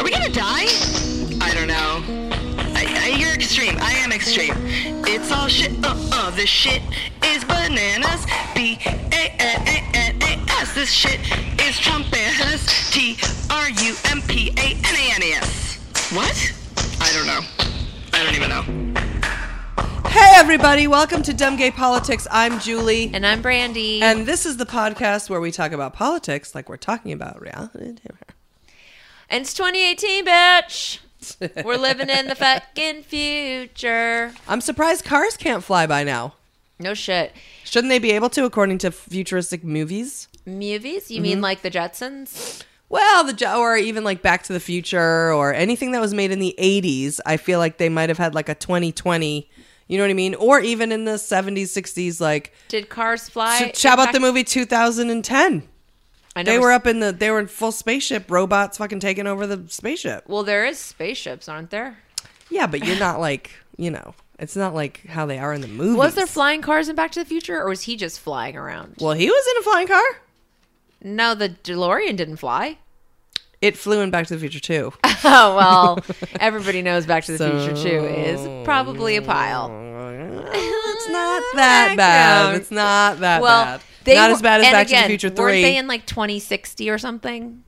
I 0.00 0.02
mean, 0.02 0.14
are 0.14 0.18
we 0.18 0.28
gonna 0.28 0.34
die? 0.34 0.64
I 1.42 1.52
don't 1.52 1.66
know. 1.66 2.02
I, 2.74 2.86
I, 3.04 3.18
you're 3.18 3.34
extreme. 3.34 3.76
I 3.82 3.92
am 3.96 4.12
extreme. 4.12 4.54
It's 5.04 5.30
all 5.30 5.46
shit. 5.46 5.72
Uh 5.84 5.94
uh. 6.10 6.30
This 6.30 6.48
shit 6.48 6.80
is 7.22 7.44
bananas. 7.44 8.24
B 8.54 8.78
A 8.86 9.36
N 9.38 9.60
A 9.68 9.90
N 9.94 10.22
A 10.22 10.50
S. 10.52 10.74
This 10.74 10.90
shit 10.90 11.20
is 11.60 11.76
Trumpanas. 11.76 12.90
T 12.90 13.18
R 13.50 13.68
U 13.68 13.94
M 14.10 14.22
P 14.22 14.48
A 14.56 14.72
N 14.72 14.96
A 14.96 15.14
N 15.16 15.22
A 15.22 15.32
S. 15.36 15.76
What? 16.14 16.50
I 17.02 17.12
don't 17.12 17.26
know. 17.26 17.40
I 18.14 18.24
don't 18.24 18.34
even 18.34 18.48
know. 18.48 20.08
Hey, 20.08 20.32
everybody, 20.36 20.86
welcome 20.86 21.22
to 21.24 21.34
Dumb 21.34 21.56
Gay 21.56 21.70
Politics. 21.70 22.26
I'm 22.30 22.58
Julie. 22.58 23.10
And 23.12 23.26
I'm 23.26 23.42
Brandy. 23.42 24.00
And 24.00 24.24
this 24.24 24.46
is 24.46 24.56
the 24.56 24.66
podcast 24.66 25.28
where 25.28 25.42
we 25.42 25.50
talk 25.50 25.72
about 25.72 25.92
politics 25.92 26.54
like 26.54 26.70
we're 26.70 26.78
talking 26.78 27.12
about 27.12 27.38
reality. 27.38 27.96
And 29.30 29.42
it's 29.42 29.54
2018, 29.54 30.26
bitch. 30.26 30.98
We're 31.64 31.76
living 31.76 32.08
in 32.08 32.26
the 32.26 32.34
fucking 32.34 33.02
future. 33.04 34.32
I'm 34.48 34.60
surprised 34.60 35.04
cars 35.04 35.36
can't 35.36 35.62
fly 35.62 35.86
by 35.86 36.02
now. 36.02 36.34
No 36.78 36.94
shit. 36.94 37.32
Shouldn't 37.64 37.90
they 37.90 37.98
be 37.98 38.10
able 38.12 38.30
to, 38.30 38.44
according 38.44 38.78
to 38.78 38.90
futuristic 38.90 39.62
movies? 39.62 40.28
Movies? 40.46 41.10
You 41.10 41.16
Mm-hmm. 41.18 41.22
mean 41.22 41.40
like 41.42 41.62
the 41.62 41.70
Jetsons? 41.70 42.62
Well, 42.88 43.22
the 43.22 43.34
Jo- 43.34 43.60
or 43.60 43.76
even 43.76 44.02
like 44.02 44.22
Back 44.22 44.42
to 44.44 44.52
the 44.52 44.58
Future 44.60 45.32
or 45.32 45.54
anything 45.54 45.92
that 45.92 46.00
was 46.00 46.14
made 46.14 46.32
in 46.32 46.38
the 46.40 46.54
80s. 46.58 47.20
I 47.24 47.36
feel 47.36 47.58
like 47.60 47.76
they 47.78 47.88
might 47.90 48.08
have 48.08 48.18
had 48.18 48.34
like 48.34 48.48
a 48.48 48.54
2020. 48.54 49.48
You 49.86 49.98
know 49.98 50.04
what 50.04 50.10
I 50.10 50.14
mean? 50.14 50.34
Or 50.36 50.58
even 50.60 50.90
in 50.90 51.04
the 51.04 51.12
70s, 51.12 51.64
60s, 51.64 52.20
like 52.20 52.52
Did 52.68 52.88
cars 52.88 53.28
fly? 53.28 53.72
sh- 53.74 53.82
how 53.84 53.94
about 53.94 54.12
the 54.12 54.20
movie 54.20 54.42
2010? 54.42 55.68
I 56.36 56.42
They 56.44 56.58
were 56.58 56.70
s- 56.72 56.76
up 56.76 56.86
in 56.86 57.00
the, 57.00 57.12
they 57.12 57.30
were 57.30 57.40
in 57.40 57.46
full 57.48 57.72
spaceship, 57.72 58.30
robots 58.30 58.78
fucking 58.78 59.00
taking 59.00 59.26
over 59.26 59.46
the 59.46 59.64
spaceship. 59.68 60.24
Well, 60.28 60.42
there 60.44 60.64
is 60.64 60.78
spaceships, 60.78 61.48
aren't 61.48 61.70
there? 61.70 61.98
Yeah, 62.50 62.66
but 62.66 62.84
you're 62.84 62.98
not 62.98 63.20
like, 63.20 63.50
you 63.76 63.90
know, 63.90 64.14
it's 64.38 64.56
not 64.56 64.74
like 64.74 65.06
how 65.06 65.26
they 65.26 65.38
are 65.38 65.52
in 65.52 65.60
the 65.60 65.68
movies. 65.68 65.96
Was 65.96 66.14
there 66.14 66.26
flying 66.26 66.62
cars 66.62 66.88
in 66.88 66.96
Back 66.96 67.10
to 67.12 67.20
the 67.20 67.26
Future, 67.26 67.60
or 67.60 67.68
was 67.68 67.82
he 67.82 67.96
just 67.96 68.20
flying 68.20 68.56
around? 68.56 68.96
Well, 69.00 69.14
he 69.14 69.28
was 69.28 69.46
in 69.52 69.60
a 69.60 69.62
flying 69.64 69.86
car. 69.88 70.02
No, 71.02 71.34
the 71.34 71.48
DeLorean 71.48 72.16
didn't 72.16 72.36
fly. 72.36 72.78
It 73.60 73.76
flew 73.76 74.00
in 74.00 74.10
Back 74.10 74.26
to 74.28 74.34
the 74.34 74.40
Future 74.40 74.60
too. 74.60 74.92
Oh 75.22 75.54
well, 75.54 75.98
everybody 76.40 76.80
knows 76.80 77.04
Back 77.04 77.24
to 77.24 77.32
the 77.32 77.38
So- 77.38 77.66
Future 77.74 77.82
too 77.90 78.06
is 78.06 78.64
probably 78.64 79.16
a 79.16 79.22
pile. 79.22 79.66
it's 80.52 81.08
not 81.10 81.42
that 81.56 81.94
bad. 81.98 82.54
It's 82.56 82.70
not 82.70 83.20
that 83.20 83.42
Well, 83.42 83.64
bad. 83.64 83.80
They 84.10 84.16
not 84.16 84.28
were- 84.30 84.34
as 84.36 84.42
bad 84.42 84.60
as 84.60 84.66
and 84.66 84.72
Back 84.74 84.86
to 84.88 84.94
the 84.94 85.02
Future 85.02 85.28
Three. 85.30 85.42
Weren't 85.44 85.54
Three. 85.54 85.62
they 85.62 85.76
in 85.76 85.86
like 85.86 86.06
2060 86.06 86.90
or 86.90 86.98
something? 86.98 87.62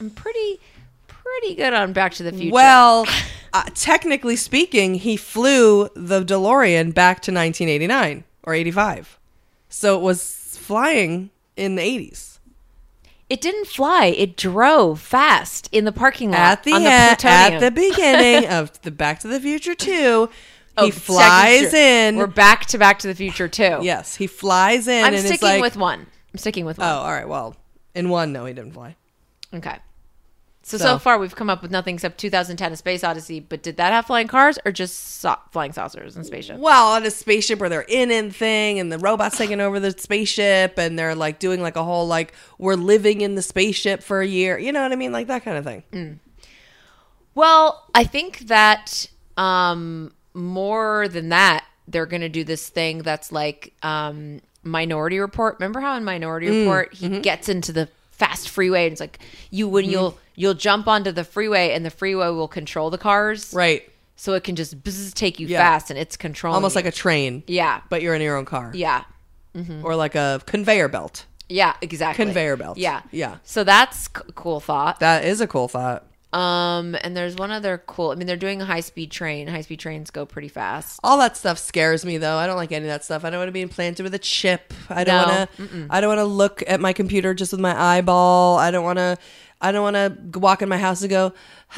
I'm 0.00 0.10
pretty, 0.10 0.58
pretty 1.08 1.54
good 1.54 1.74
on 1.74 1.92
Back 1.92 2.12
to 2.14 2.22
the 2.22 2.32
Future. 2.32 2.52
well, 2.54 3.06
uh, 3.52 3.64
technically 3.74 4.36
speaking, 4.36 4.94
he 4.94 5.16
flew 5.16 5.88
the 5.94 6.24
DeLorean 6.24 6.94
back 6.94 7.16
to 7.22 7.30
1989 7.32 8.24
or 8.44 8.54
85, 8.54 9.18
so 9.68 9.98
it 9.98 10.02
was 10.02 10.56
flying 10.58 11.30
in 11.56 11.74
the 11.74 11.82
80s. 11.82 12.38
it 13.28 13.40
didn't 13.42 13.66
fly. 13.66 14.06
It 14.06 14.36
drove 14.36 15.00
fast 15.00 15.68
in 15.72 15.84
the 15.84 15.92
parking 15.92 16.30
lot 16.30 16.40
At 16.40 16.62
the, 16.64 16.72
on 16.72 16.82
the 16.82 16.88
end, 16.90 17.24
at 17.24 17.58
the 17.60 17.70
beginning 17.70 18.48
of 18.50 18.80
the 18.82 18.90
Back 18.90 19.20
to 19.20 19.28
the 19.28 19.38
Future 19.40 19.74
Two, 19.74 20.30
Oh, 20.76 20.84
he 20.86 20.90
flies 20.90 21.74
in. 21.74 22.16
We're 22.16 22.26
back 22.26 22.66
to 22.66 22.78
Back 22.78 23.00
to 23.00 23.08
the 23.08 23.14
Future 23.14 23.48
too. 23.48 23.78
Yes, 23.82 24.16
he 24.16 24.26
flies 24.26 24.88
in. 24.88 25.04
I'm 25.04 25.14
and 25.14 25.24
sticking 25.24 25.48
like, 25.48 25.60
with 25.62 25.76
one. 25.76 26.06
I'm 26.32 26.38
sticking 26.38 26.64
with 26.64 26.78
one. 26.78 26.88
Oh, 26.88 26.98
all 26.98 27.12
right. 27.12 27.28
Well, 27.28 27.56
in 27.94 28.08
one, 28.08 28.32
no, 28.32 28.44
he 28.46 28.52
didn't 28.54 28.72
fly. 28.72 28.96
Okay. 29.52 29.78
So, 30.62 30.76
So- 30.76 30.84
so 30.84 30.98
far 30.98 31.18
we've 31.18 31.34
come 31.34 31.50
up 31.50 31.62
with 31.62 31.70
nothing 31.70 31.94
except 31.94 32.18
2010: 32.18 32.72
A 32.72 32.76
Space 32.76 33.02
Odyssey. 33.02 33.40
But 33.40 33.62
did 33.62 33.76
that 33.78 33.92
have 33.92 34.06
flying 34.06 34.28
cars 34.28 34.58
or 34.64 34.70
just 34.70 35.18
sau- 35.20 35.40
flying 35.50 35.72
saucers 35.72 36.14
and 36.16 36.24
spaceships? 36.24 36.60
Well, 36.60 36.92
on 36.92 37.04
a 37.04 37.10
spaceship 37.10 37.58
where 37.58 37.68
they're 37.68 37.86
in 37.88 38.10
and 38.12 38.34
thing, 38.34 38.78
and 38.78 38.92
the 38.92 38.98
robots 38.98 39.36
taking 39.36 39.60
over 39.60 39.80
the 39.80 39.90
spaceship, 39.90 40.78
and 40.78 40.98
they're 40.98 41.14
like 41.16 41.40
doing 41.40 41.60
like 41.62 41.76
a 41.76 41.82
whole 41.82 42.06
like 42.06 42.32
we're 42.58 42.74
living 42.74 43.22
in 43.22 43.34
the 43.34 43.42
spaceship 43.42 44.02
for 44.02 44.20
a 44.20 44.26
year. 44.26 44.58
You 44.58 44.70
know 44.72 44.82
what 44.82 44.92
I 44.92 44.96
mean? 44.96 45.12
Like 45.12 45.26
that 45.26 45.42
kind 45.44 45.58
of 45.58 45.64
thing. 45.64 45.82
Mm. 45.92 46.18
Well, 47.34 47.88
I 47.94 48.04
think 48.04 48.40
that 48.48 49.06
um, 49.36 50.12
more 50.34 51.08
than 51.08 51.30
that, 51.30 51.64
they're 51.88 52.06
going 52.06 52.22
to 52.22 52.28
do 52.28 52.44
this 52.44 52.68
thing 52.68 52.98
that's 53.02 53.32
like 53.32 53.72
um, 53.82 54.40
Minority 54.62 55.18
Report. 55.18 55.56
Remember 55.58 55.80
how 55.80 55.96
in 55.96 56.04
Minority 56.04 56.48
Mm, 56.48 56.60
Report 56.60 56.94
he 56.94 57.08
mm-hmm. 57.08 57.20
gets 57.20 57.48
into 57.48 57.72
the 57.72 57.88
fast 58.12 58.48
freeway 58.50 58.84
and 58.84 58.92
it's 58.92 59.00
like 59.00 59.18
you 59.50 59.66
when 59.66 59.86
you'll 59.86 60.18
you'll 60.36 60.52
jump 60.54 60.86
onto 60.86 61.10
the 61.10 61.24
freeway 61.24 61.70
and 61.72 61.86
the 61.86 61.90
freeway 61.90 62.28
will 62.28 62.48
control 62.48 62.90
the 62.90 62.98
cars, 62.98 63.52
Right. 63.54 63.88
So 64.16 64.34
it 64.34 64.44
can 64.44 64.54
just 64.56 64.82
bzz, 64.84 65.14
take 65.14 65.40
you 65.40 65.46
Yeah. 65.46 65.58
fast 65.58 65.88
and 65.90 65.98
it's 65.98 66.16
controlling 66.18 66.56
Almost 66.56 66.74
you. 66.74 66.80
like 66.80 66.86
a 66.86 66.92
train, 66.92 67.42
yeah, 67.46 67.80
but 67.88 68.02
you're 68.02 68.14
in 68.14 68.20
your 68.20 68.36
own 68.36 68.44
car. 68.44 68.70
yeah, 68.74 69.04
mm-hmm. 69.56 69.84
Or 69.84 69.96
like 69.96 70.14
a 70.14 70.40
conveyor 70.46 70.88
belt. 70.88 71.24
yeah, 71.48 71.74
exactly 71.80 72.24
Conveyor 72.26 72.56
belt. 72.58 72.76
Yeah, 72.76 73.00
Yeah. 73.10 73.38
So 73.42 73.64
that's 73.64 74.04
c- 74.04 74.10
cool 74.34 74.60
thought. 74.60 75.00
That 75.00 75.24
is 75.24 75.40
a 75.40 75.46
cool 75.46 75.66
thought. 75.68 76.04
Um, 76.32 76.96
and 77.02 77.16
there's 77.16 77.34
one 77.34 77.50
other 77.50 77.82
cool. 77.86 78.10
I 78.12 78.14
mean, 78.14 78.28
they're 78.28 78.36
doing 78.36 78.62
a 78.62 78.64
high 78.64 78.80
speed 78.80 79.10
train. 79.10 79.48
High 79.48 79.62
speed 79.62 79.80
trains 79.80 80.10
go 80.12 80.24
pretty 80.24 80.46
fast. 80.48 81.00
All 81.02 81.18
that 81.18 81.36
stuff 81.36 81.58
scares 81.58 82.04
me 82.04 82.18
though. 82.18 82.36
I 82.36 82.46
don't 82.46 82.56
like 82.56 82.70
any 82.70 82.84
of 82.84 82.90
that 82.90 83.04
stuff. 83.04 83.24
I 83.24 83.30
don't 83.30 83.40
want 83.40 83.48
to 83.48 83.52
be 83.52 83.62
implanted 83.62 84.04
with 84.04 84.14
a 84.14 84.18
chip. 84.18 84.72
I 84.88 85.02
don't 85.02 85.26
No. 85.28 85.34
want 85.34 85.56
to 85.56 85.86
I 85.90 86.00
don't 86.00 86.08
want 86.08 86.18
to 86.20 86.24
look 86.24 86.62
at 86.68 86.80
my 86.80 86.92
computer 86.92 87.34
just 87.34 87.50
with 87.50 87.60
my 87.60 87.76
eyeball. 87.76 88.58
I 88.58 88.70
don't 88.70 88.84
want 88.84 88.98
to 88.98 89.16
I 89.60 89.72
don't 89.72 89.82
want 89.82 89.96
to 90.32 90.38
walk 90.38 90.62
in 90.62 90.68
my 90.68 90.78
house 90.78 91.00
and 91.02 91.10
go, 91.10 91.32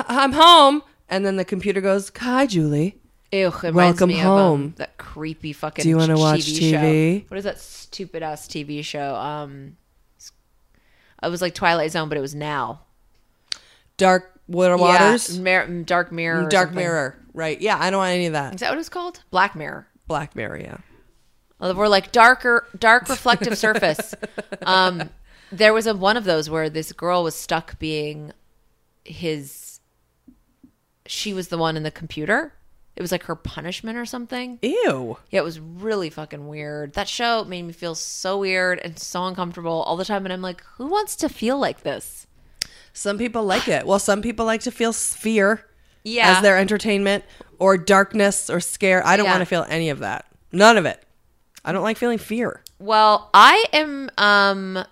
"I'm 0.07 0.33
home." 0.33 0.83
And 1.09 1.25
then 1.27 1.37
the 1.37 1.45
computer 1.47 1.81
goes, 1.81 2.13
"Hi, 2.19 2.47
Julie." 2.47 2.99
Ew, 3.33 3.51
Welcome 3.73 4.09
me 4.09 4.17
Of, 4.21 4.27
home. 4.27 4.63
um, 4.63 4.75
that 4.77 4.99
creepy 4.99 5.55
fucking. 5.55 5.83
Do 5.83 5.89
you 5.89 5.97
wanna 5.97 6.19
watch 6.19 6.41
TV? 6.41 6.73
TV? 6.75 7.21
Show. 7.21 7.25
What 7.29 7.39
is 7.39 7.45
that 7.45 7.59
stupid 7.59 8.23
ass 8.23 8.47
TV 8.47 8.85
show? 8.85 9.15
Um, 9.15 9.79
it 11.23 11.31
was 11.31 11.41
like 11.41 11.55
Twilight 11.55 11.91
Zone, 11.93 12.11
but 12.11 12.19
it 12.19 12.21
was 12.21 12.35
now. 12.35 12.83
Dark 13.97 14.32
water 14.47 14.77
waters. 14.77 15.39
Yeah, 15.39 15.67
Dark 15.85 16.13
Mirror. 16.13 16.49
Dark 16.49 16.69
something. 16.69 16.85
Mirror. 16.85 17.19
Right. 17.35 17.61
Yeah, 17.61 17.79
I 17.79 17.91
don't 17.91 17.99
want 17.99 18.13
any 18.13 18.27
of 18.27 18.33
that. 18.35 18.55
Is 18.55 18.61
that 18.61 18.71
what 18.71 18.79
it's 18.79 18.89
called? 18.89 19.23
Black 19.31 19.57
Mirror. 19.57 19.87
Black 20.07 20.37
Mirror, 20.37 20.61
yeah. 20.61 20.77
We're 21.61 21.89
like 21.89 22.11
darker, 22.11 22.67
dark 22.79 23.09
reflective 23.09 23.57
surface. 23.57 24.15
Um, 24.65 25.11
there 25.51 25.73
was 25.73 25.89
a 25.89 25.95
one 25.95 26.17
of 26.17 26.23
those 26.23 26.49
where 26.49 26.71
this 26.71 26.93
girl 26.93 27.25
was 27.25 27.35
stuck 27.35 27.79
being 27.81 28.33
his. 29.05 29.81
She 31.07 31.35
was 31.35 31.49
the 31.49 31.59
one 31.59 31.77
in 31.77 31.83
the 31.83 31.91
computer. 31.91 32.55
It 32.95 33.03
was 33.03 33.11
like 33.11 33.25
her 33.25 33.35
punishment 33.35 33.99
or 33.99 34.05
something. 34.05 34.59
Ew. 34.63 35.17
Yeah, 35.31 35.41
it 35.41 35.45
was 35.45 35.59
really 35.59 36.11
fucking 36.11 36.47
weird. 36.47 36.93
That 36.93 37.09
show 37.09 37.43
made 37.45 37.63
me 37.63 37.73
feel 37.73 37.95
so 37.95 38.39
weird 38.39 38.79
and 38.81 38.99
so 38.99 39.25
uncomfortable 39.27 39.83
all 39.83 39.97
the 39.97 40.05
time. 40.05 40.25
And 40.27 40.33
I'm 40.33 40.43
like, 40.43 40.63
who 40.77 40.87
wants 40.87 41.17
to 41.17 41.29
feel 41.29 41.59
like 41.59 41.83
this? 41.83 42.27
Some 42.93 43.19
people 43.19 43.45
like 43.45 43.69
it. 43.69 43.87
Well, 43.87 43.99
some 43.99 44.23
people 44.23 44.45
like 44.47 44.61
to 44.63 44.71
feel 44.71 44.93
fear 44.93 45.65
Yeah. 46.05 46.37
as 46.37 46.43
their 46.43 46.59
entertainment 46.59 47.25
or 47.59 47.77
darkness 47.79 48.51
or 48.51 48.61
scare. 48.61 49.05
I 49.07 49.17
don't 49.17 49.27
Yeah. 49.27 49.33
want 49.33 49.41
to 49.43 49.47
feel 49.47 49.67
any 49.69 49.89
of 49.91 50.01
that. 50.01 50.27
None 50.53 50.77
of 50.77 50.85
it. 50.85 51.03
I 51.65 51.73
don't 51.73 51.83
like 51.83 51.97
feeling 51.97 52.19
fear. 52.19 52.63
Well, 52.79 53.31
I 53.33 53.65
am 53.73 54.11
um 54.19 54.85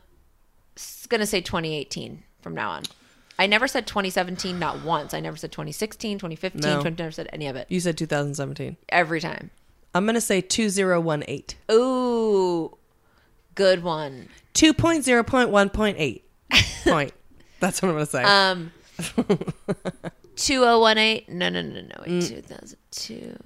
s- 0.77 1.07
gonna 1.09 1.27
say 1.27 1.41
2018 1.41 2.23
from 2.41 2.55
now 2.55 2.71
on. 2.71 2.83
I 3.39 3.47
never 3.47 3.67
said 3.67 3.87
2017, 3.87 4.59
not 4.59 4.85
once. 4.85 5.13
I 5.15 5.21
never 5.21 5.37
said 5.37 5.51
2016, 5.51 6.19
2015. 6.19 6.61
No. 6.61 6.81
20, 6.83 6.97
never 7.03 7.11
said 7.11 7.29
any 7.33 7.47
of 7.49 7.57
it. 7.57 7.67
You 7.71 7.81
said 7.81 7.97
2017. 7.99 8.77
Every 8.91 9.19
time. 9.21 9.51
I'm 9.95 10.05
going 10.05 10.15
to 10.15 10.21
say 10.21 10.41
2018. 10.43 11.59
Ooh, 11.73 12.77
good 13.55 13.83
one. 13.83 14.29
2.0.1.8 14.55 16.23
point. 16.85 17.13
That's 17.61 17.81
what 17.83 17.89
I'm 17.91 17.95
going 17.95 18.07
to 18.07 18.11
say. 18.11 18.25
Um, 18.25 18.73
2018. 20.37 21.39
No, 21.39 21.49
no, 21.49 21.63
no, 21.63 21.81
no. 21.81 21.89
Wait, 22.07 22.23
2002. 22.23 23.37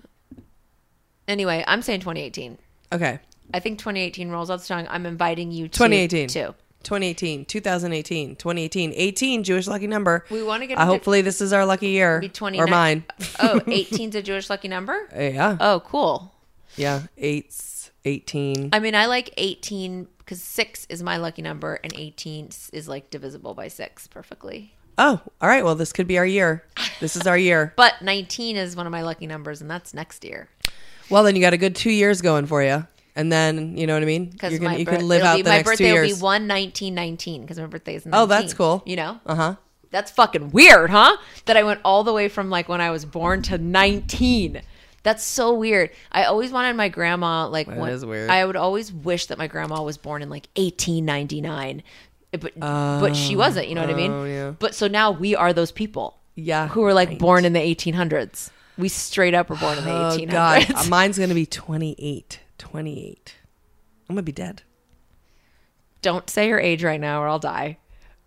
Anyway, 1.28 1.64
I'm 1.66 1.82
saying 1.82 2.00
2018. 2.00 2.58
okay. 2.92 3.18
I 3.52 3.60
think 3.60 3.78
2018 3.78 4.30
rolls 4.30 4.48
off 4.50 4.62
the 4.62 4.68
tongue. 4.68 4.86
I'm 4.88 5.04
inviting 5.06 5.52
you 5.52 5.68
to 5.68 5.72
2018. 5.74 6.28
too. 6.28 6.54
2018, 6.82 7.44
2018, 7.44 8.36
2018, 8.36 8.92
18 8.94 9.44
Jewish 9.44 9.66
lucky 9.66 9.86
number. 9.86 10.24
We 10.30 10.42
wanna 10.42 10.66
get 10.66 10.78
Uh, 10.78 10.82
into- 10.82 10.92
hopefully 10.92 11.20
this 11.22 11.40
is 11.40 11.52
our 11.52 11.64
lucky 11.64 11.88
year 11.88 12.20
Be 12.20 12.28
29. 12.30 12.66
or 12.66 12.70
mine. 12.70 13.04
oh, 13.40 13.60
18's 13.66 14.14
a 14.16 14.22
Jewish 14.22 14.50
lucky 14.50 14.68
number? 14.68 15.08
Yeah, 15.14 15.56
Oh, 15.60 15.80
cool. 15.86 16.34
yeah, 16.76 17.02
eight's 17.16 17.83
18. 18.04 18.70
I 18.72 18.78
mean, 18.80 18.94
I 18.94 19.06
like 19.06 19.32
18 19.36 20.08
because 20.18 20.40
6 20.42 20.86
is 20.88 21.02
my 21.02 21.16
lucky 21.16 21.42
number 21.42 21.78
and 21.82 21.92
18 21.94 22.50
is 22.72 22.88
like 22.88 23.10
divisible 23.10 23.54
by 23.54 23.68
6 23.68 24.06
perfectly. 24.08 24.74
Oh, 24.96 25.20
all 25.40 25.48
right. 25.48 25.64
Well, 25.64 25.74
this 25.74 25.92
could 25.92 26.06
be 26.06 26.18
our 26.18 26.26
year. 26.26 26.64
This 27.00 27.16
is 27.16 27.26
our 27.26 27.36
year. 27.36 27.72
But 27.76 28.00
19 28.02 28.56
is 28.56 28.76
one 28.76 28.86
of 28.86 28.92
my 28.92 29.02
lucky 29.02 29.26
numbers 29.26 29.60
and 29.60 29.70
that's 29.70 29.92
next 29.92 30.24
year. 30.24 30.48
Well, 31.10 31.22
then 31.24 31.36
you 31.36 31.42
got 31.42 31.52
a 31.52 31.58
good 31.58 31.74
two 31.74 31.90
years 31.90 32.22
going 32.22 32.46
for 32.46 32.62
you, 32.62 32.86
and 33.14 33.30
then 33.30 33.76
you 33.76 33.86
know 33.86 33.92
what 33.92 34.02
I 34.02 34.06
mean. 34.06 34.30
Because 34.30 34.58
bir- 34.58 34.84
can 34.86 35.06
live 35.06 35.22
out 35.22 35.36
be, 35.36 35.42
the 35.42 35.50
my 35.50 35.56
next 35.56 35.68
two 35.68 35.72
birthday 35.72 35.92
will 35.92 36.06
be 36.06 36.14
1 36.14 36.46
19 36.46 36.94
19 36.94 37.42
because 37.42 37.58
my 37.58 37.66
birthday 37.66 37.96
is 37.96 38.06
19. 38.06 38.22
Oh, 38.22 38.26
that's 38.26 38.54
cool. 38.54 38.82
You 38.86 38.96
know? 38.96 39.20
Uh 39.26 39.34
huh. 39.34 39.56
That's 39.90 40.10
fucking 40.10 40.50
weird, 40.50 40.90
huh? 40.90 41.16
That 41.44 41.56
I 41.56 41.62
went 41.62 41.80
all 41.84 42.04
the 42.04 42.12
way 42.12 42.28
from 42.28 42.48
like 42.50 42.68
when 42.68 42.80
I 42.80 42.90
was 42.90 43.04
born 43.04 43.42
to 43.42 43.58
19. 43.58 44.62
That's 45.04 45.22
so 45.22 45.52
weird. 45.54 45.90
I 46.10 46.24
always 46.24 46.50
wanted 46.50 46.74
my 46.76 46.88
grandma 46.88 47.46
like 47.46 47.68
That 47.68 47.92
is 47.92 48.04
weird. 48.04 48.30
I 48.30 48.44
would 48.44 48.56
always 48.56 48.92
wish 48.92 49.26
that 49.26 49.38
my 49.38 49.46
grandma 49.46 49.82
was 49.82 49.96
born 49.98 50.22
in 50.22 50.30
like 50.30 50.48
1899. 50.56 51.82
But 52.32 52.58
but 52.58 53.14
she 53.14 53.36
wasn't, 53.36 53.68
you 53.68 53.76
know 53.76 53.82
what 53.82 53.90
I 53.90 53.94
mean? 53.94 54.10
Oh, 54.10 54.24
yeah. 54.24 54.50
But 54.58 54.74
so 54.74 54.88
now 54.88 55.12
we 55.12 55.36
are 55.36 55.52
those 55.52 55.70
people 55.70 56.18
Yeah. 56.34 56.66
who 56.68 56.80
were 56.80 56.92
like 56.94 57.18
born 57.20 57.44
in 57.44 57.52
the 57.52 57.60
1800s. 57.60 58.50
We 58.76 58.88
straight 58.88 59.34
up 59.34 59.50
were 59.50 59.56
born 59.56 59.78
in 59.78 59.84
the 59.84 59.90
Oh 59.92 60.16
1800s. 60.18 60.30
God, 60.32 60.66
Uh, 60.74 60.84
mine's 60.88 61.16
gonna 61.18 61.34
be 61.34 61.46
28. 61.46 62.40
28. 62.58 63.34
I'm 64.08 64.16
gonna 64.16 64.22
be 64.24 64.32
dead. 64.32 64.62
Don't 66.02 66.28
say 66.28 66.48
your 66.48 66.58
age 66.60 66.82
right 66.82 67.00
now 67.00 67.22
or 67.22 67.28
I'll 67.28 67.38
die. 67.38 67.78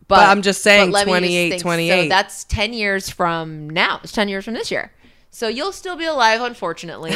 But 0.07 0.19
I'm 0.29 0.41
just 0.41 0.61
saying 0.63 0.91
let 0.91 1.05
me 1.05 1.11
28, 1.11 1.49
think. 1.49 1.61
28. 1.61 2.03
So 2.03 2.09
that's 2.09 2.43
10 2.45 2.71
years 2.71 3.09
from 3.09 3.69
now. 3.69 3.99
It's 4.03 4.13
10 4.13 4.29
years 4.29 4.45
from 4.45 4.53
this 4.53 4.71
year. 4.71 4.93
So 5.37 5.47
you'll 5.47 5.71
still 5.71 5.95
be 5.95 6.05
alive, 6.05 6.41
unfortunately. 6.41 7.13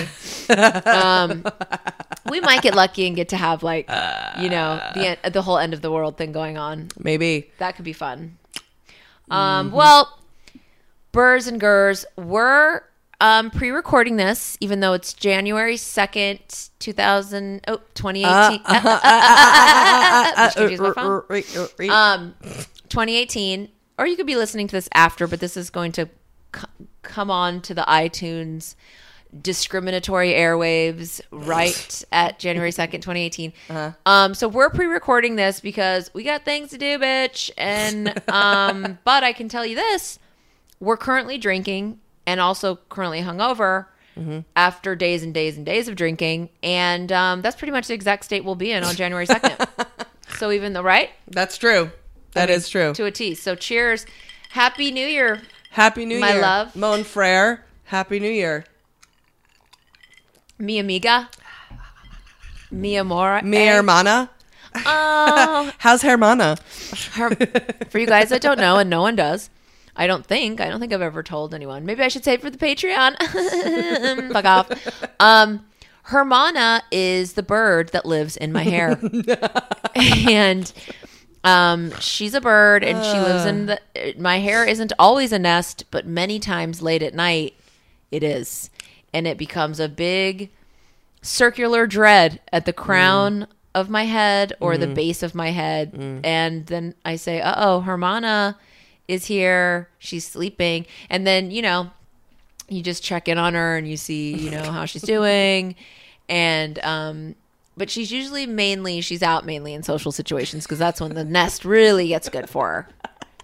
um, 0.85 1.43
we 2.29 2.39
might 2.39 2.61
get 2.61 2.75
lucky 2.75 3.07
and 3.07 3.15
get 3.15 3.29
to 3.29 3.35
have 3.35 3.63
like, 3.63 3.89
you 4.39 4.47
know, 4.47 4.79
the 4.93 5.17
en- 5.23 5.31
the 5.31 5.41
whole 5.41 5.57
end 5.57 5.73
of 5.73 5.81
the 5.81 5.91
world 5.91 6.17
thing 6.17 6.31
going 6.31 6.55
on. 6.55 6.89
Maybe. 6.99 7.49
That 7.57 7.75
could 7.75 7.83
be 7.83 7.93
fun. 7.93 8.37
Um, 9.31 9.71
Well, 9.71 10.19
Burrs 11.11 11.47
and 11.47 11.59
Gurs, 11.59 12.05
we're 12.15 12.81
um, 13.19 13.49
pre-recording 13.49 14.17
this, 14.17 14.55
even 14.59 14.81
though 14.81 14.93
it's 14.93 15.13
January 15.13 15.73
2nd, 15.75 16.69
2000, 16.77 17.61
oh, 17.69 17.77
2018. 17.95 18.61
Just 20.35 20.57
confused 20.57 20.83
my 20.83 20.93
phone 20.93 21.89
um 21.89 22.35
2018 22.89 23.67
or 23.97 24.05
you 24.05 24.15
could 24.15 24.27
be 24.27 24.35
listening 24.35 24.67
to 24.67 24.75
this 24.75 24.89
after 24.93 25.25
but 25.27 25.39
this 25.39 25.57
is 25.57 25.71
going 25.71 25.91
to 25.93 26.07
c- 26.55 26.63
come 27.01 27.29
on 27.31 27.61
to 27.61 27.73
the 27.73 27.83
itunes 27.87 28.75
discriminatory 29.41 30.33
airwaves 30.33 31.21
right 31.31 32.03
at 32.11 32.37
january 32.37 32.71
2nd 32.71 33.01
2018 33.01 33.53
um 34.05 34.33
so 34.33 34.47
we're 34.47 34.69
pre-recording 34.69 35.35
this 35.37 35.59
because 35.61 36.11
we 36.13 36.23
got 36.23 36.43
things 36.43 36.69
to 36.69 36.77
do 36.77 36.99
bitch 36.99 37.49
and 37.57 38.21
um 38.29 38.97
but 39.05 39.23
i 39.23 39.31
can 39.31 39.47
tell 39.47 39.65
you 39.65 39.75
this 39.75 40.19
we're 40.79 40.97
currently 40.97 41.37
drinking 41.37 41.99
and 42.25 42.39
also 42.39 42.77
currently 42.89 43.21
hungover 43.21 43.85
after 44.55 44.95
days 44.95 45.23
and 45.23 45.33
days 45.33 45.57
and 45.57 45.65
days 45.65 45.87
of 45.87 45.95
drinking 45.95 46.49
and 46.61 47.11
um, 47.11 47.41
that's 47.41 47.55
pretty 47.55 47.71
much 47.71 47.87
the 47.87 47.93
exact 47.93 48.23
state 48.25 48.43
we'll 48.43 48.53
be 48.55 48.71
in 48.71 48.83
on 48.83 48.93
january 48.95 49.25
2nd 49.25 49.87
so 50.37 50.51
even 50.51 50.73
though 50.73 50.83
right 50.83 51.09
That's 51.27 51.57
true. 51.57 51.89
That 52.33 52.49
is 52.49 52.69
true. 52.69 52.93
to 52.93 53.05
a 53.05 53.11
T. 53.11 53.35
So 53.35 53.55
cheers. 53.55 54.05
Happy 54.49 54.91
New 54.91 55.05
Year. 55.07 55.41
Happy 55.71 56.05
New 56.05 56.19
My 56.19 56.33
Year, 56.33 56.41
love. 56.41 56.75
Mon 56.75 57.03
Frere. 57.03 57.63
Happy 57.85 58.19
New 58.19 58.29
Year, 58.31 58.63
Mi 60.57 60.79
amiga. 60.79 61.29
Mi 62.69 62.95
amor. 62.97 63.41
mi 63.43 63.57
Eh, 63.57 63.73
hermana. 63.73 64.29
Oh, 64.85 65.71
How's 65.79 66.01
Hermana? 66.03 66.57
her, 67.13 67.29
for 67.89 67.99
you 67.99 68.07
guys 68.07 68.29
that 68.29 68.41
don't 68.41 68.59
know, 68.59 68.77
and 68.77 68.89
no 68.89 69.01
one 69.01 69.17
does, 69.17 69.49
I 69.95 70.07
don't 70.07 70.25
think. 70.25 70.61
I 70.61 70.69
don't 70.69 70.79
think 70.79 70.93
I've 70.93 71.01
ever 71.01 71.23
told 71.23 71.53
anyone. 71.53 71.85
Maybe 71.85 72.01
I 72.03 72.07
should 72.07 72.23
say 72.23 72.37
for 72.37 72.49
the 72.49 72.57
Patreon. 72.57 73.17
Fuck 74.33 74.45
off. 74.45 75.11
Um, 75.19 75.65
Hermana 76.03 76.83
is 76.91 77.33
the 77.33 77.43
bird 77.43 77.89
that 77.89 78.05
lives 78.05 78.37
in 78.37 78.53
my 78.53 78.63
hair, 78.63 78.97
and 79.95 80.71
um, 81.43 81.91
she's 81.99 82.33
a 82.33 82.41
bird, 82.41 82.83
and 82.83 83.03
she 83.03 83.19
lives 83.19 83.45
in 83.45 83.65
the. 83.67 83.79
My 84.17 84.39
hair 84.39 84.65
isn't 84.65 84.93
always 84.99 85.31
a 85.31 85.39
nest, 85.39 85.85
but 85.91 86.05
many 86.05 86.39
times 86.39 86.81
late 86.81 87.01
at 87.01 87.13
night, 87.13 87.55
it 88.11 88.23
is, 88.23 88.69
and 89.13 89.25
it 89.27 89.37
becomes 89.37 89.79
a 89.79 89.89
big 89.89 90.49
circular 91.21 91.87
dread 91.87 92.39
at 92.51 92.65
the 92.65 92.73
crown 92.73 93.47
of 93.73 93.89
my 93.89 94.03
head 94.03 94.53
or 94.59 94.77
the 94.77 94.87
base 94.87 95.23
of 95.23 95.33
my 95.35 95.49
head. 95.51 95.93
And 96.23 96.65
then 96.65 96.93
I 97.05 97.15
say, 97.15 97.41
uh 97.41 97.53
oh, 97.57 97.81
Hermana 97.81 98.57
is 99.07 99.25
here. 99.25 99.87
She's 99.99 100.25
sleeping. 100.27 100.85
And 101.09 101.25
then, 101.25 101.51
you 101.51 101.61
know, 101.61 101.91
you 102.69 102.81
just 102.81 103.03
check 103.03 103.27
in 103.27 103.37
on 103.37 103.53
her 103.53 103.77
and 103.77 103.87
you 103.87 103.97
see, 103.97 104.33
you 104.35 104.49
know, 104.51 104.71
how 104.71 104.85
she's 104.85 105.01
doing. 105.17 105.75
And, 106.27 106.79
um, 106.79 107.35
but 107.77 107.89
she's 107.89 108.11
usually 108.11 108.45
mainly, 108.45 109.01
she's 109.01 109.23
out 109.23 109.45
mainly 109.45 109.73
in 109.73 109.83
social 109.83 110.11
situations 110.11 110.65
because 110.65 110.79
that's 110.79 110.99
when 110.99 111.15
the 111.15 111.23
nest 111.23 111.65
really 111.65 112.09
gets 112.09 112.29
good 112.29 112.49
for 112.49 112.67
her. 112.67 112.87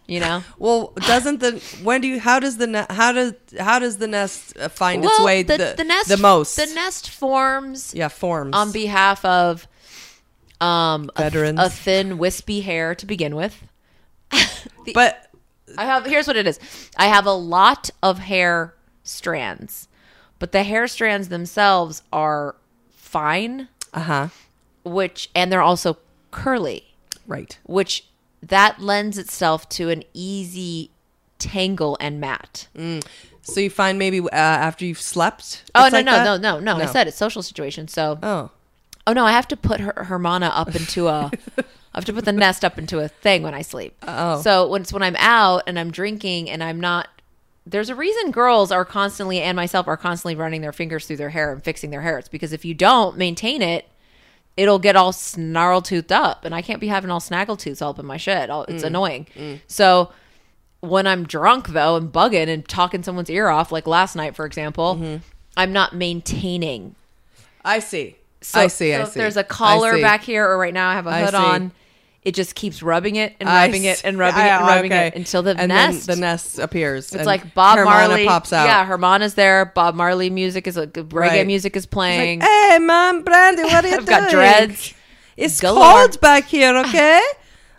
You 0.07 0.19
know? 0.21 0.43
Well, 0.57 0.93
doesn't 0.95 1.39
the 1.39 1.61
when 1.83 2.01
do 2.01 2.07
you 2.07 2.19
how 2.19 2.39
does 2.39 2.57
the 2.57 2.85
how 2.89 3.11
does 3.11 3.33
how 3.59 3.79
does 3.79 3.97
the 3.97 4.07
nest 4.07 4.57
uh, 4.57 4.69
find 4.69 5.03
its 5.03 5.19
way 5.19 5.43
the, 5.43 5.75
the, 5.77 5.83
nest, 5.83 6.09
the 6.09 6.17
most? 6.17 6.55
The 6.55 6.73
nest 6.73 7.09
forms 7.09 7.93
yeah, 7.93 8.07
forms. 8.07 8.55
on 8.55 8.71
behalf 8.71 9.23
of 9.25 9.67
um 10.61 11.11
Veterans. 11.15 11.59
a, 11.59 11.69
thin 11.69 12.17
wispy 12.17 12.61
hair 12.61 12.95
to 12.95 13.05
begin 13.05 13.35
with. 13.35 13.61
but 14.93 15.29
I 15.77 15.85
have 15.85 16.05
here's 16.05 16.27
what 16.27 16.35
it 16.37 16.47
is. 16.47 16.59
I 16.97 17.07
have 17.07 17.25
a 17.25 17.33
lot 17.33 17.89
of 18.01 18.19
hair 18.19 18.73
strands, 19.03 19.87
but 20.39 20.51
the 20.53 20.63
hair 20.63 20.87
strands 20.87 21.29
themselves 21.29 22.01
are 22.11 22.55
fine, 22.91 23.67
uh 23.93 23.99
huh. 24.01 24.27
which 24.83 25.29
and 25.35 25.51
they're 25.51 25.61
also 25.61 25.97
curly, 26.31 26.83
Right. 27.25 27.57
which 27.65 28.05
that 28.41 28.79
lends 28.81 29.17
itself 29.17 29.67
to 29.69 29.89
an 29.89 30.03
easy 30.13 30.91
tangle 31.39 31.97
and 31.99 32.19
mat. 32.19 32.67
So 33.41 33.59
you 33.61 33.69
find 33.69 33.97
maybe 33.97 34.19
uh, 34.19 34.27
after 34.31 34.85
you've 34.85 34.99
slept. 35.01 35.63
Oh 35.73 35.85
it's 35.85 35.93
no 35.93 35.97
like 35.99 36.05
no 36.05 36.11
that? 36.11 36.41
no 36.41 36.59
no 36.59 36.77
no! 36.77 36.83
I 36.83 36.85
said 36.85 37.07
it's 37.07 37.17
social 37.17 37.41
situation. 37.41 37.87
So 37.87 38.19
Oh. 38.21 38.51
Oh 39.05 39.13
no, 39.13 39.23
I 39.25 39.31
have 39.31 39.47
to 39.49 39.55
put 39.57 39.79
her 39.79 40.03
Hermana 40.05 40.47
up 40.53 40.75
into 40.75 41.07
a. 41.07 41.31
I 41.57 41.63
have 41.99 42.05
to 42.05 42.13
put 42.13 42.25
the 42.25 42.33
nest 42.33 42.65
up 42.65 42.77
into 42.77 42.99
a 42.99 43.07
thing 43.07 43.41
when 43.41 43.53
I 43.53 43.61
sleep. 43.61 43.95
Oh. 44.05 44.41
so 44.41 44.67
when 44.67 44.81
it's 44.81 44.91
when 44.93 45.01
I'm 45.01 45.15
out 45.17 45.63
and 45.65 45.79
I'm 45.79 45.91
drinking 45.91 46.49
and 46.49 46.61
I'm 46.63 46.79
not. 46.79 47.07
There's 47.69 47.89
a 47.89 47.95
reason 47.95 48.31
girls 48.31 48.71
are 48.71 48.85
constantly 48.85 49.41
and 49.41 49.55
myself 49.55 49.87
are 49.87 49.97
constantly 49.97 50.35
running 50.35 50.61
their 50.61 50.71
fingers 50.71 51.05
through 51.05 51.17
their 51.17 51.29
hair 51.31 51.51
and 51.51 51.61
fixing 51.63 51.89
their 51.89 52.01
hair. 52.01 52.17
It's 52.17 52.29
because 52.29 52.53
if 52.53 52.63
you 52.63 52.73
don't 52.73 53.17
maintain 53.17 53.61
it, 53.61 53.87
it'll 54.55 54.79
get 54.79 54.95
all 54.95 55.11
snarl 55.11 55.81
toothed 55.81 56.11
up, 56.11 56.45
and 56.45 56.55
I 56.55 56.61
can't 56.61 56.79
be 56.79 56.87
having 56.87 57.11
all 57.11 57.19
snaggle 57.19 57.57
tooths 57.57 57.81
all 57.81 57.91
up 57.91 57.99
in 57.99 58.05
my 58.05 58.17
shit. 58.17 58.49
All- 58.49 58.65
Mm. 58.65 58.69
It's 58.73 58.83
annoying. 58.83 59.27
So 59.67 60.11
when 60.79 61.05
I'm 61.07 61.25
drunk 61.25 61.69
though 61.69 61.95
and 61.95 62.11
bugging 62.11 62.47
and 62.47 62.67
talking 62.67 63.03
someone's 63.03 63.29
ear 63.29 63.49
off, 63.49 63.71
like 63.71 63.85
last 63.85 64.15
night 64.15 64.35
for 64.35 64.45
example, 64.45 64.95
Mm-hmm. 64.95 65.17
I'm 65.57 65.73
not 65.73 65.93
maintaining 65.95 66.95
I 67.65 67.79
see. 67.79 68.15
so, 68.41 68.61
I 68.61 68.67
see. 68.67 68.91
so 68.91 68.97
I 68.99 69.01
if 69.01 69.09
see. 69.09 69.19
there's 69.19 69.37
a 69.37 69.43
collar 69.43 69.99
back 70.01 70.23
here, 70.23 70.45
or 70.47 70.57
right 70.57 70.73
now 70.73 70.89
I 70.89 70.93
have 70.93 71.07
a 71.07 71.25
hood 71.25 71.33
on, 71.35 71.71
it 72.27 72.35
just 72.35 72.55
keeps 72.55 72.83
rubbing 72.83 73.15
it 73.15 73.35
and 73.39 73.47
I 73.47 73.65
rubbing 73.67 73.85
it 73.85 74.03
and 74.03 74.17
rubbing 74.19 74.41
it 74.41 74.45
Yeah, 74.45 74.57
and 74.59 74.65
oh, 74.65 74.75
rubbing 74.75 74.91
okay. 74.91 75.07
it 75.07 75.15
until 75.15 75.43
the 75.43 75.55
and 75.57 75.69
nest. 75.69 76.07
The 76.07 76.17
nest 76.17 76.59
appears. 76.59 77.13
it's 77.13 77.25
like 77.25 77.53
Bob 77.53 77.77
Hermana 77.77 78.07
Marley 78.09 78.25
pops 78.25 78.51
out. 78.51 78.65
Yeah, 78.65 78.85
Hermana's 78.85 79.35
there. 79.35 79.65
Bob 79.65 79.95
Marley 79.95 80.29
music 80.29 80.67
is 80.67 80.75
like 80.75 80.91
reggae 80.93 81.13
Right. 81.13 81.47
music 81.47 81.77
is 81.77 81.85
playing. 81.85 82.39
like, 82.41 82.49
hey, 82.49 82.79
man, 82.79 83.21
Brandy, 83.23 83.63
what 83.63 83.85
are 83.85 83.87
you 83.91 83.95
I've 83.95 84.05
got 84.05 84.29
doing? 84.29 84.43
dreads. 84.43 84.93
It's 85.37 85.61
galore. 85.61 85.83
cold 86.07 86.19
back 86.19 86.45
here, 86.47 86.75
okay? 86.85 87.21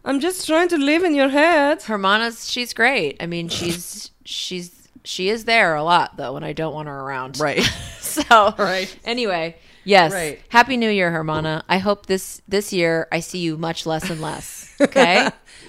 I'm 0.04 0.18
just 0.20 0.46
trying 0.46 0.68
to 0.68 0.78
live 0.78 1.02
in 1.04 1.14
your 1.14 1.28
head. 1.28 1.82
Hermana's 1.82 2.50
she's 2.50 2.72
great. 2.72 3.22
I 3.22 3.26
mean, 3.26 3.48
she's 3.50 4.10
she's 4.24 4.88
she 5.04 5.28
is 5.28 5.44
there 5.44 5.74
a 5.74 5.82
lot 5.82 6.16
though 6.16 6.32
when 6.32 6.42
I 6.44 6.54
don't 6.54 6.72
want 6.72 6.88
her 6.88 6.98
around. 6.98 7.38
Right. 7.38 7.60
so 8.00 8.54
Right. 8.56 8.88
Anyway, 9.04 9.56
yes. 9.88 10.12
Right. 10.12 10.40
Happy 10.50 10.76
New 10.76 10.90
Year, 10.90 11.10
Hermana. 11.10 11.64
I 11.68 11.78
hope 11.78 12.06
this 12.06 12.42
this 12.46 12.72
year 12.72 13.08
I 13.10 13.20
see 13.20 13.38
you 13.38 13.56
much 13.56 13.86
less 13.86 14.08
and 14.10 14.20
less. 14.20 14.66
Okay. 14.80 15.28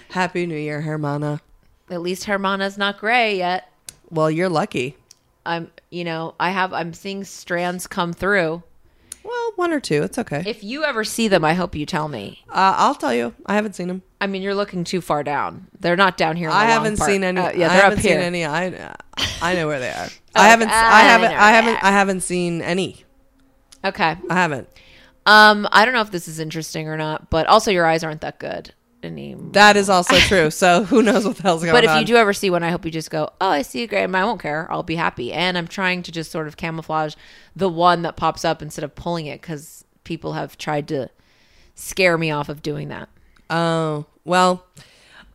Happy 0.10 0.46
New 0.46 0.56
Year, 0.58 0.82
Hermana. 0.82 1.42
At 1.90 2.02
least 2.02 2.26
Hermana's 2.26 2.78
not 2.78 3.00
gray 3.00 3.38
yet. 3.38 3.72
Well, 4.12 4.30
you're 4.30 4.50
lucky. 4.50 4.98
I'm, 5.48 5.72
you 5.90 6.04
know, 6.04 6.36
I 6.40 6.52
have, 6.52 6.74
I'm 6.74 6.94
seeing 6.94 7.24
strands 7.24 7.88
come 7.88 8.14
through. 8.14 8.62
Well, 9.24 9.52
one 9.56 9.74
or 9.74 9.80
two. 9.80 10.04
It's 10.04 10.20
okay. 10.20 10.44
If 10.46 10.64
you 10.64 10.84
ever 10.84 11.04
see 11.04 11.28
them, 11.28 11.44
I 11.44 11.54
hope 11.54 11.76
you 11.76 11.86
tell 11.88 12.08
me. 12.08 12.44
Uh, 12.50 12.76
I'll 12.78 12.94
tell 12.96 13.14
you. 13.14 13.34
I 13.48 13.56
haven't 13.56 13.74
seen 13.76 13.88
them. 13.88 14.04
I 14.22 14.28
mean, 14.28 14.42
you're 14.44 14.54
looking 14.56 14.84
too 14.84 15.02
far 15.02 15.24
down. 15.24 15.68
They're 15.80 15.96
not 15.96 16.18
down 16.18 16.36
here. 16.36 16.50
I 16.52 16.66
haven't 16.66 16.98
seen 16.98 17.24
any. 17.24 17.40
Uh, 17.42 17.52
yeah, 17.52 17.68
they're 17.70 17.82
haven't 17.82 18.00
up 18.00 18.04
here. 18.06 18.18
seen 18.18 18.22
any. 18.22 18.46
I 18.46 18.96
I 19.42 19.56
know 19.56 19.68
where 19.68 19.80
they 19.80 19.90
are. 19.90 20.08
Oh, 20.36 20.42
I 20.42 20.48
haven't. 20.48 20.70
I 20.70 20.74
I 20.74 21.02
haven't. 21.02 21.32
I 21.32 21.52
haven't. 21.52 21.84
I 21.84 21.92
haven't 21.92 22.22
seen 22.22 22.62
any. 22.62 23.04
Okay. 23.84 24.18
I 24.30 24.34
haven't. 24.34 24.68
Um, 25.26 25.68
I 25.72 25.86
don't 25.86 25.94
know 25.94 26.02
if 26.02 26.12
this 26.12 26.28
is 26.28 26.40
interesting 26.40 26.88
or 26.88 26.98
not, 26.98 27.30
but 27.30 27.48
also 27.48 27.72
your 27.72 27.86
eyes 27.86 28.04
aren't 28.04 28.22
that 28.22 28.40
good 28.40 28.74
anymore. 29.04 29.52
That 29.52 29.78
is 29.78 29.90
also 29.90 30.16
true. 30.20 30.50
So 30.50 30.84
who 30.84 31.02
knows 31.02 31.26
what 31.26 31.38
the 31.38 31.44
hell's 31.44 31.62
going 31.64 31.76
on? 31.76 31.82
But 31.82 31.90
if 31.90 32.00
you 32.00 32.06
do 32.06 32.16
ever 32.16 32.34
see 32.34 32.50
one, 32.50 32.64
I 32.64 32.72
hope 32.72 32.86
you 32.86 32.92
just 32.92 33.12
go, 33.12 33.30
"Oh, 33.40 33.50
I 33.50 33.62
see 33.62 33.84
a 33.84 33.88
gray." 33.88 34.04
I 34.04 34.08
won't 34.08 34.42
care. 34.42 34.68
I'll 34.72 34.84
be 34.84 34.96
happy. 34.96 35.32
And 35.32 35.58
I'm 35.58 35.68
trying 35.68 36.04
to 36.04 36.12
just 36.12 36.32
sort 36.32 36.48
of 36.48 36.58
camouflage 36.58 37.16
the 37.56 37.70
one 37.70 38.02
that 38.04 38.16
pops 38.16 38.44
up 38.44 38.62
instead 38.62 38.84
of 38.84 38.96
pulling 38.96 39.26
it 39.26 39.42
because 39.42 39.86
people 40.04 40.34
have 40.34 40.58
tried 40.58 40.88
to 40.90 41.10
scare 41.76 42.18
me 42.18 42.32
off 42.32 42.50
of 42.50 42.62
doing 42.62 42.90
that. 42.90 43.10
Oh 43.50 44.06
well, 44.26 44.66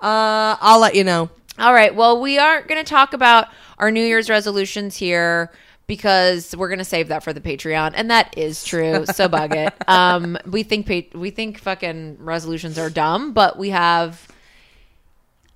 uh, 0.01 0.57
I'll 0.61 0.81
let 0.81 0.95
you 0.95 1.05
know. 1.05 1.31
All 1.59 1.73
right. 1.73 1.95
Well, 1.95 2.21
we 2.21 2.39
aren't 2.39 2.67
going 2.67 2.85
to 2.85 2.89
talk 2.89 3.13
about 3.13 3.47
our 3.79 3.93
New 3.93 4.05
Year's 4.05 4.29
resolutions 4.29 4.97
here 4.97 5.53
because 5.87 6.57
we're 6.57 6.69
going 6.69 6.79
to 6.79 6.85
save 6.85 7.09
that 7.09 7.23
for 7.23 7.33
the 7.33 7.41
Patreon, 7.41 7.93
and 7.95 8.11
that 8.11 8.37
is 8.37 8.65
true. 8.65 9.05
So 9.07 9.29
bug 9.29 9.55
it. 9.55 9.73
Um, 9.87 10.39
we 10.47 10.63
think 10.63 10.87
pa- 10.87 11.19
we 11.19 11.31
think 11.31 11.59
fucking 11.59 12.17
resolutions 12.19 12.79
are 12.79 12.89
dumb, 12.89 13.33
but 13.33 13.59
we 13.59 13.71
have 13.71 14.29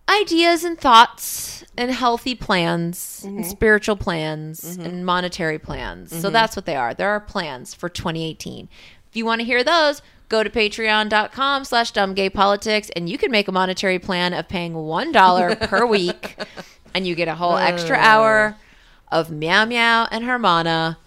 ideas 0.09 0.65
and 0.65 0.79
thoughts 0.79 1.65
and 1.77 1.91
healthy 1.91 2.35
plans 2.35 3.23
and 3.25 3.41
mm-hmm. 3.41 3.49
spiritual 3.49 3.97
plans 3.97 4.61
mm-hmm. 4.61 4.83
and 4.83 5.07
monetary 5.07 5.59
plans. 5.59 6.11
So 6.11 6.17
mm-hmm. 6.17 6.33
that's 6.33 6.57
what 6.57 6.67
they 6.67 6.77
are. 6.77 6.95
There 6.95 7.11
are 7.11 7.21
plans 7.21 7.75
for 7.75 7.89
2018. 7.89 8.69
If 9.09 9.17
you 9.17 9.25
want 9.25 9.41
to 9.41 9.45
hear 9.45 9.65
those, 9.65 10.03
go 10.29 10.43
to 10.43 10.51
patreon.com 10.51 11.65
slash 11.65 11.93
dumbgaypolitics 11.93 12.91
and 12.95 13.09
you 13.09 13.19
can 13.19 13.31
make 13.31 13.49
a 13.49 13.53
monetary 13.53 13.99
plan 13.99 14.35
of 14.35 14.49
paying 14.49 14.75
$1 14.75 15.69
per 15.69 15.87
week 15.87 16.37
and 16.95 17.07
you 17.07 17.15
get 17.15 17.29
a 17.29 17.35
whole 17.35 17.57
extra 17.57 17.97
uh. 17.97 18.03
hour 18.03 18.57
of 19.11 19.31
Meow 19.31 19.65
Meow 19.65 20.07
and 20.11 20.25
Hermana 20.25 20.99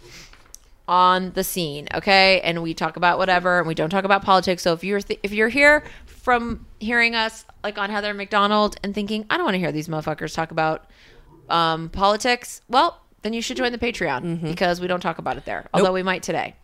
on 0.88 1.32
the 1.32 1.44
scene, 1.44 1.88
okay? 1.94 2.42
And 2.42 2.62
we 2.62 2.74
talk 2.74 2.98
about 2.98 3.18
whatever, 3.18 3.60
and 3.60 3.68
we 3.68 3.76
don't 3.76 3.90
talk 3.90 4.04
about 4.04 4.24
politics. 4.24 4.64
So 4.64 4.74
if 4.74 4.84
you're 4.84 5.02
th- 5.02 5.20
if 5.24 5.32
you're 5.32 5.50
here 5.50 5.84
from 6.06 6.66
hearing 6.80 7.16
us 7.16 7.46
like 7.64 7.78
on 7.78 7.90
Heather 7.90 8.14
McDonald 8.14 8.78
and 8.84 8.94
thinking 8.94 9.26
I 9.30 9.38
don't 9.38 9.46
want 9.46 9.56
to 9.56 9.60
hear 9.60 9.72
these 9.72 9.88
motherfuckers 9.88 10.34
talk 10.34 10.52
about 10.52 10.86
um, 11.50 11.90
politics, 11.90 12.62
well, 12.68 13.02
then 13.22 13.34
you 13.34 13.42
should 13.42 13.58
join 13.58 13.72
the 13.72 13.78
Patreon 13.78 14.42
because 14.42 14.82
we 14.82 14.88
don't 14.88 15.00
talk 15.00 15.18
about 15.18 15.38
it 15.38 15.46
there. 15.46 15.68
Although 15.74 15.94
we 15.94 16.04
might 16.04 16.24
today. 16.24 16.56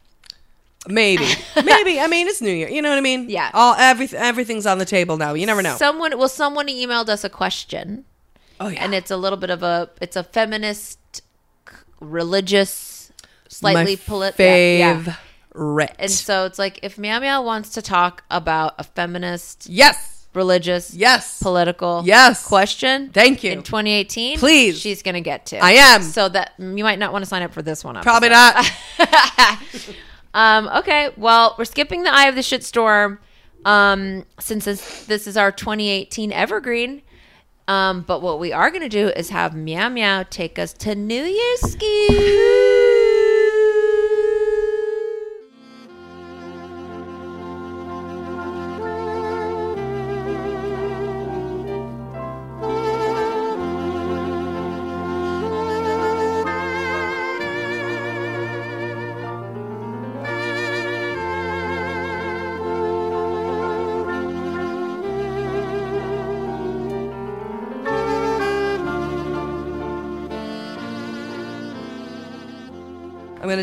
Maybe, 0.88 1.26
maybe. 1.56 2.00
I 2.00 2.08
mean, 2.08 2.28
it's 2.28 2.42
New 2.42 2.52
Year. 2.52 2.70
You 2.70 2.82
know 2.82 2.90
what 2.90 2.98
I 2.98 3.02
mean? 3.02 3.30
Yeah. 3.30 3.52
All 3.54 3.76
everything, 3.76 4.20
everything's 4.20 4.66
on 4.66 4.78
the 4.78 4.86
table 4.86 5.18
now. 5.18 5.34
You 5.34 5.46
never 5.46 5.62
know. 5.62 5.76
Someone 5.76 6.18
well, 6.18 6.30
someone 6.30 6.68
emailed 6.68 7.10
us 7.10 7.24
a 7.24 7.30
question, 7.30 8.06
oh 8.60 8.70
yeah. 8.70 8.84
and 8.84 8.94
it's 8.94 9.12
a 9.12 9.18
little 9.18 9.38
bit 9.38 9.50
of 9.50 9.64
a 9.64 9.90
it's 10.02 10.16
a 10.16 10.24
feminist, 10.24 11.00
religious, 12.00 13.12
slightly 13.48 13.96
political. 13.98 14.46
Yeah. 14.46 15.04
favorite. 15.54 15.96
And 16.00 16.12
so 16.12 16.46
it's 16.46 16.60
like 16.60 16.80
if 16.84 16.98
Meow 16.98 17.20
Meow 17.20 17.42
wants 17.44 17.70
to 17.72 17.82
talk 17.82 18.24
about 18.30 18.76
a 18.78 18.84
feminist, 18.84 19.68
yes. 19.70 20.28
religious, 20.34 20.94
Yes. 20.94 21.42
political 21.42 22.04
Yes. 22.06 22.46
question, 22.46 23.10
Thank 23.10 23.44
you. 23.44 23.52
in 23.54 23.64
2018, 23.64 24.38
Please. 24.38 24.80
she's 24.80 25.02
gonna 25.02 25.22
get 25.22 25.48
to. 25.48 25.58
I 25.58 25.72
am. 25.72 26.04
So 26.04 26.30
that 26.30 26.52
you 26.60 26.84
might 26.84 27.00
not 27.00 27.12
want 27.12 27.24
to 27.24 27.30
sign 27.30 27.42
up 27.42 27.54
for 27.54 27.62
this 27.64 27.84
one. 27.84 27.96
Probably 28.02 28.30
not. 28.30 28.64
Um, 30.34 30.68
okay, 30.68 31.10
well, 31.18 31.56
we're 31.58 31.66
skipping 31.66 32.04
the 32.04 32.14
Eye 32.14 32.28
of 32.28 32.36
the 32.36 32.42
Shitstorm 32.42 33.18
um, 33.66 34.24
since 34.40 34.66
this, 34.66 35.06
this 35.06 35.26
is 35.26 35.36
our 35.36 35.52
2018 35.52 36.32
evergreen. 36.32 37.02
Um, 37.68 38.02
but 38.02 38.22
what 38.22 38.40
we 38.40 38.54
are 38.54 38.70
going 38.70 38.82
to 38.82 38.90
do 38.90 39.10
is 39.10 39.30
have 39.30 39.54
Meow 39.54 39.90
Meow 39.90 40.24
take 40.24 40.58
us 40.58 40.72
to 40.74 40.96
New 40.96 41.24
Year's 41.24 41.72
Ski. 41.72 42.87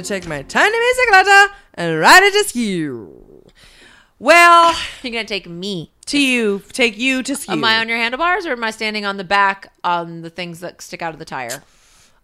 Take 0.04 0.26
my 0.26 0.42
tiny 0.42 0.76
bicicleta 0.78 1.48
and 1.74 1.98
ride 1.98 2.22
it 2.22 2.32
to 2.32 2.48
ski. 2.48 2.88
Well, 4.18 4.76
You're 5.02 5.22
to 5.22 5.24
take 5.24 5.48
me. 5.48 5.90
to 6.06 6.18
you, 6.20 6.62
take 6.72 6.96
you 6.96 7.22
to 7.22 7.34
ski. 7.36 7.52
Am 7.52 7.64
I 7.64 7.78
on 7.78 7.88
your 7.88 7.98
handlebars 7.98 8.46
or 8.46 8.52
am 8.52 8.64
I 8.64 8.70
standing 8.70 9.04
on 9.04 9.16
the 9.16 9.24
back 9.24 9.72
on 9.82 10.22
the 10.22 10.30
things 10.30 10.60
that 10.60 10.80
stick 10.82 11.02
out 11.02 11.12
of 11.12 11.18
the 11.18 11.24
tire? 11.24 11.62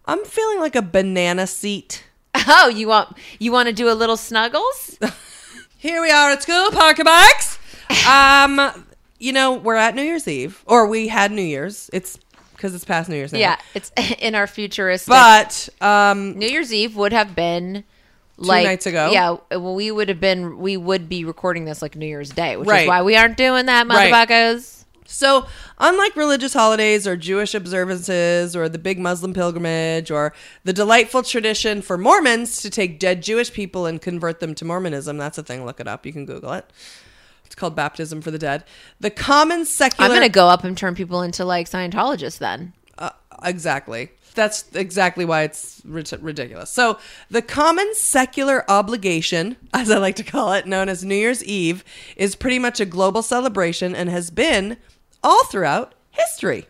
I'm 0.05 0.23
feeling 0.25 0.59
like 0.59 0.75
a 0.75 0.81
banana 0.81 1.47
seat. 1.47 2.05
Oh, 2.47 2.69
you 2.69 2.87
want 2.87 3.17
you 3.39 3.51
want 3.51 3.67
to 3.67 3.73
do 3.73 3.89
a 3.89 3.93
little 3.93 4.17
snuggles? 4.17 4.97
Here 5.77 6.01
we 6.01 6.09
are 6.09 6.31
at 6.31 6.41
school, 6.41 6.71
Parker 6.71 7.03
Bikes. 7.03 7.59
Um, 8.07 8.85
you 9.19 9.33
know, 9.33 9.53
we're 9.53 9.75
at 9.75 9.95
New 9.95 10.01
Year's 10.01 10.25
Eve, 10.27 10.63
or 10.65 10.87
we 10.87 11.09
had 11.09 11.31
New 11.31 11.41
Year's. 11.41 11.89
It's 11.91 12.17
because 12.61 12.75
it's 12.75 12.85
past 12.85 13.09
New 13.09 13.15
Year's 13.15 13.33
now. 13.33 13.39
yeah, 13.39 13.57
it's 13.73 13.91
in 14.19 14.35
our 14.35 14.45
futuristic. 14.45 15.09
But 15.09 15.67
um, 15.81 16.37
New 16.37 16.47
Year's 16.47 16.71
Eve 16.71 16.95
would 16.95 17.11
have 17.11 17.35
been 17.35 17.83
like 18.37 18.63
nights 18.65 18.85
ago. 18.85 19.09
Yeah, 19.11 19.37
well, 19.57 19.73
we 19.73 19.89
would 19.89 20.09
have 20.09 20.19
been. 20.19 20.59
We 20.59 20.77
would 20.77 21.09
be 21.09 21.25
recording 21.25 21.65
this 21.65 21.81
like 21.81 21.95
New 21.95 22.05
Year's 22.05 22.29
Day, 22.29 22.57
which 22.57 22.67
Right. 22.69 22.83
is 22.83 22.87
why 22.87 23.01
we 23.01 23.15
aren't 23.15 23.35
doing 23.37 23.65
that, 23.65 23.87
Right. 23.87 24.13
motherfuckers. 24.13 24.77
So, 25.07 25.45
unlike 25.79 26.15
religious 26.15 26.53
holidays 26.53 27.05
or 27.05 27.17
Jewish 27.17 27.53
observances 27.53 28.55
or 28.55 28.69
the 28.69 28.77
big 28.77 28.97
Muslim 28.97 29.33
pilgrimage 29.33 30.09
or 30.09 30.31
the 30.63 30.71
delightful 30.71 31.21
tradition 31.23 31.81
for 31.81 31.97
Mormons 31.97 32.61
to 32.61 32.69
take 32.69 32.97
dead 32.97 33.21
Jewish 33.21 33.51
people 33.51 33.85
and 33.87 34.01
convert 34.01 34.39
them 34.39 34.55
to 34.55 34.63
Mormonism, 34.63 35.17
that's 35.17 35.37
a 35.37 35.43
thing, 35.43 35.65
look 35.65 35.81
it 35.81 35.87
up. 35.87 36.05
You 36.05 36.13
can 36.13 36.25
Google 36.25 36.53
it. 36.53 36.65
It's 37.51 37.55
called 37.57 37.75
baptism 37.75 38.21
for 38.21 38.31
the 38.31 38.39
dead. 38.39 38.63
The 39.01 39.09
common 39.09 39.65
secular. 39.65 40.09
I'm 40.09 40.15
gonna 40.15 40.29
go 40.29 40.47
up 40.47 40.63
and 40.63 40.77
turn 40.77 40.95
people 40.95 41.21
into 41.21 41.43
like 41.43 41.69
Scientologists 41.69 42.37
then. 42.37 42.71
Uh, 42.97 43.09
exactly. 43.43 44.11
That's 44.35 44.63
exactly 44.73 45.25
why 45.25 45.41
it's 45.41 45.81
rid- 45.83 46.13
ridiculous. 46.23 46.69
So, 46.69 46.97
the 47.29 47.41
common 47.41 47.93
secular 47.93 48.63
obligation, 48.71 49.57
as 49.73 49.91
I 49.91 49.97
like 49.97 50.15
to 50.15 50.23
call 50.23 50.53
it, 50.53 50.65
known 50.65 50.87
as 50.87 51.03
New 51.03 51.13
Year's 51.13 51.43
Eve, 51.43 51.83
is 52.15 52.35
pretty 52.37 52.57
much 52.57 52.79
a 52.79 52.85
global 52.85 53.21
celebration 53.21 53.93
and 53.93 54.09
has 54.09 54.31
been 54.31 54.77
all 55.21 55.43
throughout 55.47 55.93
history. 56.11 56.67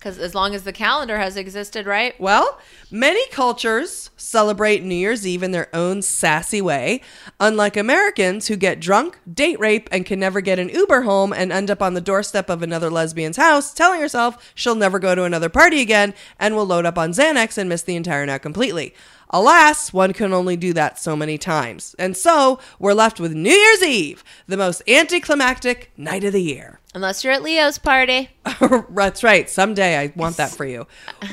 Because 0.00 0.18
as 0.18 0.34
long 0.34 0.54
as 0.54 0.62
the 0.62 0.72
calendar 0.72 1.18
has 1.18 1.36
existed, 1.36 1.84
right? 1.84 2.18
Well, 2.18 2.58
many 2.90 3.28
cultures 3.28 4.08
celebrate 4.16 4.82
New 4.82 4.94
Year's 4.94 5.26
Eve 5.26 5.42
in 5.42 5.50
their 5.50 5.68
own 5.76 6.00
sassy 6.00 6.62
way, 6.62 7.02
unlike 7.38 7.76
Americans 7.76 8.48
who 8.48 8.56
get 8.56 8.80
drunk, 8.80 9.18
date 9.30 9.60
rape, 9.60 9.90
and 9.92 10.06
can 10.06 10.18
never 10.18 10.40
get 10.40 10.58
an 10.58 10.70
Uber 10.70 11.02
home 11.02 11.34
and 11.34 11.52
end 11.52 11.70
up 11.70 11.82
on 11.82 11.92
the 11.92 12.00
doorstep 12.00 12.48
of 12.48 12.62
another 12.62 12.88
lesbian's 12.88 13.36
house, 13.36 13.74
telling 13.74 14.00
herself 14.00 14.52
she'll 14.54 14.74
never 14.74 14.98
go 14.98 15.14
to 15.14 15.24
another 15.24 15.50
party 15.50 15.82
again 15.82 16.14
and 16.38 16.56
will 16.56 16.64
load 16.64 16.86
up 16.86 16.96
on 16.96 17.12
Xanax 17.12 17.58
and 17.58 17.68
miss 17.68 17.82
the 17.82 17.96
entire 17.96 18.24
night 18.24 18.40
completely. 18.40 18.94
Alas, 19.28 19.92
one 19.92 20.14
can 20.14 20.32
only 20.32 20.56
do 20.56 20.72
that 20.72 20.98
so 20.98 21.14
many 21.14 21.36
times. 21.36 21.94
And 21.98 22.16
so, 22.16 22.58
we're 22.78 22.94
left 22.94 23.20
with 23.20 23.34
New 23.34 23.52
Year's 23.52 23.82
Eve, 23.82 24.24
the 24.46 24.56
most 24.56 24.82
anticlimactic 24.88 25.92
night 25.98 26.24
of 26.24 26.32
the 26.32 26.42
year. 26.42 26.79
Unless 26.92 27.22
you're 27.22 27.32
at 27.32 27.42
Leo's 27.42 27.78
party. 27.78 28.30
That's 28.90 29.22
right. 29.22 29.48
Someday 29.48 29.96
I 29.96 30.12
want 30.16 30.36
that 30.38 30.50
for 30.50 30.64
you. 30.64 30.88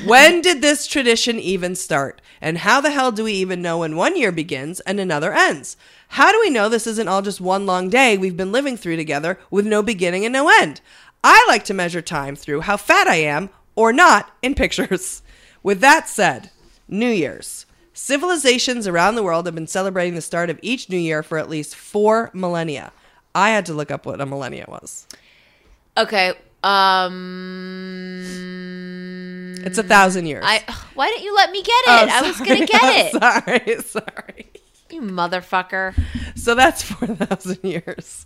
When 0.06 0.40
did 0.40 0.62
this 0.62 0.86
tradition 0.86 1.40
even 1.40 1.74
start? 1.74 2.20
And 2.40 2.58
how 2.58 2.80
the 2.80 2.92
hell 2.92 3.10
do 3.10 3.24
we 3.24 3.32
even 3.32 3.60
know 3.60 3.78
when 3.78 3.96
one 3.96 4.16
year 4.16 4.30
begins 4.30 4.78
and 4.80 5.00
another 5.00 5.32
ends? 5.32 5.76
How 6.08 6.30
do 6.30 6.38
we 6.38 6.50
know 6.50 6.68
this 6.68 6.86
isn't 6.86 7.08
all 7.08 7.22
just 7.22 7.40
one 7.40 7.66
long 7.66 7.90
day 7.90 8.16
we've 8.16 8.36
been 8.36 8.52
living 8.52 8.76
through 8.76 8.96
together 8.96 9.36
with 9.50 9.66
no 9.66 9.82
beginning 9.82 10.24
and 10.24 10.32
no 10.32 10.48
end? 10.48 10.80
I 11.24 11.44
like 11.48 11.64
to 11.64 11.74
measure 11.74 12.02
time 12.02 12.36
through 12.36 12.60
how 12.60 12.76
fat 12.76 13.08
I 13.08 13.16
am 13.16 13.50
or 13.74 13.92
not 13.92 14.30
in 14.42 14.54
pictures. 14.54 15.22
With 15.64 15.80
that 15.80 16.08
said, 16.08 16.50
New 16.86 17.10
Year's. 17.10 17.66
Civilizations 17.92 18.86
around 18.86 19.16
the 19.16 19.24
world 19.24 19.46
have 19.46 19.56
been 19.56 19.66
celebrating 19.66 20.14
the 20.14 20.20
start 20.20 20.50
of 20.50 20.60
each 20.62 20.88
new 20.88 20.96
year 20.96 21.24
for 21.24 21.36
at 21.36 21.50
least 21.50 21.74
four 21.74 22.30
millennia. 22.32 22.92
I 23.34 23.50
had 23.50 23.66
to 23.66 23.74
look 23.74 23.90
up 23.90 24.06
what 24.06 24.20
a 24.20 24.26
millennia 24.26 24.66
was. 24.68 25.08
Okay. 25.98 26.32
Um. 26.62 28.24
It's 29.64 29.78
a 29.78 29.82
thousand 29.82 30.26
years. 30.26 30.44
I. 30.46 30.62
Why 30.94 31.08
didn't 31.08 31.24
you 31.24 31.34
let 31.34 31.50
me 31.50 31.62
get 31.62 31.70
it? 31.70 31.88
Oh, 31.88 32.08
I 32.10 32.22
was 32.22 32.38
gonna 32.38 32.66
get 32.66 32.80
it. 32.82 33.12
sorry, 33.12 33.82
sorry. 34.06 34.46
You 34.90 35.02
motherfucker. 35.02 35.94
So 36.34 36.54
that's 36.54 36.82
4,000 36.82 37.58
years. 37.62 38.24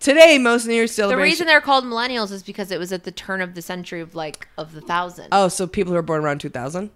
Today, 0.00 0.38
most 0.38 0.66
New 0.66 0.74
Year's 0.74 0.90
celebrations. 0.90 1.20
The 1.20 1.22
reason 1.22 1.46
they're 1.46 1.60
called 1.60 1.84
millennials 1.84 2.32
is 2.32 2.42
because 2.42 2.72
it 2.72 2.80
was 2.80 2.92
at 2.92 3.04
the 3.04 3.12
turn 3.12 3.40
of 3.40 3.54
the 3.54 3.62
century 3.62 4.00
of 4.00 4.16
like 4.16 4.48
of 4.58 4.72
the 4.72 4.80
thousand. 4.80 5.28
oh, 5.30 5.46
so 5.46 5.68
people 5.68 5.92
who 5.92 5.94
were 5.94 6.02
born 6.02 6.24
around 6.24 6.40
2000? 6.40 6.90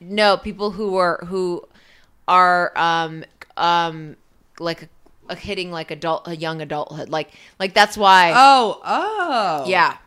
No, 0.00 0.38
people 0.38 0.70
who 0.70 0.96
are 0.96 1.18
who 1.26 1.62
are 2.26 2.72
um 2.78 3.24
um 3.58 4.16
like 4.58 4.84
a, 4.84 4.88
hitting 5.30 5.70
like 5.70 5.90
adult 5.90 6.26
a 6.28 6.36
young 6.36 6.60
adulthood. 6.60 7.08
Like 7.08 7.30
like 7.58 7.74
that's 7.74 7.96
why 7.96 8.32
Oh, 8.34 8.80
oh. 8.84 9.64
yeah. 9.66 9.98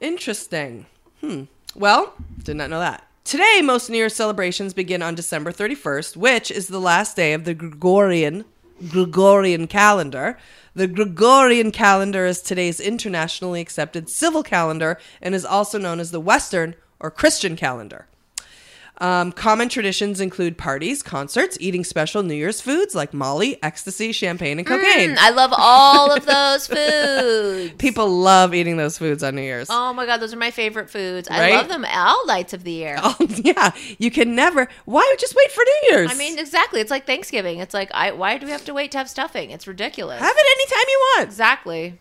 Interesting. 0.00 0.86
Hmm. 1.20 1.44
Well, 1.74 2.14
did 2.42 2.56
not 2.56 2.70
know 2.70 2.78
that. 2.78 3.04
Today, 3.24 3.60
most 3.62 3.90
New 3.90 3.98
Year's 3.98 4.14
celebrations 4.14 4.72
begin 4.72 5.02
on 5.02 5.14
December 5.14 5.52
31st, 5.52 6.16
which 6.16 6.50
is 6.50 6.68
the 6.68 6.80
last 6.80 7.14
day 7.16 7.32
of 7.34 7.44
the 7.44 7.54
Gregorian 7.54 8.44
Gregorian 8.90 9.66
calendar. 9.66 10.38
The 10.74 10.86
Gregorian 10.86 11.72
calendar 11.72 12.24
is 12.24 12.40
today's 12.40 12.78
internationally 12.78 13.60
accepted 13.60 14.08
civil 14.08 14.42
calendar 14.42 14.98
and 15.20 15.34
is 15.34 15.44
also 15.44 15.78
known 15.78 15.98
as 15.98 16.12
the 16.12 16.20
Western 16.20 16.76
or 17.00 17.10
Christian 17.10 17.56
calendar. 17.56 18.06
Um, 19.00 19.30
common 19.32 19.68
traditions 19.68 20.20
include 20.20 20.58
parties, 20.58 21.02
concerts, 21.02 21.56
eating 21.60 21.84
special 21.84 22.22
New 22.22 22.34
Year's 22.34 22.60
foods 22.60 22.94
like 22.94 23.14
Molly, 23.14 23.62
ecstasy, 23.62 24.12
champagne, 24.12 24.58
and 24.58 24.66
cocaine. 24.66 25.10
Mm, 25.10 25.16
I 25.18 25.30
love 25.30 25.52
all 25.56 26.12
of 26.12 26.26
those 26.26 26.66
foods. 26.66 27.72
People 27.78 28.08
love 28.08 28.54
eating 28.54 28.76
those 28.76 28.98
foods 28.98 29.22
on 29.22 29.36
New 29.36 29.42
Year's. 29.42 29.68
Oh 29.70 29.92
my 29.92 30.04
god, 30.06 30.18
those 30.18 30.34
are 30.34 30.38
my 30.38 30.50
favorite 30.50 30.90
foods. 30.90 31.28
I 31.30 31.52
love 31.52 31.68
them 31.68 31.84
all 31.88 32.26
nights 32.26 32.52
of 32.52 32.64
the 32.64 32.72
year. 32.72 32.98
Oh, 33.10 33.16
yeah, 33.42 33.70
you 33.98 34.10
can 34.10 34.34
never. 34.34 34.68
Why 34.84 35.14
just 35.18 35.34
wait 35.34 35.50
for 35.52 35.62
New 35.64 35.96
Year's? 35.96 36.10
I 36.10 36.14
mean, 36.14 36.38
exactly. 36.38 36.80
It's 36.80 36.90
like 36.90 37.06
Thanksgiving. 37.06 37.58
It's 37.58 37.72
like 37.72 37.90
I 37.94 38.10
why 38.12 38.36
do 38.38 38.46
we 38.46 38.52
have 38.52 38.64
to 38.66 38.74
wait 38.74 38.90
to 38.92 38.98
have 38.98 39.08
stuffing? 39.08 39.50
It's 39.50 39.66
ridiculous. 39.66 40.20
have 40.20 40.34
it 40.36 40.58
anytime 40.58 40.84
you 40.88 40.98
want. 41.16 41.28
exactly. 41.28 41.98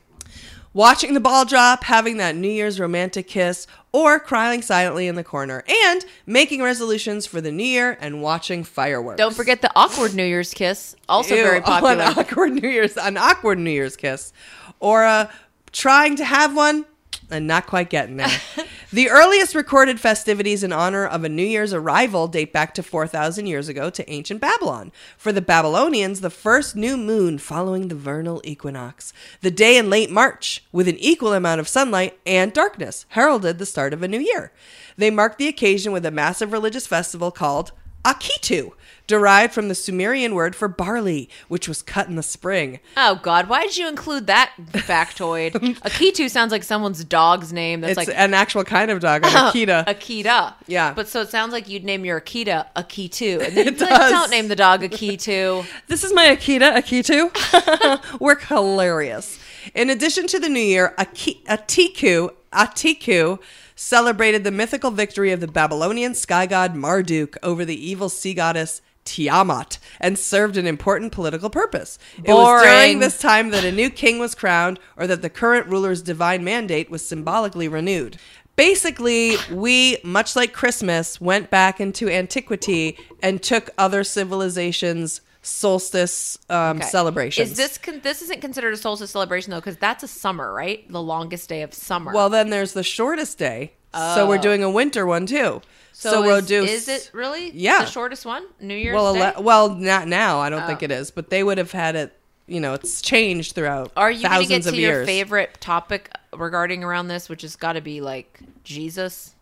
Watching 0.77 1.15
the 1.15 1.19
ball 1.19 1.43
drop, 1.43 1.85
having 1.85 2.17
that 2.17 2.35
New 2.35 2.47
Year's 2.47 2.79
romantic 2.79 3.27
kiss, 3.27 3.65
or 3.91 4.19
crying 4.19 4.61
silently 4.61 5.07
in 5.07 5.15
the 5.15 5.23
corner, 5.23 5.63
and 5.67 6.05
making 6.27 6.61
resolutions 6.61 7.25
for 7.25 7.41
the 7.41 7.51
new 7.51 7.63
year 7.63 7.97
and 7.99 8.21
watching 8.21 8.63
fireworks. 8.63 9.17
Don't 9.17 9.35
forget 9.35 9.63
the 9.63 9.71
awkward 9.75 10.13
New 10.13 10.23
Year's 10.23 10.53
kiss. 10.53 10.95
Also 11.09 11.33
Ew, 11.33 11.41
very 11.41 11.61
popular. 11.63 11.93
an 11.93 12.19
awkward 12.19 12.53
New 12.53 12.69
Year's, 12.69 12.95
an 12.95 13.17
awkward 13.17 13.57
New 13.57 13.71
Year's 13.71 13.95
kiss, 13.95 14.33
or 14.79 15.03
uh, 15.03 15.31
trying 15.71 16.15
to 16.17 16.23
have 16.23 16.55
one 16.55 16.85
and 17.29 17.47
not 17.47 17.67
quite 17.67 17.89
getting 17.89 18.17
there. 18.17 18.41
the 18.91 19.09
earliest 19.09 19.55
recorded 19.55 19.99
festivities 19.99 20.63
in 20.63 20.71
honor 20.71 21.05
of 21.05 21.23
a 21.23 21.29
New 21.29 21.45
Year's 21.45 21.73
arrival 21.73 22.27
date 22.27 22.53
back 22.53 22.73
to 22.75 22.83
4,000 22.83 23.45
years 23.45 23.67
ago 23.67 23.89
to 23.89 24.09
ancient 24.09 24.41
Babylon. 24.41 24.91
For 25.17 25.31
the 25.31 25.41
Babylonians, 25.41 26.21
the 26.21 26.29
first 26.29 26.75
new 26.75 26.97
moon 26.97 27.37
following 27.37 27.87
the 27.87 27.95
vernal 27.95 28.41
equinox, 28.43 29.13
the 29.41 29.51
day 29.51 29.77
in 29.77 29.89
late 29.89 30.09
March, 30.09 30.63
with 30.71 30.87
an 30.87 30.97
equal 30.97 31.33
amount 31.33 31.59
of 31.59 31.67
sunlight 31.67 32.19
and 32.25 32.53
darkness, 32.53 33.05
heralded 33.09 33.57
the 33.57 33.65
start 33.65 33.93
of 33.93 34.03
a 34.03 34.07
new 34.07 34.19
year. 34.19 34.51
They 34.97 35.11
marked 35.11 35.37
the 35.37 35.47
occasion 35.47 35.91
with 35.91 36.05
a 36.05 36.11
massive 36.11 36.51
religious 36.51 36.87
festival 36.87 37.31
called 37.31 37.71
Akitu, 38.03 38.71
derived 39.07 39.53
from 39.53 39.69
the 39.69 39.75
Sumerian 39.75 40.35
word 40.35 40.55
for 40.55 40.67
barley, 40.67 41.29
which 41.47 41.67
was 41.67 41.81
cut 41.81 42.07
in 42.07 42.15
the 42.15 42.23
spring. 42.23 42.79
Oh 42.95 43.19
God, 43.23 43.47
why 43.49 43.63
did 43.63 43.77
you 43.77 43.87
include 43.87 44.27
that 44.27 44.51
factoid? 44.73 45.51
Akitu 45.81 46.29
sounds 46.29 46.51
like 46.51 46.63
someone's 46.63 47.03
dog's 47.03 47.51
name. 47.53 47.81
That's 47.81 47.97
it's 47.97 48.07
like 48.09 48.17
an 48.17 48.33
actual 48.33 48.63
kind 48.65 48.91
of 48.91 48.99
dog, 48.99 49.25
an 49.25 49.31
Akita. 49.31 49.85
Akita. 49.85 50.53
Yeah. 50.67 50.93
But 50.93 51.07
so 51.07 51.21
it 51.21 51.29
sounds 51.29 51.53
like 51.53 51.67
you'd 51.69 51.83
name 51.85 52.03
your 52.05 52.19
Akita 52.21 52.67
Akitu. 52.75 53.41
And 53.45 53.55
then 53.57 53.67
It 53.69 53.75
be 53.79 53.85
like, 53.85 53.89
does. 53.89 54.11
don't 54.11 54.29
name 54.29 54.47
the 54.49 54.55
dog 54.55 54.81
Akitu. 54.81 55.65
This 55.87 56.03
is 56.03 56.13
my 56.13 56.25
Akita, 56.25 56.75
Akitu. 56.75 58.19
We're 58.19 58.37
hilarious. 58.37 59.39
In 59.73 59.89
addition 59.89 60.27
to 60.27 60.39
the 60.39 60.49
New 60.49 60.59
Year, 60.61 60.93
Aki- 60.97 61.43
Atiku, 61.47 62.29
Atiku 62.53 63.39
celebrated 63.75 64.43
the 64.43 64.51
mythical 64.51 64.91
victory 64.91 65.31
of 65.31 65.39
the 65.39 65.47
Babylonian 65.47 66.15
sky 66.15 66.45
god 66.45 66.73
Marduk 66.75 67.37
over 67.43 67.63
the 67.63 67.75
evil 67.89 68.09
sea 68.09 68.33
goddess 68.33 68.81
Tiamat 69.07 69.79
and 69.99 70.19
served 70.19 70.57
an 70.57 70.67
important 70.67 71.11
political 71.11 71.49
purpose. 71.49 71.97
It 72.23 72.31
was 72.31 72.61
during 72.63 72.99
this 72.99 73.19
time 73.19 73.49
that 73.51 73.63
a 73.63 73.71
new 73.71 73.89
king 73.89 74.19
was 74.19 74.35
crowned 74.35 74.79
or 74.97 75.07
that 75.07 75.21
the 75.23 75.29
current 75.29 75.65
ruler's 75.67 76.01
divine 76.03 76.43
mandate 76.43 76.91
was 76.91 77.07
symbolically 77.07 77.67
renewed. 77.67 78.17
Basically, 78.57 79.35
we, 79.51 79.97
much 80.03 80.35
like 80.35 80.51
Christmas, 80.51 81.21
went 81.21 81.49
back 81.49 81.79
into 81.79 82.09
antiquity 82.09 82.97
and 83.21 83.41
took 83.41 83.69
other 83.77 84.03
civilizations' 84.03 85.21
solstice 85.43 86.37
um, 86.49 86.77
Okay. 86.77 86.87
celebrations. 86.87 87.51
Is 87.51 87.57
this 87.57 87.77
con- 87.77 88.01
this 88.03 88.21
isn't 88.23 88.41
considered 88.41 88.73
a 88.73 88.77
solstice 88.77 89.11
celebration 89.11 89.51
though? 89.51 89.57
Because 89.59 89.77
that's 89.77 90.03
a 90.03 90.07
summer, 90.07 90.53
right? 90.53 90.89
The 90.91 91.01
longest 91.01 91.49
day 91.49 91.61
of 91.61 91.73
summer. 91.73 92.13
well, 92.13 92.29
then 92.29 92.49
there's 92.49 92.73
the 92.73 92.83
shortest 92.83 93.37
day, 93.37 93.73
so 93.93 94.27
we're 94.27 94.37
Oh. 94.39 94.41
doing 94.41 94.63
a 94.63 94.69
winter 94.69 95.05
one 95.05 95.25
too. 95.25 95.61
So, 95.99 96.11
so, 96.11 96.23
is, 96.35 96.51
is 96.51 96.87
it 96.87 97.09
really? 97.11 97.49
Yeah. 97.55 97.79
the 97.79 97.85
shortest 97.89 98.23
one, 98.23 98.45
New 98.61 98.75
Year's 98.75 98.93
well, 98.93 99.15
Day. 99.15 99.21
ele- 99.35 99.41
well, 99.41 99.69
not 99.73 100.07
now. 100.07 100.37
I 100.39 100.51
don't 100.51 100.67
think 100.67 100.83
Oh. 100.83 100.85
it 100.85 100.91
is, 100.91 101.09
but 101.09 101.31
they 101.31 101.43
would 101.43 101.57
have 101.57 101.71
had 101.71 101.95
it. 101.95 102.13
You 102.45 102.59
know, 102.59 102.75
it's 102.75 103.01
changed 103.01 103.55
throughout 103.55 103.91
Are 103.97 104.11
you 104.11 104.21
going 104.29 104.41
to 104.43 104.47
get 104.47 104.61
to 104.65 104.75
your 104.75 104.91
years. 104.99 105.07
favorite 105.07 105.59
topic 105.59 106.11
regarding 106.31 106.83
around 106.83 107.07
this, 107.07 107.29
which 107.29 107.41
has 107.41 107.55
got 107.55 107.73
to 107.73 107.81
be 107.81 107.99
like 107.99 108.39
Jesus? 108.63 109.33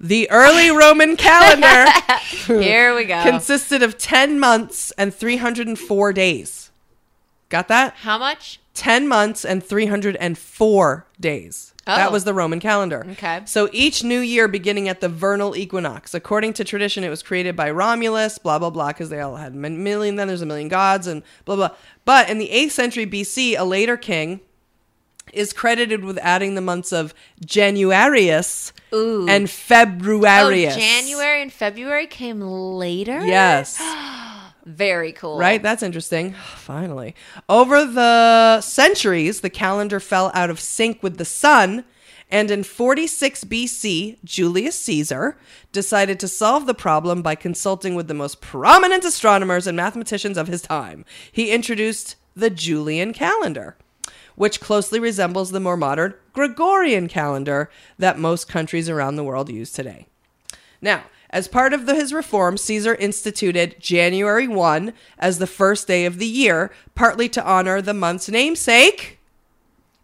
The 0.00 0.28
early 0.32 0.70
Roman 0.72 1.16
calendar 1.16 1.88
Here 2.60 2.94
we 2.96 3.04
go. 3.04 3.22
consisted 3.22 3.82
of 3.84 3.96
10 3.98 4.40
months 4.40 4.90
and 4.98 5.14
304 5.14 6.12
days. 6.12 6.70
Got 7.50 7.68
that? 7.68 7.94
How 7.98 8.18
much? 8.18 8.58
10 8.74 9.06
months 9.06 9.44
and 9.44 9.62
304 9.64 11.06
days. 11.20 11.72
That 11.96 12.08
Oh. 12.10 12.12
was 12.12 12.24
the 12.24 12.34
Roman 12.34 12.60
calendar. 12.60 13.06
Okay. 13.12 13.40
So 13.46 13.68
each 13.72 14.04
new 14.04 14.20
year 14.20 14.46
beginning 14.46 14.88
at 14.90 15.00
the 15.00 15.08
vernal 15.08 15.56
equinox. 15.56 16.12
According 16.12 16.52
to 16.54 16.64
tradition, 16.64 17.02
it 17.02 17.08
was 17.08 17.22
created 17.22 17.56
by 17.56 17.70
Romulus, 17.70 18.36
blah, 18.36 18.58
blah, 18.58 18.68
blah, 18.68 18.88
because 18.88 19.08
they 19.08 19.20
all 19.20 19.36
had 19.36 19.54
a 19.54 19.56
million, 19.56 20.16
then 20.16 20.28
there's 20.28 20.42
a 20.42 20.46
million 20.46 20.68
gods, 20.68 21.06
and 21.06 21.22
blah, 21.46 21.56
blah. 21.56 21.70
But 22.04 22.28
in 22.28 22.36
the 22.38 22.50
8th 22.52 22.72
century 22.72 23.06
BC, 23.06 23.56
a 23.58 23.64
later 23.64 23.96
king 23.96 24.40
is 25.32 25.52
credited 25.54 26.04
with 26.04 26.18
adding 26.18 26.54
the 26.56 26.60
months 26.60 26.92
of 26.92 27.14
Januarius 27.44 28.72
Ooh. 28.94 29.26
and 29.28 29.48
Oh, 30.74 30.78
January 30.78 31.42
and 31.42 31.52
February 31.52 32.06
came 32.06 32.40
later. 32.40 33.24
Yes. 33.26 33.78
very 34.68 35.12
cool. 35.12 35.38
Right? 35.38 35.62
That's 35.62 35.82
interesting. 35.82 36.34
Finally. 36.56 37.14
Over 37.48 37.84
the 37.84 38.60
centuries, 38.60 39.40
the 39.40 39.50
calendar 39.50 39.98
fell 39.98 40.30
out 40.34 40.50
of 40.50 40.60
sync 40.60 41.02
with 41.02 41.16
the 41.16 41.24
sun. 41.24 41.84
And 42.30 42.50
in 42.50 42.62
46 42.62 43.44
BC, 43.44 44.18
Julius 44.22 44.78
Caesar 44.80 45.38
decided 45.72 46.20
to 46.20 46.28
solve 46.28 46.66
the 46.66 46.74
problem 46.74 47.22
by 47.22 47.34
consulting 47.34 47.94
with 47.94 48.06
the 48.06 48.14
most 48.14 48.42
prominent 48.42 49.04
astronomers 49.04 49.66
and 49.66 49.76
mathematicians 49.76 50.36
of 50.36 50.48
his 50.48 50.60
time. 50.60 51.06
He 51.32 51.50
introduced 51.50 52.16
the 52.36 52.50
Julian 52.50 53.14
calendar, 53.14 53.78
which 54.36 54.60
closely 54.60 55.00
resembles 55.00 55.52
the 55.52 55.60
more 55.60 55.78
modern 55.78 56.12
Gregorian 56.34 57.08
calendar 57.08 57.70
that 57.98 58.18
most 58.18 58.46
countries 58.46 58.90
around 58.90 59.16
the 59.16 59.24
world 59.24 59.48
use 59.48 59.72
today. 59.72 60.06
Now, 60.82 61.04
as 61.30 61.46
part 61.48 61.72
of 61.72 61.86
the, 61.86 61.94
his 61.94 62.12
reform, 62.12 62.56
Caesar 62.56 62.94
instituted 62.94 63.76
January 63.80 64.48
1 64.48 64.92
as 65.18 65.38
the 65.38 65.46
first 65.46 65.86
day 65.86 66.04
of 66.06 66.18
the 66.18 66.26
year, 66.26 66.70
partly 66.94 67.28
to 67.30 67.44
honor 67.44 67.80
the 67.82 67.94
month's 67.94 68.28
namesake, 68.28 69.16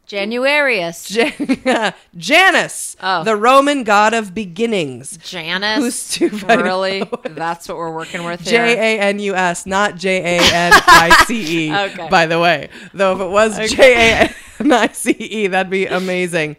Januarius. 0.07 1.07
Jan- 1.65 1.95
Janus, 2.17 2.95
Oh. 3.01 3.25
the 3.25 3.37
Roman 3.37 3.85
god 3.85 4.13
of 4.13 4.35
beginnings. 4.35 5.17
Janus. 5.17 5.79
Who's 5.79 6.11
too 6.11 6.29
funny. 6.39 6.63
really? 6.63 7.11
That's 7.25 7.67
what 7.69 7.79
we're 7.79 7.91
working 7.95 8.23
with 8.25 8.41
here. 8.43 8.67
J 8.67 8.97
A 8.99 9.01
N 9.01 9.19
U 9.19 9.35
S, 9.35 9.65
not 9.65 9.97
J 9.97 10.37
A 10.37 10.41
N 10.43 10.73
I 10.75 11.25
C 11.27 11.69
E, 11.69 11.75
Okay. 11.75 12.09
by 12.11 12.27
the 12.27 12.39
way. 12.39 12.69
Though 12.93 13.15
if 13.15 13.21
it 13.23 13.31
was 13.31 13.71
J 13.73 13.95
A 14.27 14.35
N 14.61 14.73
I 14.73 14.89
C 14.89 15.11
E, 15.13 15.47
that'd 15.47 15.71
be 15.71 15.87
amazing. 15.87 16.57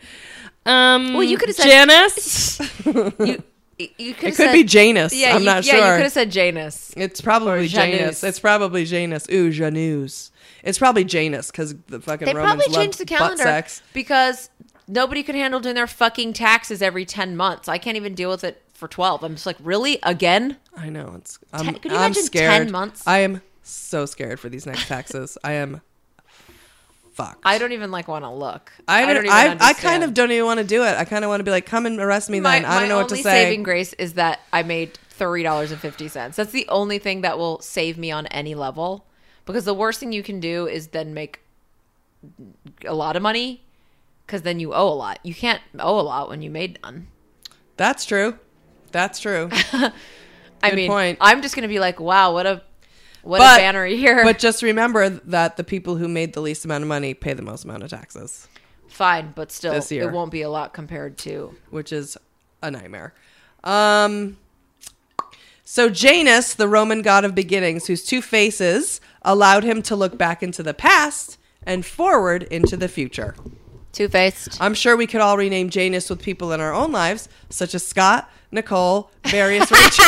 Um, 0.66 1.14
Well, 1.14 1.24
you 1.24 1.38
could've 1.38 1.56
said- 1.56 1.66
Janus. 1.70 2.60
you, 3.20 3.44
you 3.78 4.14
could 4.14 4.30
it 4.30 4.36
could 4.36 4.54
be 4.54 4.64
Janus. 4.64 5.14
Yeah, 5.14 5.36
I'm 5.36 5.42
you, 5.42 5.46
not 5.46 5.66
yeah, 5.66 5.74
sure. 5.74 5.80
you 5.88 5.96
could 5.98 6.04
have 6.04 6.12
said 6.12 6.32
Janus. 6.32 6.94
It's 6.96 7.22
probably 7.22 7.68
Janus. 7.68 7.98
Janus. 8.00 8.24
It's 8.24 8.40
probably 8.40 8.86
Janus. 8.86 9.28
Ooh, 9.32 9.52
Janus. 9.52 10.32
It's 10.64 10.78
probably 10.78 11.04
Janus 11.04 11.52
because 11.52 11.76
the 11.88 12.00
fucking 12.00 12.26
They 12.26 12.34
Romans 12.34 12.64
probably 12.64 12.76
changed 12.76 12.98
the 13.00 13.06
calendar 13.06 13.44
sex. 13.44 13.82
because 13.94 14.50
nobody 14.88 15.24
could 15.24 15.36
handle 15.36 15.60
doing 15.60 15.76
their 15.76 15.88
fucking 15.88 16.34
taxes 16.34 16.82
every 16.82 17.06
10 17.06 17.36
months. 17.38 17.68
I 17.68 17.78
can't 17.78 17.98
even 17.98 18.16
deal 18.16 18.30
with 18.30 18.44
it 18.44 18.62
for 18.74 18.88
12. 18.88 19.24
I'm 19.24 19.34
just 19.36 19.46
like, 19.46 19.58
really? 19.62 20.00
Again? 20.04 20.58
I 20.76 20.90
know 20.90 21.14
it's. 21.18 21.38
I'm, 21.54 21.66
Ten- 21.66 21.74
could 21.76 21.92
you 21.92 21.98
I'm 21.98 22.06
imagine 22.06 22.24
scared. 22.24 22.64
10 22.64 22.72
months? 22.72 23.04
I 23.06 23.20
am 23.20 23.42
so 23.62 24.06
scared 24.06 24.40
for 24.40 24.50
these 24.50 24.66
next 24.66 24.88
taxes. 24.88 25.38
I 25.44 25.54
am 25.54 25.82
fucked. 27.16 27.42
I 27.44 27.58
don't 27.58 27.72
even 27.72 27.92
like 27.92 28.08
want 28.08 28.26
to 28.26 28.30
look. 28.30 28.72
I 28.88 29.06
don't 29.06 29.16
don't. 29.16 29.26
even 29.26 29.62
I, 29.62 29.70
I, 29.70 29.74
kind 29.74 30.04
of 30.04 30.14
don't 30.14 30.32
even 30.32 30.46
want 30.46 30.60
to 30.60 30.66
do 30.66 30.84
it. 30.84 30.96
I 30.98 31.06
kind 31.06 31.24
of 31.24 31.30
want 31.30 31.40
to 31.40 31.44
be 31.46 31.52
like, 31.52 31.66
come 31.66 31.86
and 31.86 32.00
arrest 32.00 32.30
me. 32.30 32.40
my, 32.40 32.60
Then 32.60 32.66
I 32.66 32.80
don't 32.80 32.90
know 32.90 32.98
what 32.98 33.10
to 33.10 33.16
say 33.16 33.22
only 33.22 33.24
say. 33.24 33.44
saving 33.46 33.64
grace 33.64 33.94
is 33.94 34.14
that 34.14 34.42
I 34.52 34.64
made 34.64 35.00
$30.50. 35.18 36.36
That's 36.36 36.52
the 36.52 36.68
only 36.68 37.00
thing 37.00 37.22
that 37.22 37.38
will 37.38 37.60
save 37.62 37.98
me 37.98 38.12
on 38.12 38.28
any 38.28 38.54
level. 38.54 39.06
because 39.46 39.66
the 39.66 39.74
worst 39.74 40.00
thing 40.00 40.12
you 40.12 40.24
can 40.24 40.40
do 40.40 40.68
is 40.68 40.88
then 40.88 41.14
make 41.14 41.40
a 42.86 42.94
lot 42.94 43.16
of 43.16 43.22
money 43.22 43.64
because 44.26 44.42
then 44.42 44.60
you 44.60 44.74
owe 44.74 44.88
a 44.88 44.94
lot. 44.94 45.20
You 45.24 45.34
can't 45.34 45.62
owe 45.80 46.00
a 46.00 46.02
lot 46.02 46.30
when 46.30 46.42
you 46.42 46.50
made 46.50 46.80
none. 46.84 47.08
That's 47.78 48.06
true. 48.06 48.40
That's 48.92 49.20
true. 49.20 49.50
I 50.64 50.72
mean, 50.74 50.90
point. 50.90 51.18
I'm 51.22 51.42
just 51.42 51.56
gonna 51.56 51.68
be 51.68 51.80
like, 51.80 52.00
wow, 52.00 52.34
what 52.34 52.46
a 52.46 52.64
what 53.26 53.40
But- 53.40 53.60
a 53.60 53.62
banner 53.64 53.86
year. 53.86 54.24
but 54.24 54.40
just 54.40 54.64
remember 54.64 55.10
that 55.10 55.58
the 55.58 55.64
people 55.64 55.98
who 55.98 56.08
made 56.08 56.34
the 56.34 56.42
least 56.42 56.64
amount 56.64 56.84
of 56.84 56.88
money 56.88 57.14
pay 57.14 57.34
the 57.34 57.42
most 57.42 57.66
amount 57.66 57.84
of 57.84 57.90
taxes, 57.90 58.48
Fine, 58.88 59.34
but 59.36 59.52
still, 59.52 59.74
This 59.74 59.92
year. 59.92 60.08
it 60.08 60.14
won't 60.14 60.32
be 60.32 60.42
a 60.42 60.50
lot 60.50 60.74
compared 60.74 61.18
to. 61.20 61.54
which 61.70 61.92
is 61.92 62.18
a 62.64 62.72
nightmare. 62.72 63.14
Um, 63.64 64.38
so 65.64 65.90
Janus, 65.90 66.54
the 66.54 66.68
Roman 66.68 67.02
god 67.02 67.26
of 67.26 67.36
beginnings, 67.36 67.88
whose 67.88 68.06
two 68.06 68.22
faces 68.22 69.02
allowed 69.24 69.64
him 69.64 69.82
to 69.84 69.96
look 69.96 70.18
back 70.18 70.42
into 70.44 70.62
the 70.64 70.74
past 70.74 71.38
and 71.66 71.86
forward 71.86 72.44
into 72.44 72.78
the 72.78 72.88
future. 72.88 73.36
Two 73.92 74.08
faced. 74.08 74.58
I'm 74.62 74.74
sure 74.76 74.96
we 74.96 75.08
could 75.08 75.22
all 75.22 75.38
rename 75.38 75.70
Janus 75.70 76.10
with 76.10 76.22
people 76.22 76.52
in 76.52 76.62
our 76.62 76.74
own 76.74 76.92
lives, 76.92 77.28
such 77.50 77.74
as 77.74 77.86
Scott, 77.86 78.30
Nicole, 78.52 79.10
various 79.26 79.72
Rachel. 79.72 80.06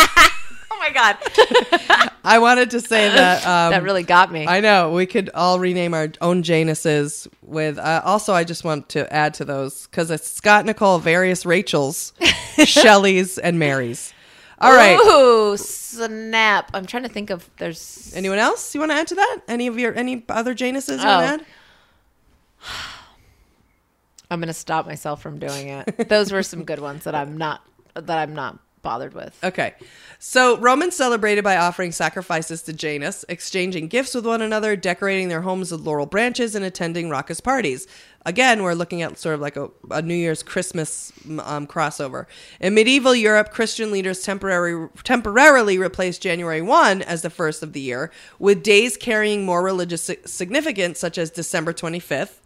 My 0.88 0.94
god, 0.94 2.12
I 2.24 2.40
wanted 2.40 2.70
to 2.72 2.80
say 2.80 3.10
that. 3.10 3.46
Um, 3.48 3.72
that 3.72 3.84
really 3.84 4.04
got 4.04 4.32
me. 4.32 4.48
I 4.48 4.60
know 4.62 4.92
we 4.94 5.06
could 5.06 5.30
all 5.34 5.60
rename 5.60 5.94
our 5.94 6.10
own 6.22 6.44
Januses 6.44 7.28
with. 7.42 7.78
Uh, 7.78 8.02
also, 8.06 8.34
I 8.34 8.44
just 8.46 8.64
want 8.64 8.90
to 8.90 9.12
add 9.14 9.34
to 9.36 9.46
those 9.46 9.88
because 9.88 10.12
it's 10.12 10.30
Scott, 10.30 10.66
Nicole, 10.66 11.00
various 11.00 11.46
Rachels, 11.46 12.14
Shelley's, 12.64 13.38
and 13.38 13.60
Marys. 13.60 14.14
All 14.60 14.74
right. 14.74 14.98
Ooh, 15.06 15.58
snap! 15.58 16.72
I'm 16.74 16.86
trying 16.86 17.04
to 17.04 17.10
think 17.10 17.30
of. 17.32 17.50
There's 17.58 18.12
Anyone 18.16 18.40
else 18.40 18.74
you 18.74 18.80
want 18.80 18.92
to 18.92 18.96
add 18.96 19.08
to 19.08 19.16
that? 19.16 19.40
Any 19.48 19.68
of 19.68 19.78
your 19.78 19.94
any 19.94 20.24
other 20.30 20.54
Januses 20.54 21.02
you 21.02 21.08
Oh. 21.08 21.18
want 21.18 21.42
to 21.42 21.46
add? 21.46 22.72
I'm 24.32 24.40
gonna 24.40 24.54
stop 24.54 24.86
myself 24.86 25.22
from 25.22 25.38
doing 25.40 25.68
it. 25.70 26.10
Those 26.10 26.32
were 26.32 26.44
some 26.44 26.64
good 26.64 26.80
ones 26.80 27.04
that 27.06 27.16
I'm 27.16 27.38
not 27.38 27.62
that 27.94 28.18
I'm 28.18 28.34
not 28.36 28.60
bothered 28.88 29.14
with. 29.14 29.38
Okay. 29.44 29.74
So 30.18 30.58
Romans 30.60 30.96
celebrated 30.96 31.44
by 31.44 31.58
offering 31.58 31.92
sacrifices 31.92 32.62
to 32.64 32.74
Janus, 32.74 33.26
exchanging 33.28 33.90
gifts 33.90 34.16
with 34.16 34.26
one 34.26 34.42
another, 34.42 34.78
decorating 34.78 35.28
their 35.28 35.42
homes 35.42 35.74
with 35.74 35.82
laurel 35.82 36.06
branches, 36.06 36.56
and 36.56 36.64
attending 36.64 37.10
raucous 37.10 37.42
parties. 37.42 37.86
Again, 38.26 38.64
we're 38.64 38.76
looking 38.76 39.02
at 39.02 39.18
sort 39.18 39.36
of 39.36 39.42
like 39.42 39.58
a, 39.58 39.70
a 39.92 40.02
New 40.02 40.16
Year's 40.16 40.42
Christmas 40.42 41.12
um, 41.44 41.68
crossover. 41.68 42.28
In 42.62 42.76
medieval 42.76 43.14
Europe, 43.14 43.52
Christian 43.52 43.92
leaders 43.92 44.24
temporary, 44.24 44.88
temporarily 45.04 45.78
replaced 45.78 46.22
January 46.22 46.62
1 46.62 47.02
as 47.02 47.24
the 47.24 47.30
first 47.30 47.62
of 47.64 47.74
the 47.74 47.82
year, 47.82 48.10
with 48.40 48.64
days 48.64 48.96
carrying 48.96 49.46
more 49.46 49.62
religious 49.62 50.10
significance, 50.24 50.98
such 50.98 51.18
as 51.18 51.30
December 51.30 51.74
25th, 51.74 52.38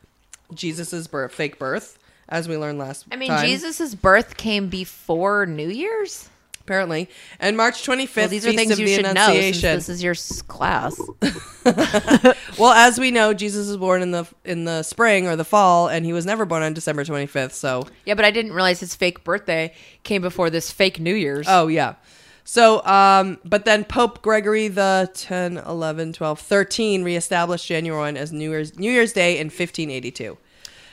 Jesus' 0.55 1.05
birth, 1.05 1.33
fake 1.33 1.59
birth, 1.59 1.99
as 2.27 2.47
we 2.47 2.57
learned 2.57 2.79
last 2.79 3.05
week. 3.05 3.13
I 3.13 3.17
mean, 3.17 3.29
time. 3.29 3.45
Jesus' 3.45 3.93
birth 3.93 4.37
came 4.37 4.69
before 4.69 5.45
New 5.45 5.69
Year's. 5.69 6.27
Apparently. 6.71 7.09
And 7.39 7.57
March 7.57 7.85
25th, 7.85 8.15
Well, 8.15 8.27
these 8.29 8.45
are 8.45 8.51
Feast 8.51 8.57
things 8.57 8.71
of 8.71 8.79
you 8.79 8.85
the 8.85 8.95
should 8.95 9.13
know 9.13 9.33
since 9.51 9.61
this 9.61 9.89
is 9.89 10.01
your 10.01 10.15
class. 10.47 10.99
Well, 12.57 12.73
as 12.73 12.99
we 12.99 13.11
know, 13.11 13.33
Jesus 13.33 13.67
was 13.67 13.77
born 13.77 14.01
in 14.01 14.11
the 14.11 14.25
in 14.43 14.65
the 14.65 14.83
spring 14.83 15.25
or 15.27 15.35
the 15.35 15.45
fall, 15.45 15.87
and 15.87 16.05
he 16.05 16.13
was 16.13 16.25
never 16.25 16.45
born 16.45 16.61
on 16.63 16.73
December 16.73 17.03
25th. 17.03 17.53
So, 17.53 17.87
yeah, 18.05 18.13
but 18.13 18.25
I 18.25 18.29
didn't 18.29 18.53
realize 18.53 18.79
his 18.79 18.93
fake 18.93 19.23
birthday 19.23 19.73
came 20.03 20.21
before 20.21 20.49
this 20.49 20.69
fake 20.69 20.99
New 20.99 21.15
Year's. 21.15 21.47
oh 21.49 21.67
yeah. 21.67 21.95
So, 22.43 22.83
um, 22.85 23.39
but 23.45 23.65
then 23.65 23.83
Pope 23.85 24.21
Gregory 24.21 24.67
the 24.67 25.09
10, 25.13 25.57
11, 25.59 26.13
12, 26.13 26.39
13 26.39 27.03
reestablished 27.03 27.67
January 27.67 27.99
1 27.99 28.17
as 28.17 28.31
New 28.33 28.49
Year's 28.51 28.77
New 28.77 28.91
Year's 28.91 29.13
Day 29.13 29.37
in 29.39 29.47
1582. 29.47 30.37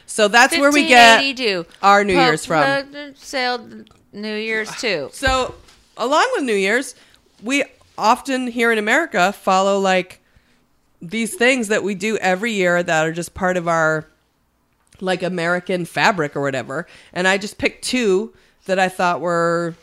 So 0.06 0.28
that's 0.28 0.56
where 0.56 0.70
we 0.70 0.86
get 0.86 1.16
1582. 1.22 1.66
our 1.82 2.04
New 2.04 2.14
Pope 2.14 2.26
Year's 2.26 2.46
from. 2.46 3.14
sailed 3.16 3.90
New 4.12 4.34
Year's 4.36 4.74
too. 4.80 5.10
So, 5.12 5.54
along 5.98 6.26
with 6.36 6.44
New 6.44 6.54
Year's, 6.54 6.94
we 7.42 7.64
often 7.98 8.46
here 8.46 8.72
in 8.72 8.78
America 8.78 9.32
follow 9.32 9.78
like 9.78 10.20
these 11.02 11.34
things 11.34 11.68
that 11.68 11.82
we 11.82 11.94
do 11.94 12.16
every 12.18 12.52
year 12.52 12.82
that 12.82 13.06
are 13.06 13.12
just 13.12 13.34
part 13.34 13.56
of 13.56 13.68
our 13.68 14.06
like 15.00 15.22
American 15.22 15.84
fabric 15.84 16.34
or 16.34 16.40
whatever. 16.40 16.86
And 17.12 17.28
I 17.28 17.38
just 17.38 17.58
picked 17.58 17.84
two 17.84 18.32
that 18.64 18.78
I 18.78 18.88
thought 18.88 19.20
were 19.20 19.74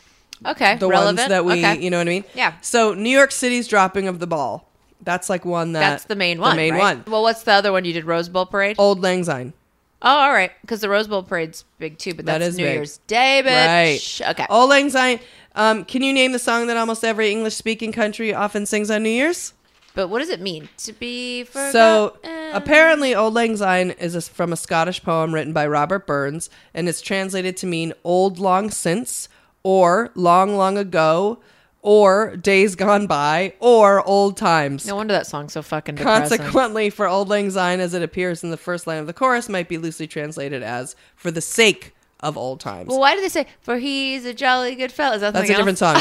Okay, 0.45 0.75
the 0.77 0.87
relevant. 0.87 1.17
ones 1.19 1.29
that 1.29 1.45
we, 1.45 1.53
okay. 1.53 1.81
you 1.81 1.89
know 1.89 1.97
what 1.97 2.07
I 2.07 2.09
mean? 2.09 2.23
Yeah. 2.33 2.53
So, 2.61 2.93
New 2.93 3.09
York 3.09 3.31
City's 3.31 3.67
dropping 3.67 4.07
of 4.07 4.19
the 4.19 4.27
ball. 4.27 4.67
That's 5.01 5.29
like 5.29 5.45
one 5.45 5.71
that 5.73 5.79
That's 5.79 6.03
the 6.05 6.15
main 6.15 6.39
one. 6.41 6.51
The 6.51 6.57
main 6.57 6.73
right? 6.73 6.97
one. 6.97 7.03
Well, 7.07 7.21
what's 7.21 7.43
the 7.43 7.51
other 7.53 7.71
one 7.71 7.85
you 7.85 7.93
did? 7.93 8.05
Rose 8.05 8.27
Bowl 8.27 8.45
parade. 8.45 8.75
Auld 8.77 8.99
Lang 9.01 9.23
Syne. 9.23 9.53
Oh, 10.01 10.09
all 10.09 10.33
right. 10.33 10.51
Because 10.61 10.81
the 10.81 10.89
Rose 10.89 11.07
Bowl 11.07 11.23
parade's 11.23 11.63
big 11.79 11.97
too, 11.97 12.13
but 12.13 12.25
That 12.25 12.39
that's 12.39 12.57
New 12.57 12.65
big. 12.65 12.73
Year's 12.75 12.97
Day, 13.07 13.41
bitch. 13.45 14.21
Right. 14.21 14.31
Okay. 14.31 14.45
Auld 14.49 14.69
Lang 14.69 14.89
Syne. 14.89 15.19
Um, 15.55 15.85
can 15.85 16.03
you 16.03 16.13
name 16.13 16.33
the 16.33 16.39
song 16.39 16.67
that 16.67 16.77
almost 16.77 17.03
every 17.03 17.31
English 17.31 17.55
speaking 17.55 17.91
country 17.91 18.33
often 18.33 18.65
sings 18.65 18.91
on 18.91 19.03
New 19.03 19.09
Year's? 19.09 19.53
But 19.93 20.09
what 20.09 20.19
does 20.19 20.29
it 20.29 20.41
mean 20.41 20.67
to 20.79 20.91
be 20.91 21.45
forgotten? 21.45 21.71
So 21.71 22.17
apparently, 22.53 23.15
Auld 23.15 23.33
Lang 23.33 23.55
Syne 23.55 23.91
is 23.91 24.13
a, 24.13 24.21
from 24.21 24.51
a 24.51 24.57
Scottish 24.57 25.01
poem 25.01 25.33
written 25.33 25.53
by 25.53 25.65
Robert 25.65 26.05
Burns, 26.05 26.49
and 26.73 26.89
it's 26.89 26.99
translated 26.99 27.55
to 27.57 27.65
mean 27.65 27.93
"old 28.03 28.37
long 28.37 28.69
since," 28.69 29.29
or 29.63 30.11
"long 30.13 30.57
long 30.57 30.77
ago," 30.77 31.39
or 31.81 32.35
"days 32.35 32.75
gone 32.75 33.07
by," 33.07 33.53
or 33.61 34.05
"old 34.05 34.35
times." 34.35 34.85
no 34.85 34.97
wonder 34.97 35.13
that 35.13 35.27
song's 35.27 35.53
so 35.53 35.61
fucking 35.61 35.95
depressing. 35.95 36.39
Consequently, 36.39 36.89
for 36.89 37.07
Auld 37.07 37.29
Lang 37.29 37.49
Syne, 37.49 37.79
as 37.79 37.93
it 37.93 38.03
appears 38.03 38.43
in 38.43 38.51
the 38.51 38.57
first 38.57 38.87
line 38.87 38.97
of 38.97 39.07
the 39.07 39.13
chorus, 39.13 39.47
might 39.47 39.69
be 39.69 39.77
loosely 39.77 40.07
translated 40.07 40.61
as 40.61 40.97
"for 41.15 41.31
the 41.31 41.39
sake 41.39 41.94
of 42.25 42.37
old 42.37 42.59
times." 42.59 42.89
Well, 42.89 42.99
why 42.99 43.15
do 43.15 43.21
they 43.21 43.29
say 43.29 43.47
"for 43.61 43.77
he's 43.77 44.25
a 44.25 44.33
jolly 44.33 44.75
good 44.75 44.91
fellow"? 44.91 45.15
Is 45.15 45.21
that 45.21 45.33
That's 45.33 45.49
a 45.49 45.53
something 45.53 45.75
different 45.75 45.77
song. 45.77 45.95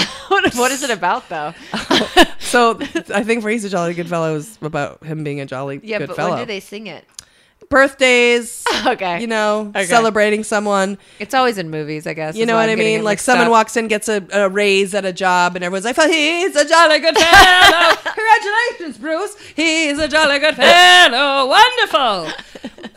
what, 0.55 0.73
is 0.73 0.83
it 0.83 0.91
about 0.91 1.29
though? 1.29 1.55
so 2.39 2.79
I 3.15 3.23
think 3.23 3.43
for 3.43 3.51
"He's 3.51 3.65
a 3.65 3.69
Jolly 3.71 3.95
Good 3.95 4.09
Fellow" 4.09 4.35
is 4.37 4.59
about 4.63 5.05
him 5.05 5.25
being 5.25 5.41
a 5.41 5.47
jolly 5.47 5.79
good. 5.79 5.89
Yeah, 5.89 5.99
good 5.99 6.09
but 6.09 6.17
fellow. 6.17 6.31
when 6.31 6.41
do 6.41 6.47
they 6.47 6.61
sing 6.61 6.87
it? 6.87 7.05
Birthdays, 7.71 8.65
Okay, 8.87 9.21
you 9.21 9.27
know, 9.27 9.73
Okay. 9.75 9.87
celebrating 9.87 10.45
someone. 10.45 10.99
it's 11.19 11.35
always 11.35 11.59
in 11.59 11.71
movies, 11.71 12.07
I 12.07 12.15
guess. 12.15 12.37
You 12.37 12.47
know 12.47 12.57
what 12.57 12.69
I 12.69 12.77
mean? 12.77 13.03
Like 13.05 13.19
someone 13.19 13.47
up. 13.47 13.51
walks 13.53 13.77
in, 13.77 13.89
gets 13.89 14.09
a, 14.09 14.25
a 14.33 14.49
raise 14.49 14.95
at 14.95 15.05
a 15.05 15.13
job, 15.13 15.57
and 15.57 15.65
everyone's 15.65 15.85
like, 15.85 15.99
"Oh, 15.99 16.09
he's 16.09 16.55
a 16.57 16.65
jolly 16.69 16.99
good 17.01 17.17
fellow! 17.19 17.97
Congratulations, 18.05 18.99
Bruce! 18.99 19.37
He's 19.57 19.99
a 19.99 20.09
jolly 20.09 20.39
good 20.39 20.55
fellow! 20.57 21.47
Wonderful!" 21.49 22.33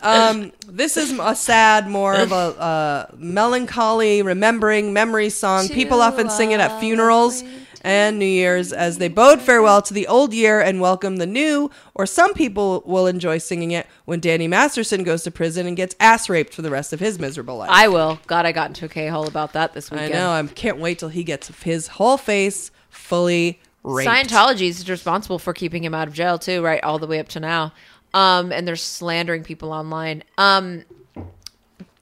um, 0.02 0.52
this 0.68 0.96
is 0.96 1.12
a 1.18 1.34
sad, 1.34 1.88
more 1.88 2.14
of 2.14 2.32
a 2.32 2.34
uh, 2.34 3.06
melancholy, 3.16 4.22
remembering 4.22 4.92
memory 4.92 5.30
song. 5.30 5.68
People 5.68 6.00
often 6.02 6.30
sing 6.30 6.52
it 6.52 6.60
at 6.60 6.78
funerals 6.80 7.42
and 7.88 8.18
New 8.18 8.26
Year's 8.26 8.70
as 8.70 8.98
they 8.98 9.08
bode 9.08 9.40
farewell 9.40 9.80
to 9.80 9.94
the 9.94 10.06
old 10.06 10.34
year 10.34 10.60
and 10.60 10.78
welcome 10.78 11.16
the 11.16 11.26
new. 11.26 11.70
Or 11.94 12.04
some 12.04 12.34
people 12.34 12.82
will 12.84 13.06
enjoy 13.06 13.38
singing 13.38 13.70
it 13.70 13.86
when 14.04 14.20
Danny 14.20 14.46
Masterson 14.46 15.04
goes 15.04 15.22
to 15.22 15.30
prison 15.30 15.66
and 15.66 15.74
gets 15.74 15.96
ass 15.98 16.28
raped 16.28 16.52
for 16.52 16.60
the 16.60 16.70
rest 16.70 16.92
of 16.92 17.00
his 17.00 17.18
miserable 17.18 17.56
life. 17.56 17.70
I 17.72 17.88
will. 17.88 18.20
God, 18.26 18.44
I 18.44 18.52
got 18.52 18.68
into 18.68 18.84
a 18.84 18.88
K 18.90 19.08
hole 19.08 19.26
about 19.26 19.54
that 19.54 19.72
this 19.72 19.90
weekend. 19.90 20.14
I 20.14 20.18
know. 20.18 20.30
I 20.30 20.46
can't 20.52 20.76
wait 20.76 20.98
till 20.98 21.08
he 21.08 21.24
gets 21.24 21.48
his 21.62 21.88
whole 21.88 22.18
face 22.18 22.70
fully 22.90 23.58
raped. 23.82 24.10
Scientology 24.10 24.68
is 24.68 24.86
responsible 24.86 25.38
for 25.38 25.54
keeping 25.54 25.82
him 25.82 25.94
out 25.94 26.08
of 26.08 26.12
jail 26.12 26.38
too, 26.38 26.62
right? 26.62 26.84
All 26.84 26.98
the 26.98 27.06
way 27.06 27.18
up 27.18 27.28
to 27.28 27.40
now. 27.40 27.72
Um, 28.12 28.52
and 28.52 28.68
they're 28.68 28.76
slandering 28.76 29.44
people 29.44 29.72
online. 29.72 30.24
Um, 30.36 30.84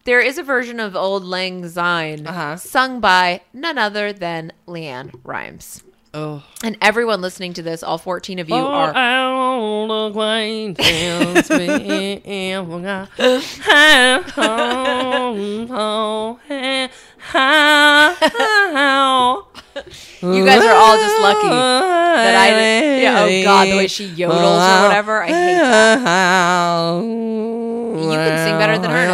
there 0.07 0.21
is 0.21 0.39
a 0.39 0.43
version 0.43 0.81
of 0.81 0.97
Auld 0.97 1.25
Lang 1.25 1.69
Syne 1.69 2.27
Uh-huh. 2.27 2.57
sung 2.57 3.01
by 3.01 3.43
none 3.53 3.77
other 3.77 4.13
than 4.13 4.53
LeAnn 4.67 5.13
Rimes. 5.25 5.83
Oh. 6.15 6.43
And 6.65 6.79
everyone 6.81 7.21
listening 7.21 7.53
to 7.55 7.63
this, 7.63 7.83
all 7.83 7.99
14 7.99 8.39
of 8.39 8.49
you 8.49 8.55
are 8.55 8.97
old 8.97 10.11
acquaintance 10.13 11.51
You 20.23 20.45
guys 20.45 20.65
are 20.65 20.75
all 20.75 20.97
just 20.97 21.21
lucky 21.21 21.49
that 21.51 22.35
I. 22.35 22.49
Yeah, 23.03 23.25
oh 23.25 23.43
God, 23.45 23.67
the 23.69 23.77
way 23.77 23.87
she 23.89 24.09
yodels 24.09 24.31
or 24.33 24.83
whatever. 24.89 25.23
I 25.23 25.27
hate 25.27 25.59
that. 25.59 27.03
You 27.03 28.11
can 28.11 28.39
sing 28.47 28.57
better 28.59 28.79
than 28.79 28.91
her 28.91 29.07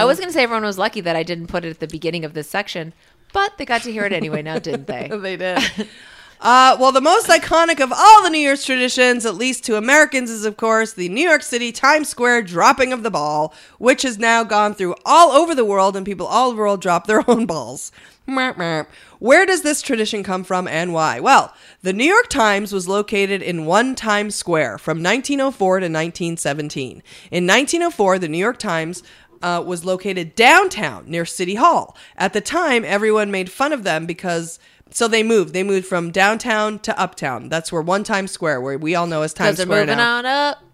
I 0.00 0.04
was 0.04 0.18
gonna 0.18 0.32
say 0.32 0.42
everyone 0.42 0.64
was 0.64 0.78
lucky 0.78 1.00
that 1.02 1.16
I 1.16 1.22
didn't 1.22 1.48
put 1.48 1.64
it 1.64 1.70
at 1.70 1.80
the 1.80 1.86
beginning 1.86 2.24
of 2.24 2.32
this 2.32 2.48
section, 2.48 2.92
but 3.32 3.58
they 3.58 3.64
got 3.64 3.82
to 3.82 3.92
hear 3.92 4.04
it 4.04 4.12
anyway 4.12 4.42
now, 4.42 4.58
didn't 4.58 4.86
they? 4.86 5.08
they 5.12 5.36
did. 5.36 5.62
Uh, 6.40 6.74
well, 6.80 6.90
the 6.90 7.02
most 7.02 7.28
iconic 7.28 7.80
of 7.80 7.92
all 7.92 8.22
the 8.22 8.30
New 8.30 8.38
Year's 8.38 8.64
traditions, 8.64 9.26
at 9.26 9.34
least 9.34 9.62
to 9.64 9.76
Americans, 9.76 10.30
is 10.30 10.46
of 10.46 10.56
course 10.56 10.94
the 10.94 11.10
New 11.10 11.28
York 11.28 11.42
City 11.42 11.70
Times 11.70 12.08
Square 12.08 12.42
dropping 12.42 12.94
of 12.94 13.02
the 13.02 13.10
ball, 13.10 13.52
which 13.78 14.02
has 14.02 14.18
now 14.18 14.42
gone 14.42 14.74
through 14.74 14.94
all 15.04 15.32
over 15.32 15.54
the 15.54 15.66
world, 15.66 15.96
and 15.96 16.06
people 16.06 16.26
all 16.26 16.48
over 16.48 16.56
the 16.56 16.62
world 16.62 16.80
drop 16.80 17.06
their 17.06 17.22
own 17.30 17.44
balls. 17.44 17.92
Where 19.18 19.44
does 19.44 19.62
this 19.62 19.82
tradition 19.82 20.22
come 20.22 20.44
from 20.44 20.68
and 20.68 20.94
why? 20.94 21.18
Well, 21.18 21.52
the 21.82 21.92
New 21.92 22.04
York 22.04 22.28
Times 22.28 22.72
was 22.72 22.86
located 22.86 23.42
in 23.42 23.66
one 23.66 23.94
Times 23.96 24.36
Square 24.36 24.78
from 24.78 25.02
1904 25.02 25.80
to 25.80 25.84
1917. 25.84 27.02
In 27.32 27.46
1904, 27.46 28.18
the 28.18 28.28
New 28.28 28.38
York 28.38 28.58
Times 28.58 29.02
uh, 29.42 29.62
was 29.66 29.84
located 29.84 30.34
downtown 30.34 31.04
near 31.08 31.24
City 31.24 31.54
Hall. 31.54 31.96
At 32.16 32.32
the 32.32 32.40
time, 32.40 32.84
everyone 32.84 33.30
made 33.30 33.50
fun 33.50 33.72
of 33.72 33.84
them 33.84 34.06
because. 34.06 34.58
So 34.92 35.06
they 35.06 35.22
moved. 35.22 35.54
They 35.54 35.62
moved 35.62 35.86
from 35.86 36.10
downtown 36.10 36.80
to 36.80 36.98
uptown. 36.98 37.48
That's 37.48 37.70
where 37.70 37.80
one 37.80 38.02
Times 38.02 38.32
Square, 38.32 38.60
where 38.62 38.76
we 38.76 38.96
all 38.96 39.06
know 39.06 39.22
as 39.22 39.32
Times 39.32 39.60
Square 39.60 39.82
moving 39.82 39.98
now. 39.98 40.18
on 40.18 40.26
up. 40.26 40.64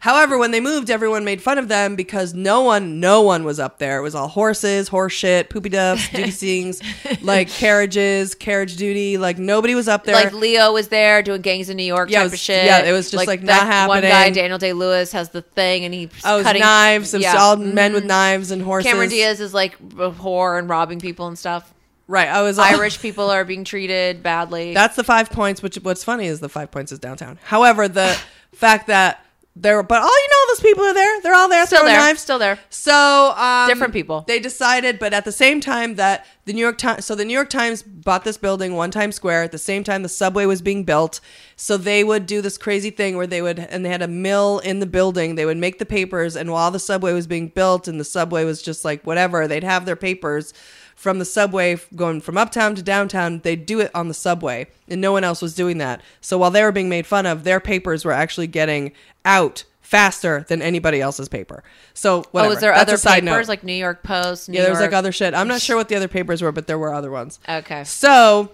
However, 0.00 0.38
when 0.38 0.52
they 0.52 0.60
moved, 0.60 0.90
everyone 0.90 1.24
made 1.24 1.42
fun 1.42 1.58
of 1.58 1.68
them 1.68 1.96
because 1.96 2.32
no 2.34 2.62
one, 2.62 3.00
no 3.00 3.22
one 3.22 3.44
was 3.44 3.58
up 3.58 3.78
there. 3.78 3.98
It 3.98 4.02
was 4.02 4.14
all 4.14 4.28
horses, 4.28 4.88
horse 4.88 5.12
shit, 5.12 5.50
poopy 5.50 5.70
duffs, 5.70 6.08
duty 6.12 6.30
sings, 6.30 6.80
like 7.22 7.48
carriages, 7.48 8.34
carriage 8.34 8.76
duty. 8.76 9.18
Like 9.18 9.38
nobody 9.38 9.74
was 9.74 9.88
up 9.88 10.04
there. 10.04 10.14
Like 10.14 10.32
Leo 10.32 10.72
was 10.72 10.88
there 10.88 11.22
doing 11.22 11.40
gangs 11.42 11.68
in 11.68 11.76
New 11.76 11.82
York 11.82 12.10
Yeah, 12.10 12.18
type 12.18 12.24
it 12.24 12.26
of 12.26 12.32
was- 12.32 12.40
shit. 12.40 12.64
yeah, 12.64 12.84
it 12.84 12.92
was 12.92 13.10
just, 13.10 13.26
like, 13.26 13.42
not 13.42 13.66
that 13.66 13.88
One 13.88 14.02
guy. 14.02 14.30
Daniel 14.30 14.58
Day 14.58 14.72
Lewis, 14.72 15.12
has 15.12 15.30
the 15.30 15.42
thing, 15.42 15.84
and 15.84 15.92
he's 15.92 16.10
oh, 16.24 16.36
was 16.36 16.44
cutting 16.44 16.60
knives. 16.62 17.12
It 17.12 17.18
was 17.18 17.22
yeah. 17.24 17.34
Mm-hmm. 17.34 17.40
all 17.42 17.56
men 17.56 17.92
with 17.92 18.04
knives 18.04 18.50
and 18.50 18.62
horses. 18.62 18.90
Cameron 18.90 19.08
Diaz 19.08 19.40
is 19.40 19.52
like 19.52 19.74
a 19.80 20.10
whore 20.12 20.58
and 20.58 20.68
robbing 20.68 21.00
people 21.00 21.26
and 21.26 21.38
stuff. 21.38 21.74
Right. 22.06 22.28
I 22.28 22.40
was 22.42 22.58
Irish 22.58 23.00
people 23.02 23.30
are 23.30 23.44
being 23.44 23.64
treated 23.64 24.22
badly. 24.22 24.72
That's 24.72 24.96
the 24.96 25.04
five 25.04 25.28
points. 25.30 25.62
Which 25.62 25.76
what's 25.76 26.02
funny 26.04 26.26
is 26.26 26.40
the 26.40 26.48
five 26.48 26.70
points 26.70 26.90
is 26.90 26.98
downtown. 26.98 27.38
However, 27.42 27.86
the 27.86 28.18
fact 28.54 28.86
that 28.86 29.22
there, 29.62 29.82
but 29.82 30.02
all 30.02 30.08
you 30.08 30.28
know, 30.30 30.52
those 30.52 30.60
people 30.60 30.84
are 30.84 30.94
there. 30.94 31.20
They're 31.20 31.34
all 31.34 31.48
there 31.48 31.66
still 31.66 31.84
there. 31.84 31.98
knives. 31.98 32.20
Still 32.20 32.38
there. 32.38 32.58
So 32.70 33.34
um, 33.36 33.68
Different 33.68 33.92
people. 33.92 34.24
They 34.26 34.40
decided, 34.40 34.98
but 34.98 35.12
at 35.12 35.24
the 35.24 35.32
same 35.32 35.60
time 35.60 35.96
that 35.96 36.26
the 36.44 36.52
New 36.52 36.60
York 36.60 36.78
Times, 36.78 37.04
so 37.04 37.14
the 37.14 37.24
New 37.24 37.32
York 37.32 37.50
Times 37.50 37.82
bought 37.82 38.24
this 38.24 38.36
building, 38.36 38.74
One 38.74 38.90
Times 38.90 39.16
Square. 39.16 39.42
At 39.44 39.52
the 39.52 39.58
same 39.58 39.84
time, 39.84 40.02
the 40.02 40.08
subway 40.08 40.46
was 40.46 40.62
being 40.62 40.84
built. 40.84 41.20
So 41.56 41.76
they 41.76 42.04
would 42.04 42.26
do 42.26 42.40
this 42.40 42.56
crazy 42.56 42.90
thing 42.90 43.16
where 43.16 43.26
they 43.26 43.42
would, 43.42 43.58
and 43.58 43.84
they 43.84 43.90
had 43.90 44.02
a 44.02 44.08
mill 44.08 44.60
in 44.60 44.80
the 44.80 44.86
building. 44.86 45.34
They 45.34 45.44
would 45.44 45.56
make 45.56 45.78
the 45.78 45.86
papers, 45.86 46.36
and 46.36 46.52
while 46.52 46.70
the 46.70 46.78
subway 46.78 47.12
was 47.12 47.26
being 47.26 47.48
built, 47.48 47.88
and 47.88 47.98
the 48.00 48.04
subway 48.04 48.44
was 48.44 48.62
just 48.62 48.84
like 48.84 49.06
whatever, 49.06 49.46
they'd 49.48 49.64
have 49.64 49.84
their 49.84 49.96
papers 49.96 50.52
from 50.98 51.20
the 51.20 51.24
subway 51.24 51.78
going 51.94 52.20
from 52.20 52.36
uptown 52.36 52.74
to 52.74 52.82
downtown. 52.82 53.38
They'd 53.38 53.64
do 53.64 53.78
it 53.78 53.88
on 53.94 54.08
the 54.08 54.14
subway, 54.14 54.66
and 54.88 55.00
no 55.00 55.12
one 55.12 55.22
else 55.22 55.40
was 55.40 55.54
doing 55.54 55.78
that. 55.78 56.02
So 56.20 56.36
while 56.36 56.50
they 56.50 56.60
were 56.60 56.72
being 56.72 56.88
made 56.88 57.06
fun 57.06 57.24
of, 57.24 57.44
their 57.44 57.60
papers 57.60 58.04
were 58.04 58.10
actually 58.10 58.48
getting 58.48 58.90
out 59.24 59.62
faster 59.80 60.44
than 60.48 60.60
anybody 60.60 61.00
else's 61.00 61.28
paper. 61.28 61.62
So 61.94 62.22
oh, 62.22 62.24
whatever. 62.32 62.46
Oh, 62.46 62.50
was 62.50 62.60
there 62.60 62.72
That's 62.72 62.90
other 62.90 62.96
side 62.96 63.22
papers 63.22 63.46
note. 63.46 63.52
like 63.52 63.62
New 63.62 63.74
York 63.74 64.02
Post? 64.02 64.48
New 64.48 64.56
yeah, 64.56 64.64
there 64.64 64.72
was 64.72 64.80
like 64.80 64.92
other 64.92 65.12
shit. 65.12 65.34
I'm 65.34 65.46
not 65.46 65.60
sure 65.60 65.76
what 65.76 65.88
the 65.88 65.94
other 65.94 66.08
papers 66.08 66.42
were, 66.42 66.50
but 66.50 66.66
there 66.66 66.78
were 66.78 66.92
other 66.92 67.12
ones. 67.12 67.38
Okay. 67.48 67.84
So 67.84 68.50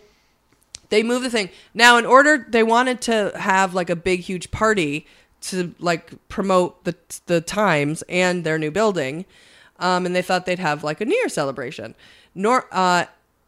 they 0.91 1.03
moved 1.03 1.25
the 1.25 1.31
thing. 1.31 1.49
Now, 1.73 1.97
in 1.97 2.05
order, 2.05 2.47
they 2.47 2.63
wanted 2.63 3.01
to 3.03 3.33
have 3.37 3.73
like 3.73 3.89
a 3.89 3.97
big, 3.97 4.21
huge 4.21 4.51
party 4.51 5.07
to 5.45 5.75
like 5.79 6.13
promote 6.29 6.85
the 6.85 6.95
the 7.25 7.41
Times 7.41 8.03
and 8.11 8.45
their 8.45 8.59
new 8.59 8.71
building, 8.71 9.25
um, 9.85 10.07
and 10.07 10.17
they 10.17 10.23
thought 10.23 10.47
they'd 10.47 10.59
have 10.59 10.83
like 10.83 11.03
a 11.03 11.05
New 11.05 11.15
Year 11.15 11.29
celebration. 11.29 11.95
Nor 12.35 12.67
uh, 12.73 13.05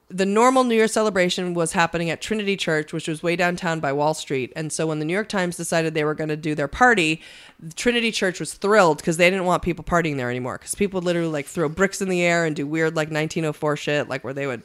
the 0.09 0.27
normal 0.27 0.65
New 0.65 0.75
Year 0.75 0.87
celebration 0.87 1.55
was 1.55 1.73
happening 1.73 2.11
at 2.11 2.21
Trinity 2.21 2.59
Church, 2.59 2.93
which 2.93 3.09
was 3.09 3.23
way 3.23 3.37
downtown 3.37 3.81
by 3.81 3.91
Wall 3.91 4.13
Street. 4.13 4.53
And 4.55 4.71
so 4.71 4.87
when 4.87 4.99
the 4.99 5.07
New 5.07 5.15
York 5.15 5.31
Times 5.31 5.57
decided 5.57 5.95
they 5.95 6.05
were 6.05 6.15
going 6.15 6.29
to 6.29 6.37
do 6.37 6.55
their 6.55 6.69
party, 6.69 7.23
Trinity 7.75 8.13
Church 8.13 8.39
was 8.39 8.53
thrilled 8.53 8.99
because 8.99 9.17
they 9.17 9.31
didn't 9.31 9.47
want 9.47 9.63
people 9.63 9.83
partying 9.83 10.19
there 10.19 10.29
anymore. 10.29 10.59
Because 10.59 10.75
people 10.75 10.99
would 10.99 11.07
literally 11.07 11.31
like 11.31 11.47
throw 11.47 11.71
bricks 11.71 12.03
in 12.03 12.11
the 12.11 12.23
air 12.23 12.45
and 12.45 12.55
do 12.55 12.67
weird 12.67 12.95
like 12.95 13.09
1904 13.09 13.77
shit, 13.79 14.09
like 14.09 14.23
where 14.23 14.35
they 14.35 14.47
would, 14.47 14.63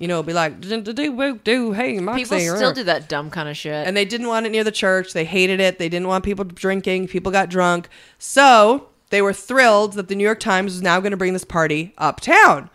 you 0.00 0.08
know, 0.08 0.24
be 0.24 0.32
like, 0.32 0.60
do, 0.60 0.80
do, 0.80 0.92
do, 0.92 1.38
do 1.38 1.72
hey, 1.72 2.00
Moxie. 2.00 2.24
People 2.24 2.56
still 2.56 2.72
do 2.74 2.82
that 2.82 3.08
dumb 3.08 3.30
kind 3.30 3.48
of 3.48 3.56
shit. 3.56 3.86
and 3.86 3.96
they 3.96 4.04
didn't 4.04 4.26
want 4.26 4.44
it 4.44 4.50
near 4.50 4.64
the 4.64 4.72
church. 4.72 5.12
They 5.12 5.24
hated 5.24 5.60
it. 5.60 5.78
They 5.78 5.88
didn't 5.88 6.08
want 6.08 6.24
people 6.24 6.44
drinking. 6.44 7.06
People 7.06 7.30
got 7.30 7.48
drunk. 7.48 7.88
So 8.18 8.88
they 9.12 9.20
were 9.20 9.34
thrilled 9.34 9.92
that 9.92 10.08
the 10.08 10.14
New 10.14 10.24
York 10.24 10.40
Times 10.40 10.72
was 10.72 10.80
now 10.80 10.98
going 10.98 11.10
to 11.10 11.18
bring 11.18 11.34
this 11.34 11.44
party 11.44 11.92
uptown. 11.98 12.70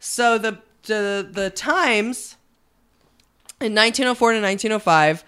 So 0.00 0.38
the 0.38 0.58
the 0.84 1.28
the 1.30 1.50
Times 1.50 2.36
in 3.60 3.74
1904 3.74 4.32
to 4.32 4.40
1905 4.40 5.22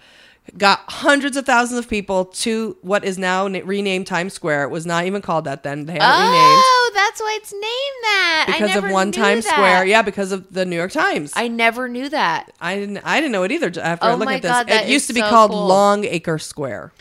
got 0.57 0.81
hundreds 0.87 1.37
of 1.37 1.45
thousands 1.45 1.77
of 1.77 1.87
people 1.87 2.25
to 2.25 2.77
what 2.81 3.05
is 3.05 3.19
now 3.19 3.47
renamed 3.47 4.07
Times 4.07 4.33
Square. 4.33 4.63
It 4.63 4.69
was 4.69 4.87
not 4.87 5.05
even 5.05 5.21
called 5.21 5.45
that 5.45 5.61
then. 5.61 5.85
They 5.85 5.93
had 5.93 6.01
it 6.01 6.25
renamed 6.25 6.33
oh, 6.33 6.91
that's 6.95 7.21
why 7.21 7.37
it's 7.39 7.53
named 7.53 7.63
that. 8.01 8.45
I 8.49 8.59
because 8.59 8.75
of 8.75 8.91
one 8.91 9.11
Times 9.11 9.45
that. 9.45 9.53
Square. 9.53 9.85
Yeah, 9.85 10.01
because 10.01 10.31
of 10.31 10.51
the 10.51 10.65
New 10.65 10.75
York 10.75 10.91
Times. 10.91 11.31
I 11.35 11.47
never 11.47 11.87
knew 11.87 12.09
that. 12.09 12.51
I 12.59 12.75
didn't. 12.77 12.97
I 13.03 13.19
didn't 13.19 13.33
know 13.33 13.43
it 13.43 13.51
either. 13.51 13.67
After 13.67 14.05
I 14.05 14.13
Oh 14.13 14.15
looked 14.15 14.25
my 14.25 14.35
at 14.37 14.41
this, 14.41 14.51
God, 14.51 14.69
it 14.71 14.89
used 14.89 15.05
to 15.07 15.13
be 15.13 15.19
so 15.21 15.29
called 15.29 15.51
cool. 15.51 15.67
Long 15.67 16.05
Acre 16.05 16.39
Square. 16.39 16.91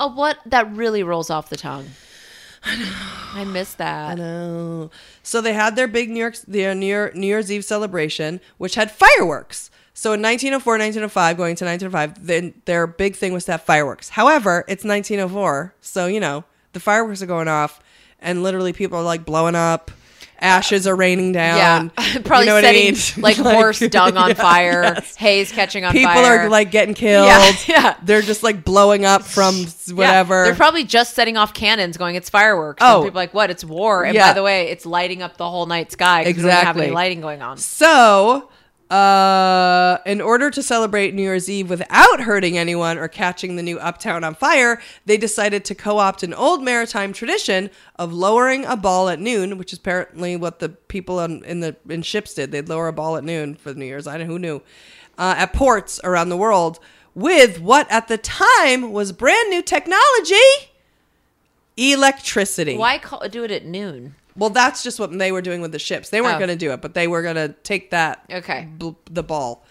Oh, 0.00 0.08
what? 0.08 0.38
That 0.44 0.74
really 0.74 1.04
rolls 1.04 1.30
off 1.30 1.48
the 1.48 1.56
tongue. 1.56 1.86
I 3.34 3.44
miss 3.44 3.74
that. 3.74 4.12
I 4.12 4.14
know. 4.14 4.90
So 5.22 5.40
they 5.40 5.52
had 5.52 5.76
their 5.76 5.88
big 5.88 6.10
New 6.10 6.20
York 6.20 6.36
their 6.46 6.74
New, 6.74 6.86
Year, 6.86 7.12
New 7.14 7.26
Year's 7.26 7.50
Eve 7.50 7.64
celebration, 7.64 8.40
which 8.58 8.74
had 8.74 8.90
fireworks. 8.90 9.70
So 9.94 10.12
in 10.12 10.22
1904, 10.22 10.72
1905, 10.74 11.36
going 11.36 11.56
to 11.56 11.64
1905, 11.64 12.26
then 12.26 12.54
their 12.64 12.86
big 12.86 13.14
thing 13.14 13.32
was 13.32 13.44
to 13.44 13.52
have 13.52 13.62
fireworks. 13.62 14.10
However, 14.10 14.64
it's 14.68 14.84
1904, 14.84 15.74
so 15.80 16.06
you 16.06 16.20
know 16.20 16.44
the 16.72 16.80
fireworks 16.80 17.20
are 17.20 17.26
going 17.26 17.48
off, 17.48 17.80
and 18.18 18.42
literally 18.42 18.72
people 18.72 18.98
are 18.98 19.04
like 19.04 19.24
blowing 19.24 19.54
up. 19.54 19.90
Ashes 20.42 20.86
are 20.86 20.96
raining 20.96 21.32
down. 21.32 21.90
Yeah, 22.02 22.18
probably 22.24 22.46
You 22.46 22.50
know 22.50 22.54
what 22.56 22.64
I 22.64 22.72
setting 22.72 22.92
mean? 22.94 22.96
like, 23.22 23.36
horse 23.36 23.78
dung 23.78 24.16
on 24.16 24.28
yeah, 24.30 24.34
fire, 24.34 24.82
yes. 24.82 25.16
haze 25.16 25.52
catching 25.52 25.84
on 25.84 25.92
fire. 25.92 26.00
People 26.00 26.12
fire. 26.22 26.38
are 26.40 26.48
like 26.50 26.70
getting 26.70 26.94
killed. 26.94 27.26
Yeah, 27.26 27.52
yeah. 27.68 27.96
They're 28.02 28.22
just 28.22 28.42
like 28.42 28.64
blowing 28.64 29.04
up 29.04 29.22
from 29.22 29.54
Yeah, 29.86 29.94
whatever. 29.94 30.44
they're 30.44 30.54
probably 30.54 30.84
just 30.84 31.14
setting 31.14 31.36
off 31.36 31.54
cannons, 31.54 31.96
going, 31.96 32.16
"It's 32.16 32.28
fireworks." 32.28 32.82
Oh. 32.84 32.96
and 33.02 33.04
people 33.06 33.18
are 33.20 33.22
like, 33.22 33.34
"What? 33.34 33.50
It's 33.50 33.64
war!" 33.64 34.04
And 34.04 34.14
Yeah. 34.14 34.30
by 34.30 34.34
the 34.34 34.42
way, 34.42 34.68
it's 34.68 34.84
lighting 34.84 35.22
up 35.22 35.36
the 35.36 35.48
whole 35.48 35.66
night 35.66 35.92
sky. 35.92 36.24
'cause 36.24 36.34
we 36.36 36.42
don't 36.42 36.50
have 36.50 36.60
Exactly. 36.62 36.84
any 36.86 36.92
lighting 36.94 37.20
going 37.20 37.40
on. 37.42 37.56
So, 37.58 38.48
uh, 38.92 40.02
in 40.04 40.20
order 40.20 40.50
to 40.50 40.62
celebrate 40.62 41.14
New 41.14 41.22
Year's 41.22 41.48
Eve 41.48 41.70
without 41.70 42.20
hurting 42.20 42.58
anyone 42.58 42.98
or 42.98 43.08
catching 43.08 43.56
the 43.56 43.62
new 43.62 43.78
uptown 43.78 44.22
on 44.22 44.34
fire, 44.34 44.82
they 45.06 45.16
decided 45.16 45.64
to 45.64 45.74
co 45.74 45.96
opt 45.96 46.22
an 46.22 46.34
old 46.34 46.62
maritime 46.62 47.14
tradition 47.14 47.70
of 47.96 48.12
lowering 48.12 48.66
a 48.66 48.76
ball 48.76 49.08
at 49.08 49.18
noon, 49.18 49.56
which 49.56 49.72
is 49.72 49.78
apparently 49.78 50.36
what 50.36 50.58
the 50.58 50.68
people 50.68 51.18
on, 51.18 51.42
in 51.44 51.60
the 51.60 51.74
in 51.88 52.02
ships 52.02 52.34
did. 52.34 52.52
They'd 52.52 52.68
lower 52.68 52.88
a 52.88 52.92
ball 52.92 53.16
at 53.16 53.24
noon 53.24 53.54
for 53.54 53.72
New 53.72 53.86
Year's. 53.86 54.06
I 54.06 54.18
don't 54.18 54.26
who 54.26 54.38
knew. 54.38 54.62
Uh, 55.16 55.36
at 55.38 55.54
ports 55.54 55.98
around 56.04 56.28
the 56.28 56.36
world 56.36 56.78
with 57.14 57.60
what 57.60 57.90
at 57.90 58.08
the 58.08 58.18
time 58.18 58.92
was 58.92 59.12
brand 59.12 59.48
new 59.48 59.62
technology 59.62 60.36
electricity. 61.76 62.76
Why 62.76 62.98
call, 62.98 63.26
do 63.28 63.44
it 63.44 63.50
at 63.50 63.64
noon? 63.64 64.16
Well, 64.36 64.50
that's 64.50 64.82
just 64.82 64.98
what 64.98 65.16
they 65.18 65.30
were 65.32 65.42
doing 65.42 65.60
with 65.60 65.72
the 65.72 65.78
ships. 65.78 66.08
They 66.10 66.20
weren't 66.20 66.36
Oh. 66.36 66.38
going 66.38 66.48
to 66.48 66.56
do 66.56 66.72
it, 66.72 66.80
but 66.80 66.94
they 66.94 67.06
were 67.06 67.22
going 67.22 67.36
to 67.36 67.48
take 67.62 67.90
that 67.90 68.24
Okay. 68.32 68.68
bl- 68.78 68.90
the 69.10 69.22
ball. 69.22 69.64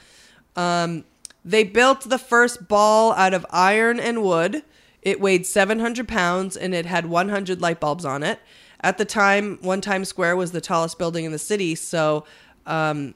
Um, 0.55 1.05
they 1.43 1.63
built 1.63 2.07
the 2.09 2.19
first 2.19 2.67
ball 2.67 3.13
out 3.13 3.33
of 3.33 3.45
iron 3.49 3.99
and 3.99 4.21
wood. 4.21 4.63
It 5.01 5.19
weighed 5.19 5.47
700 5.47 6.07
pounds 6.07 6.55
and 6.55 6.75
it 6.75 6.85
had 6.85 7.07
100 7.07 7.59
light 7.61 7.79
bulbs 7.79 8.05
on 8.05 8.21
it. 8.21 8.39
At 8.81 8.97
the 8.99 9.05
time, 9.05 9.57
One 9.61 9.81
Times 9.81 10.09
Square 10.09 10.35
was 10.35 10.51
the 10.51 10.61
tallest 10.61 10.97
building 10.99 11.25
in 11.25 11.31
the 11.31 11.39
city, 11.39 11.73
so 11.75 12.25
um, 12.67 13.13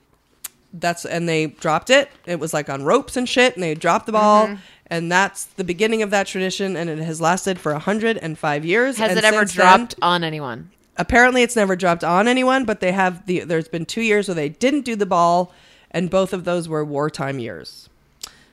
that's 0.74 1.06
and 1.06 1.28
they 1.30 1.48
dropped 1.48 1.90
it. 1.90 2.10
It 2.26 2.40
was 2.40 2.54
like 2.54 2.70
on 2.70 2.84
ropes 2.84 3.16
and 3.18 3.28
shit, 3.30 3.54
and 3.56 3.64
they 3.64 3.74
dropped 3.76 4.06
the 4.08 4.12
ball, 4.12 4.46
Mm-hmm. 4.48 4.56
and 4.88 5.12
that's 5.12 5.46
the 5.46 5.64
beginning 5.64 6.02
of 6.04 6.10
that 6.12 6.28
tradition, 6.28 6.76
and 6.78 6.90
it 6.90 7.00
has 7.00 7.20
lasted 7.22 7.60
for 7.60 7.72
105 7.74 8.66
years. 8.66 8.98
Has 8.98 9.10
and 9.12 9.18
it 9.20 9.24
ever 9.24 9.40
since 9.40 9.54
then- 9.54 9.66
dropped 9.66 9.96
on 10.02 10.24
anyone? 10.24 10.70
Apparently 10.98 11.42
it's 11.44 11.56
never 11.56 11.76
dropped 11.76 12.04
on 12.04 12.28
anyone 12.28 12.66
but 12.66 12.80
they 12.80 12.92
have 12.92 13.26
the 13.26 13.42
there's 13.42 13.68
been 13.68 13.86
two 13.86 14.02
years 14.02 14.28
where 14.28 14.36
they 14.36 14.50
didn't 14.50 14.82
do 14.82 14.96
the 14.96 15.06
ball 15.06 15.52
and 15.92 16.10
both 16.10 16.34
of 16.34 16.44
those 16.46 16.68
were 16.70 16.84
wartime 16.86 17.40
years 17.40 17.90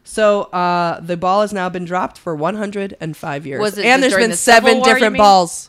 so 0.05 0.43
uh, 0.45 0.99
the 1.01 1.17
ball 1.17 1.43
has 1.43 1.53
now 1.53 1.69
been 1.69 1.85
dropped 1.85 2.19
for 2.19 2.35
105 2.35 3.47
years 3.47 3.61
Was 3.61 3.79
it 3.79 3.85
and 3.87 4.03
there's 4.03 4.13
during 4.13 4.25
been 4.25 4.31
the 4.31 4.37
Civil 4.37 4.61
seven 4.69 4.79
War, 4.81 4.89
you 4.89 4.95
different 4.95 5.13
mean? 5.15 5.19
balls 5.21 5.69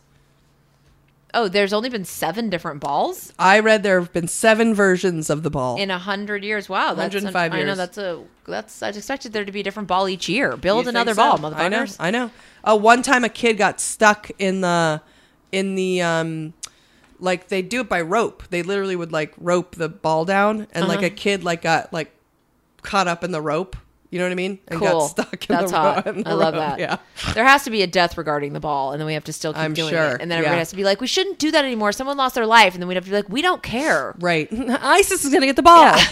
Oh, 1.35 1.47
there's 1.47 1.73
only 1.73 1.89
been 1.89 2.05
seven 2.05 2.49
different 2.51 2.79
balls 2.79 3.33
i 3.39 3.59
read 3.59 3.81
there 3.81 3.99
have 3.99 4.13
been 4.13 4.27
seven 4.27 4.75
versions 4.75 5.31
of 5.31 5.41
the 5.41 5.49
ball 5.49 5.77
in 5.77 5.89
a 5.89 5.97
hundred 5.97 6.43
years. 6.43 6.69
Wow, 6.69 6.93
that's 6.93 7.13
105 7.15 7.51
I 7.53 7.55
know 7.57 7.65
years. 7.65 7.77
that's 7.77 7.97
a 7.97 8.23
that's. 8.45 8.83
I 8.83 8.89
expected 8.89 9.33
there 9.33 9.43
to 9.45 9.51
be 9.51 9.61
a 9.61 9.63
different 9.63 9.87
ball 9.87 10.07
each 10.07 10.29
year. 10.29 10.55
Build 10.57 10.85
You 10.85 10.91
think 10.91 10.95
another 10.95 11.15
so? 11.15 11.37
ball, 11.37 11.37
motherfuckers. 11.39 11.55
i 11.59 11.69
know 11.69 11.85
i 11.99 12.11
know 12.11 12.31
uh, 12.63 12.77
one 12.77 13.01
time 13.01 13.23
a 13.23 13.29
kid 13.29 13.57
got 13.57 13.79
stuck 13.81 14.29
in 14.37 14.61
the 14.61 15.01
in 15.51 15.73
the 15.73 16.03
um 16.03 16.53
like 17.23 17.47
they 17.47 17.61
do 17.61 17.81
it 17.81 17.89
by 17.89 18.01
rope 18.01 18.43
they 18.49 18.61
literally 18.63 18.95
would 18.95 19.11
like 19.11 19.33
rope 19.37 19.75
the 19.75 19.89
ball 19.89 20.25
down 20.25 20.67
and 20.73 20.87
like 20.87 20.97
Uh-huh. 20.99 21.07
a 21.07 21.09
kid 21.09 21.43
like 21.43 21.61
got 21.63 21.91
like 21.93 22.11
caught 22.81 23.07
up 23.07 23.23
in 23.23 23.31
the 23.31 23.41
rope 23.41 23.75
You 24.11 24.19
know 24.19 24.25
what 24.25 24.31
I 24.31 24.35
mean? 24.35 24.59
And 24.67 24.79
Cool. 24.79 24.89
got 24.99 25.07
stuck 25.07 25.49
in 25.49 25.55
That's 25.55 25.71
the 25.71 25.77
hot. 25.77 26.05
road. 26.05 26.17
in 26.17 26.23
the 26.23 26.29
I 26.29 26.33
love 26.33 26.53
road. 26.53 26.59
that. 26.77 26.79
Yeah. 26.79 26.97
There 27.33 27.43
has 27.45 27.63
to 27.63 27.71
be 27.71 27.81
a 27.81 27.87
death 27.87 28.15
regarding 28.15 28.53
the 28.53 28.59
ball, 28.59 28.91
and 28.91 28.99
then 29.01 29.07
we 29.07 29.15
have 29.15 29.23
to 29.23 29.33
still 29.33 29.53
keep 29.53 29.61
I'm 29.63 29.73
doing 29.73 29.89
sure. 29.89 30.09
it. 30.13 30.21
And 30.21 30.29
then 30.29 30.37
everybody 30.37 30.57
Yeah. 30.57 30.59
has 30.59 30.69
to 30.69 30.75
be 30.75 30.83
like, 30.83 31.01
we 31.01 31.07
shouldn't 31.07 31.39
do 31.39 31.49
that 31.49 31.65
anymore. 31.65 31.91
Someone 31.93 32.15
lost 32.15 32.35
their 32.35 32.45
life, 32.45 32.73
and 32.75 32.79
then 32.81 32.87
we'd 32.87 32.93
have 32.93 33.05
to 33.05 33.09
be 33.09 33.15
like, 33.15 33.27
we 33.29 33.41
don't 33.41 33.63
care. 33.63 34.13
Right. 34.19 34.47
ISIS 34.99 35.25
is 35.25 35.31
going 35.31 35.41
to 35.41 35.47
get 35.47 35.55
the 35.55 35.63
ball. 35.63 35.85
Yeah. 35.97 36.05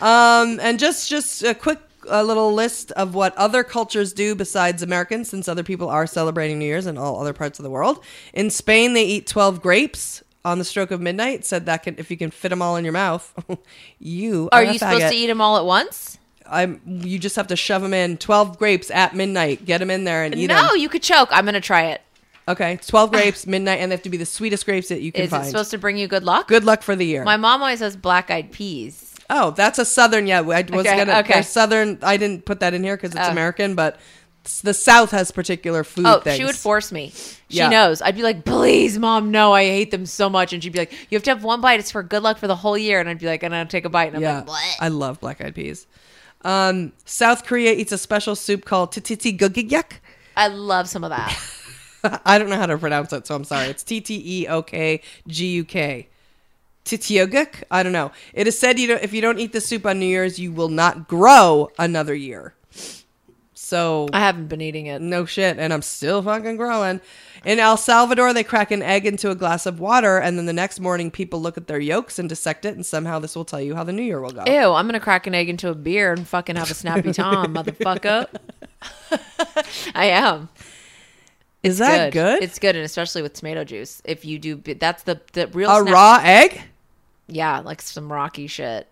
um, 0.00 0.58
and 0.60 0.78
just 0.80 1.08
just 1.08 1.44
a 1.44 1.54
quick 1.54 1.78
uh, 2.10 2.22
little 2.24 2.52
list 2.52 2.90
of 2.92 3.14
what 3.14 3.32
other 3.36 3.62
cultures 3.62 4.12
do 4.12 4.34
besides 4.34 4.82
Americans, 4.82 5.28
since 5.28 5.46
other 5.46 5.62
people 5.62 5.88
are 5.88 6.06
celebrating 6.08 6.58
New 6.58 6.66
Year's 6.66 6.86
in 6.86 6.98
all 6.98 7.20
other 7.20 7.32
parts 7.32 7.60
of 7.60 7.62
the 7.62 7.70
world. 7.70 8.02
In 8.34 8.50
Spain, 8.50 8.92
they 8.94 9.04
eat 9.04 9.26
12 9.28 9.62
grapes 9.62 10.22
on 10.46 10.58
the 10.58 10.64
stroke 10.64 10.90
of 10.90 11.00
midnight. 11.00 11.44
Said 11.44 11.66
that 11.66 11.82
can, 11.82 11.96
if 11.98 12.10
you 12.10 12.16
can 12.16 12.30
fit 12.30 12.48
them 12.50 12.62
all 12.62 12.76
in 12.76 12.84
your 12.84 12.92
mouth, 12.92 13.34
you 13.98 14.48
Are 14.52 14.62
a 14.62 14.72
you 14.72 14.78
supposed 14.78 15.08
to 15.08 15.14
eat 15.14 15.26
them 15.26 15.40
all 15.40 15.56
at 15.58 15.64
once? 15.64 16.18
I'm. 16.48 16.80
You 16.86 17.18
just 17.18 17.34
have 17.36 17.48
to 17.48 17.56
shove 17.56 17.82
them 17.82 17.92
in. 17.92 18.18
12 18.18 18.56
grapes 18.58 18.90
at 18.90 19.14
midnight. 19.16 19.64
Get 19.64 19.78
them 19.78 19.90
in 19.90 20.04
there 20.04 20.22
and 20.22 20.34
eat 20.34 20.46
them. 20.46 20.64
No, 20.64 20.74
you 20.74 20.88
could 20.88 21.02
choke. 21.02 21.28
I'm 21.32 21.44
gonna 21.44 21.60
try 21.60 21.86
it. 21.86 22.02
Okay, 22.48 22.78
12 22.86 23.10
grapes 23.10 23.44
midnight, 23.46 23.80
and 23.80 23.90
they 23.90 23.96
have 23.96 24.02
to 24.04 24.08
be 24.10 24.16
the 24.16 24.24
sweetest 24.26 24.64
grapes 24.64 24.86
that 24.88 25.00
you 25.00 25.10
can 25.10 25.24
Is 25.24 25.30
find. 25.30 25.42
it 25.44 25.48
supposed 25.48 25.72
to 25.72 25.78
bring 25.78 25.96
you 25.98 26.06
good 26.06 26.22
luck? 26.22 26.46
Good 26.46 26.62
luck 26.62 26.82
for 26.82 26.94
the 26.94 27.04
year. 27.04 27.24
My 27.24 27.36
mom 27.36 27.60
always 27.60 27.80
has 27.80 27.96
black 27.96 28.30
eyed 28.30 28.52
peas. 28.52 29.16
Oh, 29.28 29.50
that's 29.50 29.80
a 29.80 29.84
southern. 29.84 30.28
Yeah, 30.28 30.38
I 30.38 30.42
was 30.42 30.56
Okay, 30.86 30.96
gonna. 30.96 31.18
okay. 31.18 31.42
Southern. 31.42 31.98
I 32.02 32.16
didn't 32.16 32.44
put 32.44 32.60
that 32.60 32.72
in 32.72 32.84
here 32.84 32.96
because 32.96 33.10
it's 33.16 33.26
Oh. 33.26 33.32
American, 33.32 33.74
but 33.74 33.98
the 34.62 34.74
South 34.74 35.10
has 35.10 35.30
particular 35.30 35.84
food 35.84 36.06
Oh, 36.06 36.20
things. 36.20 36.36
she 36.36 36.44
would 36.44 36.56
force 36.56 36.90
me. 36.92 37.12
She 37.48 37.58
Yeah. 37.58 37.68
knows. 37.68 38.00
I'd 38.02 38.16
be 38.16 38.22
like, 38.22 38.44
please, 38.44 38.98
mom, 38.98 39.30
no, 39.30 39.52
I 39.52 39.64
hate 39.64 39.90
them 39.90 40.06
so 40.06 40.28
much. 40.30 40.52
And 40.52 40.62
she'd 40.62 40.72
be 40.72 40.78
like, 40.78 40.92
you 41.10 41.16
have 41.16 41.22
to 41.24 41.30
have 41.30 41.44
one 41.44 41.60
bite. 41.60 41.80
It's 41.80 41.90
for 41.90 42.02
good 42.02 42.22
luck 42.22 42.38
for 42.38 42.46
the 42.46 42.56
whole 42.56 42.76
year. 42.78 43.00
And 43.00 43.08
I'd 43.08 43.18
be 43.18 43.26
like, 43.26 43.42
and 43.42 43.54
I'd 43.54 43.70
take 43.70 43.84
a 43.84 43.88
bite. 43.88 44.06
And 44.08 44.16
I'm 44.16 44.22
Yeah, 44.22 44.38
like, 44.38 44.48
what? 44.48 44.76
I 44.80 44.88
love 44.88 45.20
black 45.20 45.40
eyed 45.40 45.54
peas. 45.54 45.86
Um, 46.42 46.92
South 47.04 47.44
Korea 47.44 47.72
eats 47.72 47.92
a 47.92 47.98
special 47.98 48.36
soup 48.36 48.64
called 48.64 48.92
tititi 48.92 49.36
gugigyak. 49.36 50.00
I 50.36 50.48
love 50.48 50.88
some 50.88 51.02
of 51.04 51.10
that. 51.10 51.36
I 52.24 52.38
don't 52.38 52.48
know 52.50 52.56
how 52.56 52.66
to 52.66 52.78
pronounce 52.78 53.12
it, 53.12 53.26
so 53.26 53.34
I'm 53.34 53.42
sorry. 53.44 53.66
It's 53.68 53.82
T 53.82 54.00
T 54.00 54.22
E 54.24 54.46
O 54.48 54.62
K 54.62 55.00
G 55.26 55.46
U 55.54 55.64
K. 55.64 56.08
Titioguk? 56.84 57.64
I 57.70 57.82
don't 57.82 57.92
know. 57.92 58.12
It 58.32 58.46
is 58.46 58.56
said 58.58 58.78
you 58.78 58.86
know 58.86 58.94
if 59.02 59.12
you 59.12 59.20
don't 59.20 59.40
eat 59.40 59.52
the 59.52 59.60
soup 59.60 59.84
on 59.86 59.98
New 59.98 60.06
Year's, 60.06 60.38
you 60.38 60.52
will 60.52 60.68
not 60.68 61.08
grow 61.08 61.70
another 61.78 62.14
year. 62.14 62.54
So 63.66 64.06
I 64.12 64.20
haven't 64.20 64.46
been 64.46 64.60
eating 64.60 64.86
it. 64.86 65.02
No 65.02 65.24
shit, 65.24 65.58
and 65.58 65.72
I'm 65.72 65.82
still 65.82 66.22
fucking 66.22 66.56
growing. 66.56 67.00
In 67.44 67.58
El 67.58 67.76
Salvador, 67.76 68.32
they 68.32 68.44
crack 68.44 68.70
an 68.70 68.80
egg 68.80 69.06
into 69.06 69.28
a 69.30 69.34
glass 69.34 69.66
of 69.66 69.80
water, 69.80 70.18
and 70.18 70.38
then 70.38 70.46
the 70.46 70.52
next 70.52 70.78
morning, 70.78 71.10
people 71.10 71.42
look 71.42 71.56
at 71.56 71.66
their 71.66 71.80
yolks 71.80 72.20
and 72.20 72.28
dissect 72.28 72.64
it, 72.64 72.76
and 72.76 72.86
somehow 72.86 73.18
this 73.18 73.34
will 73.34 73.44
tell 73.44 73.60
you 73.60 73.74
how 73.74 73.82
the 73.82 73.92
new 73.92 74.04
year 74.04 74.20
will 74.20 74.30
go. 74.30 74.44
Ew, 74.46 74.72
I'm 74.72 74.86
gonna 74.86 75.00
crack 75.00 75.26
an 75.26 75.34
egg 75.34 75.48
into 75.48 75.68
a 75.68 75.74
beer 75.74 76.12
and 76.12 76.28
fucking 76.28 76.54
have 76.54 76.70
a 76.70 76.74
snappy 76.74 77.12
tom, 77.12 77.54
motherfucker. 77.54 78.28
I 79.96 80.06
am. 80.06 80.48
Is 81.64 81.78
that 81.78 82.12
good? 82.12 82.44
It's 82.44 82.60
good, 82.60 82.76
and 82.76 82.84
especially 82.84 83.22
with 83.22 83.32
tomato 83.32 83.64
juice. 83.64 84.00
If 84.04 84.24
you 84.24 84.38
do, 84.38 84.56
that's 84.58 85.02
the 85.02 85.20
the 85.32 85.48
real 85.48 85.70
a 85.70 85.82
raw 85.82 86.20
egg 86.22 86.62
Yeah, 87.26 87.58
like 87.58 87.82
some 87.82 88.12
rocky 88.12 88.46
shit 88.46 88.86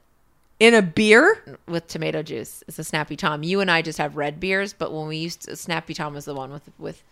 in 0.66 0.74
a 0.74 0.82
beer? 0.82 1.58
with 1.66 1.86
tomato 1.86 2.22
juice. 2.22 2.62
It's 2.68 2.78
a 2.78 2.84
snappy 2.84 3.16
tom. 3.16 3.42
You 3.42 3.60
and 3.60 3.70
I 3.70 3.82
just 3.82 3.98
have 3.98 4.16
red 4.16 4.40
beers, 4.40 4.72
but 4.72 4.92
when 4.92 5.06
we 5.08 5.16
used 5.16 5.42
to, 5.42 5.56
snappy 5.56 5.94
tom 5.94 6.14
was 6.14 6.24
the 6.24 6.34
one 6.34 6.50
with 6.52 6.68
with 6.78 7.02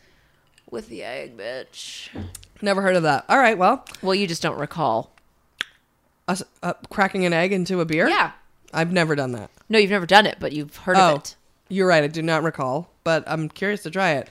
with 0.70 0.88
the 0.88 1.02
egg, 1.02 1.36
bitch. 1.36 2.08
Never 2.62 2.80
heard 2.82 2.96
of 2.96 3.02
that. 3.02 3.24
All 3.28 3.38
right, 3.38 3.58
well, 3.58 3.84
Well, 4.02 4.14
you 4.14 4.26
just 4.26 4.42
don't 4.42 4.58
recall. 4.58 5.12
uh, 6.28 6.36
uh, 6.62 6.74
cracking 6.90 7.26
an 7.26 7.32
egg 7.32 7.52
into 7.52 7.80
a 7.80 7.84
beer? 7.84 8.08
Yeah. 8.08 8.32
I've 8.72 8.92
never 8.92 9.14
done 9.14 9.32
that. 9.32 9.50
No, 9.68 9.78
you've 9.78 9.90
never 9.90 10.06
done 10.06 10.24
it, 10.26 10.38
but 10.40 10.52
you've 10.52 10.76
heard 10.76 10.96
oh, 10.96 11.14
of 11.16 11.18
it. 11.18 11.36
you're 11.68 11.86
right. 11.86 12.04
I 12.04 12.06
do 12.06 12.22
not 12.22 12.42
recall, 12.42 12.88
but 13.04 13.22
I'm 13.26 13.48
curious 13.50 13.82
to 13.82 13.90
try 13.90 14.12
it. 14.12 14.28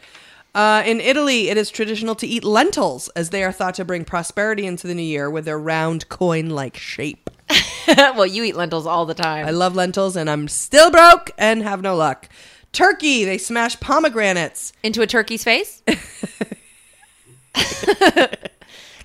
Uh, 0.54 0.84
in 0.86 1.00
Italy, 1.00 1.50
it 1.50 1.58
is 1.58 1.70
traditional 1.70 2.16
to 2.16 2.28
eat 2.28 2.44
lentils 2.44 3.08
as 3.10 3.30
they 3.30 3.44
are 3.44 3.52
thought 3.52 3.76
to 3.76 3.86
bring 3.86 4.04
prosperity 4.04 4.66
into 4.66 4.86
the 4.88 4.94
new 4.94 5.02
year 5.02 5.30
with 5.30 5.46
their 5.46 5.60
round 5.60 6.10
coin 6.10 6.50
like 6.50 6.76
shape. 6.76 7.30
well, 7.88 8.26
you 8.26 8.44
eat 8.44 8.56
lentils 8.56 8.86
all 8.86 9.06
the 9.06 9.14
time. 9.14 9.46
I 9.46 9.52
love 9.52 9.76
lentils 9.76 10.16
and 10.16 10.30
I'm 10.30 10.48
still 10.48 10.92
broke 10.92 11.32
and 11.38 11.64
have 11.64 11.82
no 11.82 11.96
luck. 11.96 12.28
Turkey, 12.74 13.24
they 13.26 13.38
smash 13.38 13.80
pomegranates. 13.80 14.74
Into 14.84 15.02
a 15.02 15.08
turkey's 15.08 15.44
face? 15.44 15.84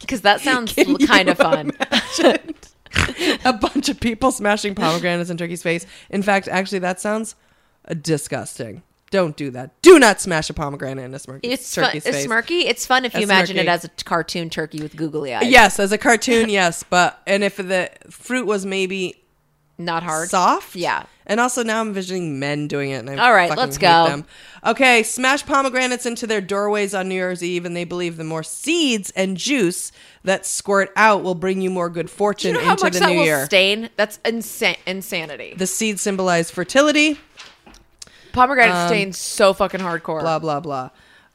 Because 0.06 0.20
that 0.20 0.40
sounds 0.40 0.72
Can 0.72 0.96
kind 0.98 1.28
of 1.28 1.36
fun. 1.36 1.72
A 3.44 3.52
bunch 3.52 3.88
of 3.88 3.98
people 3.98 4.30
smashing 4.30 4.76
pomegranates 4.76 5.30
in 5.30 5.36
turkey's 5.36 5.62
face. 5.62 5.84
In 6.10 6.22
fact, 6.22 6.46
actually, 6.46 6.78
that 6.78 7.00
sounds 7.00 7.34
disgusting. 8.02 8.82
Don't 9.10 9.36
do 9.36 9.50
that. 9.52 9.80
Do 9.82 9.98
not 10.00 10.20
smash 10.20 10.50
a 10.50 10.54
pomegranate 10.54 11.04
in 11.04 11.14
a 11.14 11.18
smirky, 11.18 11.40
It's 11.44 11.72
fun. 11.74 11.84
turkey's 11.84 12.06
It's 12.06 12.16
face. 12.16 12.26
smirky. 12.26 12.64
It's 12.66 12.84
fun 12.86 13.04
if 13.04 13.14
you 13.14 13.20
That's 13.20 13.30
imagine 13.50 13.56
it 13.58 13.68
as 13.68 13.84
a 13.84 13.88
cartoon 14.04 14.50
turkey 14.50 14.82
with 14.82 14.96
googly 14.96 15.32
eyes. 15.32 15.46
Yes, 15.48 15.78
as 15.78 15.92
a 15.92 15.98
cartoon, 15.98 16.48
yes, 16.60 16.82
but 16.82 17.22
and 17.26 17.44
if 17.44 17.56
the 17.56 17.88
fruit 18.10 18.46
was 18.46 18.66
maybe 18.66 19.22
Not 19.78 20.02
hard. 20.02 20.28
soft, 20.28 20.74
Yeah. 20.74 21.04
And 21.28 21.40
also 21.40 21.64
now 21.64 21.80
I'm 21.80 21.88
envisioning 21.88 22.38
men 22.38 22.68
doing 22.68 22.90
it, 22.92 22.98
and 23.04 23.10
I 23.20 23.26
All 23.26 23.32
right, 23.34 23.56
let's 23.56 23.78
go. 23.78 24.06
Them. 24.06 24.24
Okay, 24.64 25.02
smash 25.02 25.44
pomegranates 25.44 26.06
into 26.06 26.24
their 26.24 26.40
doorways 26.40 26.94
on 26.94 27.08
New 27.08 27.16
Year's 27.16 27.42
Eve, 27.42 27.64
and 27.64 27.74
they 27.76 27.82
believe 27.82 28.16
the 28.16 28.22
more 28.22 28.44
seeds 28.44 29.10
and 29.16 29.36
juice 29.36 29.90
that 30.22 30.46
squirt 30.46 30.92
out 30.94 31.24
will 31.24 31.34
bring 31.34 31.60
you 31.60 31.68
more 31.70 31.90
good 31.90 32.06
Do 32.06 32.12
fortune 32.12 32.54
you 32.54 32.60
know 32.60 32.64
how 32.66 32.70
into 32.72 32.84
much 32.84 32.92
the 32.92 33.00
that 33.00 33.08
new 33.10 33.16
will 33.18 33.24
year. 33.24 33.44
stain? 33.46 33.90
That's 33.96 34.18
insa- 34.18 34.76
insanity. 34.86 35.54
the 35.56 35.66
seeds 35.66 36.00
symbolize 36.00 36.50
fertility. 36.52 37.18
Pomegranate 38.36 38.88
stains 38.88 39.18
so 39.18 39.52
fucking 39.52 39.80
hardcore. 39.80 40.18
Um, 40.18 40.22
Blah 40.24 40.38
blah 40.38 40.60
blah. 40.60 40.90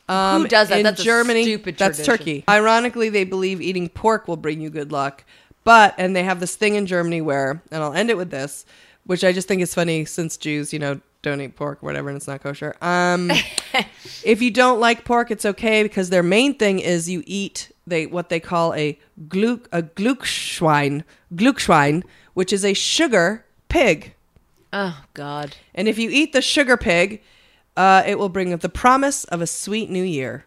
Um, 0.08 0.42
Who 0.44 0.48
does 0.48 0.70
that? 0.70 0.80
In 0.80 0.84
That's 0.84 1.02
a 1.02 1.04
Germany, 1.04 1.44
stupid 1.44 1.78
that's 1.78 1.98
tradition. 1.98 2.18
Turkey. 2.18 2.44
Ironically, 2.50 3.10
they 3.10 3.24
believe 3.24 3.62
eating 3.62 3.90
pork 3.90 4.28
will 4.28 4.38
bring 4.38 4.62
you 4.62 4.70
good 4.70 4.92
luck. 4.92 5.24
But 5.64 5.96
and 5.98 6.16
they 6.16 6.24
have 6.24 6.40
this 6.40 6.56
thing 6.56 6.76
in 6.76 6.86
Germany 6.86 7.22
where, 7.22 7.62
and 7.72 7.84
I'll 7.84 7.94
end 7.94 8.10
it 8.10 8.18
with 8.18 8.32
this, 8.32 8.66
which 9.06 9.24
I 9.24 9.32
just 9.32 9.48
think 9.48 9.62
is 9.62 9.74
funny 9.74 10.06
since 10.06 10.38
Jews, 10.38 10.74
you 10.74 10.80
know, 10.80 11.00
don't 11.22 11.40
eat 11.40 11.56
pork 11.56 11.84
or 11.84 11.86
whatever, 11.86 12.10
and 12.10 12.18
it's 12.18 12.28
not 12.28 12.42
kosher. 12.42 12.76
Um, 12.82 13.32
if 14.26 14.42
you 14.42 14.52
don't 14.52 14.80
like 14.80 15.06
pork, 15.06 15.30
it's 15.30 15.46
okay 15.46 15.84
because 15.84 16.10
their 16.10 16.24
main 16.24 16.56
thing 16.56 16.80
is 16.80 17.10
you 17.10 17.24
eat 17.26 17.72
they 17.86 18.06
what 18.06 18.30
they 18.30 18.40
call 18.40 18.74
a 18.74 19.00
gluk 19.28 19.68
a 19.72 19.84
glukschwein 19.84 21.04
glukschwein, 21.34 22.04
which 22.34 22.52
is 22.52 22.66
a 22.66 22.74
sugar 22.74 23.46
pig. 23.70 24.16
Oh 24.74 25.04
God. 25.14 25.56
And 25.76 25.88
if 25.88 25.98
you 25.98 26.10
eat 26.10 26.34
the 26.34 26.42
sugar 26.42 26.78
pig, 26.78 27.22
uh, 27.78 28.04
it 28.06 28.18
will 28.20 28.30
bring 28.30 28.56
the 28.58 28.70
promise 28.70 29.24
of 29.26 29.42
a 29.42 29.48
sweet 29.48 29.90
new 29.90 30.04
year. 30.04 30.46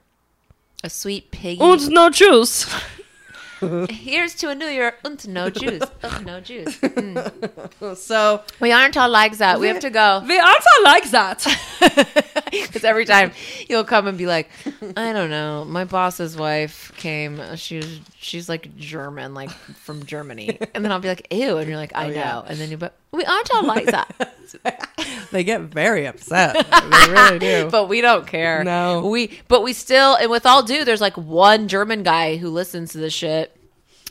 A 0.83 0.91
sweet 0.91 1.31
pig. 1.31 1.59
piggy. 1.59 1.89
no 1.89 2.11
juice. 2.11 2.67
Here's 3.89 4.35
to 4.37 4.51
a 4.51 4.55
new 4.55 4.67
year 4.67 4.95
and 5.05 5.27
no 5.29 5.49
juice. 5.49 5.83
and 6.03 6.27
no 6.27 6.41
juice. 6.41 6.79
So 7.95 8.43
We 8.61 8.73
aren't 8.73 8.97
all 8.97 9.09
like 9.09 9.39
that. 9.39 9.59
We 9.61 9.69
have 9.69 9.81
to 9.81 9.91
go. 9.91 10.23
we 10.27 10.39
also 10.39 10.71
like 10.85 11.11
that. 11.11 11.47
Because 12.55 12.85
every 12.85 13.05
time 13.05 13.33
you'll 13.69 13.83
come 13.85 14.07
and 14.07 14.17
be 14.17 14.27
like, 14.27 14.49
I 14.97 15.13
don't 15.13 15.31
know, 15.31 15.65
my 15.65 15.85
boss's 15.85 16.37
wife 16.37 16.93
came. 16.97 17.41
She's 17.57 18.01
she's 18.17 18.49
like 18.49 18.77
German, 18.77 19.35
like 19.35 19.51
from 19.51 20.05
Germany, 20.07 20.59
and 20.73 20.85
then 20.85 20.93
I'll 20.93 21.01
be 21.01 21.09
like, 21.09 21.27
ew, 21.33 21.57
and 21.59 21.69
you're 21.69 21.77
like, 21.77 21.97
I 21.97 22.05
Oh, 22.07 22.09
know, 22.11 22.15
yeah. 22.15 22.43
and 22.47 22.59
then 22.59 22.71
you 22.71 22.77
but 22.77 22.95
we 23.15 23.25
aren't 23.25 23.51
all 23.55 23.65
like 23.65 23.87
that, 23.87 24.35
they 25.31 25.45
get 25.45 25.63
very 25.63 26.07
upset. 26.07 26.67
They 26.85 27.13
really 27.13 27.39
do. 27.39 27.69
but 27.71 27.89
we 27.89 28.01
don't 28.01 28.27
care. 28.27 28.63
No. 28.65 29.07
we 29.07 29.39
but 29.49 29.63
we 29.63 29.73
still, 29.73 30.15
and 30.15 30.31
with 30.31 30.47
all 30.47 30.63
due, 30.63 30.85
there's 30.85 31.01
like 31.01 31.17
one 31.17 31.69
German 31.69 32.03
guy 32.03 32.37
who 32.37 32.51
listens 32.51 32.93
to 32.93 32.99
this 32.99 33.13
shit, 33.13 33.57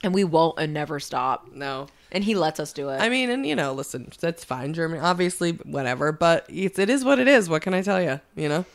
and 0.04 0.14
we 0.14 0.24
won't 0.24 0.60
and 0.60 0.74
never 0.74 1.00
stop, 1.00 1.52
no. 1.54 1.88
and 2.12 2.24
he 2.24 2.36
lets 2.36 2.60
us 2.60 2.74
do 2.74 2.90
it. 2.90 3.00
I 3.02 3.10
mean, 3.10 3.30
and 3.30 3.46
you 3.46 3.56
know, 3.56 3.74
listen, 3.74 4.12
that's 4.20 4.44
fine, 4.44 4.74
Germany, 4.74 5.00
obviously, 5.02 5.52
whatever. 5.52 6.12
But 6.12 6.46
it's, 6.50 6.78
it 6.80 6.90
is 6.90 7.04
what 7.06 7.20
it 7.20 7.28
is. 7.28 7.50
What 7.50 7.62
can 7.62 7.74
I 7.74 7.82
tell 7.82 8.02
you? 8.02 8.20
You 8.36 8.50
know. 8.50 8.66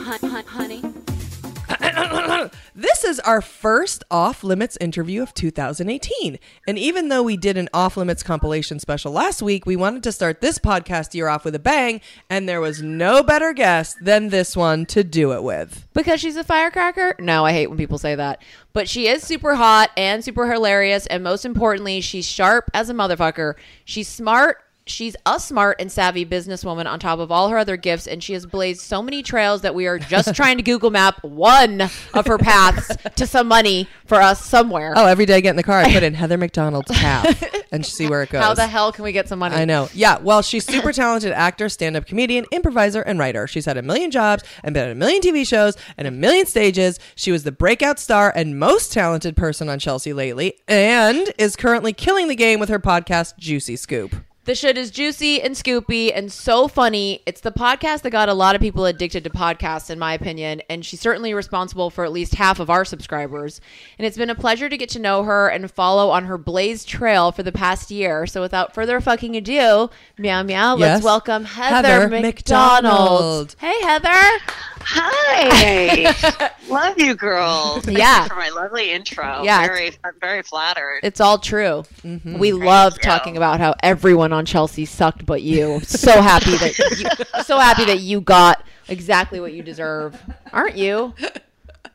This 2.82 3.04
is 3.04 3.20
our 3.20 3.40
first 3.40 4.02
off 4.10 4.42
limits 4.42 4.76
interview 4.80 5.22
of 5.22 5.32
2018. 5.34 6.36
And 6.66 6.76
even 6.76 7.10
though 7.10 7.22
we 7.22 7.36
did 7.36 7.56
an 7.56 7.68
off 7.72 7.96
limits 7.96 8.24
compilation 8.24 8.80
special 8.80 9.12
last 9.12 9.40
week, 9.40 9.64
we 9.64 9.76
wanted 9.76 10.02
to 10.02 10.10
start 10.10 10.40
this 10.40 10.58
podcast 10.58 11.14
year 11.14 11.28
off 11.28 11.44
with 11.44 11.54
a 11.54 11.60
bang, 11.60 12.00
and 12.28 12.48
there 12.48 12.60
was 12.60 12.82
no 12.82 13.22
better 13.22 13.52
guest 13.52 13.98
than 14.02 14.30
this 14.30 14.56
one 14.56 14.84
to 14.86 15.04
do 15.04 15.32
it 15.32 15.44
with. 15.44 15.86
Because 15.94 16.20
she's 16.20 16.34
a 16.34 16.42
firecracker? 16.42 17.14
No, 17.20 17.44
I 17.44 17.52
hate 17.52 17.68
when 17.68 17.78
people 17.78 17.98
say 17.98 18.16
that. 18.16 18.42
But 18.72 18.88
she 18.88 19.06
is 19.06 19.22
super 19.22 19.54
hot 19.54 19.92
and 19.96 20.24
super 20.24 20.50
hilarious. 20.50 21.06
And 21.06 21.22
most 21.22 21.44
importantly, 21.44 22.00
she's 22.00 22.26
sharp 22.26 22.68
as 22.74 22.90
a 22.90 22.94
motherfucker. 22.94 23.54
She's 23.84 24.08
smart 24.08 24.58
She's 24.84 25.14
a 25.24 25.38
smart 25.38 25.80
and 25.80 25.92
savvy 25.92 26.26
businesswoman 26.26 26.86
on 26.86 26.98
top 26.98 27.20
of 27.20 27.30
all 27.30 27.50
her 27.50 27.58
other 27.58 27.76
gifts, 27.76 28.08
and 28.08 28.22
she 28.22 28.32
has 28.32 28.46
blazed 28.46 28.80
so 28.80 29.00
many 29.00 29.22
trails 29.22 29.60
that 29.62 29.74
we 29.74 29.86
are 29.86 29.98
just 29.98 30.34
trying 30.36 30.56
to 30.56 30.62
Google 30.62 30.90
map 30.90 31.22
one 31.22 31.82
of 32.14 32.26
her 32.26 32.36
paths 32.36 32.90
to 33.14 33.26
some 33.26 33.46
money 33.46 33.88
for 34.06 34.16
us 34.16 34.44
somewhere. 34.44 34.92
Oh, 34.96 35.06
every 35.06 35.24
day 35.24 35.36
I 35.36 35.40
get 35.40 35.50
in 35.50 35.56
the 35.56 35.62
car, 35.62 35.78
I 35.80 35.92
put 35.92 36.02
in 36.02 36.14
Heather 36.22 36.36
McDonald's 36.36 36.90
path 36.90 37.64
and 37.70 37.86
see 37.86 38.08
where 38.08 38.22
it 38.24 38.30
goes. 38.30 38.42
How 38.42 38.54
the 38.54 38.66
hell 38.66 38.92
can 38.92 39.04
we 39.04 39.12
get 39.12 39.28
some 39.28 39.38
money? 39.38 39.54
I 39.54 39.64
know. 39.64 39.88
Yeah. 39.94 40.18
Well, 40.18 40.42
she's 40.42 40.64
super 40.66 40.92
talented 40.92 41.32
actor, 41.32 41.68
stand 41.68 41.96
up 41.96 42.06
comedian, 42.06 42.46
improviser, 42.50 43.02
and 43.02 43.20
writer. 43.20 43.46
She's 43.46 43.66
had 43.66 43.76
a 43.76 43.82
million 43.82 44.10
jobs 44.10 44.42
and 44.64 44.74
been 44.74 44.86
on 44.86 44.90
a 44.90 44.96
million 44.96 45.22
TV 45.22 45.46
shows 45.46 45.76
and 45.96 46.08
a 46.08 46.10
million 46.10 46.46
stages. 46.46 46.98
She 47.14 47.30
was 47.30 47.44
the 47.44 47.52
breakout 47.52 48.00
star 48.00 48.32
and 48.34 48.58
most 48.58 48.92
talented 48.92 49.36
person 49.36 49.68
on 49.68 49.78
Chelsea 49.78 50.12
Lately 50.12 50.54
and 50.66 51.32
is 51.38 51.54
currently 51.54 51.92
killing 51.92 52.26
the 52.26 52.34
game 52.34 52.58
with 52.58 52.68
her 52.68 52.80
podcast, 52.80 53.36
Juicy 53.38 53.76
Scoop. 53.76 54.16
The 54.44 54.56
shit 54.56 54.76
is 54.76 54.90
juicy 54.90 55.40
and 55.40 55.54
scoopy 55.54 56.10
and 56.12 56.32
so 56.32 56.66
funny. 56.66 57.22
It's 57.26 57.42
the 57.42 57.52
podcast 57.52 58.02
that 58.02 58.10
got 58.10 58.28
a 58.28 58.34
lot 58.34 58.56
of 58.56 58.60
people 58.60 58.86
addicted 58.86 59.22
to 59.22 59.30
podcasts, 59.30 59.88
in 59.88 60.00
my 60.00 60.14
opinion, 60.14 60.62
and 60.68 60.84
she's 60.84 60.98
certainly 60.98 61.32
responsible 61.32 61.90
for 61.90 62.04
at 62.04 62.10
least 62.10 62.34
half 62.34 62.58
of 62.58 62.68
our 62.68 62.84
subscribers. 62.84 63.60
And 63.98 64.06
it's 64.06 64.16
been 64.16 64.30
a 64.30 64.34
pleasure 64.34 64.68
to 64.68 64.76
get 64.76 64.88
to 64.90 64.98
know 64.98 65.22
her 65.22 65.46
and 65.46 65.70
follow 65.70 66.10
on 66.10 66.24
her 66.24 66.38
blaze 66.38 66.84
trail 66.84 67.30
for 67.30 67.44
the 67.44 67.52
past 67.52 67.92
year. 67.92 68.26
So 68.26 68.40
without 68.40 68.74
further 68.74 69.00
fucking 69.00 69.36
ado, 69.36 69.90
meow 70.18 70.42
meow, 70.42 70.74
let's 70.74 71.04
welcome 71.04 71.44
Heather, 71.44 71.88
Heather 71.88 72.08
McDonald. 72.08 73.54
McDonald. 73.54 73.56
Hey 73.60 73.80
Heather. 73.82 74.42
Hi. 74.84 76.50
Love 76.68 76.98
you, 76.98 77.14
girls. 77.14 77.84
Thank 77.84 77.98
Yeah. 77.98 78.22
you 78.24 78.28
for 78.28 78.34
my 78.36 78.48
lovely 78.50 78.90
intro. 78.92 79.42
Yeah, 79.42 79.66
Very, 79.66 79.92
I'm 80.04 80.12
very 80.20 80.42
flattered. 80.42 81.00
It's 81.02 81.20
all 81.20 81.38
true. 81.38 81.84
Mm-hmm. 82.02 82.38
We 82.38 82.52
love 82.52 82.94
you. 82.94 83.02
talking 83.02 83.36
about 83.36 83.60
how 83.60 83.74
everyone 83.82 84.32
on 84.32 84.44
Chelsea 84.46 84.84
sucked 84.84 85.26
but 85.26 85.42
you. 85.42 85.80
So 85.80 86.20
happy 86.20 86.56
that 86.56 86.78
you, 86.78 87.42
so 87.44 87.58
happy 87.58 87.84
that 87.86 88.00
you 88.00 88.20
got 88.20 88.64
exactly 88.88 89.40
what 89.40 89.52
you 89.52 89.62
deserve. 89.62 90.20
Aren't 90.52 90.76
you? 90.76 91.14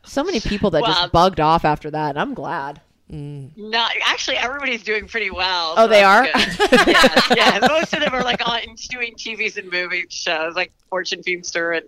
So 0.06 0.24
many 0.24 0.40
people 0.40 0.70
that 0.72 0.82
Well, 0.84 0.94
just 0.94 1.12
bugged 1.12 1.40
off 1.40 1.66
after 1.66 1.92
that. 1.92 2.18
I'm 2.18 2.34
glad. 2.34 2.82
Not 3.10 3.92
actually. 4.06 4.38
Everybody's 4.38 4.84
doing 4.84 5.08
pretty 5.08 5.32
well. 5.32 5.76
Oh, 5.78 5.86
so 5.86 5.88
they 5.88 6.04
are. 6.04 6.26
yeah, 6.26 6.34
yes, 6.88 7.28
yes. 7.36 7.68
Most 7.70 7.94
of 7.94 8.02
them 8.02 8.14
are 8.14 8.24
like 8.24 8.46
on 8.48 8.60
doing 8.90 9.16
TVs 9.16 9.58
and 9.58 9.72
movie 9.72 10.06
shows, 10.10 10.56
like 10.56 10.74
Fortune 10.90 11.22
Feimster 11.24 11.78
and 11.78 11.86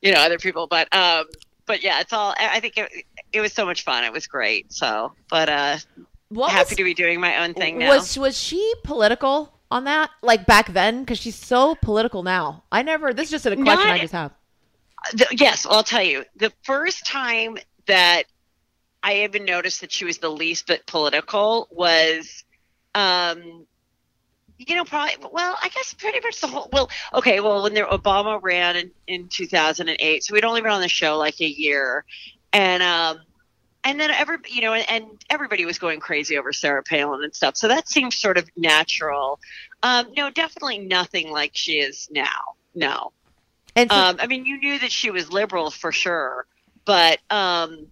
you 0.00 0.12
know 0.12 0.20
other 0.20 0.38
people. 0.38 0.68
But 0.68 0.94
um, 0.94 1.24
but 1.66 1.82
yeah, 1.82 2.00
it's 2.00 2.12
all. 2.12 2.34
I 2.38 2.56
I 2.56 2.60
think 2.60 2.78
it, 2.78 3.04
it 3.32 3.40
was 3.40 3.52
so 3.52 3.66
much 3.66 3.82
fun. 3.82 4.04
It 4.04 4.12
was 4.12 4.26
great. 4.28 4.72
So, 4.72 5.12
but 5.28 5.48
uh, 5.48 5.78
What 6.28 6.52
happy 6.52 6.70
was, 6.70 6.76
to 6.76 6.84
be 6.84 6.94
doing 6.94 7.20
my 7.20 7.44
own 7.44 7.54
thing 7.54 7.78
now. 7.78 7.88
was 7.88 8.16
was 8.16 8.38
she 8.38 8.74
political 8.84 9.52
on 9.72 9.84
that? 9.84 10.10
Like 10.22 10.46
back 10.46 10.72
then 10.72 11.00
because 11.00 11.18
she's 11.18 11.36
so 11.36 11.74
political 11.74 12.22
now. 12.22 12.62
I 12.70 12.82
never 12.82 13.12
this 13.12 13.24
is 13.26 13.30
just 13.32 13.46
a 13.46 13.56
question 13.56 13.64
Not- 13.64 13.86
I 13.86 13.98
just 13.98 14.12
have. 14.12 14.32
The, 15.12 15.26
yes, 15.32 15.66
I'll 15.68 15.82
tell 15.82 16.02
you. 16.02 16.24
The 16.36 16.52
first 16.62 17.04
time 17.04 17.58
that 17.86 18.24
I 19.04 19.24
even 19.24 19.44
noticed 19.44 19.82
that 19.82 19.92
she 19.92 20.06
was 20.06 20.16
the 20.16 20.30
least 20.30 20.66
bit 20.66 20.86
political 20.86 21.68
was, 21.70 22.42
um, 22.94 23.66
you 24.56 24.74
know, 24.74 24.84
probably. 24.84 25.14
Well, 25.30 25.58
I 25.62 25.68
guess 25.68 25.92
pretty 25.92 26.20
much 26.20 26.40
the 26.40 26.46
whole. 26.46 26.70
Well, 26.72 26.88
okay. 27.12 27.40
Well, 27.40 27.62
when 27.62 27.74
there, 27.74 27.86
Obama 27.86 28.40
ran 28.42 28.76
in, 28.76 28.90
in 29.06 29.28
2008, 29.28 30.24
so 30.24 30.32
we'd 30.32 30.44
only 30.44 30.62
been 30.62 30.70
on 30.70 30.80
the 30.80 30.88
show 30.88 31.18
like 31.18 31.38
a 31.42 31.46
year, 31.46 32.06
and 32.54 32.82
um, 32.82 33.18
and 33.84 34.00
then 34.00 34.10
every 34.10 34.38
you 34.48 34.62
know, 34.62 34.72
and, 34.72 34.88
and 34.88 35.24
everybody 35.28 35.66
was 35.66 35.78
going 35.78 36.00
crazy 36.00 36.38
over 36.38 36.54
Sarah 36.54 36.82
Palin 36.82 37.22
and 37.22 37.34
stuff. 37.34 37.58
So 37.58 37.68
that 37.68 37.88
seemed 37.90 38.14
sort 38.14 38.38
of 38.38 38.48
natural. 38.56 39.38
Um, 39.82 40.06
no, 40.16 40.30
definitely 40.30 40.78
nothing 40.78 41.30
like 41.30 41.50
she 41.52 41.74
is 41.74 42.08
now. 42.10 42.56
No. 42.74 43.12
And 43.76 43.90
so, 43.90 43.96
Um, 43.96 44.16
I 44.18 44.28
mean, 44.28 44.46
you 44.46 44.58
knew 44.58 44.78
that 44.78 44.92
she 44.92 45.10
was 45.10 45.30
liberal 45.30 45.70
for 45.70 45.92
sure, 45.92 46.46
but 46.86 47.18
um, 47.28 47.88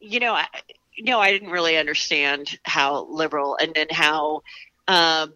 you 0.00 0.20
know, 0.20 0.34
I, 0.34 0.46
no, 1.00 1.20
I 1.20 1.30
didn't 1.32 1.50
really 1.50 1.76
understand 1.76 2.58
how 2.64 3.06
liberal 3.10 3.56
and 3.60 3.72
then 3.74 3.86
how 3.90 4.42
um, 4.88 5.34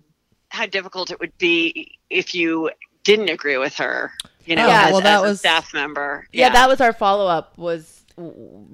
how 0.49 0.67
difficult 0.67 1.11
it 1.11 1.21
would 1.21 1.37
be 1.39 1.99
if 2.11 2.35
you 2.35 2.71
didn't 3.05 3.29
agree 3.29 3.57
with 3.59 3.75
her. 3.77 4.13
You 4.45 4.57
know, 4.57 4.67
Yeah, 4.67 4.87
as, 4.87 4.93
well, 4.93 5.01
that 5.03 5.17
as 5.17 5.21
a 5.21 5.29
was- 5.29 5.39
staff 5.41 5.73
member. 5.75 6.27
yeah, 6.33 6.51
that 6.51 6.69
was 6.69 6.81
our 6.81 6.93
follow 6.93 7.27
up. 7.27 7.57
Was 7.59 8.05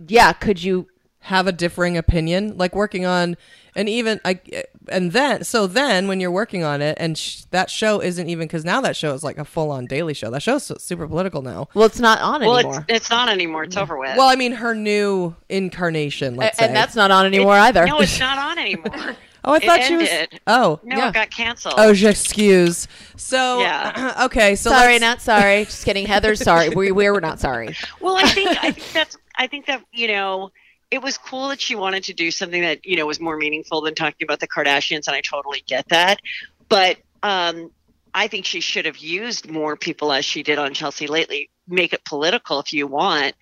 yeah, 0.06 0.32
could 0.32 0.62
you 0.62 0.88
Have 1.20 1.46
a 1.46 1.52
differing 1.52 1.96
opinion, 1.98 2.56
like 2.56 2.74
working 2.74 3.04
on, 3.04 3.36
and 3.78 3.88
even 3.88 4.20
I, 4.24 4.40
and 4.88 5.12
then 5.12 5.44
so 5.44 5.66
then 5.66 6.08
when 6.08 6.20
you're 6.20 6.30
working 6.30 6.64
on 6.64 6.82
it, 6.82 6.96
and 7.00 7.16
sh- 7.16 7.44
that 7.52 7.70
show 7.70 8.00
isn't 8.00 8.28
even 8.28 8.46
because 8.48 8.64
now 8.64 8.80
that 8.82 8.96
show 8.96 9.14
is 9.14 9.22
like 9.22 9.38
a 9.38 9.44
full 9.44 9.70
on 9.70 9.86
daily 9.86 10.12
show. 10.14 10.30
That 10.30 10.42
show's 10.42 10.70
super 10.82 11.06
political 11.08 11.40
now. 11.42 11.68
Well, 11.74 11.86
it's 11.86 12.00
not 12.00 12.20
on 12.20 12.40
well, 12.40 12.56
anymore. 12.58 12.84
it's, 12.88 13.04
it's 13.04 13.10
not 13.10 13.28
anymore. 13.28 13.64
It's 13.64 13.76
over 13.76 13.96
with. 13.96 14.16
Well, 14.16 14.28
I 14.28 14.34
mean, 14.36 14.52
her 14.52 14.74
new 14.74 15.34
incarnation. 15.48 16.36
Let's 16.36 16.58
A- 16.58 16.62
and 16.64 16.70
say. 16.70 16.74
that's 16.74 16.94
not 16.96 17.10
on 17.10 17.26
anymore 17.26 17.54
either. 17.54 17.86
no, 17.86 18.00
it's 18.00 18.18
not 18.18 18.38
on 18.38 18.58
anymore. 18.58 19.16
Oh, 19.44 19.52
I 19.52 19.56
it 19.58 19.62
thought 19.62 19.82
she 19.84 19.96
was. 19.96 20.08
Oh, 20.48 20.80
No, 20.82 20.96
Yeah. 20.96 21.08
it 21.08 21.14
got 21.14 21.30
canceled. 21.30 21.74
oh, 21.78 21.92
excuse. 21.92 22.88
So, 23.16 23.60
Yeah. 23.60 24.14
okay, 24.24 24.56
so 24.56 24.68
sorry, 24.68 24.94
let's- 24.94 25.00
not 25.00 25.22
sorry. 25.22 25.64
Just 25.64 25.84
kidding. 25.84 26.06
Heather's 26.06 26.42
sorry. 26.42 26.70
We 26.70 26.90
we 26.90 27.08
were 27.08 27.20
not 27.20 27.38
sorry. 27.38 27.74
Well, 28.00 28.16
I 28.16 28.24
think 28.28 28.48
I 28.62 28.72
think 28.72 28.92
that's 28.92 29.16
I 29.36 29.46
think 29.46 29.66
that 29.66 29.84
you 29.92 30.08
know 30.08 30.50
it 30.90 31.02
was 31.02 31.18
cool 31.18 31.48
that 31.48 31.60
she 31.60 31.74
wanted 31.74 32.04
to 32.04 32.14
do 32.14 32.30
something 32.30 32.62
that 32.62 32.84
you 32.86 32.96
know 32.96 33.06
was 33.06 33.20
more 33.20 33.36
meaningful 33.36 33.80
than 33.82 33.94
talking 33.94 34.24
about 34.24 34.40
the 34.40 34.48
Kardashians, 34.48 35.06
and 35.06 35.14
I 35.16 35.20
totally 35.20 35.62
get 35.66 35.88
that. 35.88 36.20
But 36.68 36.98
um, 37.22 37.70
I 38.14 38.28
think 38.28 38.44
she 38.46 38.60
should 38.60 38.86
have 38.86 38.98
used 38.98 39.50
more 39.50 39.76
people 39.76 40.12
as 40.12 40.24
she 40.24 40.42
did 40.42 40.58
on 40.58 40.74
Chelsea 40.74 41.06
Lately. 41.06 41.50
Make 41.66 41.92
it 41.92 42.04
political 42.04 42.60
if 42.60 42.72
you 42.72 42.86
want, 42.86 43.34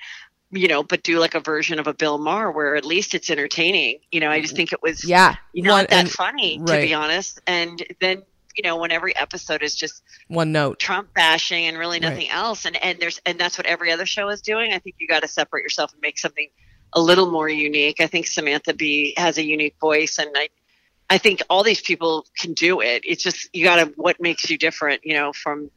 you 0.51 0.67
know, 0.67 0.83
but 0.83 1.03
do 1.05 1.19
like 1.21 1.35
a 1.37 1.41
version 1.41 1.79
of 1.79 1.87
a 1.87 1.95
Bill 1.95 2.19
Maher 2.19 2.51
where 2.51 2.75
at 2.75 2.85
least 2.85 3.15
it's 3.15 3.31
entertaining. 3.31 3.99
You 4.11 4.21
know, 4.21 4.31
I 4.31 4.41
just 4.41 4.57
think 4.57 4.73
it 4.73 4.83
was 4.83 5.05
Yeah. 5.05 5.37
not 5.55 5.89
that 5.91 5.99
and- 6.01 6.11
funny 6.11 6.59
to 6.67 6.81
be 6.81 6.95
honest. 6.95 7.41
And 7.47 7.85
then 8.01 8.23
you 8.57 8.63
know 8.63 8.77
when 8.79 8.91
every 8.91 9.15
episode 9.15 9.63
is 9.63 9.75
just 9.75 10.03
one 10.29 10.51
note. 10.51 10.79
Trump 10.81 11.13
bashing 11.15 11.67
and 11.67 11.77
really 11.79 12.01
Right. 12.01 12.11
nothing 12.11 12.31
else. 12.31 12.65
And 12.65 12.77
and 12.83 12.99
there's 12.99 13.21
and 13.27 13.39
that's 13.39 13.57
what 13.59 13.67
every 13.67 13.93
other 13.93 14.07
show 14.07 14.29
is 14.31 14.41
doing. 14.41 14.73
I 14.73 14.79
think 14.79 14.97
you 14.99 15.07
got 15.07 15.21
to 15.21 15.29
separate 15.29 15.63
yourself 15.63 15.93
and 15.93 16.01
make 16.01 16.19
something 16.19 16.49
a 16.93 17.01
little 17.01 17.31
more 17.31 17.49
unique. 17.49 18.01
I 18.01 18.07
think 18.07 18.27
Samantha 18.27 18.75
Bee 18.75 19.15
has 19.17 19.39
a 19.39 19.45
unique 19.45 19.77
voice, 19.81 20.19
and 20.19 20.31
I 20.35 20.49
I 21.09 21.19
think 21.19 21.41
all 21.49 21.63
these 21.63 21.81
people 21.81 22.27
can 22.39 22.53
do 22.53 22.81
it. 22.81 23.03
It's 23.05 23.23
just 23.23 23.49
you 23.55 23.65
got 23.65 23.77
to 23.77 23.93
what 23.97 24.21
makes 24.21 24.49
you 24.51 24.59
different, 24.59 25.03
you 25.05 25.15
know, 25.15 25.33
from 25.33 25.71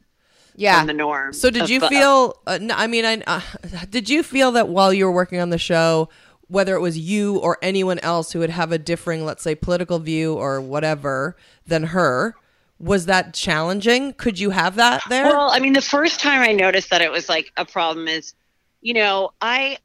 Yeah. 0.56 0.78
from 0.78 0.86
the 0.88 0.92
norm. 0.92 1.32
So, 1.32 1.50
did 1.50 1.62
of- 1.62 1.70
you 1.70 1.80
feel? 1.88 2.36
Uh, 2.46 2.58
I 2.72 2.86
mean, 2.86 3.04
I 3.04 3.22
uh, 3.26 3.40
did 3.88 4.08
you 4.08 4.22
feel 4.22 4.52
that 4.52 4.68
while 4.68 4.92
you 4.92 5.04
were 5.04 5.12
working 5.12 5.40
on 5.40 5.50
the 5.50 5.58
show, 5.58 6.08
whether 6.48 6.74
it 6.74 6.80
was 6.80 6.98
you 6.98 7.38
or 7.38 7.58
anyone 7.62 8.00
else 8.00 8.32
who 8.32 8.40
would 8.40 8.50
have 8.50 8.72
a 8.72 8.78
differing, 8.78 9.24
let's 9.24 9.42
say, 9.42 9.54
political 9.54 10.00
view 10.00 10.34
or 10.34 10.60
whatever 10.60 11.36
than 11.64 11.84
her, 11.84 12.34
was 12.80 13.06
that 13.06 13.32
challenging? 13.34 14.12
Could 14.14 14.40
you 14.40 14.50
have 14.50 14.74
that 14.76 15.02
there? 15.08 15.26
Well, 15.26 15.50
I 15.52 15.60
mean, 15.60 15.74
the 15.74 15.80
first 15.82 16.18
time 16.18 16.40
I 16.40 16.52
noticed 16.52 16.90
that 16.90 17.02
it 17.02 17.12
was 17.12 17.28
like 17.28 17.52
a 17.56 17.64
problem 17.64 18.08
is, 18.08 18.34
you 18.80 18.94
know, 18.94 19.30
I 19.40 19.78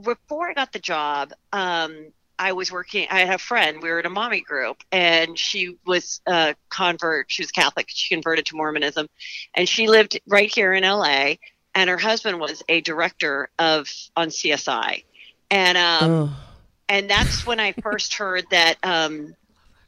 before 0.00 0.48
I 0.50 0.54
got 0.54 0.72
the 0.72 0.78
job, 0.78 1.32
um, 1.52 2.12
I 2.38 2.52
was 2.52 2.72
working. 2.72 3.06
I 3.10 3.20
had 3.20 3.34
a 3.34 3.38
friend. 3.38 3.82
We 3.82 3.90
were 3.90 4.00
in 4.00 4.06
a 4.06 4.10
mommy 4.10 4.40
group, 4.40 4.78
and 4.90 5.38
she 5.38 5.76
was 5.86 6.20
a 6.26 6.54
convert. 6.70 7.26
She 7.30 7.42
was 7.42 7.50
Catholic. 7.52 7.86
She 7.88 8.14
converted 8.14 8.46
to 8.46 8.56
Mormonism, 8.56 9.08
and 9.54 9.68
she 9.68 9.88
lived 9.88 10.18
right 10.26 10.52
here 10.52 10.72
in 10.72 10.82
LA. 10.84 11.34
And 11.74 11.88
her 11.88 11.98
husband 11.98 12.40
was 12.40 12.62
a 12.68 12.80
director 12.80 13.48
of 13.58 13.88
on 14.16 14.28
CSI, 14.28 15.04
and 15.50 15.78
um, 15.78 16.12
Ugh. 16.12 16.30
and 16.88 17.08
that's 17.10 17.46
when 17.46 17.60
I 17.60 17.72
first 17.82 18.14
heard 18.14 18.44
that 18.50 18.76
um, 18.82 19.34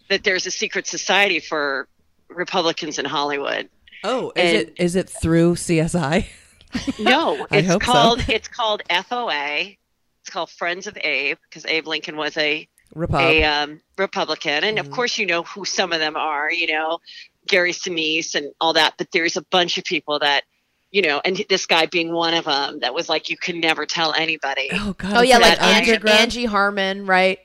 that 0.08 0.22
there's 0.22 0.46
a 0.46 0.50
secret 0.50 0.86
society 0.86 1.40
for 1.40 1.88
Republicans 2.28 2.98
in 2.98 3.04
Hollywood. 3.04 3.68
oh, 4.04 4.30
is 4.36 4.42
and- 4.44 4.56
it 4.68 4.74
is 4.78 4.94
it 4.94 5.08
through 5.08 5.54
CSI? 5.54 6.26
No, 6.98 7.46
it's 7.50 7.68
hope 7.68 7.82
so. 7.82 7.92
called 7.92 8.24
it's 8.28 8.48
called 8.48 8.82
FOA. 8.88 9.76
It's 10.22 10.30
called 10.30 10.50
Friends 10.50 10.86
of 10.86 10.96
Abe 11.02 11.36
because 11.48 11.66
Abe 11.66 11.86
Lincoln 11.86 12.16
was 12.16 12.36
a 12.36 12.68
Repub. 12.94 13.20
a 13.20 13.42
um, 13.44 13.80
Republican, 13.98 14.64
and 14.64 14.78
Mm-hmm. 14.78 14.86
of 14.86 14.92
course 14.92 15.18
you 15.18 15.26
know 15.26 15.42
who 15.42 15.64
some 15.64 15.92
of 15.92 15.98
them 15.98 16.16
are. 16.16 16.50
You 16.50 16.68
know, 16.72 17.00
Gary 17.46 17.72
Sinise 17.72 18.34
and 18.34 18.52
all 18.60 18.74
that. 18.74 18.94
But 18.98 19.08
there's 19.12 19.36
a 19.36 19.42
bunch 19.42 19.78
of 19.78 19.84
people 19.84 20.18
that 20.20 20.42
you 20.92 21.00
know, 21.02 21.20
and 21.24 21.42
this 21.48 21.64
guy 21.66 21.86
being 21.86 22.12
one 22.12 22.34
of 22.34 22.44
them 22.44 22.80
that 22.80 22.92
was 22.94 23.08
like 23.08 23.30
you 23.30 23.36
can 23.36 23.60
never 23.60 23.86
tell 23.86 24.12
anybody. 24.14 24.68
oh 24.72 24.94
God. 24.96 25.14
Oh 25.16 25.22
yeah, 25.22 25.38
like 25.38 25.60
Angie, 25.60 25.92
underground- 25.92 26.18
Angie 26.20 26.44
Harmon, 26.44 27.06
right? 27.06 27.38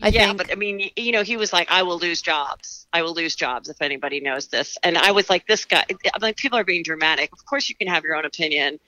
I 0.00 0.08
yeah, 0.08 0.26
think. 0.26 0.38
but 0.38 0.50
I 0.52 0.54
mean, 0.54 0.90
you 0.96 1.12
know, 1.12 1.22
he 1.24 1.36
was 1.36 1.52
like, 1.52 1.70
"I 1.70 1.82
will 1.82 1.98
lose 1.98 2.22
jobs. 2.22 2.86
I 2.92 3.02
will 3.02 3.14
lose 3.14 3.34
jobs 3.36 3.68
if 3.68 3.82
anybody 3.82 4.20
knows 4.20 4.46
this." 4.46 4.78
And 4.82 4.96
I 4.96 5.10
was 5.10 5.28
like, 5.28 5.46
"This 5.46 5.64
guy." 5.64 5.84
I'm 5.90 6.22
like, 6.22 6.36
people 6.36 6.56
are 6.56 6.64
being 6.64 6.82
dramatic. 6.84 7.32
Of 7.32 7.44
course, 7.44 7.68
you 7.68 7.74
can 7.74 7.88
have 7.88 8.04
your 8.04 8.14
own 8.16 8.24
opinion. 8.24 8.78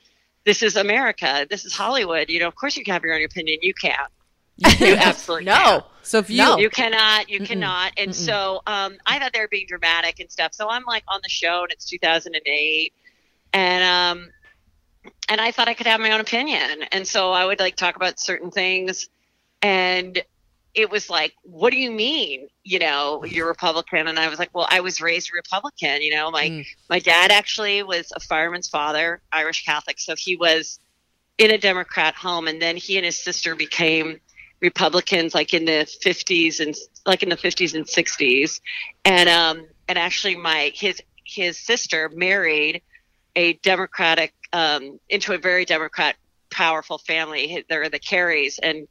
This 0.44 0.62
is 0.62 0.76
America. 0.76 1.46
This 1.48 1.64
is 1.64 1.74
Hollywood. 1.74 2.30
You 2.30 2.40
know, 2.40 2.48
of 2.48 2.54
course, 2.54 2.76
you 2.76 2.84
can 2.84 2.94
have 2.94 3.02
your 3.04 3.14
own 3.14 3.24
opinion. 3.24 3.58
You 3.62 3.74
can't. 3.74 4.10
You 4.80 4.94
absolutely 4.94 5.46
no. 5.46 5.54
can't. 5.54 5.84
So 6.02 6.18
if 6.18 6.30
you 6.30 6.38
No. 6.38 6.58
You 6.58 6.70
cannot, 6.70 7.28
you 7.28 7.40
cannot. 7.40 7.92
And 7.96 8.14
so 8.14 8.60
um, 8.66 8.96
I 9.06 9.18
thought 9.18 9.32
they 9.32 9.40
were 9.40 9.48
being 9.48 9.66
dramatic 9.66 10.20
and 10.20 10.30
stuff. 10.30 10.54
So 10.54 10.68
I'm 10.68 10.84
like 10.84 11.04
on 11.08 11.20
the 11.22 11.28
show 11.28 11.62
and 11.62 11.72
it's 11.72 11.86
2008. 11.86 12.92
And 13.52 13.84
um, 13.84 14.30
and 15.28 15.40
I 15.40 15.50
thought 15.50 15.68
I 15.68 15.74
could 15.74 15.86
have 15.86 16.00
my 16.00 16.10
own 16.12 16.20
opinion. 16.20 16.84
And 16.92 17.06
so 17.06 17.32
I 17.32 17.44
would 17.44 17.60
like 17.60 17.76
talk 17.76 17.96
about 17.96 18.18
certain 18.18 18.50
things. 18.50 19.08
And 19.62 20.22
it 20.74 20.90
was 20.90 21.10
like, 21.10 21.34
what 21.42 21.72
do 21.72 21.78
you 21.78 21.90
mean? 21.90 22.48
You 22.62 22.78
know, 22.78 23.24
you're 23.24 23.48
Republican. 23.48 24.06
And 24.06 24.18
I 24.18 24.28
was 24.28 24.38
like, 24.38 24.50
well, 24.54 24.68
I 24.70 24.80
was 24.80 25.00
raised 25.00 25.32
Republican. 25.32 26.02
You 26.02 26.14
know, 26.14 26.30
my 26.30 26.48
Mm. 26.48 26.66
my 26.88 26.98
dad 26.98 27.30
actually 27.32 27.82
was 27.82 28.12
a 28.14 28.20
fireman's 28.20 28.68
father, 28.68 29.20
Irish 29.32 29.64
Catholic. 29.64 29.98
So 29.98 30.14
he 30.16 30.36
was 30.36 30.78
in 31.38 31.50
a 31.50 31.58
Democrat 31.58 32.14
home. 32.14 32.46
And 32.46 32.62
then 32.62 32.76
he 32.76 32.96
and 32.96 33.04
his 33.04 33.18
sister 33.18 33.54
became 33.54 34.20
Republicans 34.60 35.34
like 35.34 35.54
in 35.54 35.64
the 35.64 35.86
50s 36.04 36.60
and 36.60 36.74
like 37.06 37.22
in 37.22 37.30
the 37.30 37.36
50s 37.36 37.74
and 37.74 37.86
60s. 37.86 38.60
And 39.04 39.28
um 39.28 39.66
and 39.88 39.98
actually 39.98 40.36
my 40.36 40.70
his 40.74 41.02
his 41.24 41.58
sister 41.58 42.10
married 42.14 42.82
a 43.34 43.54
Democratic 43.54 44.34
um 44.52 45.00
into 45.08 45.32
a 45.32 45.38
very 45.38 45.64
Democrat 45.64 46.16
powerful 46.50 46.98
family. 46.98 47.64
They're 47.68 47.88
the 47.88 47.98
Careys 47.98 48.58
and 48.62 48.86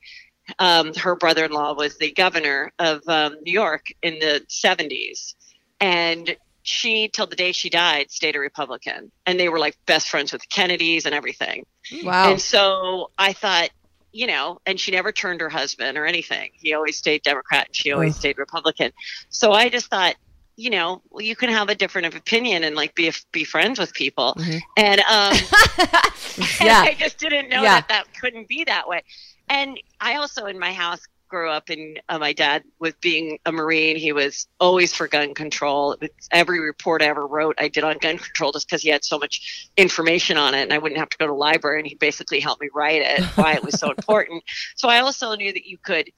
um, 0.57 0.93
her 0.95 1.15
brother-in-law 1.15 1.73
was 1.73 1.97
the 1.97 2.11
governor 2.11 2.71
of 2.79 3.01
um, 3.07 3.35
New 3.43 3.51
York 3.53 3.87
in 4.01 4.19
the 4.19 4.41
70s, 4.49 5.35
and 5.79 6.35
she, 6.63 7.07
till 7.07 7.25
the 7.27 7.35
day 7.35 7.51
she 7.51 7.69
died, 7.69 8.11
stayed 8.11 8.35
a 8.35 8.39
Republican, 8.39 9.11
and 9.25 9.39
they 9.39 9.49
were 9.49 9.59
like 9.59 9.77
best 9.85 10.09
friends 10.09 10.31
with 10.33 10.41
the 10.41 10.47
Kennedys 10.49 11.05
and 11.05 11.15
everything. 11.15 11.65
wow, 12.03 12.31
And 12.31 12.41
so 12.41 13.11
I 13.17 13.33
thought, 13.33 13.69
you 14.11 14.27
know, 14.27 14.59
and 14.65 14.79
she 14.79 14.91
never 14.91 15.11
turned 15.11 15.39
her 15.41 15.49
husband 15.49 15.97
or 15.97 16.05
anything. 16.05 16.49
He 16.53 16.73
always 16.73 16.97
stayed 16.97 17.21
Democrat 17.23 17.67
and 17.67 17.75
she 17.75 17.91
always 17.91 18.13
Ugh. 18.15 18.19
stayed 18.19 18.37
Republican. 18.37 18.91
So 19.29 19.51
I 19.53 19.69
just 19.69 19.87
thought, 19.89 20.15
you 20.57 20.69
know, 20.71 21.01
well, 21.09 21.23
you 21.23 21.35
can 21.35 21.49
have 21.49 21.69
a 21.69 21.75
different 21.75 22.13
opinion 22.13 22.63
and 22.63 22.75
like 22.75 22.93
be 22.95 23.11
be 23.31 23.43
friends 23.45 23.79
with 23.79 23.93
people. 23.93 24.35
And 24.75 24.99
um, 25.01 25.33
Yeah. 26.61 26.81
I 26.85 26.95
just 26.99 27.17
didn't 27.19 27.49
know 27.49 27.61
Yeah. 27.63 27.75
that 27.75 27.87
that 27.89 28.03
couldn't 28.19 28.47
be 28.47 28.63
that 28.65 28.87
way. 28.87 29.03
And 29.49 29.79
I 29.99 30.15
also 30.15 30.45
in 30.45 30.59
my 30.59 30.71
house 30.73 31.01
grew 31.27 31.49
up 31.49 31.69
in 31.69 31.95
uh, 32.09 32.17
my 32.17 32.33
dad 32.33 32.63
was 32.79 32.93
being 33.01 33.37
a 33.45 33.51
marine. 33.51 33.95
He 33.97 34.11
was 34.13 34.47
always 34.59 34.93
for 34.93 35.07
gun 35.07 35.33
control. 35.35 35.93
It's- 36.01 36.27
every 36.31 36.59
report 36.59 37.01
i 37.01 37.05
ever 37.05 37.25
wrote 37.25 37.55
i 37.59 37.67
did 37.67 37.83
on 37.83 37.97
gun 37.97 38.17
control 38.17 38.51
just 38.51 38.67
because 38.67 38.83
he 38.83 38.89
had 38.89 39.03
so 39.03 39.17
much 39.17 39.67
information 39.77 40.37
on 40.37 40.53
it 40.53 40.61
and 40.61 40.71
i 40.73 40.77
wouldn't 40.77 40.99
have 40.99 41.09
to 41.09 41.17
go 41.17 41.25
to 41.25 41.31
the 41.31 41.35
library 41.35 41.79
and 41.79 41.87
he 41.87 41.95
basically 41.95 42.39
helped 42.39 42.61
me 42.61 42.69
write 42.73 43.01
it 43.01 43.23
why 43.35 43.53
it 43.53 43.63
was 43.63 43.79
so 43.79 43.89
important. 43.89 44.43
So 44.75 44.87
i 44.89 44.99
also 44.99 45.33
knew 45.35 45.51
that 45.51 45.65
you 45.67 45.77
could 45.79 46.09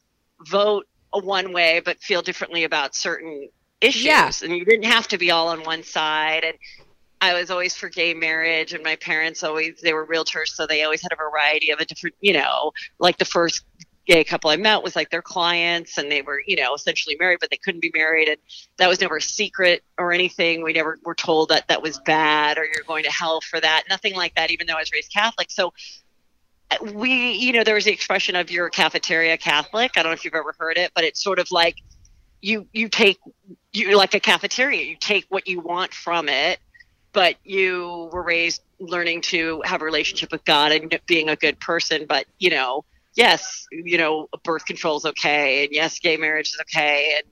vote 0.47 0.85
one 1.13 1.53
way 1.53 1.81
but 1.83 1.97
feel 2.01 2.21
differently 2.21 2.63
about 2.65 2.93
certain 2.95 3.47
issues 3.79 4.03
Yeah. 4.05 4.31
and 4.43 4.55
you 4.55 4.65
didn't 4.65 4.85
have 4.91 5.07
to 5.09 5.17
be 5.17 5.31
all 5.31 5.47
on 5.49 5.63
one 5.63 5.83
side 5.83 6.43
and 6.43 6.57
I 7.21 7.33
was 7.35 7.51
always 7.51 7.75
for 7.75 7.87
gay 7.87 8.15
marriage, 8.15 8.73
and 8.73 8.83
my 8.83 8.95
parents 8.95 9.43
always 9.43 9.79
they 9.81 9.93
were 9.93 10.07
realtors, 10.07 10.47
so 10.47 10.65
they 10.65 10.83
always 10.83 11.03
had 11.03 11.13
a 11.13 11.15
variety 11.15 11.69
of 11.69 11.79
a 11.79 11.85
different, 11.85 12.15
you 12.19 12.33
know, 12.33 12.71
like 12.97 13.17
the 13.17 13.25
first 13.25 13.63
gay 14.07 14.23
couple 14.23 14.49
I 14.49 14.55
met 14.57 14.81
was 14.81 14.95
like 14.95 15.11
their 15.11 15.21
clients, 15.21 15.99
and 15.99 16.11
they 16.11 16.23
were, 16.23 16.41
you 16.47 16.55
know, 16.55 16.73
essentially 16.73 17.15
married, 17.19 17.37
but 17.39 17.51
they 17.51 17.57
couldn't 17.57 17.81
be 17.81 17.91
married, 17.93 18.27
and 18.27 18.37
that 18.77 18.89
was 18.89 18.99
never 19.01 19.17
a 19.17 19.21
secret 19.21 19.83
or 19.99 20.11
anything. 20.11 20.63
We 20.63 20.73
never 20.73 20.97
were 21.05 21.13
told 21.13 21.49
that 21.49 21.67
that 21.67 21.83
was 21.83 21.99
bad 21.99 22.57
or 22.57 22.65
you're 22.65 22.83
going 22.87 23.03
to 23.03 23.11
hell 23.11 23.39
for 23.39 23.59
that. 23.59 23.83
Nothing 23.87 24.15
like 24.15 24.33
that. 24.33 24.49
Even 24.49 24.65
though 24.65 24.73
I 24.73 24.79
was 24.79 24.91
raised 24.91 25.13
Catholic, 25.13 25.51
so 25.51 25.73
uh, 26.71 26.77
we, 26.91 27.33
you 27.33 27.53
know, 27.53 27.63
there 27.63 27.75
was 27.75 27.85
the 27.85 27.93
expression 27.93 28.35
of 28.35 28.49
you're 28.49 28.71
cafeteria 28.71 29.37
Catholic. 29.37 29.91
I 29.95 30.01
don't 30.01 30.09
know 30.09 30.15
if 30.15 30.25
you've 30.25 30.33
ever 30.33 30.55
heard 30.57 30.79
it, 30.79 30.91
but 30.95 31.03
it's 31.03 31.23
sort 31.23 31.37
of 31.37 31.51
like 31.51 31.75
you 32.41 32.67
you 32.73 32.89
take 32.89 33.19
you 33.73 33.95
like 33.95 34.15
a 34.15 34.19
cafeteria. 34.19 34.81
You 34.81 34.95
take 34.99 35.25
what 35.29 35.47
you 35.47 35.59
want 35.59 35.93
from 35.93 36.27
it 36.27 36.59
but 37.13 37.35
you 37.43 38.09
were 38.11 38.23
raised 38.23 38.61
learning 38.79 39.21
to 39.21 39.61
have 39.65 39.81
a 39.81 39.85
relationship 39.85 40.31
with 40.31 40.43
God 40.45 40.71
and 40.71 40.99
being 41.07 41.29
a 41.29 41.35
good 41.35 41.59
person. 41.59 42.05
But 42.07 42.25
you 42.39 42.49
know, 42.49 42.85
yes, 43.15 43.67
you 43.71 43.97
know, 43.97 44.27
birth 44.43 44.65
control 44.65 44.97
is 44.97 45.05
okay, 45.05 45.65
and 45.65 45.73
yes, 45.73 45.99
gay 45.99 46.17
marriage 46.17 46.47
is 46.47 46.59
okay, 46.61 47.13
and 47.17 47.23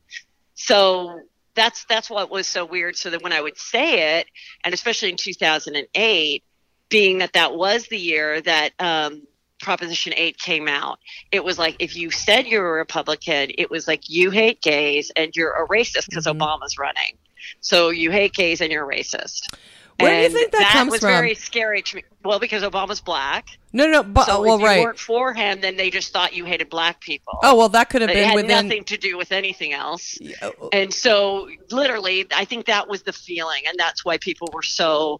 so 0.55 1.21
that's 1.55 1.86
that's 1.86 2.09
what 2.09 2.30
was 2.30 2.47
so 2.47 2.65
weird. 2.65 2.95
So 2.95 3.09
that 3.09 3.21
when 3.21 3.34
I 3.34 3.41
would 3.41 3.57
say 3.57 4.19
it, 4.19 4.27
and 4.63 4.73
especially 4.73 5.09
in 5.09 5.17
2008, 5.17 6.43
being 6.89 7.19
that 7.19 7.34
that 7.34 7.55
was 7.55 7.88
the 7.88 7.97
year 7.97 8.41
that 8.41 8.71
um, 8.80 9.23
Proposition 9.61 10.13
8 10.15 10.38
came 10.38 10.67
out, 10.67 10.99
it 11.32 11.43
was 11.43 11.59
like 11.59 11.75
if 11.80 11.95
you 11.95 12.11
said 12.11 12.47
you're 12.47 12.67
a 12.67 12.77
Republican, 12.77 13.51
it 13.57 13.69
was 13.69 13.88
like 13.88 14.09
you 14.09 14.32
hate 14.32 14.61
gays 14.61 15.11
and 15.15 15.36
you're 15.36 15.51
a 15.51 15.67
racist 15.67 16.09
because 16.09 16.25
Mhm. 16.25 16.39
Obama's 16.39 16.77
running. 16.77 17.17
So 17.61 17.89
you 17.89 18.11
hate 18.11 18.34
gays 18.34 18.61
and 18.61 18.71
you're 18.71 18.89
a 18.89 18.95
racist. 18.95 19.53
Where 19.99 20.15
do 20.17 20.21
you 20.23 20.29
think 20.29 20.51
that 20.51 20.69
comes 20.71 20.91
was 20.91 20.99
from? 21.01 21.09
very 21.09 21.35
scary 21.35 21.81
to 21.81 21.95
me. 21.97 22.03
Well, 22.23 22.39
because 22.39 22.63
Obama's 22.63 22.99
black. 23.01 23.47
no, 23.73 23.87
no, 23.87 24.03
but 24.03 24.25
So 24.25 24.41
well, 24.41 24.55
if 24.55 24.61
you 24.61 24.67
right. 24.67 24.81
weren't 24.83 24.99
for 24.99 25.33
him, 25.33 25.61
then 25.61 25.77
they 25.77 25.89
just 25.89 26.11
thought 26.13 26.33
you 26.33 26.45
hated 26.45 26.69
black 26.69 26.99
people. 27.01 27.39
Oh 27.43 27.55
well, 27.55 27.69
that 27.69 27.89
could 27.89 28.01
have 28.01 28.09
been 28.09 28.17
it 28.17 28.25
had 28.27 28.35
within. 28.35 28.65
nothing 28.67 28.83
to 28.85 28.97
do 28.97 29.17
with 29.17 29.31
anything 29.31 29.73
else. 29.73 30.17
Yeah, 30.19 30.49
And 30.73 30.93
so, 30.93 31.49
literally, 31.71 32.25
I 32.35 32.45
think 32.45 32.65
that 32.65 32.87
was 32.89 33.03
the 33.03 33.13
feeling, 33.13 33.63
and 33.67 33.75
that's 33.77 34.03
why 34.03 34.17
people 34.17 34.49
were 34.53 34.63
so, 34.63 35.19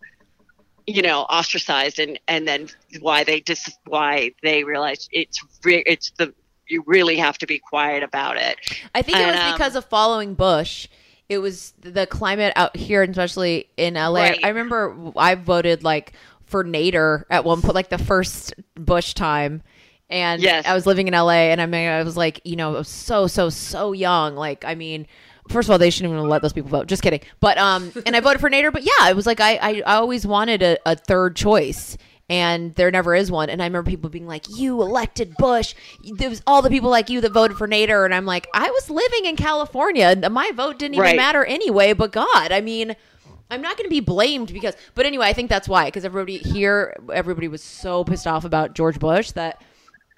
you 0.88 1.02
know, 1.02 1.22
ostracized, 1.30 2.00
and 2.00 2.20
and 2.28 2.48
then 2.48 2.68
why 3.00 3.24
they 3.24 3.42
just 3.42 3.70
why 3.86 4.32
they 4.44 4.64
realized 4.64 5.08
it's 5.12 5.40
re- 5.64 5.84
it's 5.86 6.12
the 6.18 6.34
you 6.68 6.84
really 6.86 7.18
have 7.18 7.38
to 7.40 7.48
be 7.48 7.60
quiet 7.60 8.04
about 8.04 8.38
it. 8.38 8.58
I 8.94 9.02
think 9.02 9.18
it 9.18 9.22
And, 9.22 9.32
was 9.32 9.40
um, 9.40 9.52
because 9.54 9.76
of 9.76 9.86
following 9.86 10.36
Bush. 10.36 10.88
It 11.30 11.38
was 11.38 11.74
the 11.80 12.08
climate 12.08 12.54
out 12.56 12.76
here, 12.76 13.04
especially 13.04 13.70
in 13.78 13.94
LA. 13.94 14.22
Right. 14.22 14.40
I 14.44 14.48
remember 14.50 15.12
I 15.16 15.36
voted 15.36 15.84
like 15.84 16.14
for 16.46 16.64
Nader 16.64 17.24
at 17.30 17.46
one 17.46 17.62
point, 17.62 17.76
like 17.76 17.90
the 17.90 18.00
first 18.00 18.54
Bush 18.76 19.14
time. 19.14 19.62
And 20.10 20.42
Yes. 20.42 20.66
I 20.66 20.74
was 20.74 20.88
living 20.88 21.08
in 21.08 21.14
LA, 21.14 21.52
and 21.52 21.62
I 21.62 21.68
mean, 21.68 21.88
I 21.88 22.02
was 22.02 22.18
like, 22.18 22.42
you 22.44 22.56
know, 22.56 22.74
I 22.74 22.78
was 22.80 22.88
so, 22.90 23.28
so, 23.28 23.52
so 23.52 23.92
young. 23.92 24.36
Like, 24.36 24.66
I 24.66 24.74
mean, 24.74 25.06
first 25.50 25.68
of 25.68 25.72
all, 25.72 25.78
they 25.78 25.92
shouldn't 25.92 26.12
even 26.16 26.28
let 26.28 26.42
those 26.42 26.52
people 26.52 26.72
vote. 26.72 26.88
Just 26.88 27.04
kidding. 27.04 27.22
But 27.40 27.60
um, 27.60 27.92
and 28.08 28.16
I 28.16 28.20
voted 28.20 28.42
for 28.42 28.50
Nader. 28.50 28.74
But 28.74 28.82
yeah, 28.82 29.10
it 29.10 29.16
was 29.16 29.28
like 29.28 29.40
I, 29.40 29.58
I, 29.58 29.70
I 29.86 29.96
always 29.98 30.26
wanted 30.26 30.64
a, 30.64 30.80
a 30.88 30.96
third 30.96 31.36
choice, 31.36 31.96
and 32.30 32.76
there 32.76 32.92
never 32.92 33.16
is 33.16 33.32
one. 33.32 33.50
And 33.50 33.62
I 33.62 33.66
remember 33.66 33.90
people 33.90 34.10
being 34.10 34.28
like, 34.28 34.46
"You 34.50 34.82
elected 34.82 35.36
Bush." 35.38 35.74
There 36.04 36.30
was 36.30 36.42
all 36.48 36.62
the 36.62 36.70
people 36.70 36.90
like 36.90 37.10
you 37.10 37.22
that 37.22 37.32
voted 37.32 37.58
for 37.58 37.68
Nader, 37.68 38.06
and 38.06 38.14
I'm 38.14 38.26
like, 38.26 38.48
I 38.54 38.70
was 38.70 38.90
living 38.90 39.26
in 39.26 39.36
California. 39.36 40.16
My 40.30 40.52
vote 40.56 40.78
didn't 40.80 40.96
even 40.96 41.04
Right. 41.04 41.16
matter 41.16 41.44
anyway. 41.46 41.94
But 41.94 42.12
God, 42.12 42.52
I 42.52 42.62
mean. 42.62 42.96
I'm 43.52 43.64
not 43.64 43.78
going 43.78 43.86
to 43.86 43.90
be 43.90 44.00
blamed 44.00 44.54
because, 44.54 44.76
but 44.94 45.08
anyway, 45.08 45.26
I 45.26 45.34
think 45.34 45.50
that's 45.50 45.68
why. 45.68 45.86
Because 45.86 46.06
everybody 46.06 46.38
here, 46.38 46.96
everybody 47.12 47.48
was 47.48 47.64
so 47.64 48.04
pissed 48.04 48.28
off 48.28 48.46
about 48.46 48.76
George 48.76 49.00
Bush 49.00 49.32
that 49.32 49.60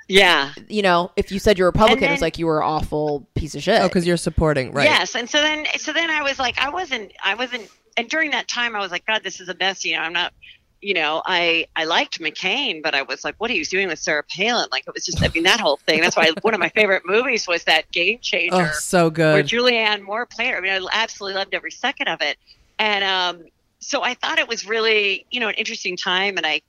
Yeah. 0.09 0.51
you 0.67 0.81
know, 0.81 1.11
if 1.15 1.31
you 1.31 1.39
said 1.39 1.57
you're 1.57 1.69
Republican, 1.69 2.03
And 2.03 2.11
it's 2.11 2.19
then- 2.19 2.25
like 2.25 2.37
you 2.37 2.45
were 2.45 2.59
an 2.61 2.67
awful 2.67 3.25
piece 3.35 3.55
of 3.55 3.63
shit. 3.63 3.79
oh, 3.81 3.87
because 3.87 4.05
you're 4.05 4.17
supporting, 4.17 4.73
right? 4.73 4.83
Yes, 4.83 5.15
and 5.15 5.29
so 5.29 5.39
then 5.41 5.65
so 5.77 5.93
then 5.93 6.09
I 6.09 6.23
was 6.23 6.39
like 6.39 6.59
I 6.59 6.71
wasn't 6.71 7.13
I 7.23 7.35
wasn't 7.35 7.69
and 7.95 8.09
during 8.09 8.31
that 8.31 8.49
time 8.49 8.75
I 8.75 8.79
was 8.79 8.91
like 8.91 9.05
God 9.05 9.23
this 9.23 9.39
is 9.39 9.47
a 9.47 9.55
mess 9.55 9.85
you 9.85 9.95
know 9.95 10.01
I'm 10.01 10.11
not 10.11 10.33
you 10.81 10.93
know 10.93 11.21
I 11.25 11.67
I 11.75 11.85
liked 11.85 12.19
McCain 12.19 12.81
but 12.81 12.95
I 12.95 13.03
was 13.03 13.23
like 13.23 13.35
what 13.37 13.49
are 13.51 13.53
you 13.53 13.65
doing 13.65 13.87
with 13.87 13.99
Sarah 13.99 14.23
Palin 14.23 14.67
like 14.71 14.83
it 14.87 14.93
was 14.93 15.05
just 15.05 15.23
I 15.23 15.29
mean 15.29 15.43
that 15.43 15.59
whole 15.59 15.77
thing 15.77 16.01
that's 16.01 16.17
why 16.17 16.31
one 16.41 16.53
of 16.53 16.59
my 16.59 16.69
favorite 16.69 17.03
movies 17.05 17.47
was 17.47 17.63
that 17.65 17.91
Game 17.91 18.19
Changer 18.19 18.55
Oh, 18.55 18.71
so 18.73 19.09
good. 19.09 19.33
where. 19.33 19.43
Julianne 19.43 20.01
Moore 20.01 20.25
played 20.25 20.53
I 20.53 20.59
mean 20.59 20.71
I 20.71 20.85
absolutely 20.91 21.37
loved 21.37 21.53
every 21.53 21.71
second 21.71 22.07
of 22.07 22.21
it 22.21 22.37
and 22.79 23.03
um 23.03 23.45
so 23.79 24.03
I 24.03 24.15
thought 24.15 24.39
it 24.39 24.47
was 24.47 24.67
really 24.67 25.25
you 25.31 25.39
know 25.39 25.47
an 25.49 25.55
interesting 25.55 25.97
time 25.97 26.37
and 26.37 26.45
I 26.45 26.61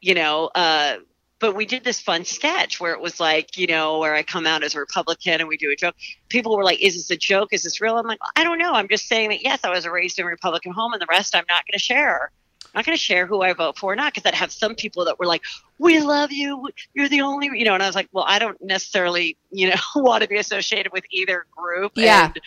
you 0.00 0.14
know 0.14 0.50
uh 0.54 0.96
but 1.40 1.54
we 1.54 1.66
did 1.66 1.84
this 1.84 2.00
fun 2.00 2.24
sketch 2.24 2.80
where 2.80 2.94
it 2.94 3.00
was 3.00 3.20
like, 3.20 3.58
you 3.58 3.66
know, 3.66 3.98
where 3.98 4.14
I 4.14 4.22
come 4.22 4.46
out 4.46 4.62
as 4.62 4.74
a 4.74 4.78
Republican 4.78 5.40
and 5.40 5.48
we 5.48 5.58
do 5.58 5.70
a 5.70 5.76
joke. 5.76 5.94
People 6.30 6.56
were 6.56 6.64
like, 6.64 6.80
"Is 6.80 6.94
this 6.94 7.10
a 7.10 7.16
joke? 7.16 7.48
Is 7.52 7.64
this 7.64 7.82
real?" 7.82 7.98
I'm 7.98 8.06
like, 8.06 8.20
"I 8.34 8.44
don't 8.44 8.56
know. 8.56 8.72
I'm 8.72 8.88
just 8.88 9.08
saying 9.08 9.28
that 9.28 9.42
yes, 9.42 9.60
I 9.62 9.68
was 9.68 9.86
raised 9.86 10.18
in 10.18 10.24
a 10.24 10.28
Republican 10.28 10.72
home, 10.72 10.94
and 10.94 11.02
the 11.02 11.06
rest 11.10 11.34
I'm 11.34 11.44
not 11.46 11.66
going 11.66 11.74
to 11.74 11.78
share. 11.78 12.30
I'm 12.74 12.80
not 12.80 12.86
going 12.86 12.96
to 12.96 13.02
share 13.02 13.26
who 13.26 13.42
I 13.42 13.52
vote 13.52 13.78
for 13.78 13.92
or 13.92 13.96
not 13.96 14.12
because 14.12 14.26
I'd 14.26 14.34
have 14.34 14.50
some 14.50 14.74
people 14.74 15.04
that 15.04 15.18
were 15.18 15.26
like, 15.26 15.42
"We 15.78 16.00
love 16.00 16.32
you. 16.32 16.70
You're 16.92 17.08
the 17.08 17.20
only," 17.20 17.48
you 17.52 17.64
know, 17.64 17.74
and 17.74 17.82
I 17.82 17.86
was 17.86 17.94
like, 17.94 18.08
"Well, 18.12 18.24
I 18.26 18.40
don't 18.40 18.60
necessarily, 18.60 19.36
you 19.50 19.70
know, 19.70 19.76
want 19.96 20.22
to 20.22 20.28
be 20.28 20.36
associated 20.36 20.92
with 20.92 21.04
either 21.10 21.46
group." 21.56 21.92
Yeah. 21.94 22.26
And 22.26 22.40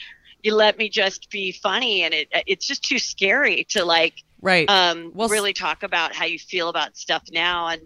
you 0.43 0.53
let 0.53 0.77
me 0.77 0.89
just 0.89 1.29
be 1.29 1.53
funny, 1.53 2.03
and 2.03 2.13
it 2.13 2.27
it's 2.45 2.67
just 2.67 2.83
too 2.83 2.99
scary 2.99 3.63
to 3.69 3.85
like 3.85 4.23
right. 4.41 4.69
um, 4.69 5.11
Well, 5.15 5.29
really 5.29 5.53
talk 5.53 5.83
about 5.83 6.13
how 6.13 6.25
you 6.25 6.39
feel 6.39 6.67
about 6.69 6.97
stuff 6.97 7.23
now 7.31 7.67
and 7.69 7.81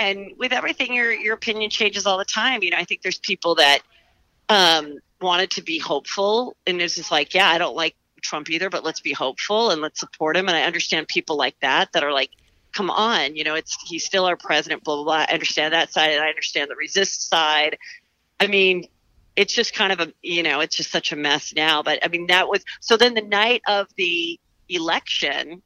and 0.00 0.32
with 0.38 0.52
everything 0.52 0.94
your 0.94 1.12
your 1.12 1.34
opinion 1.34 1.70
changes 1.70 2.06
all 2.06 2.18
the 2.18 2.24
time 2.24 2.62
you 2.62 2.70
know 2.70 2.78
i 2.78 2.84
think 2.84 3.02
there's 3.02 3.18
people 3.18 3.54
that 3.54 3.80
um, 4.48 4.98
wanted 5.20 5.50
to 5.50 5.62
be 5.62 5.78
hopeful 5.78 6.56
and 6.66 6.80
it's 6.80 6.96
just 6.96 7.12
like 7.12 7.34
yeah 7.34 7.48
i 7.48 7.58
don't 7.58 7.76
like 7.76 7.94
trump 8.20 8.50
either 8.50 8.70
but 8.70 8.84
let's 8.84 9.00
be 9.00 9.12
hopeful 9.12 9.70
and 9.70 9.80
let's 9.80 10.00
support 10.00 10.36
him 10.36 10.48
and 10.48 10.56
i 10.56 10.62
understand 10.62 11.08
people 11.08 11.36
like 11.36 11.58
that 11.60 11.92
that 11.92 12.04
are 12.04 12.12
like 12.12 12.30
come 12.72 12.90
on 12.90 13.34
you 13.34 13.44
know 13.44 13.54
it's 13.54 13.76
he's 13.86 14.04
still 14.04 14.24
our 14.24 14.36
president 14.36 14.84
blah 14.84 14.96
blah 14.96 15.04
blah 15.04 15.24
i 15.28 15.32
understand 15.32 15.74
that 15.74 15.92
side 15.92 16.12
and 16.12 16.22
i 16.22 16.28
understand 16.28 16.70
the 16.70 16.76
resist 16.76 17.28
side 17.28 17.76
i 18.38 18.46
mean 18.46 18.86
it's 19.36 19.54
just 19.54 19.74
kind 19.74 19.92
of 19.92 20.00
a 20.00 20.12
you 20.22 20.42
know 20.42 20.60
it's 20.60 20.76
just 20.76 20.90
such 20.90 21.12
a 21.12 21.16
mess 21.16 21.54
now. 21.54 21.82
But 21.82 22.04
I 22.04 22.08
mean 22.08 22.26
that 22.26 22.48
was 22.48 22.64
so. 22.80 22.96
Then 22.96 23.14
the 23.14 23.22
night 23.22 23.62
of 23.66 23.88
the 23.96 24.38
election, 24.68 25.62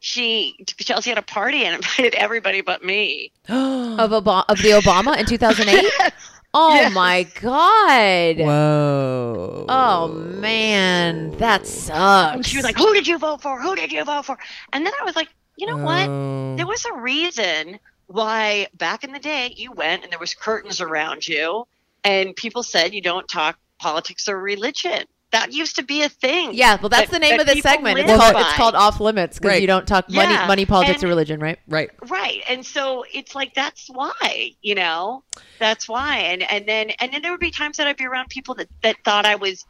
she 0.00 0.56
Chelsea 0.66 1.10
had 1.10 1.18
a 1.18 1.22
party 1.22 1.64
and 1.64 1.74
invited 1.82 2.14
everybody 2.14 2.60
but 2.60 2.84
me. 2.84 3.32
of 3.48 4.10
Obama, 4.10 4.44
of 4.48 4.58
the 4.58 4.70
Obama 4.70 5.18
in 5.18 5.26
2008. 5.26 5.90
Oh 6.52 6.74
Yes. 6.74 6.92
my 6.92 7.22
god. 7.40 8.38
Whoa. 8.38 9.66
Oh 9.68 10.08
man, 10.08 11.30
that 11.38 11.66
sucks. 11.66 12.48
she 12.48 12.56
was 12.56 12.64
like, 12.64 12.76
"Who 12.76 12.92
did 12.92 13.06
you 13.06 13.18
vote 13.18 13.40
for? 13.42 13.60
Who 13.60 13.76
did 13.76 13.92
you 13.92 14.04
vote 14.04 14.24
for?" 14.26 14.36
And 14.72 14.84
then 14.84 14.92
I 15.00 15.04
was 15.04 15.14
like, 15.14 15.28
"You 15.56 15.66
know 15.66 15.76
what? 15.78 16.08
Oh. 16.08 16.56
There 16.56 16.66
was 16.66 16.84
a 16.84 16.92
reason 16.94 17.78
why 18.08 18.66
back 18.74 19.04
in 19.04 19.12
the 19.12 19.20
day 19.20 19.54
you 19.56 19.70
went 19.72 20.02
and 20.02 20.10
there 20.10 20.18
was 20.18 20.34
curtains 20.34 20.80
around 20.80 21.28
you, 21.28 21.66
and 22.02 22.34
people 22.34 22.62
said 22.64 22.92
you 22.94 23.00
don't 23.00 23.28
talk 23.28 23.56
politics 23.78 24.28
or 24.28 24.40
religion. 24.40 25.04
That 25.32 25.52
used 25.52 25.76
to 25.76 25.82
be 25.84 26.02
a 26.02 26.08
thing. 26.08 26.54
yeah, 26.54 26.76
well, 26.80 26.88
that's 26.88 27.10
that- 27.10 27.12
the 27.12 27.18
name 27.20 27.32
that 27.36 27.40
of 27.42 27.46
this 27.46 27.54
people 27.56 27.70
segment. 27.70 27.98
It's 28.00 28.10
called 28.12 28.34
by. 28.34 28.40
it's 28.40 28.52
called 28.54 28.74
off 28.74 28.98
limits 29.00 29.38
because 29.38 29.50
Right. 29.50 29.60
you 29.60 29.66
don't 29.68 29.86
talk 29.86 30.10
money, 30.10 30.32
Yeah, 30.32 30.46
money, 30.48 30.66
politics, 30.66 31.04
or 31.04 31.06
religion, 31.06 31.38
right? 31.38 31.58
Right. 31.68 31.90
right 32.08 32.42
and 32.48 32.66
so 32.66 33.04
it's 33.14 33.34
like 33.34 33.54
that's 33.54 33.88
why 33.88 34.50
you 34.62 34.74
know 34.74 35.22
that's 35.60 35.88
why 35.88 36.16
and 36.18 36.42
and 36.42 36.66
then 36.66 36.90
and 37.00 37.12
then 37.12 37.22
there 37.22 37.30
would 37.30 37.38
be 37.40 37.50
times 37.52 37.76
that 37.76 37.86
i'd 37.86 37.96
be 37.96 38.06
around 38.06 38.28
people 38.28 38.54
that 38.56 38.68
that 38.82 38.96
thought 39.04 39.24
i 39.24 39.36
was 39.36 39.64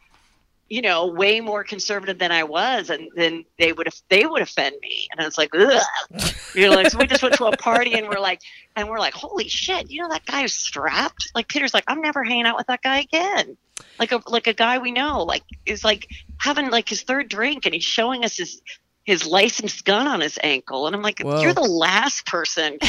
you 0.71 0.81
know 0.81 1.05
way 1.05 1.41
more 1.41 1.65
conservative 1.65 2.17
than 2.17 2.31
i 2.31 2.43
was 2.43 2.89
and 2.89 3.09
then 3.13 3.43
they 3.59 3.73
would 3.73 3.89
they 4.09 4.25
would 4.25 4.41
offend 4.41 4.73
me. 4.81 5.05
And 5.11 5.19
i 5.19 5.25
was 5.25 5.37
like 5.37 5.53
you 5.53 6.69
know 6.69 6.71
like 6.75 6.89
so 6.89 6.97
we 6.97 7.07
just 7.07 7.21
went 7.21 7.35
to 7.35 7.45
a 7.45 7.57
party 7.57 7.93
and 7.93 8.07
we're 8.07 8.21
like 8.21 8.39
and 8.77 8.87
we're 8.87 8.97
like 8.97 9.13
holy 9.13 9.49
shit 9.49 9.91
you 9.91 10.01
know 10.01 10.07
that 10.07 10.25
guy 10.25 10.43
is 10.43 10.53
strapped? 10.53 11.29
Like 11.35 11.49
peter's 11.49 11.73
like 11.73 11.83
i'm 11.87 12.01
never 12.01 12.23
hanging 12.23 12.45
out 12.45 12.55
with 12.55 12.67
that 12.67 12.81
guy 12.81 12.99
again. 12.99 13.57
Like 13.99 14.13
a 14.13 14.21
like 14.27 14.47
a 14.47 14.53
guy 14.53 14.77
we 14.77 14.91
know 14.91 15.23
like 15.23 15.43
is 15.65 15.83
like 15.83 16.07
having 16.37 16.69
like 16.69 16.87
his 16.87 17.01
third 17.01 17.27
drink 17.27 17.65
and 17.65 17.75
he's 17.75 17.83
showing 17.83 18.23
us 18.23 18.37
his 18.37 18.61
his 19.03 19.25
licensed 19.25 19.83
gun 19.83 20.07
on 20.07 20.21
his 20.21 20.37
ankle 20.43 20.85
and 20.85 20.95
i'm 20.95 21.01
like 21.01 21.19
Whoa. 21.21 21.41
you're 21.41 21.53
the 21.53 21.61
last 21.61 22.25
person 22.27 22.77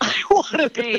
i 0.00 0.14
want 0.30 0.48
to 0.50 0.68
be 0.70 0.94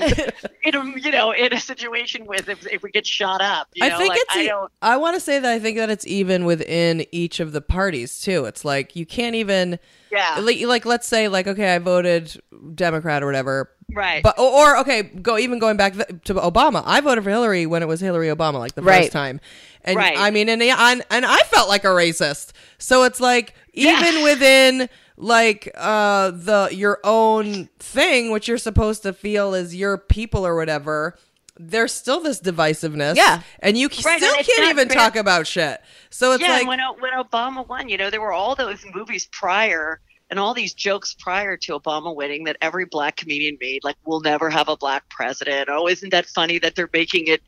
in 0.63 0.75
a 0.75 0.99
you 0.99 1.11
know 1.11 1.31
in 1.31 1.51
a 1.53 1.59
situation 1.59 2.25
with 2.25 2.47
if, 2.47 2.65
if 2.67 2.81
we 2.81 2.89
get 2.91 3.05
shot 3.05 3.41
up 3.41 3.67
you 3.75 3.87
know 3.87 3.95
I 3.95 3.97
think 3.97 4.09
like, 4.09 4.21
it's. 4.21 4.35
i 4.35 4.41
e- 4.45 4.67
I 4.81 4.97
want 4.97 5.15
to 5.15 5.19
say 5.19 5.39
that 5.39 5.51
I 5.51 5.59
think 5.59 5.77
that 5.77 5.89
it's 5.89 6.05
even 6.07 6.45
within 6.45 7.05
each 7.11 7.39
of 7.39 7.51
the 7.51 7.61
parties 7.61 8.19
too. 8.21 8.45
It's 8.45 8.63
like 8.65 8.95
you 8.95 9.05
can't 9.05 9.35
even 9.35 9.79
yeah 10.11 10.37
like, 10.41 10.61
like 10.61 10.85
let's 10.85 11.07
say 11.07 11.27
like 11.27 11.47
okay, 11.47 11.73
I 11.75 11.79
voted 11.79 12.35
Democrat 12.75 13.23
or 13.23 13.25
whatever. 13.25 13.69
right 13.93 14.21
But 14.23 14.37
or, 14.39 14.51
or 14.51 14.77
okay, 14.79 15.03
go 15.03 15.37
even 15.37 15.59
going 15.59 15.77
back 15.77 15.93
to 15.95 16.33
Obama. 16.35 16.83
I 16.85 16.99
voted 17.01 17.23
for 17.23 17.29
Hillary 17.29 17.65
when 17.65 17.81
it 17.81 17.87
was 17.87 17.99
Hillary 18.01 18.27
Obama, 18.27 18.59
like 18.59 18.75
the 18.75 18.81
Right. 18.81 19.03
first 19.03 19.11
time, 19.13 19.39
and 19.83 19.97
Right. 19.97 20.17
I 20.17 20.31
mean, 20.31 20.49
and 20.49 20.61
and 20.61 21.03
and 21.09 21.25
I 21.25 21.37
felt 21.45 21.69
like 21.69 21.83
a 21.85 21.87
racist. 21.87 22.51
So 22.77 23.03
it's 23.03 23.19
like 23.21 23.55
even 23.73 24.15
Yeah. 24.17 24.23
within 24.23 24.89
like 25.17 25.71
uh 25.75 26.31
the 26.31 26.69
your 26.71 26.99
own 27.03 27.69
thing, 27.79 28.31
which 28.31 28.47
you're 28.47 28.57
supposed 28.57 29.03
to 29.03 29.13
feel 29.13 29.53
is 29.53 29.75
your 29.75 29.97
people 29.97 30.45
or 30.45 30.55
whatever. 30.55 31.17
There's 31.59 31.93
still 31.93 32.19
this 32.19 32.41
divisiveness, 32.41 33.15
Yeah. 33.15 33.41
and 33.59 33.77
you 33.77 33.87
Right, 34.03 34.19
still 34.19 34.35
and 34.35 34.45
can't 34.45 34.69
even 34.71 34.87
fair. 34.89 34.97
talk 34.97 35.15
about 35.15 35.45
shit. 35.45 35.79
So 36.09 36.31
it's 36.31 36.41
yeah 36.41 36.53
like, 36.53 36.67
when 36.67 36.79
when 36.99 37.13
obama 37.13 37.67
won 37.67 37.89
you 37.89 37.97
know 37.97 38.09
there 38.09 38.21
were 38.21 38.33
all 38.33 38.55
those 38.55 38.83
movies 38.93 39.27
prior 39.31 39.99
and 40.31 40.39
all 40.39 40.53
these 40.55 40.73
jokes 40.73 41.15
prior 41.19 41.55
to 41.57 41.77
obama 41.79 42.15
winning 42.15 42.43
that 42.45 42.57
every 42.61 42.85
black 42.85 43.17
comedian 43.17 43.55
made 43.61 43.83
like 43.83 43.95
we'll 44.05 44.21
never 44.21 44.49
have 44.49 44.67
a 44.67 44.75
black 44.77 45.07
president 45.09 45.69
oh 45.71 45.87
isn't 45.87 46.09
that 46.09 46.25
funny 46.25 46.57
that 46.59 46.73
they're 46.75 46.89
making 46.93 47.27
it 47.27 47.41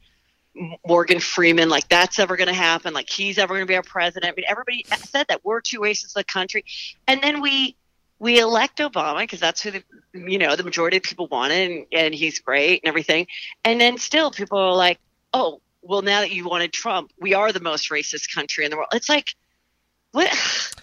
Morgan 0.85 1.19
Freeman, 1.19 1.69
like 1.69 1.87
that's 1.89 2.19
ever 2.19 2.37
going 2.37 2.47
to 2.47 2.53
happen, 2.53 2.93
like 2.93 3.09
he's 3.09 3.37
ever 3.37 3.53
going 3.53 3.65
to 3.65 3.67
be 3.67 3.75
our 3.75 3.83
president. 3.83 4.31
I 4.31 4.35
mean, 4.35 4.45
everybody 4.47 4.85
said 4.97 5.27
that 5.27 5.43
we're 5.43 5.61
two 5.61 5.81
races 5.81 6.11
of 6.11 6.13
the 6.13 6.23
country, 6.23 6.63
and 7.07 7.21
then 7.21 7.41
we 7.41 7.75
we 8.19 8.39
elect 8.39 8.79
Obama 8.79 9.19
because 9.19 9.39
that's 9.39 9.61
who 9.61 9.71
the 9.71 9.83
you 10.13 10.37
know 10.37 10.55
the 10.55 10.63
majority 10.63 10.97
of 10.97 11.03
people 11.03 11.27
wanted, 11.27 11.71
and, 11.71 11.85
and 11.91 12.15
he's 12.15 12.39
great 12.39 12.81
and 12.83 12.87
everything. 12.89 13.27
And 13.63 13.79
then 13.79 13.97
still, 13.97 14.31
people 14.31 14.57
are 14.57 14.75
like, 14.75 14.99
oh, 15.33 15.61
well, 15.81 16.01
now 16.01 16.21
that 16.21 16.31
you 16.31 16.47
wanted 16.47 16.73
Trump, 16.73 17.11
we 17.19 17.33
are 17.33 17.51
the 17.51 17.59
most 17.59 17.89
racist 17.89 18.33
country 18.33 18.65
in 18.65 18.71
the 18.71 18.77
world. 18.77 18.89
It's 18.93 19.09
like, 19.09 19.27
what? 20.11 20.29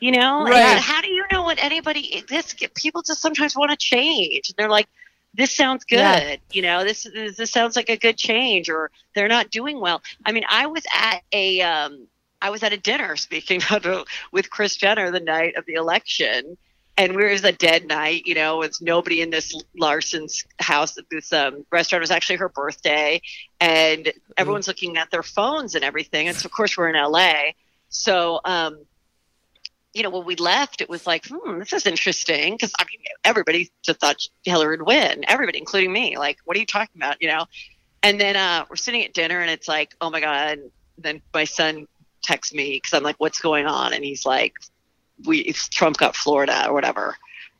You 0.00 0.10
know, 0.10 0.44
Right. 0.44 0.56
And 0.56 0.80
how 0.80 1.00
do 1.00 1.08
you 1.08 1.24
know 1.32 1.44
what 1.44 1.56
anybody? 1.62 2.22
This 2.28 2.54
people 2.74 3.00
just 3.00 3.22
sometimes 3.22 3.56
want 3.56 3.70
to 3.70 3.76
change. 3.78 4.50
and 4.50 4.56
They're 4.58 4.68
like, 4.68 4.86
this 5.34 5.54
sounds 5.54 5.84
good. 5.84 5.98
Yeah. 5.98 6.36
You 6.52 6.62
know, 6.62 6.84
this 6.84 7.06
this 7.12 7.50
sounds 7.50 7.76
like 7.76 7.90
a 7.90 7.96
good 7.96 8.16
change, 8.16 8.70
or 8.70 8.90
they're 9.14 9.28
not 9.28 9.50
doing 9.50 9.80
well. 9.80 10.02
I 10.24 10.32
mean, 10.32 10.44
I 10.48 10.66
was 10.66 10.84
at 10.94 11.22
a 11.32 11.60
um, 11.60 12.06
I 12.40 12.50
was 12.50 12.62
at 12.62 12.72
a 12.72 12.76
dinner 12.76 13.16
speaking 13.16 13.60
of, 13.70 14.06
with 14.32 14.50
Kris 14.50 14.76
Jenner 14.76 15.10
the 15.10 15.20
night 15.20 15.56
of 15.56 15.66
the 15.66 15.74
election, 15.74 16.56
and 16.96 17.16
we 17.16 17.30
was 17.30 17.44
a 17.44 17.52
dead 17.52 17.86
night. 17.86 18.26
You 18.26 18.36
know, 18.36 18.62
it's 18.62 18.80
nobody 18.80 19.20
in 19.20 19.30
this 19.30 19.60
Larson's 19.76 20.44
house. 20.60 20.96
This 21.10 21.32
um, 21.32 21.66
restaurant 21.70 22.00
it 22.00 22.04
was 22.04 22.10
actually 22.10 22.36
her 22.36 22.48
birthday, 22.48 23.20
and 23.60 24.12
everyone's 24.36 24.68
looking 24.68 24.96
at 24.96 25.10
their 25.10 25.24
phones 25.24 25.74
and 25.74 25.84
everything. 25.84 26.28
And 26.28 26.36
so, 26.36 26.46
of 26.46 26.52
course, 26.52 26.76
we're 26.76 26.88
in 26.88 26.96
LA, 26.96 27.52
so. 27.88 28.40
Um, 28.44 28.84
you 29.94 30.02
know, 30.02 30.10
when 30.10 30.26
we 30.26 30.34
left, 30.36 30.80
it 30.80 30.88
was 30.88 31.06
like, 31.06 31.26
hmm, 31.26 31.60
this 31.60 31.72
is 31.72 31.86
interesting 31.86 32.54
because 32.54 32.72
I 32.78 32.84
mean, 32.84 33.00
everybody 33.24 33.70
just 33.82 34.00
thought 34.00 34.16
Hillary 34.42 34.76
would 34.76 34.86
win. 34.86 35.24
Everybody, 35.28 35.58
including 35.58 35.92
me. 35.92 36.18
Like, 36.18 36.38
what 36.44 36.56
are 36.56 36.60
you 36.60 36.66
talking 36.66 37.00
about? 37.00 37.22
You 37.22 37.28
know. 37.28 37.46
And 38.02 38.20
then 38.20 38.36
uh, 38.36 38.66
we're 38.68 38.76
sitting 38.76 39.02
at 39.04 39.14
dinner, 39.14 39.40
and 39.40 39.50
it's 39.50 39.68
like, 39.68 39.94
oh 40.00 40.10
my 40.10 40.20
god. 40.20 40.58
then 40.98 41.22
my 41.32 41.44
son 41.44 41.86
texts 42.22 42.52
me 42.52 42.72
because 42.76 42.92
I'm 42.92 43.02
like, 43.02 43.16
what's 43.18 43.40
going 43.40 43.66
on? 43.66 43.92
And 43.92 44.04
he's 44.04 44.26
like, 44.26 44.54
we 45.24 45.52
Trump 45.52 45.96
got 45.96 46.16
Florida 46.16 46.68
or 46.68 46.74
whatever. 46.74 47.16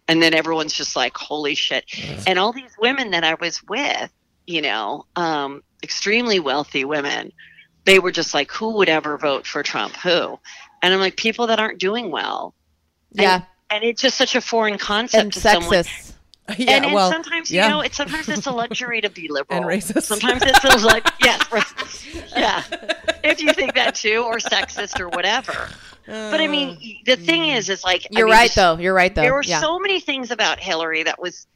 And 0.09 0.23
then 0.23 0.35
everyone's 0.35 0.75
just 0.75 0.97
like, 0.97 1.17
holy 1.17 1.55
shit. 1.55 1.85
And 2.27 2.39
all 2.39 2.53
these 2.53 2.75
women 2.79 3.13
that 3.13 3.25
I 3.25 3.35
was 3.35 3.63
with, 3.63 4.13
you 4.47 4.61
know, 4.61 5.07
um, 5.17 5.63
extremely 5.83 6.41
wealthy 6.41 6.85
women, 6.85 7.33
they 7.85 7.99
were 7.99 8.13
just 8.13 8.35
like, 8.35 8.51
who 8.51 8.77
would 8.77 8.89
ever 8.89 9.17
vote 9.17 9.47
for 9.47 9.63
Trump? 9.63 9.95
Who? 9.97 10.39
And 10.85 10.93
I'm 10.93 11.01
like, 11.01 11.17
people 11.17 11.47
that 11.47 11.59
aren't 11.59 11.81
doing 11.81 12.11
well. 12.11 12.55
Yeah, 13.13 13.45
And 13.71 13.83
it's 13.83 14.03
just 14.03 14.19
such 14.19 14.35
a 14.35 14.41
foreign 14.43 14.77
concept 14.77 15.23
and 15.23 15.33
to 15.33 15.41
someone. 15.41 15.73
sexist. 15.73 16.13
yeah, 16.59 16.77
and, 16.77 16.85
and 16.85 16.95
well, 16.95 17.11
sometimes 17.11 17.51
yeah. 17.51 17.65
you 17.65 17.71
know, 17.71 17.81
it's 17.81 17.97
sometimes 17.97 18.29
it's 18.29 18.47
a 18.47 18.53
luxury 18.53 19.01
to 19.01 19.09
be 19.09 19.29
liberal 19.31 19.63
And 19.63 19.67
racist. 19.67 20.03
Sometimes 20.03 20.43
it 20.43 20.55
feels 20.59 20.85
like 20.85 21.09
yes, 21.23 21.43
racist. 21.45 22.33
yeah. 22.37 22.63
If 23.25 23.41
you 23.41 23.55
think 23.55 23.75
that 23.77 23.95
too, 23.95 24.23
or 24.27 24.37
sexist 24.37 25.01
or 25.01 25.09
whatever. 25.09 25.71
But 26.07 26.43
I 26.43 26.49
mean, 26.49 26.99
the 27.07 27.17
thing 27.17 27.45
mm. 27.45 27.57
is, 27.57 27.71
is 27.71 27.83
like 27.83 28.07
You're 28.11 28.27
mean, 28.27 28.33
right, 28.35 28.39
there's- 28.41 28.55
though. 28.57 28.77
You're 28.79 28.93
right, 28.93 29.15
though. 29.15 29.23
There 29.23 29.33
were 29.33 29.43
yeah. 29.43 29.63
so 29.63 29.79
many 29.79 30.01
things 30.01 30.31
about 30.31 30.61
Hillary 30.61 31.05
that 31.05 31.19
was 31.19 31.47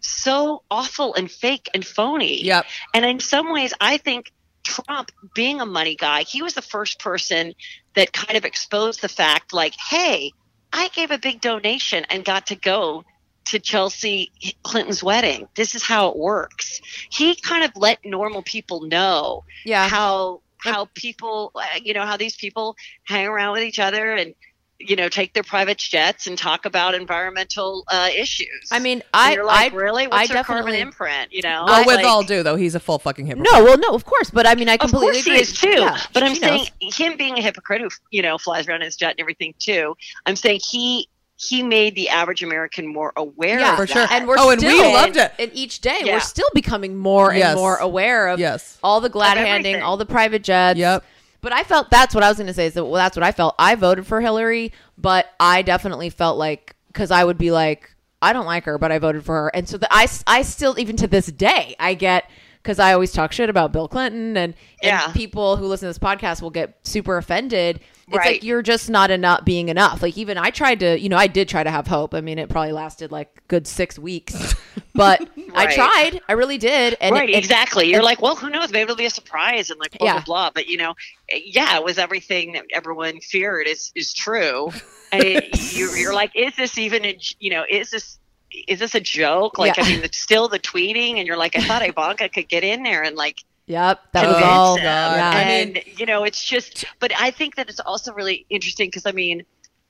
so 0.00 0.62
awful 0.70 1.14
and 1.14 1.30
fake 1.30 1.68
and 1.74 1.84
phony. 1.84 2.42
Yep. 2.42 2.64
And 2.94 3.04
in 3.04 3.20
some 3.20 3.52
ways, 3.52 3.74
I 3.82 3.98
think 3.98 4.32
Trump, 4.64 5.10
being 5.34 5.60
a 5.60 5.66
money 5.66 5.94
guy, 5.94 6.22
he 6.22 6.42
was 6.42 6.54
the 6.54 6.62
first 6.62 7.00
person 7.00 7.54
that 7.98 8.12
kind 8.12 8.36
of 8.36 8.44
exposed 8.44 9.02
the 9.02 9.08
fact, 9.08 9.52
like, 9.52 9.74
hey, 9.74 10.32
I 10.72 10.88
gave 10.88 11.10
a 11.10 11.18
big 11.18 11.40
donation 11.40 12.04
and 12.10 12.24
got 12.24 12.46
to 12.46 12.54
go 12.54 13.04
to 13.46 13.58
Chelsea 13.58 14.30
Clinton's 14.62 15.02
wedding. 15.02 15.48
This 15.56 15.74
is 15.74 15.82
how 15.82 16.08
it 16.08 16.16
works. 16.16 16.80
He 17.10 17.34
kind 17.34 17.64
of 17.64 17.72
let 17.74 18.04
normal 18.04 18.42
people 18.42 18.82
know 18.82 19.44
yeah. 19.64 19.88
how 19.88 20.42
how 20.58 20.88
people, 20.94 21.52
uh, 21.54 21.80
you 21.82 21.94
know, 21.94 22.04
how 22.04 22.16
these 22.16 22.36
people 22.36 22.76
hang 23.04 23.26
around 23.26 23.52
with 23.52 23.62
each 23.62 23.78
other 23.78 24.12
and 24.12 24.34
you 24.80 24.94
know 24.96 25.08
take 25.08 25.32
their 25.34 25.42
private 25.42 25.78
jets 25.78 26.26
and 26.26 26.38
talk 26.38 26.64
about 26.64 26.94
environmental 26.94 27.84
uh, 27.88 28.08
issues. 28.16 28.68
I 28.70 28.78
mean, 28.78 28.98
And 28.98 29.04
I, 29.12 29.32
you're 29.34 29.44
like, 29.44 29.72
I, 29.72 29.76
really? 29.76 30.06
What's 30.06 30.30
I 30.30 30.34
their 30.34 30.44
carbon 30.44 30.74
imprint? 30.74 31.32
You 31.32 31.42
know, 31.42 31.64
well, 31.66 31.84
with 31.86 31.96
Like- 31.96 32.06
all 32.06 32.22
due 32.22 32.42
though, 32.42 32.56
he's 32.56 32.74
a 32.74 32.80
full 32.80 32.98
fucking 32.98 33.26
hypocrite. 33.26 33.48
no, 33.52 33.64
well, 33.64 33.78
no, 33.78 33.90
of 33.94 34.04
course, 34.04 34.30
but 34.30 34.46
I 34.46 34.54
mean, 34.54 34.68
I 34.68 34.74
Of 34.74 34.80
completely 34.80 35.06
course 35.14 35.24
he 35.24 35.30
agree. 35.32 35.40
is 35.40 35.52
too. 35.52 35.68
Yeah, 35.80 35.98
but 36.12 36.22
I'm 36.22 36.34
she 36.34 36.40
saying 36.40 36.66
him 36.80 37.16
being 37.16 37.38
a 37.38 37.42
hypocrite 37.42 37.80
who 37.80 37.88
you 38.10 38.22
know 38.22 38.38
flies 38.38 38.68
around 38.68 38.82
in 38.82 38.86
his 38.86 38.96
jet 38.96 39.10
and 39.10 39.20
everything 39.20 39.54
too. 39.58 39.96
I'm 40.26 40.36
saying 40.36 40.60
he 40.68 41.08
he 41.40 41.62
made 41.62 41.94
the 41.94 42.08
average 42.08 42.42
American 42.42 42.84
more 42.92 43.12
aware. 43.16 43.60
yeah, 43.60 43.70
of 43.72 43.78
for 43.78 43.86
sure. 43.86 44.06
And 44.10 44.26
we're 44.26 44.34
Oh, 44.38 44.50
and 44.50 44.60
we 44.60 44.68
still, 44.70 44.92
loved 44.92 45.16
it. 45.16 45.32
And 45.38 45.52
each 45.54 45.80
day, 45.80 46.00
Yeah. 46.02 46.14
we're 46.14 46.20
still 46.20 46.48
becoming 46.52 46.96
more 46.96 47.32
Yes. 47.32 47.50
and 47.50 47.56
more 47.60 47.76
aware 47.76 48.26
of 48.26 48.40
Yes. 48.40 48.76
all 48.82 49.00
the 49.00 49.08
glad 49.08 49.36
handing, 49.38 49.74
everything. 49.74 49.82
all 49.84 49.96
the 49.96 50.04
private 50.06 50.42
jets. 50.42 50.80
Yep. 50.80 51.04
But 51.40 51.52
I 51.52 51.62
felt 51.62 51.90
that's 51.90 52.14
what 52.14 52.24
I 52.24 52.28
was 52.28 52.36
going 52.36 52.48
to 52.48 52.54
say. 52.54 52.66
Is 52.66 52.74
that, 52.74 52.84
well, 52.84 52.94
that's 52.94 53.16
what 53.16 53.22
I 53.22 53.32
felt. 53.32 53.54
I 53.58 53.74
voted 53.76 54.06
for 54.06 54.20
Hillary, 54.20 54.72
but 54.96 55.26
I 55.38 55.62
definitely 55.62 56.10
felt 56.10 56.36
like 56.38 56.74
because 56.88 57.10
I 57.10 57.22
would 57.24 57.38
be 57.38 57.50
like, 57.52 57.94
I 58.20 58.32
don't 58.32 58.46
like 58.46 58.64
her, 58.64 58.76
but 58.78 58.90
I 58.90 58.98
voted 58.98 59.24
for 59.24 59.34
her, 59.42 59.48
and 59.54 59.68
so 59.68 59.78
the, 59.78 59.86
I 59.92 60.08
I 60.26 60.42
still 60.42 60.76
even 60.80 60.96
to 60.96 61.06
this 61.06 61.26
day 61.26 61.76
I 61.78 61.94
get 61.94 62.28
because 62.60 62.80
I 62.80 62.92
always 62.92 63.12
talk 63.12 63.30
shit 63.30 63.48
about 63.48 63.70
Bill 63.72 63.86
Clinton, 63.86 64.36
and, 64.36 64.36
and 64.36 64.54
Yeah. 64.82 65.12
people 65.12 65.56
who 65.56 65.66
listen 65.66 65.86
to 65.86 65.90
this 65.90 65.98
podcast 66.00 66.42
will 66.42 66.50
get 66.50 66.76
super 66.82 67.16
offended. 67.16 67.78
It's 68.08 68.16
Right. 68.16 68.26
like 68.34 68.42
you're 68.44 68.62
just 68.62 68.88
not 68.88 69.10
enough 69.10 69.44
being 69.44 69.68
enough. 69.68 70.02
Like 70.02 70.16
even 70.16 70.38
I 70.38 70.50
tried 70.50 70.80
to, 70.80 70.98
you 70.98 71.08
know, 71.10 71.16
I 71.18 71.26
did 71.26 71.48
try 71.48 71.62
to 71.62 71.70
have 71.70 71.86
hope. 71.86 72.14
I 72.14 72.20
mean, 72.22 72.38
it 72.38 72.48
probably 72.48 72.72
lasted 72.72 73.12
like 73.12 73.28
a 73.36 73.40
good 73.48 73.66
six 73.66 73.98
weeks, 73.98 74.54
but 74.94 75.28
I 75.54 75.66
tried. 75.74 76.20
I 76.28 76.32
really 76.32 76.56
did. 76.58 76.96
And 77.00 77.14
right, 77.14 77.28
it- 77.28 77.34
it- 77.34 77.38
exactly. 77.38 77.86
You're 77.88 77.96
and- 77.98 78.04
like, 78.04 78.22
well, 78.22 78.34
who 78.36 78.48
knows? 78.48 78.70
Maybe 78.72 78.84
it'll 78.84 78.96
be 78.96 79.04
a 79.06 79.10
surprise 79.10 79.68
and 79.70 79.78
like 79.78 79.98
blah 79.98 80.06
Yeah. 80.06 80.12
blah 80.14 80.22
blah. 80.24 80.50
But 80.54 80.68
you 80.68 80.78
know, 80.78 80.94
eh, 81.28 81.40
yeah, 81.44 81.76
it 81.76 81.84
was 81.84 81.98
everything 81.98 82.52
that 82.52 82.64
everyone 82.72 83.20
feared 83.20 83.66
is 83.66 83.92
is 83.94 84.12
true. 84.14 84.70
And 85.10 85.24
it, 85.24 85.72
you, 85.74 85.90
you're 85.94 86.12
like, 86.12 86.32
is 86.34 86.54
this 86.56 86.76
even 86.76 87.02
a 87.06 87.18
you 87.40 87.48
know, 87.50 87.64
is 87.68 87.90
this 87.90 88.18
is 88.66 88.78
this 88.78 88.94
a 88.94 89.00
joke? 89.00 89.56
Like, 89.58 89.76
Yeah. 89.78 89.84
I 89.84 89.88
mean, 89.88 90.04
it's 90.04 90.18
still 90.18 90.48
the 90.48 90.58
tweeting, 90.58 91.16
and 91.16 91.26
you're 91.26 91.36
like, 91.38 91.56
I 91.56 91.60
thought 91.62 91.80
Ivanka 91.86 92.28
could 92.28 92.46
get 92.48 92.62
in 92.64 92.82
there 92.82 93.02
and 93.02 93.16
like 93.16 93.42
Yep, 93.68 94.00
that 94.12 94.26
was 94.26 94.36
convince 94.36 94.44
all. 94.46 94.78
Yeah. 94.78 95.38
And 95.38 95.80
you 95.96 96.06
know, 96.06 96.24
it's 96.24 96.42
just. 96.42 96.86
But 97.00 97.12
I 97.18 97.30
think 97.30 97.56
that 97.56 97.68
it's 97.68 97.80
also 97.80 98.12
really 98.14 98.46
interesting 98.48 98.88
because 98.88 99.04
I 99.04 99.12
mean, 99.12 99.44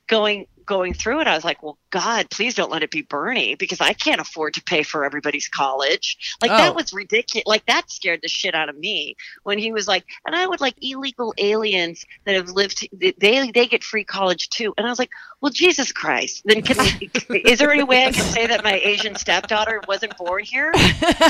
going 0.08 0.46
going 0.68 0.94
through 0.94 1.20
it, 1.22 1.26
I 1.26 1.34
was 1.34 1.44
like, 1.44 1.62
well, 1.62 1.78
God, 1.90 2.28
please 2.30 2.54
don't 2.54 2.70
let 2.70 2.82
it 2.82 2.90
be 2.90 3.02
Bernie 3.02 3.54
because 3.56 3.80
I 3.80 3.94
can't 3.94 4.20
afford 4.20 4.54
to 4.54 4.62
pay 4.62 4.82
for 4.84 5.04
everybody's 5.04 5.48
college. 5.48 6.36
Like 6.40 6.50
Oh. 6.52 6.56
that 6.58 6.74
was 6.76 6.92
ridiculous. 6.92 7.46
Like 7.46 7.66
that 7.66 7.90
scared 7.90 8.20
the 8.22 8.28
shit 8.28 8.54
out 8.54 8.68
of 8.68 8.78
me 8.78 9.16
when 9.42 9.58
he 9.58 9.72
was 9.72 9.88
like, 9.88 10.04
and 10.26 10.36
I 10.36 10.46
would 10.46 10.60
like 10.60 10.74
illegal 10.82 11.34
aliens 11.38 12.04
that 12.26 12.34
have 12.36 12.50
lived. 12.50 12.86
They 12.92 13.50
they 13.50 13.66
get 13.66 13.82
free 13.82 14.04
college 14.04 14.50
too. 14.50 14.74
And 14.76 14.86
I 14.86 14.90
was 14.90 14.98
like, 14.98 15.10
well, 15.40 15.50
Jesus 15.50 15.90
Christ. 15.92 16.42
Then 16.44 16.62
can 16.62 16.78
I, 16.78 17.10
is 17.46 17.58
there 17.58 17.72
any 17.72 17.84
way 17.84 18.04
I 18.04 18.12
can 18.12 18.24
say 18.24 18.46
that 18.46 18.62
my 18.62 18.74
Asian 18.84 19.16
stepdaughter 19.16 19.80
wasn't 19.88 20.16
born 20.18 20.44
here? 20.44 20.72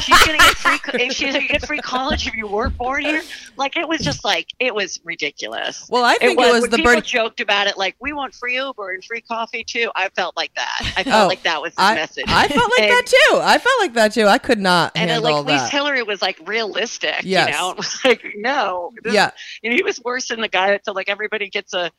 She's 0.02 0.22
gonna 0.26 0.38
get 0.38 0.56
free. 0.56 0.78
If 1.00 1.12
she's 1.12 1.32
gonna 1.34 1.46
get 1.46 1.64
free 1.66 1.78
college 1.78 2.26
if 2.26 2.34
you 2.34 2.48
weren't 2.48 2.76
born 2.76 3.02
here. 3.02 3.22
Like 3.56 3.76
it 3.76 3.88
was 3.88 4.00
just 4.00 4.24
like 4.24 4.48
it 4.58 4.74
was 4.74 5.00
ridiculous. 5.04 5.86
Well, 5.88 6.04
I 6.04 6.14
think 6.16 6.32
it 6.32 6.36
was, 6.38 6.62
when 6.62 6.70
the 6.70 6.76
people 6.78 6.92
Bernie. 6.92 7.02
joked 7.02 7.40
about 7.40 7.66
it, 7.68 7.76
like 7.78 7.94
we 8.00 8.12
want 8.12 8.34
free 8.34 8.56
Uber 8.56 8.92
and 8.92 9.04
free 9.04 9.20
coffee 9.28 9.62
too. 9.64 9.90
I 9.94 10.08
felt 10.10 10.36
like 10.36 10.54
that. 10.54 10.92
I 10.96 11.04
felt 11.04 11.24
Oh, 11.24 11.28
like 11.28 11.42
that 11.44 11.60
was 11.62 11.74
the 11.74 11.82
message. 11.82 12.24
I 12.28 12.48
felt 12.48 12.70
like 12.70 12.80
And- 12.82 12.90
that 12.90 13.06
too. 13.06 13.38
I 13.42 13.58
felt 13.58 13.80
like 13.80 13.92
that 13.94 14.12
too. 14.14 14.26
I 14.26 14.38
could 14.38 14.58
not 14.58 14.92
And 14.96 15.10
uh, 15.10 15.14
handle 15.14 15.32
like, 15.32 15.40
at 15.40 15.52
least 15.52 15.64
that. 15.66 15.72
Hillary 15.72 16.02
was 16.02 16.20
like 16.22 16.38
realistic. 16.46 17.16
Yes. 17.22 17.48
You 17.48 17.54
know, 17.54 17.70
it 17.70 17.76
was 17.76 17.98
like 18.04 18.24
no. 18.36 18.92
yeah, 19.04 19.30
And 19.62 19.72
he 19.72 19.82
was 19.82 20.00
worse 20.02 20.28
than 20.28 20.40
the 20.40 20.48
guy 20.48 20.70
that 20.70 20.84
said 20.84 20.92
like 20.96 21.08
everybody 21.08 21.48
gets 21.48 21.74
a 21.74 21.90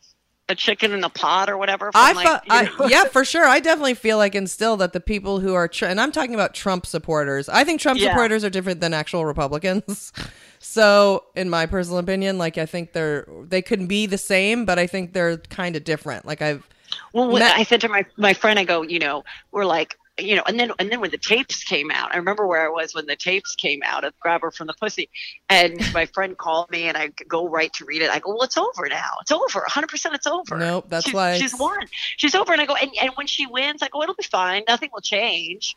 a 0.52 0.56
chicken 0.56 0.92
in 0.94 1.00
the 1.02 1.10
pot 1.10 1.48
or 1.48 1.60
whatever. 1.60 1.92
I 1.94 2.12
like, 2.14 2.42
I, 2.50 2.88
yeah, 2.90 3.04
for 3.12 3.24
sure. 3.24 3.46
I 3.46 3.60
definitely 3.60 3.94
feel 3.94 4.18
like, 4.18 4.34
and 4.34 4.50
still, 4.50 4.78
that 4.78 4.94
the 4.94 5.00
people 5.00 5.40
who 5.42 5.54
are, 5.54 5.68
tr- 5.68 5.86
and 5.86 6.02
I'm 6.02 6.12
talking 6.12 6.34
about 6.34 6.56
Trump 6.56 6.88
supporters. 6.88 7.48
I 7.50 7.64
think 7.64 7.80
Trump 7.80 8.00
Yeah. 8.00 8.10
supporters 8.10 8.44
are 8.44 8.50
different 8.50 8.82
than 8.82 8.92
actual 8.92 9.26
Republicans. 9.28 10.12
So, 10.62 11.24
in 11.36 11.50
my 11.50 11.66
personal 11.68 12.00
opinion, 12.00 12.38
like 12.38 12.58
I 12.58 12.66
think 12.66 12.92
they're 12.92 13.26
they 13.46 13.62
can 13.62 13.88
be 13.88 14.06
the 14.08 14.18
same, 14.18 14.66
but 14.66 14.78
I 14.78 14.88
think 14.88 15.14
they're 15.14 15.38
kind 15.38 15.78
of 15.78 15.86
different. 15.86 16.26
Like 16.26 16.42
I've 16.42 16.68
Well, 17.14 17.28
when 17.30 17.40
Matt- 17.42 17.58
I 17.58 17.64
said 17.64 17.82
to 17.82 17.90
my 17.90 18.06
my 18.18 18.34
friend, 18.34 18.60
I 18.60 18.64
go, 18.64 18.82
you 18.82 19.00
know, 19.00 19.24
we're 19.52 19.66
like, 19.66 19.96
you 20.20 20.36
know, 20.36 20.44
and 20.48 20.60
then 20.60 20.72
and 20.80 20.92
then 20.92 21.00
when 21.02 21.12
the 21.12 21.18
tapes 21.18 21.64
came 21.64 21.92
out, 21.92 22.14
I 22.14 22.18
remember 22.18 22.46
where 22.48 22.66
I 22.66 22.70
was 22.70 22.94
when 22.94 23.06
the 23.06 23.16
tapes 23.16 23.56
came 23.56 23.80
out 23.86 24.04
of 24.04 24.14
Grab 24.20 24.42
Her 24.42 24.52
from 24.52 24.68
the 24.68 24.74
Pussy, 24.80 25.10
and 25.50 25.80
my 25.94 26.06
friend 26.08 26.38
called 26.38 26.70
me, 26.72 26.84
and 26.88 26.98
I 26.98 27.12
go 27.28 27.48
right 27.48 27.72
to 27.74 27.86
read 27.86 28.02
it. 28.02 28.10
I 28.10 28.20
go, 28.20 28.30
well, 28.32 28.44
it's 28.44 28.58
over 28.58 28.88
now. 28.90 29.12
It's 29.22 29.32
over. 29.32 29.60
100. 29.60 29.88
percent 29.88 30.16
It's 30.16 30.28
over. 30.28 30.58
Nope, 30.58 30.86
that's 30.90 31.06
she's, 31.06 31.14
why 31.14 31.38
she's 31.38 31.58
won. 31.58 31.80
She's 32.18 32.36
over, 32.36 32.52
and 32.52 32.62
I 32.62 32.66
go, 32.66 32.76
and, 32.76 32.92
and 33.02 33.12
when 33.16 33.28
she 33.28 33.46
wins, 33.48 33.82
I 33.82 33.88
go, 33.90 34.02
it'll 34.04 34.16
be 34.16 34.24
fine. 34.24 34.64
Nothing 34.68 34.90
will 34.94 35.02
change. 35.02 35.76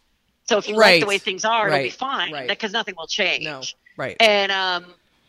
So 0.49 0.59
if 0.59 0.69
you 0.69 0.77
like 0.77 1.01
the 1.01 1.07
way 1.07 1.19
things 1.19 1.45
are, 1.45 1.69
it'll 1.69 1.79
be 1.79 1.85
Right. 1.85 1.93
fine 1.93 2.33
Right. 2.33 2.49
because 2.49 2.73
nothing 2.73 2.95
will 2.99 3.07
change 3.07 3.45
no 3.45 3.63
right. 3.97 4.17
and 4.19 4.51
um 4.51 4.87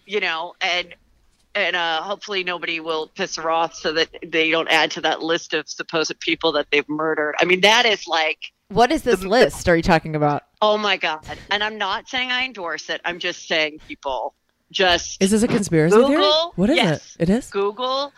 you 0.08 0.20
know 0.20 0.54
and 0.60 0.96
and 1.56 1.76
uh 1.76 2.02
hopefully 2.02 2.44
nobody 2.44 2.80
will 2.80 3.08
piss 3.08 3.36
her 3.36 3.50
off 3.50 3.74
so 3.74 3.94
that 3.94 4.10
they 4.26 4.50
don't 4.50 4.68
add 4.70 4.92
to 4.92 5.02
that 5.02 5.22
list 5.22 5.54
of 5.54 5.68
supposed 5.70 6.18
people 6.20 6.52
that 6.52 6.68
they've 6.72 6.88
murdered 6.90 7.36
i 7.40 7.46
mean 7.46 7.62
that 7.62 7.86
is 7.86 8.08
like 8.08 8.40
What 8.70 8.92
is 8.92 9.04
this 9.04 9.24
list? 9.24 9.70
Are 9.70 9.76
you 9.76 9.84
talking 9.84 10.16
about? 10.16 10.44
oh 10.62 10.78
my 10.78 10.98
god 10.98 11.26
and 11.52 11.64
i'm 11.64 11.78
not 11.78 12.08
saying 12.08 12.32
i 12.32 12.46
endorse 12.46 12.90
it 12.90 13.02
i'm 13.06 13.20
just 13.20 13.48
saying 13.48 13.80
people 13.88 14.34
just 14.72 15.22
Is 15.22 15.30
this 15.32 15.44
a 15.44 15.48
conspiracy 15.48 15.96
theory? 15.96 16.24
What 16.56 16.70
is 16.72 16.78
Yes. 16.78 17.16
it? 17.20 17.30
It 17.30 17.30
is. 17.30 17.50
google 17.52 18.12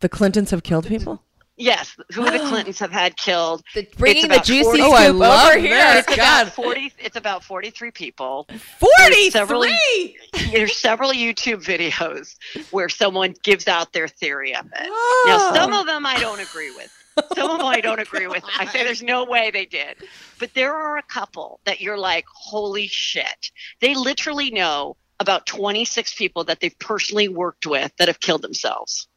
The 0.00 0.08
Clintons 0.10 0.50
have 0.50 0.62
killed 0.62 0.86
people. 0.86 1.22
Yes 1.56 1.96
who 2.14 2.24
the 2.24 2.38
clintons 2.48 2.78
have 2.78 2.90
had 2.92 3.16
killed 3.16 3.62
The, 3.74 3.86
bringing 3.98 4.28
the 4.28 4.38
juicy 4.38 4.62
40 4.64 4.82
Oh, 4.82 4.92
I 4.92 5.04
scoop 5.08 5.16
love 5.20 5.48
over 5.50 5.58
here. 5.58 5.76
this. 5.76 6.06
it's 6.08 6.16
God. 6.16 6.42
about 6.42 6.52
40 6.54 6.92
it's 6.98 7.16
about 7.16 7.44
43 7.44 7.90
people 7.90 8.48
Forty-three. 8.78 10.16
there's 10.52 10.76
several 10.76 11.12
youtube 11.12 11.62
videos 11.64 12.36
where 12.70 12.88
someone 12.88 13.34
gives 13.42 13.68
out 13.68 13.92
their 13.92 14.08
theory 14.08 14.54
of 14.54 14.66
it 14.66 14.72
Oh. 14.90 15.24
Now, 15.26 15.54
some 15.54 15.72
of 15.72 15.86
them 15.86 16.04
I 16.06 16.18
don't 16.18 16.40
agree 16.40 16.70
with. 16.74 16.90
Some 17.34 17.50
of 17.50 17.58
them 17.58 17.66
I 17.66 17.80
don't 17.80 17.98
oh 17.98 18.02
agree 18.02 18.26
with. 18.26 18.42
I 18.58 18.66
say 18.66 18.84
there's 18.84 19.02
no 19.02 19.24
way 19.24 19.50
they 19.50 19.66
did. 19.66 19.96
But 20.38 20.54
there 20.54 20.74
are 20.74 20.96
a 20.96 21.02
couple 21.02 21.60
that 21.66 21.80
you're 21.80 21.98
like, 21.98 22.24
holy 22.32 22.86
shit. 22.88 23.50
They 23.80 23.94
literally 23.94 24.50
know 24.50 24.96
about 25.20 25.46
26 25.46 26.14
people 26.14 26.44
that 26.44 26.60
they've 26.60 26.78
personally 26.78 27.28
worked 27.28 27.66
with 27.66 27.92
that 27.98 28.08
have 28.08 28.18
killed 28.20 28.42
themselves. 28.42 29.08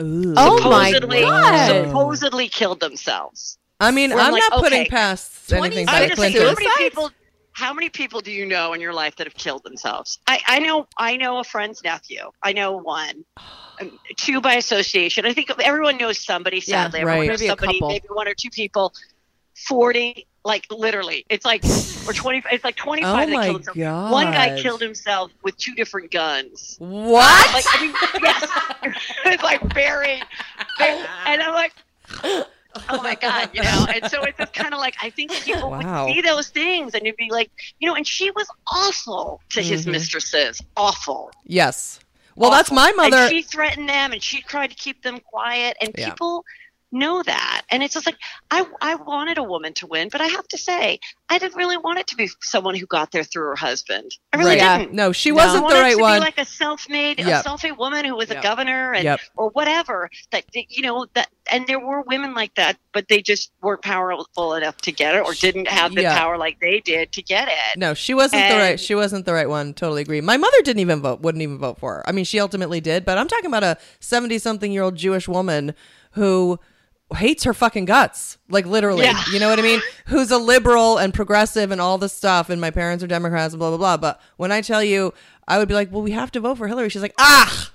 Ooh. 0.00 0.34
Oh 0.36 0.68
my 0.70 0.92
supposedly, 0.92 1.20
God. 1.22 1.86
supposedly 1.86 2.48
killed 2.48 2.80
themselves. 2.80 3.58
I 3.80 3.90
mean, 3.90 4.10
We're 4.10 4.20
I'm 4.20 4.32
like, 4.32 4.42
not 4.50 4.60
putting 4.62 4.82
okay. 4.82 4.90
past 4.90 5.52
anything 5.52 5.86
26 5.86 5.92
by 5.92 5.98
I'm 6.02 6.08
just 6.08 6.20
saying, 6.20 6.36
how 6.36 6.54
many 6.54 6.70
people? 6.78 7.10
How 7.52 7.74
many 7.74 7.88
people 7.88 8.20
do 8.20 8.30
you 8.30 8.46
know 8.46 8.72
in 8.72 8.80
your 8.80 8.92
life 8.92 9.16
that 9.16 9.26
have 9.26 9.34
killed 9.34 9.64
themselves? 9.64 10.18
I, 10.28 10.40
I 10.46 10.58
know. 10.60 10.86
I 10.96 11.16
know 11.16 11.38
a 11.38 11.44
friend's 11.44 11.82
nephew. 11.82 12.30
I 12.42 12.52
know 12.52 12.76
one. 12.76 13.24
Um, 13.80 13.96
two 14.16 14.40
by 14.40 14.54
association. 14.54 15.24
I 15.24 15.32
think 15.32 15.52
everyone 15.62 15.98
knows 15.98 16.18
somebody. 16.18 16.56
Yeah, 16.56 16.86
Sadly, 16.90 17.04
right. 17.04 17.12
everyone 17.12 17.26
knows 17.28 17.38
Maybe 17.38 17.46
a 17.46 17.50
somebody. 17.50 17.78
couple. 17.78 17.88
Maybe 17.90 18.08
one 18.10 18.26
or 18.26 18.34
two 18.34 18.50
people. 18.50 18.92
Forty, 19.68 20.26
like 20.44 20.66
literally, 20.70 21.24
it's 21.28 21.44
like 21.44 21.62
or 22.06 22.12
twenty. 22.14 22.42
It's 22.50 22.64
like 22.64 22.76
twenty 22.76 23.02
five. 23.02 23.28
that 23.28 23.34
my 23.34 23.46
killed 23.46 23.64
themselves. 23.64 24.12
One 24.12 24.26
guy 24.32 24.60
killed 24.60 24.80
himself 24.80 25.30
with 25.42 25.56
two 25.56 25.74
different 25.74 26.10
guns. 26.10 26.76
What? 26.78 27.52
Like 27.54 27.64
I 27.68 27.82
mean, 27.82 27.94
yes, 28.22 28.98
it's 29.26 29.42
like 29.42 29.60
very, 29.74 30.22
very- 30.78 31.04
and 31.26 31.42
I'm 31.42 31.54
like. 31.54 31.72
Oh 32.90 33.02
my 33.02 33.14
God, 33.16 33.50
you 33.54 33.62
know, 33.62 33.86
and 33.92 34.08
so 34.10 34.22
it's 34.22 34.38
just 34.38 34.52
kind 34.52 34.72
of 34.72 34.78
like 34.78 34.94
I 35.02 35.10
think 35.10 35.32
people 35.32 35.70
Wow. 35.70 36.04
would 36.06 36.14
see 36.14 36.20
those 36.20 36.48
things 36.50 36.94
and 36.94 37.04
you'd 37.04 37.16
be 37.16 37.28
like, 37.30 37.50
you 37.80 37.88
know, 37.88 37.94
and 37.96 38.06
she 38.06 38.30
was 38.32 38.46
awful 38.70 39.40
to 39.50 39.62
his 39.62 39.84
Mhm. 39.86 39.92
mistresses, 39.92 40.60
awful. 40.76 41.30
yes. 41.44 41.98
Well, 42.36 42.50
that's 42.52 42.70
my 42.70 42.92
mother. 42.92 43.16
And 43.16 43.30
she 43.30 43.42
threatened 43.42 43.88
them, 43.88 44.12
and 44.12 44.22
she 44.22 44.42
tried 44.42 44.68
to 44.68 44.76
keep 44.76 45.02
them 45.02 45.18
quiet, 45.18 45.76
and 45.80 45.92
Yeah. 45.98 46.10
people 46.10 46.44
know 46.90 47.22
that. 47.22 47.62
And 47.70 47.82
it's 47.82 47.94
just 47.94 48.06
like 48.06 48.16
I, 48.50 48.64
I 48.80 48.94
wanted 48.96 49.38
a 49.38 49.42
woman 49.42 49.74
to 49.74 49.86
win, 49.86 50.08
but 50.10 50.20
I 50.20 50.26
have 50.26 50.46
to 50.48 50.58
say, 50.58 50.98
I 51.28 51.38
didn't 51.38 51.56
really 51.56 51.76
want 51.76 51.98
it 51.98 52.06
to 52.08 52.16
be 52.16 52.28
someone 52.40 52.74
who 52.74 52.86
got 52.86 53.10
there 53.12 53.24
through 53.24 53.44
her 53.48 53.56
husband. 53.56 54.16
I 54.32 54.38
really 54.38 54.56
right. 54.58 54.78
Didn't. 54.78 54.94
No, 54.94 55.12
she 55.12 55.30
wasn't 55.32 55.64
wanted 55.64 55.76
the 55.76 55.82
right 55.82 55.96
to 55.96 56.00
one. 56.00 56.20
like 56.20 56.38
a 56.38 56.44
self-made, 56.44 57.18
Yep. 57.18 57.40
a 57.40 57.42
self-made 57.42 57.72
woman 57.72 58.04
who 58.04 58.16
was 58.16 58.30
Yep. 58.30 58.38
a 58.38 58.42
governor 58.42 58.92
and 58.94 59.04
Yep. 59.04 59.20
or 59.36 59.50
whatever. 59.50 60.08
That 60.32 60.44
you 60.54 60.82
know 60.82 61.06
that, 61.14 61.28
and 61.52 61.66
there 61.66 61.78
were 61.80 62.02
women 62.02 62.34
like 62.34 62.54
that, 62.54 62.78
but 62.92 63.08
they 63.08 63.20
just 63.20 63.50
weren't 63.60 63.82
powerful 63.82 64.54
enough 64.54 64.76
to 64.78 64.92
get 64.92 65.14
it, 65.14 65.24
or 65.24 65.34
didn't 65.34 65.68
have 65.68 65.94
the 65.94 66.02
Yeah. 66.02 66.16
power 66.18 66.38
like 66.38 66.58
they 66.60 66.80
did 66.80 67.12
to 67.12 67.22
get 67.22 67.48
it. 67.48 67.76
No, 67.78 67.92
she 67.94 68.14
wasn't 68.14 68.48
the 68.48 68.56
right. 68.56 68.80
She 68.80 68.94
wasn't 68.94 69.26
the 69.26 69.32
right 69.34 69.48
one. 69.48 69.74
Totally 69.74 70.02
agree. 70.02 70.20
My 70.22 70.36
mother 70.38 70.56
didn't 70.62 70.80
even 70.80 71.02
vote. 71.02 71.20
Wouldn't 71.20 71.42
even 71.42 71.58
vote 71.58 71.78
for 71.78 71.96
her. 71.96 72.08
I 72.08 72.12
mean, 72.12 72.24
she 72.24 72.40
ultimately 72.40 72.80
did, 72.80 73.04
but 73.04 73.18
I'm 73.18 73.28
talking 73.28 73.46
about 73.46 73.62
a 73.64 73.76
70 74.00 74.38
something 74.38 74.72
year 74.72 74.82
old 74.82 74.96
Jewish 74.96 75.28
woman 75.28 75.74
who 76.12 76.58
hates 77.14 77.44
her 77.44 77.54
fucking 77.54 77.86
guts. 77.86 78.38
Like 78.48 78.66
literally. 78.66 79.04
Yeah. 79.04 79.22
You 79.32 79.40
know 79.40 79.48
what 79.48 79.58
I 79.58 79.62
mean? 79.62 79.80
Who's 80.06 80.30
a 80.30 80.38
liberal 80.38 80.98
and 80.98 81.12
progressive 81.14 81.70
and 81.70 81.80
all 81.80 81.98
this 81.98 82.12
stuff. 82.12 82.50
And 82.50 82.60
my 82.60 82.70
parents 82.70 83.02
are 83.02 83.06
Democrats 83.06 83.54
and 83.54 83.58
blah 83.58 83.70
blah 83.70 83.78
blah. 83.78 83.96
But 83.96 84.20
when 84.36 84.52
I 84.52 84.60
tell 84.60 84.82
you, 84.82 85.14
I 85.46 85.58
would 85.58 85.68
be 85.68 85.74
like, 85.74 85.90
well, 85.90 86.02
we 86.02 86.10
have 86.12 86.30
to 86.32 86.40
vote 86.40 86.58
for 86.58 86.68
Hillary. 86.68 86.88
She's 86.88 87.02
like, 87.02 87.14
ah. 87.18 87.72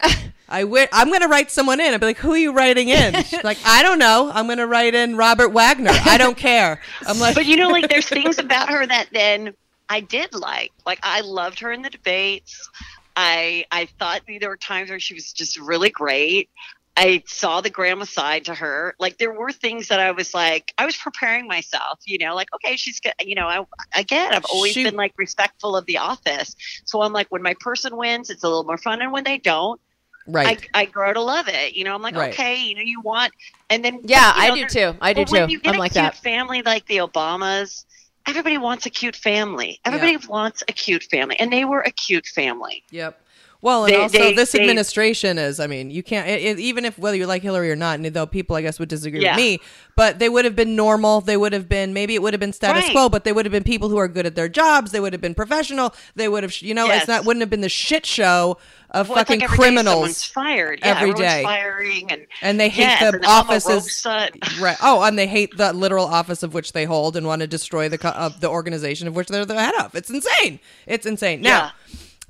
I 0.48 0.88
I'm 0.92 1.08
going 1.08 1.22
to 1.22 1.28
write 1.28 1.50
someone 1.50 1.80
in. 1.80 1.92
I'd 1.92 2.00
be 2.00 2.06
like, 2.06 2.18
who 2.18 2.32
are 2.32 2.38
you 2.38 2.52
writing 2.52 2.88
in? 2.88 3.14
She's 3.24 3.42
like, 3.42 3.58
I 3.64 3.82
don't 3.82 3.98
know. 3.98 4.30
I'm 4.32 4.46
going 4.46 4.58
to 4.58 4.66
write 4.66 4.94
in 4.94 5.16
Robert 5.16 5.48
Wagner. 5.48 5.90
I 5.92 6.18
don't 6.18 6.36
care. 6.36 6.80
I'm 7.06 7.18
like, 7.18 7.34
but 7.34 7.46
you 7.46 7.56
know, 7.56 7.68
like 7.68 7.88
there's 7.88 8.08
things 8.08 8.38
about 8.38 8.68
her 8.68 8.86
that 8.86 9.08
then 9.12 9.54
I 9.88 10.00
did 10.00 10.34
like. 10.34 10.72
Like 10.84 11.00
I 11.02 11.20
loved 11.22 11.58
her 11.60 11.72
in 11.72 11.82
the 11.82 11.90
debates. 11.90 12.68
I 13.16 13.64
I 13.72 13.86
thought 13.98 14.22
there 14.26 14.48
were 14.48 14.56
times 14.56 14.90
where 14.90 15.00
she 15.00 15.14
was 15.14 15.32
just 15.32 15.58
really 15.58 15.90
great. 15.90 16.50
I 16.96 17.22
saw 17.26 17.60
the 17.60 17.70
grandma 17.70 18.04
side 18.04 18.46
to 18.46 18.54
her. 18.54 18.94
Like 18.98 19.18
there 19.18 19.32
were 19.32 19.52
things 19.52 19.88
that 19.88 20.00
I 20.00 20.12
was 20.12 20.32
like, 20.34 20.72
I 20.78 20.86
was 20.86 20.96
preparing 20.96 21.46
myself. 21.46 22.00
You 22.06 22.18
know, 22.18 22.34
like 22.34 22.48
okay, 22.54 22.76
she's 22.76 23.00
good. 23.00 23.12
You 23.20 23.34
know, 23.34 23.46
I 23.46 23.64
again, 23.94 24.32
I've 24.32 24.46
always 24.46 24.78
been 24.78 24.94
like 24.96 25.12
respectful 25.18 25.76
of 25.76 25.84
the 25.86 25.98
office. 25.98 26.54
So 26.86 27.02
I'm 27.02 27.12
like, 27.12 27.26
when 27.30 27.42
my 27.42 27.54
person 27.60 27.96
wins, 27.96 28.30
it's 28.30 28.44
a 28.44 28.48
little 28.48 28.64
more 28.64 28.78
fun, 28.78 29.02
and 29.02 29.12
when 29.12 29.24
they 29.24 29.38
don't, 29.38 29.80
right. 30.26 30.66
I 30.74 30.82
I 30.82 30.84
grow 30.86 31.12
to 31.12 31.20
love 31.20 31.48
it. 31.48 31.74
You 31.74 31.84
know, 31.84 31.94
I'm 31.94 32.02
like, 32.02 32.16
Right. 32.16 32.32
okay, 32.32 32.56
you 32.62 32.74
know, 32.76 32.82
you 32.82 33.00
want, 33.02 33.32
and 33.70 33.84
then 33.84 34.00
Yeah, 34.04 34.32
you 34.34 34.52
I 34.52 34.54
do 34.54 34.66
too. 34.66 34.94
I 35.00 35.12
do 35.12 35.24
but 35.24 35.30
when 35.30 35.48
too. 35.48 35.52
you 35.52 35.60
get 35.60 35.74
I'm 35.74 35.76
a 35.76 35.80
like 35.80 35.92
cute 35.92 36.02
that. 36.02 36.16
family 36.16 36.62
like 36.62 36.86
the 36.86 36.98
Obamas, 36.98 37.84
everybody 38.26 38.58
wants 38.58 38.86
a 38.86 38.90
cute 38.90 39.16
family. 39.16 39.80
Everybody 39.84 40.16
wants 40.28 40.62
a 40.68 40.72
cute 40.72 41.04
family, 41.04 41.36
and 41.38 41.52
they 41.52 41.64
were 41.64 41.80
a 41.80 41.90
cute 41.90 42.26
family. 42.26 42.84
Yep. 42.90 43.20
Well, 43.62 43.84
and 43.84 43.94
They- 43.94 43.98
also 44.00 44.18
they- 44.18 44.34
this 44.34 44.52
they- 44.52 44.60
administration 44.60 45.38
is. 45.38 45.58
I 45.60 45.66
mean, 45.66 45.90
you 45.90 46.02
can't 46.02 46.28
it, 46.28 46.42
it- 46.42 46.58
even 46.58 46.84
if 46.84 46.98
whether 46.98 47.16
you 47.16 47.26
like 47.26 47.42
Hillary 47.42 47.70
or 47.70 47.76
not. 47.76 47.98
And 47.98 48.06
though 48.06 48.26
people, 48.26 48.54
I 48.56 48.62
guess, 48.62 48.78
would 48.78 48.88
disagree 48.88 49.22
Yeah. 49.22 49.34
with 49.34 49.42
me, 49.44 49.60
but 49.96 50.18
they 50.18 50.28
would 50.28 50.44
have 50.44 50.54
been 50.54 50.76
normal. 50.76 51.20
They 51.20 51.36
would 51.36 51.52
have 51.52 51.68
been 51.68 51.92
maybe 51.94 52.14
it 52.14 52.22
would 52.22 52.32
have 52.34 52.40
been 52.40 52.52
status 52.52 52.84
Right. 52.84 52.92
quo, 52.92 53.08
but 53.08 53.24
they 53.24 53.32
would 53.32 53.44
have 53.46 53.52
been 53.52 53.64
people 53.64 53.88
who 53.88 53.96
are 53.98 54.08
good 54.08 54.26
at 54.26 54.34
their 54.36 54.48
jobs. 54.48 54.92
They 54.92 55.00
would 55.00 55.12
have 55.12 55.22
been 55.22 55.34
professional. 55.34 55.94
They 56.14 56.28
would 56.28 56.42
have, 56.42 56.60
you 56.62 56.74
know, 56.74 56.84
it's 56.86 56.94
Yes. 57.00 57.08
not 57.08 57.24
wouldn't 57.24 57.40
have 57.40 57.50
been 57.50 57.62
the 57.62 57.68
shit 57.68 58.04
show 58.06 58.58
of 58.92 59.08
Well, 59.08 59.18
fucking 59.18 59.40
like 59.40 59.50
every 59.50 59.56
day 59.58 59.64
someone's 59.76 59.84
criminals. 59.84 60.24
fired 60.24 60.78
yeah, 60.82 60.98
every 61.00 61.12
day. 61.14 61.42
firing, 61.42 62.10
and 62.10 62.26
And 62.42 62.60
they 62.60 62.68
hate 62.68 62.82
yes, 62.82 63.12
the 63.12 63.26
offices. 63.26 64.06
Right. 64.60 64.76
Oh, 64.82 65.02
and 65.02 65.18
they 65.18 65.26
hate 65.26 65.56
the 65.56 65.72
literal 65.72 66.06
office 66.06 66.42
of 66.42 66.54
which 66.54 66.72
they 66.72 66.84
hold 66.84 67.16
and 67.16 67.26
want 67.26 67.40
to 67.40 67.46
destroy 67.46 67.88
the 67.88 67.98
co- 67.98 68.08
of 68.10 68.40
the 68.40 68.48
organization 68.48 69.08
of 69.08 69.16
which 69.16 69.28
they're 69.28 69.44
the 69.44 69.58
head 69.60 69.74
of. 69.80 69.94
It's 69.94 70.08
insane. 70.10 70.60
It's 70.86 71.04
insane. 71.04 71.40
Now, 71.40 71.72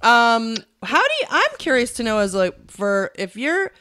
um, 0.02 0.56
how 0.82 1.02
do 1.02 1.14
you? 1.20 1.26
I'm 1.30 1.56
curious 1.58 1.92
to 1.94 2.02
know 2.02 2.18
as 2.18 2.34
like 2.34 2.70
for 2.70 3.10
if 3.16 3.36
you're 3.36 3.72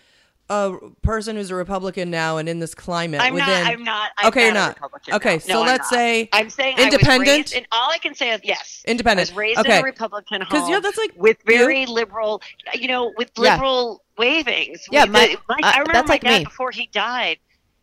a 0.50 0.74
person 1.02 1.36
who's 1.36 1.50
a 1.50 1.56
Republican 1.56 2.12
now 2.12 2.38
and 2.38 2.48
in 2.48 2.60
this 2.60 2.76
climate 2.76 3.20
I'm 3.20 3.34
within. 3.34 3.48
not. 3.50 3.66
I'm 3.68 3.84
not. 3.84 4.12
I'm 4.18 4.28
okay, 4.28 4.46
you're 4.46 4.54
not. 4.54 4.72
a. 4.72 4.82
Republican 4.82 5.14
Okay, 5.16 5.34
now. 5.34 5.40
so 5.40 5.60
I'm 5.62 5.66
let's 5.68 5.92
not. 5.92 5.98
say 6.00 6.30
I'm 6.34 6.50
saying 6.50 6.78
independent? 6.78 7.10
I 7.10 7.18
was 7.18 7.28
raised, 7.28 7.54
and 7.56 7.68
all 7.72 7.90
I 7.92 7.98
can 7.98 8.14
say 8.14 8.32
is 8.32 8.42
yes. 8.44 8.84
Independent. 8.88 9.28
I 9.30 9.32
was 9.32 9.38
raised 9.38 9.60
Okay. 9.60 9.76
in 9.78 9.82
a 9.82 9.84
Republican 9.84 10.42
home. 10.42 10.70
yeah, 10.70 10.80
that's 10.80 10.98
like 10.98 11.14
with 11.16 11.38
you. 11.48 11.58
very 11.58 11.86
liberal, 11.88 12.42
you 12.76 12.88
know, 12.88 13.12
with 13.18 13.32
Yeah. 13.38 13.54
liberal 13.56 14.04
wavings. 14.18 14.86
Yeah, 14.92 15.06
my- 15.06 15.36
the- 15.48 15.54
uh, 15.54 15.58
I 15.64 15.72
remember 15.80 15.94
that's 15.94 16.08
my 16.08 16.14
like 16.14 16.22
dad 16.22 16.38
me. 16.40 16.44
before 16.46 16.72
he 16.72 16.88
died, 16.94 17.40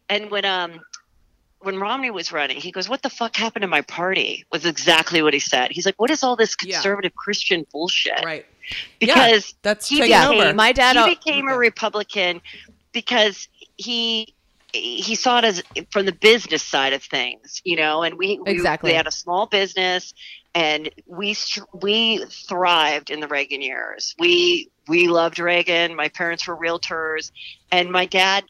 and 0.09 0.30
when 0.30 0.45
um 0.45 0.80
when 1.63 1.79
Romney 1.79 2.11
was 2.11 2.33
running, 2.33 2.59
he 2.61 2.71
goes, 2.73 2.89
"What 2.89 3.03
the 3.03 3.11
fuck 3.11 3.37
happened 3.37 3.63
to 3.63 3.69
my 3.69 3.83
party?" 3.83 4.45
Was 4.53 4.65
exactly 4.67 5.23
what 5.23 5.33
he 5.35 5.41
said. 5.41 5.71
He's 5.71 5.87
like, 5.87 5.99
"What 6.01 6.11
is 6.11 6.23
all 6.23 6.37
this 6.37 6.57
Yeah. 6.63 6.75
conservative 6.77 7.15
Christian 7.15 7.67
bullshit?" 7.73 8.25
right. 8.25 8.47
Because 9.01 9.55
that's 9.63 9.89
he 9.89 9.97
taking 10.01 10.17
became, 10.19 10.41
over. 10.41 10.55
My 10.55 10.73
dad- 10.73 10.97
he 10.97 11.15
became 11.15 11.49
a 11.49 11.57
Republican 11.57 12.41
because 12.93 13.49
he 13.77 14.35
he 14.75 15.15
saw 15.15 15.37
it 15.39 15.45
as 15.45 15.63
from 15.91 16.07
the 16.07 16.13
business 16.13 16.63
side 16.63 16.95
of 16.95 17.03
things, 17.03 17.61
you 17.63 17.77
know, 17.77 18.03
and 18.03 18.17
we, 18.17 18.39
we 18.39 18.53
Exactly. 18.53 18.91
they 18.91 18.97
had 18.97 19.07
a 19.07 19.11
small 19.11 19.47
business 19.47 20.15
and 20.55 20.89
we 21.07 21.37
we 21.75 22.25
thrived 22.49 23.11
in 23.11 23.21
the 23.21 23.29
Reagan 23.29 23.61
years. 23.61 24.15
We 24.19 24.71
we 24.89 25.09
loved 25.09 25.39
Reagan. 25.39 25.95
My 25.95 26.09
parents 26.09 26.47
were 26.47 26.57
realtors 26.57 27.33
and 27.71 27.91
my 27.93 28.07
dad 28.07 28.45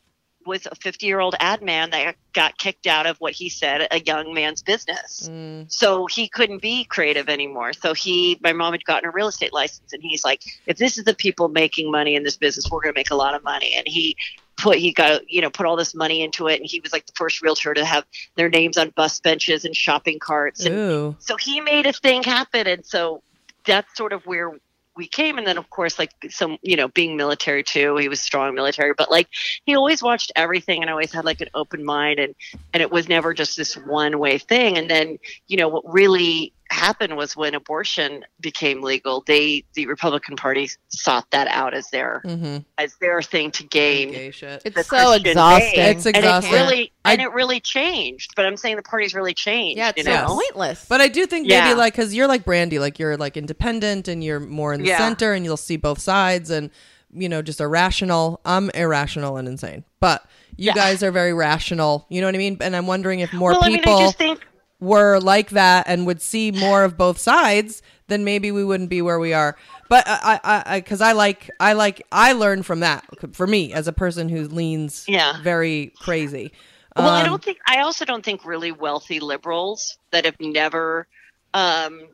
was 0.46 0.66
a 0.66 0.74
50 0.74 1.06
year 1.06 1.20
old 1.20 1.34
ad 1.38 1.62
man 1.62 1.90
that 1.90 2.16
got 2.32 2.56
kicked 2.58 2.86
out 2.86 3.06
of 3.06 3.16
what 3.18 3.32
he 3.32 3.48
said 3.48 3.86
a 3.90 4.00
young 4.00 4.32
man's 4.34 4.62
business. 4.62 5.28
Mm, 5.30 5.70
So 5.70 6.06
he 6.06 6.28
couldn't 6.28 6.62
be 6.62 6.84
creative 6.84 7.28
anymore. 7.28 7.72
So 7.72 7.94
he, 7.94 8.38
my 8.42 8.52
mom 8.52 8.72
had 8.72 8.84
gotten 8.84 9.08
a 9.08 9.12
real 9.12 9.28
estate 9.28 9.52
license, 9.52 9.92
and 9.92 10.02
he's 10.02 10.24
like, 10.24 10.42
if 10.66 10.78
this 10.78 10.98
is 10.98 11.04
the 11.04 11.14
people 11.14 11.48
making 11.48 11.90
money 11.90 12.14
in 12.14 12.22
this 12.22 12.36
business, 12.36 12.70
we're 12.70 12.82
going 12.82 12.94
to 12.94 12.98
make 12.98 13.10
a 13.10 13.16
lot 13.16 13.34
of 13.34 13.42
money. 13.44 13.74
And 13.76 13.86
he 13.86 14.16
put, 14.56 14.78
he 14.78 14.92
got, 14.92 15.28
you 15.30 15.40
know, 15.40 15.50
put 15.50 15.66
all 15.66 15.76
this 15.76 15.94
money 15.94 16.22
into 16.22 16.48
it, 16.48 16.60
and 16.60 16.68
he 16.68 16.80
was 16.80 16.92
like 16.92 17.06
the 17.06 17.12
first 17.16 17.42
realtor 17.42 17.74
to 17.74 17.84
have 17.84 18.04
their 18.36 18.48
names 18.48 18.78
on 18.78 18.90
bus 18.90 19.20
benches 19.20 19.64
and 19.64 19.76
shopping 19.76 20.18
carts. 20.18 20.64
And 20.64 20.74
Ooh. 20.74 21.16
so 21.18 21.36
he 21.36 21.60
made 21.60 21.86
a 21.86 21.92
thing 21.92 22.22
happen, 22.22 22.66
and 22.66 22.84
so 22.84 23.22
that's 23.64 23.96
sort 23.96 24.12
of 24.12 24.26
where 24.26 24.52
we 24.96 25.06
came. 25.06 25.38
And 25.38 25.46
then, 25.46 25.58
of 25.58 25.70
course, 25.70 25.98
like 25.98 26.10
some, 26.28 26.58
you 26.62 26.76
know, 26.76 26.88
being 26.88 27.16
military 27.16 27.62
too, 27.62 27.96
he 27.96 28.08
was 28.08 28.20
strong 28.20 28.54
military, 28.54 28.92
but 28.96 29.10
like 29.10 29.28
he 29.64 29.74
always 29.74 30.02
watched 30.02 30.32
everything 30.36 30.82
and 30.82 30.90
always 30.90 31.12
had 31.12 31.24
like 31.24 31.40
an 31.40 31.48
open 31.54 31.84
mind, 31.84 32.18
and 32.18 32.34
and 32.72 32.82
it 32.82 32.90
was 32.90 33.08
never 33.08 33.34
just 33.34 33.56
this 33.56 33.74
one 33.74 34.18
way 34.18 34.38
thing. 34.38 34.78
And 34.78 34.90
then, 34.90 35.18
you 35.48 35.56
know, 35.56 35.68
what 35.68 35.84
really 35.86 36.52
happened 36.72 37.16
was 37.16 37.36
when 37.36 37.54
abortion 37.54 38.24
became 38.40 38.82
legal, 38.82 39.22
they 39.26 39.64
the 39.74 39.86
Republican 39.86 40.36
Party 40.36 40.70
sought 40.88 41.30
that 41.30 41.46
out 41.48 41.74
as 41.74 41.88
their 41.90 42.22
Mm-hmm. 42.24 42.58
as 42.78 42.96
their 42.96 43.22
thing 43.22 43.50
to 43.52 43.64
gain. 43.64 44.32
Shit. 44.32 44.62
It's 44.64 44.76
so 44.88 44.96
Christian 44.96 45.26
exhausting. 45.26 45.70
faith. 45.70 45.96
It's 45.96 46.06
And 46.06 46.16
it 46.16 46.18
exhausting. 46.20 46.52
really 46.52 46.92
I- 47.04 47.12
and 47.12 47.22
it 47.22 47.32
really 47.32 47.60
changed. 47.60 48.32
But 48.36 48.46
I'm 48.46 48.56
saying 48.56 48.76
the 48.76 48.82
party's 48.82 49.14
really 49.14 49.34
changed. 49.34 49.78
yeah, 49.78 49.90
it's 49.94 49.98
you 49.98 50.04
so 50.14 50.26
pointless. 50.26 50.86
But 50.88 51.00
I 51.00 51.08
do 51.08 51.26
think 51.26 51.48
Yeah. 51.48 51.64
maybe 51.66 51.78
like 51.78 51.92
because 51.94 52.14
you're 52.14 52.28
like 52.28 52.44
Brandy, 52.44 52.78
like 52.78 52.98
you're 52.98 53.16
like 53.16 53.36
independent 53.36 54.08
and 54.08 54.22
you're 54.24 54.40
more 54.40 54.72
in 54.72 54.80
the 54.82 54.88
Yeah. 54.88 54.98
center 54.98 55.32
and 55.32 55.44
you'll 55.44 55.56
see 55.56 55.76
both 55.76 56.00
sides 56.00 56.50
and 56.50 56.70
you 57.14 57.28
know 57.28 57.42
just 57.42 57.60
irrational. 57.60 58.40
I'm 58.44 58.70
irrational 58.70 59.36
and 59.36 59.46
insane, 59.46 59.84
but 60.00 60.24
you 60.56 60.66
Yeah. 60.66 60.74
guys 60.74 61.02
are 61.02 61.10
very 61.10 61.32
rational. 61.34 62.06
You 62.08 62.20
know 62.20 62.26
what 62.28 62.34
I 62.34 62.38
mean? 62.38 62.56
And 62.60 62.74
I'm 62.76 62.86
wondering 62.86 63.20
if 63.20 63.32
more 63.32 63.52
well, 63.52 63.62
people 63.62 63.92
I 63.92 63.96
mean, 63.96 64.02
I 64.02 64.06
just 64.06 64.18
think 64.18 64.40
were 64.82 65.20
like 65.20 65.50
that 65.50 65.86
and 65.86 66.06
would 66.06 66.20
see 66.20 66.50
more 66.50 66.82
of 66.82 66.98
both 66.98 67.16
sides, 67.16 67.82
then 68.08 68.24
maybe 68.24 68.50
we 68.50 68.64
wouldn't 68.64 68.90
be 68.90 69.00
where 69.00 69.20
we 69.20 69.32
are. 69.32 69.56
But 69.88 70.04
I, 70.06 70.40
I, 70.66 70.80
because 70.80 71.00
I, 71.00 71.12
like, 71.12 71.48
I 71.60 71.74
like, 71.74 72.04
I 72.10 72.32
learn 72.32 72.62
from 72.64 72.80
that. 72.80 73.04
For 73.32 73.46
me, 73.46 73.72
as 73.72 73.86
a 73.86 73.92
person 73.92 74.28
who 74.28 74.48
leans, 74.48 75.04
Yeah. 75.06 75.40
very 75.42 75.92
crazy. 76.00 76.52
Well, 76.96 77.08
I 77.08 77.20
Um, 77.20 77.26
don't 77.26 77.44
think. 77.44 77.58
I 77.66 77.80
also 77.80 78.04
don't 78.04 78.24
think 78.24 78.44
really 78.44 78.72
wealthy 78.72 79.20
liberals 79.20 79.96
that 80.10 80.24
have 80.24 80.38
never 80.40 81.06
um, 81.54 82.08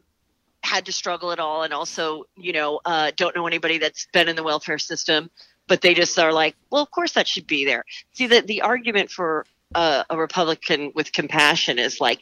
had 0.62 0.86
to 0.86 0.92
struggle 0.92 1.32
at 1.32 1.40
all, 1.40 1.62
and 1.62 1.72
also, 1.72 2.24
you 2.36 2.52
know, 2.52 2.80
uh, 2.84 3.10
don't 3.16 3.34
know 3.34 3.46
anybody 3.46 3.78
that's 3.78 4.06
been 4.12 4.28
in 4.28 4.36
the 4.36 4.44
welfare 4.44 4.78
system, 4.78 5.30
but 5.66 5.80
they 5.80 5.94
just 5.94 6.18
are 6.18 6.32
like, 6.32 6.54
well, 6.70 6.82
of 6.82 6.90
course 6.90 7.12
that 7.12 7.26
should 7.26 7.46
be 7.46 7.64
there. 7.64 7.84
See, 8.12 8.26
that 8.28 8.46
the 8.46 8.62
argument 8.62 9.10
for 9.10 9.46
uh, 9.74 10.04
a 10.10 10.16
Republican 10.16 10.92
with 10.94 11.12
compassion 11.12 11.78
is 11.78 12.00
like, 12.00 12.20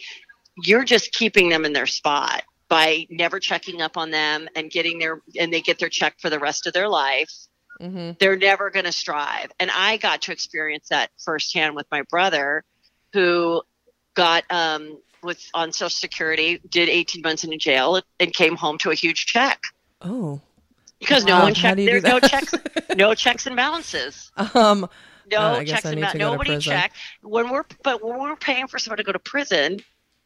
you're 0.64 0.84
just 0.84 1.12
keeping 1.12 1.48
them 1.48 1.64
in 1.64 1.72
their 1.72 1.86
spot 1.86 2.42
by 2.68 3.06
never 3.10 3.38
checking 3.38 3.80
up 3.82 3.96
on 3.96 4.10
them 4.10 4.48
and 4.56 4.70
getting 4.70 4.98
their 4.98 5.20
and 5.38 5.52
they 5.52 5.60
get 5.60 5.78
their 5.78 5.88
check 5.88 6.14
for 6.20 6.30
the 6.30 6.38
rest 6.38 6.66
of 6.66 6.72
their 6.72 6.88
life 6.88 7.30
mhm. 7.80 8.18
they're 8.18 8.36
never 8.36 8.70
going 8.70 8.84
to 8.86 8.92
strive. 8.92 9.50
And 9.60 9.70
I 9.70 9.98
got 9.98 10.22
to 10.22 10.32
experience 10.32 10.88
that 10.88 11.10
firsthand 11.22 11.76
with 11.76 11.86
my 11.90 12.02
brother, 12.10 12.64
who 13.12 13.62
got 14.14 14.44
um, 14.50 14.98
was 15.22 15.50
on 15.54 15.72
Social 15.72 15.90
Security, 15.90 16.60
did 16.70 16.88
18 16.88 17.22
months 17.22 17.44
in 17.44 17.58
jail, 17.58 18.00
and 18.18 18.32
came 18.32 18.56
home 18.56 18.78
to 18.78 18.90
a 18.90 18.94
huge 18.94 19.26
check 19.26 19.60
Oh, 20.00 20.40
because 21.00 21.24
no 21.24 21.40
one 21.40 21.54
checked. 21.54 21.76
do 21.76 21.82
you 21.82 21.90
do 21.90 22.00
There's 22.00 22.12
no 22.12 22.20
checks, 22.20 22.54
no 22.96 23.14
checks 23.14 23.46
and 23.46 23.56
balances. 23.56 24.30
um, 24.54 24.88
No 25.30 25.38
Uh, 25.38 25.64
checks 25.64 25.84
and 25.84 26.00
balances. 26.00 26.12
to 26.12 26.18
go 26.18 26.24
to 26.30 26.32
Nobody 26.32 26.58
checked. 26.58 26.96
When 27.22 27.50
we're 27.50 27.64
but 27.82 28.02
when 28.02 28.18
we're 28.18 28.36
paying 28.36 28.68
for 28.68 28.78
someone 28.78 28.98
to 28.98 29.04
go 29.04 29.12
to 29.12 29.18
prison, 29.18 29.80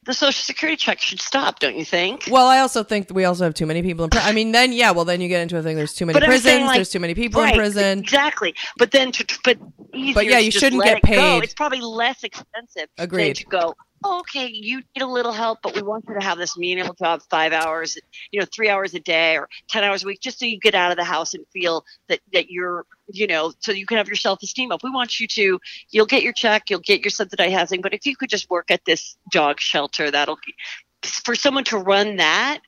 the 0.07 0.15
Social 0.15 0.43
Security 0.43 0.77
check 0.77 0.99
should 1.01 1.21
stop, 1.21 1.59
don't 1.61 1.77
you 1.77 1.85
think? 1.85 2.25
well, 2.31 2.47
I 2.47 2.59
also 2.61 2.83
think 2.83 3.09
that 3.09 3.15
we 3.15 3.25
also 3.25 3.45
have 3.45 3.55
too 3.55 3.67
many 3.67 3.83
people 3.83 4.05
in 4.05 4.11
prison. 4.11 4.29
I 4.29 4.33
mean, 4.33 4.53
then 4.53 4.73
yeah, 4.73 4.91
well, 4.93 5.05
then 5.05 5.21
you 5.21 5.29
get 5.29 5.43
into 5.43 5.59
a 5.59 5.63
thing. 5.63 5.77
There's 5.77 5.95
too 5.95 6.07
many 6.07 6.19
But 6.19 6.27
prisons. 6.27 6.65
like, 6.67 6.77
there's 6.77 6.89
too 6.89 7.01
many 7.01 7.15
people 7.15 7.43
right, 7.43 7.53
in 7.53 7.59
prison. 7.59 7.99
Exactly. 7.99 8.55
But 8.79 8.93
then 8.93 9.13
to 9.13 9.39
but 9.45 9.59
easier 9.95 10.23
yeah, 10.23 10.39
you 10.39 10.51
shouldn't 10.51 10.83
get 10.83 10.99
it 10.99 11.03
go. 11.03 11.07
paid. 11.07 11.45
It's 11.45 11.55
probably 11.55 11.81
less 11.81 12.25
expensive 12.25 12.89
Agreed. 12.99 13.37
to 13.37 13.45
go, 13.47 13.75
okay, 14.05 14.47
you 14.47 14.79
need 14.79 15.03
a 15.03 15.07
little 15.07 15.33
help, 15.33 15.59
but 15.63 15.75
we 15.75 15.83
want 15.83 16.05
you 16.09 16.15
to 16.15 16.25
have 16.25 16.39
this 16.39 16.57
menial 16.57 16.95
job 16.95 17.23
five 17.29 17.53
hours, 17.53 17.99
you 18.31 18.41
know, 18.41 18.47
three 18.47 18.69
hours 18.69 18.95
a 18.95 19.01
day 19.01 19.37
or 19.37 19.49
ten 19.69 19.85
hours 19.85 20.05
a 20.05 20.07
week, 20.07 20.21
just 20.21 20.39
so 20.39 20.47
you 20.47 20.59
get 20.59 20.75
out 20.75 20.91
of 20.91 20.97
the 20.97 21.05
house 21.05 21.35
and 21.35 21.45
feel 21.53 21.85
that 22.09 22.21
that 22.33 22.51
you're 22.51 22.87
you 23.13 23.27
know, 23.27 23.53
so 23.59 23.73
you 23.73 23.87
can 23.87 23.97
have 23.97 24.07
your 24.07 24.17
self 24.17 24.43
esteem 24.43 24.73
up. 24.73 24.83
We 24.83 24.91
want 24.91 25.21
you 25.21 25.27
to 25.29 25.61
you'll 25.91 26.07
get 26.07 26.23
your 26.23 26.33
check, 26.33 26.71
you'll 26.71 26.81
get 26.81 27.03
your 27.03 27.11
subsidized 27.11 27.55
housing, 27.55 27.81
but 27.81 27.95
if 27.95 28.07
you 28.07 28.17
could 28.17 28.31
just 28.31 28.49
work 28.49 28.71
at 28.71 28.85
this 28.85 29.17
dog 29.31 29.61
shelter, 29.61 30.11
that'll 30.11 30.39
be, 30.47 30.55
for 31.03 31.35
someone 31.35 31.65
to 31.65 31.79
run 31.79 32.17
that 32.17 32.61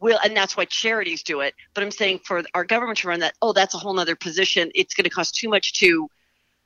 will 0.00 0.18
and 0.24 0.36
that's 0.36 0.56
why 0.56 0.64
charities 0.64 1.24
do 1.24 1.40
it 1.40 1.54
but 1.74 1.82
i'm 1.82 1.90
saying 1.90 2.20
for 2.24 2.42
our 2.54 2.64
government 2.64 2.98
to 2.98 3.08
run 3.08 3.18
that 3.18 3.34
oh 3.42 3.52
that's 3.52 3.74
a 3.74 3.78
whole 3.78 3.94
nother 3.94 4.14
position 4.14 4.70
it's 4.74 4.94
going 4.94 5.04
to 5.04 5.10
cost 5.10 5.34
too 5.34 5.48
much 5.48 5.72
to 5.80 6.08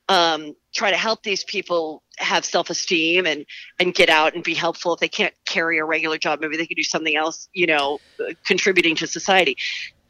um, 0.09 0.55
try 0.73 0.91
to 0.91 0.97
help 0.97 1.23
these 1.23 1.43
people 1.45 2.02
have 2.17 2.45
self-esteem 2.45 3.25
and 3.25 3.45
and 3.79 3.93
get 3.93 4.09
out 4.09 4.35
and 4.35 4.43
be 4.43 4.53
helpful. 4.53 4.93
If 4.93 4.99
they 4.99 5.07
can't 5.07 5.33
carry 5.45 5.77
a 5.77 5.85
regular 5.85 6.17
job 6.17 6.41
maybe 6.41 6.57
they 6.57 6.67
could 6.67 6.77
do 6.77 6.83
something 6.83 7.15
else 7.15 7.49
you 7.53 7.67
know 7.67 7.99
uh, 8.19 8.33
contributing 8.45 8.95
to 8.97 9.07
society. 9.07 9.57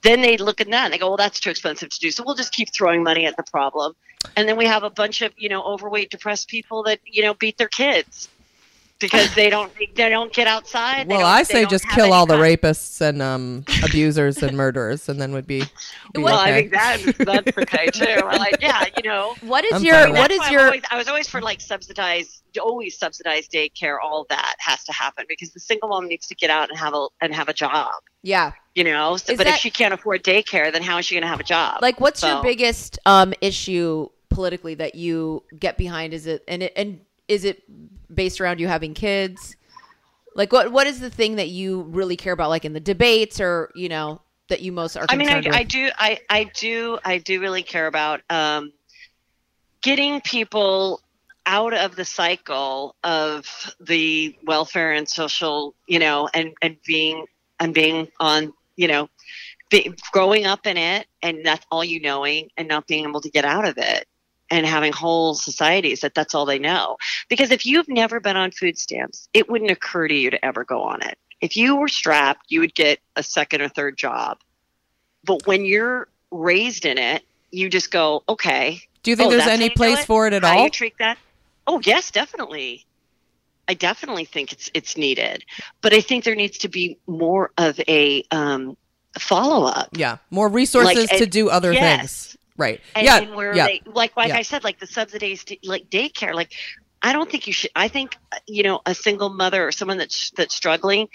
Then 0.01 0.21
they 0.21 0.35
look 0.37 0.59
at 0.59 0.69
that 0.69 0.85
and 0.85 0.93
they 0.93 0.97
go 0.97 1.07
well 1.07 1.17
that's 1.17 1.39
too 1.39 1.49
expensive 1.49 1.89
to 1.89 1.99
do. 1.99 2.11
So 2.11 2.23
we'll 2.25 2.35
just 2.35 2.53
keep 2.53 2.73
throwing 2.73 3.03
money 3.03 3.25
at 3.25 3.37
the 3.37 3.43
problem. 3.43 3.95
And 4.35 4.47
then 4.47 4.57
we 4.57 4.65
have 4.65 4.83
a 4.83 4.89
bunch 4.89 5.21
of 5.21 5.33
you 5.37 5.49
know 5.49 5.63
overweight 5.63 6.09
depressed 6.09 6.49
people 6.49 6.83
that 6.83 6.99
you 7.05 7.23
know 7.23 7.33
beat 7.33 7.57
their 7.57 7.69
kids 7.69 8.29
because 9.03 9.33
they 9.35 9.49
don't 9.49 9.71
they 9.95 10.09
don't 10.09 10.33
get 10.33 10.47
outside 10.47 11.07
Well, 11.07 11.25
I 11.25 11.43
say 11.43 11.65
just 11.65 11.87
kill 11.89 12.05
any 12.05 12.13
all 12.13 12.25
the 12.25 12.35
rapists 12.37 12.99
and 13.01 13.21
um, 13.21 13.63
abusers 13.83 14.41
and 14.41 14.57
murderers, 14.57 15.07
and 15.09 15.21
then 15.21 15.31
would 15.33 15.45
be. 15.47 15.61
be 16.13 16.21
Well, 16.23 16.39
I 16.39 16.51
okay. 16.51 16.69
think 16.69 17.17
that 17.17 17.43
that's 17.45 17.57
okay 17.57 17.85
too. 17.87 18.21
I'm 18.25 18.39
like, 18.39 18.57
yeah, 18.61 18.85
you 18.97 19.03
know. 19.03 19.35
what 19.41 19.63
is 19.65 19.73
I'm 19.73 19.83
your 19.83 19.95
fine 19.95 20.11
with 20.11 20.19
what 20.19 20.31
That's 20.31 20.33
is 20.33 20.39
why 20.39 20.45
I'm 20.47 20.51
your 20.53 20.65
always- 20.65 20.83
I 20.91 20.97
was 20.97 21.07
always 21.07 21.27
for 21.27 21.41
like 21.41 21.61
subsidized, 21.61 22.43
always 22.59 22.97
subsidized 22.97 23.51
daycare. 23.51 23.97
All 24.03 24.25
that 24.29 24.55
has 24.59 24.83
to 24.85 24.91
happen 24.93 25.25
because 25.29 25.51
the 25.53 25.59
single 25.59 25.89
mom 25.89 26.07
needs 26.07 26.27
to 26.27 26.35
get 26.35 26.49
out 26.49 26.69
and 26.69 26.77
have 26.79 26.93
a 26.93 27.07
and 27.21 27.33
have 27.35 27.49
a 27.49 27.53
job. 27.53 27.91
yeah 28.23 28.53
You 28.75 28.83
know. 28.85 29.17
So, 29.17 29.35
but 29.35 29.43
that- 29.45 29.55
if 29.55 29.59
she 29.59 29.69
can't 29.69 29.93
afford 29.93 30.23
daycare, 30.23 30.71
then 30.71 30.81
how 30.81 30.97
is 30.97 31.05
she 31.05 31.15
going 31.15 31.23
to 31.23 31.27
have 31.27 31.39
a 31.39 31.43
job? 31.43 31.81
like 31.81 31.99
what's 31.99 32.21
So- 32.21 32.27
your 32.35 32.43
biggest 32.43 32.97
um 33.05 33.33
issue 33.41 34.07
politically 34.29 34.73
that 34.73 34.95
you 34.95 35.43
get 35.59 35.77
behind 35.77 36.11
is 36.13 36.25
it 36.25 36.43
and 36.47 36.63
it 36.63 36.73
and 36.75 36.99
is 37.33 37.43
it 37.43 37.63
based 38.13 38.39
around 38.39 38.59
you 38.59 38.67
having 38.67 38.93
kids 38.93 39.55
Like 40.35 40.51
what 40.51 40.71
what 40.71 40.87
is 40.87 40.99
the 40.99 41.09
thing 41.09 41.35
that 41.35 41.49
you 41.49 41.83
really 41.83 42.15
care 42.15 42.33
about 42.33 42.49
like 42.49 42.65
in 42.65 42.73
the 42.73 42.79
debates 42.79 43.39
or, 43.39 43.71
you 43.75 43.89
know, 43.89 44.21
that 44.49 44.61
you 44.61 44.71
most 44.71 44.95
are 44.97 45.05
I 45.09 45.15
mean, 45.15 45.29
I, 45.29 45.43
I 45.51 45.63
do, 45.63 45.89
I, 45.97 46.19
I 46.29 46.43
do, 46.55 46.99
I 47.05 47.17
do 47.17 47.39
really 47.39 47.63
care 47.63 47.87
about 47.87 48.21
um, 48.29 48.73
getting 49.81 50.21
people 50.21 51.01
out 51.45 51.73
of 51.73 51.95
the 51.95 52.05
cycle 52.05 52.95
of 53.03 53.45
the 53.79 54.35
welfare 54.45 54.93
and 54.93 55.07
social, 55.07 55.75
you 55.87 55.99
know, 55.99 56.29
and 56.33 56.53
and 56.61 56.77
being 56.85 57.25
and 57.59 57.73
being 57.73 58.07
on, 58.19 58.53
you 58.75 58.87
know, 58.87 59.09
be, 59.69 59.93
growing 60.11 60.45
up 60.45 60.65
in 60.65 60.77
it, 60.77 61.07
and 61.21 61.45
that's 61.45 61.65
all 61.71 61.83
you 61.83 61.99
knowing, 62.01 62.49
and 62.57 62.67
not 62.67 62.87
being 62.87 63.07
able 63.07 63.21
to 63.21 63.29
get 63.29 63.45
out 63.45 63.67
of 63.67 63.77
it. 63.77 64.07
And 64.53 64.67
having 64.67 64.93
whole 64.93 65.33
societies 65.33 66.01
that 66.01 66.13
that's 66.13 66.35
all 66.35 66.45
they 66.45 66.59
know. 66.59 66.97
Because 67.27 67.49
if 67.49 67.65
you've 67.65 67.89
never 67.89 68.19
been 68.19 68.37
on 68.37 68.51
food 68.51 68.77
stamps, 68.77 69.27
it 69.33 69.49
wouldn't 69.49 69.71
occur 69.71 70.07
to 70.07 70.13
you 70.13 70.29
to 70.29 70.45
ever 70.45 70.63
go 70.63 70.83
on 70.83 71.01
it. 71.01 71.17
If 71.41 71.57
you 71.57 71.75
were 71.75 71.87
strapped, 71.87 72.45
you 72.49 72.59
would 72.59 72.75
get 72.75 72.99
a 73.15 73.23
second 73.23 73.61
or 73.61 73.67
third 73.67 73.97
job. 73.97 74.37
But 75.23 75.47
when 75.47 75.65
you're 75.65 76.07
raised 76.29 76.85
in 76.85 76.99
it, 76.99 77.23
you 77.49 77.67
just 77.67 77.89
go, 77.89 78.21
okay. 78.29 78.79
Do 79.01 79.09
you 79.09 79.17
think 79.17 79.29
oh, 79.29 79.31
there's 79.31 79.47
any 79.47 79.71
place 79.71 80.05
for 80.05 80.27
it 80.27 80.33
at 80.33 80.43
How 80.43 80.59
all? 80.59 80.63
you 80.65 80.69
treat 80.69 80.99
that? 80.99 81.17
Oh 81.65 81.81
yes, 81.83 82.11
definitely. 82.11 82.85
I 83.67 83.73
definitely 83.73 84.25
think 84.25 84.51
it's 84.51 84.69
it's 84.75 84.97
needed, 84.97 85.45
but 85.81 85.93
I 85.93 86.01
think 86.01 86.25
there 86.25 86.35
needs 86.35 86.59
to 86.59 86.67
be 86.67 86.99
more 87.07 87.51
of 87.57 87.79
a 87.87 88.23
um, 88.29 88.77
follow 89.17 89.65
up. 89.65 89.89
Yeah, 89.93 90.17
more 90.29 90.47
resources 90.49 91.09
Like, 91.09 91.17
to 91.19 91.25
do 91.25 91.49
other 91.49 91.73
yes. 91.73 91.99
things. 91.99 92.37
Right. 92.57 92.81
and, 92.95 93.05
yeah. 93.05 93.19
and 93.19 93.35
where 93.35 93.55
yeah. 93.55 93.67
they 93.67 93.81
like 93.85 94.15
like 94.15 94.29
Yeah. 94.29 94.37
I 94.37 94.41
said, 94.43 94.63
like 94.63 94.79
the 94.79 94.87
subsidized 94.87 95.53
like 95.63 95.89
daycare. 95.89 96.33
Like 96.33 96.53
I 97.01 97.13
don't 97.13 97.29
think 97.29 97.47
you 97.47 97.53
should. 97.53 97.71
I 97.75 97.87
think 97.87 98.17
you 98.47 98.63
know 98.63 98.81
a 98.85 98.93
single 98.93 99.29
mother 99.29 99.67
or 99.67 99.71
someone 99.71 99.97
that's 99.97 100.31
that's 100.31 100.55
struggling. 100.55 101.09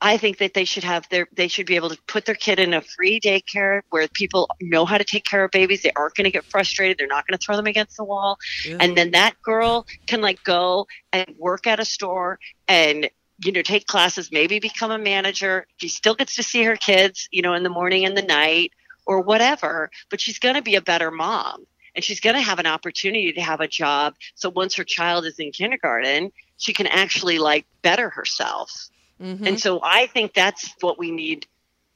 I 0.00 0.16
think 0.16 0.38
that 0.38 0.54
they 0.54 0.64
should 0.64 0.84
have 0.84 1.08
their 1.08 1.26
they 1.34 1.48
should 1.48 1.66
be 1.66 1.76
able 1.76 1.88
to 1.90 1.98
put 2.06 2.24
their 2.24 2.36
kid 2.36 2.60
in 2.60 2.72
a 2.72 2.80
free 2.80 3.18
daycare 3.18 3.80
where 3.90 4.06
people 4.08 4.48
know 4.60 4.84
how 4.84 4.96
to 4.96 5.04
take 5.04 5.24
care 5.24 5.42
of 5.44 5.50
babies. 5.50 5.82
They 5.82 5.90
aren't 5.96 6.14
going 6.14 6.26
to 6.26 6.30
get 6.30 6.44
frustrated. 6.44 6.98
They're 6.98 7.08
not 7.08 7.26
going 7.26 7.36
to 7.36 7.44
throw 7.44 7.56
them 7.56 7.66
against 7.66 7.96
the 7.96 8.04
wall. 8.04 8.38
And 8.78 8.96
then 8.96 9.10
that 9.12 9.34
girl 9.42 9.86
can 10.06 10.20
like 10.20 10.42
go 10.44 10.86
and 11.12 11.34
work 11.36 11.66
at 11.66 11.80
a 11.80 11.84
store 11.84 12.38
and 12.68 13.10
you 13.44 13.50
know 13.50 13.62
take 13.62 13.86
classes, 13.86 14.30
maybe 14.30 14.60
become 14.60 14.92
a 14.92 14.98
manager. 14.98 15.66
She 15.78 15.88
still 15.88 16.14
gets 16.14 16.36
to 16.36 16.44
see 16.44 16.62
her 16.62 16.76
kids, 16.76 17.28
you 17.32 17.42
know, 17.42 17.54
in 17.54 17.64
the 17.64 17.70
morning 17.70 18.04
and 18.04 18.16
the 18.16 18.22
night 18.22 18.72
or 19.08 19.22
whatever, 19.22 19.90
but 20.10 20.20
she's 20.20 20.38
going 20.38 20.54
to 20.54 20.62
be 20.62 20.76
a 20.76 20.82
better 20.82 21.10
mom 21.10 21.66
and 21.96 22.04
she's 22.04 22.20
going 22.20 22.36
to 22.36 22.42
have 22.42 22.60
an 22.60 22.66
opportunity 22.66 23.32
to 23.32 23.40
have 23.40 23.60
a 23.60 23.66
job. 23.66 24.14
So 24.36 24.50
once 24.50 24.76
her 24.76 24.84
child 24.84 25.24
is 25.24 25.40
in 25.40 25.50
kindergarten, 25.50 26.30
she 26.58 26.72
can 26.72 26.86
actually 26.86 27.38
like 27.38 27.66
better 27.82 28.10
herself. 28.10 28.88
Mm-hmm. 29.20 29.46
And 29.46 29.60
so 29.60 29.80
I 29.82 30.06
think 30.06 30.34
that's 30.34 30.72
what 30.80 30.98
we 30.98 31.10
need 31.10 31.46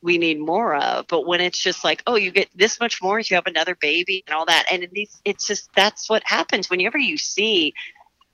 we 0.00 0.18
need 0.18 0.40
more 0.40 0.74
of. 0.74 1.06
But 1.06 1.26
when 1.26 1.40
it's 1.40 1.60
just 1.60 1.84
like, 1.84 2.02
oh, 2.08 2.16
you 2.16 2.32
get 2.32 2.48
this 2.56 2.80
much 2.80 3.00
more 3.00 3.20
if 3.20 3.30
you 3.30 3.36
have 3.36 3.46
another 3.46 3.76
baby 3.76 4.24
and 4.26 4.34
all 4.34 4.46
that, 4.46 4.66
and 4.68 4.88
it's, 4.92 5.20
it's 5.24 5.46
just 5.46 5.70
that's 5.76 6.10
what 6.10 6.24
happens 6.24 6.68
whenever 6.68 6.98
you 6.98 7.16
see 7.16 7.74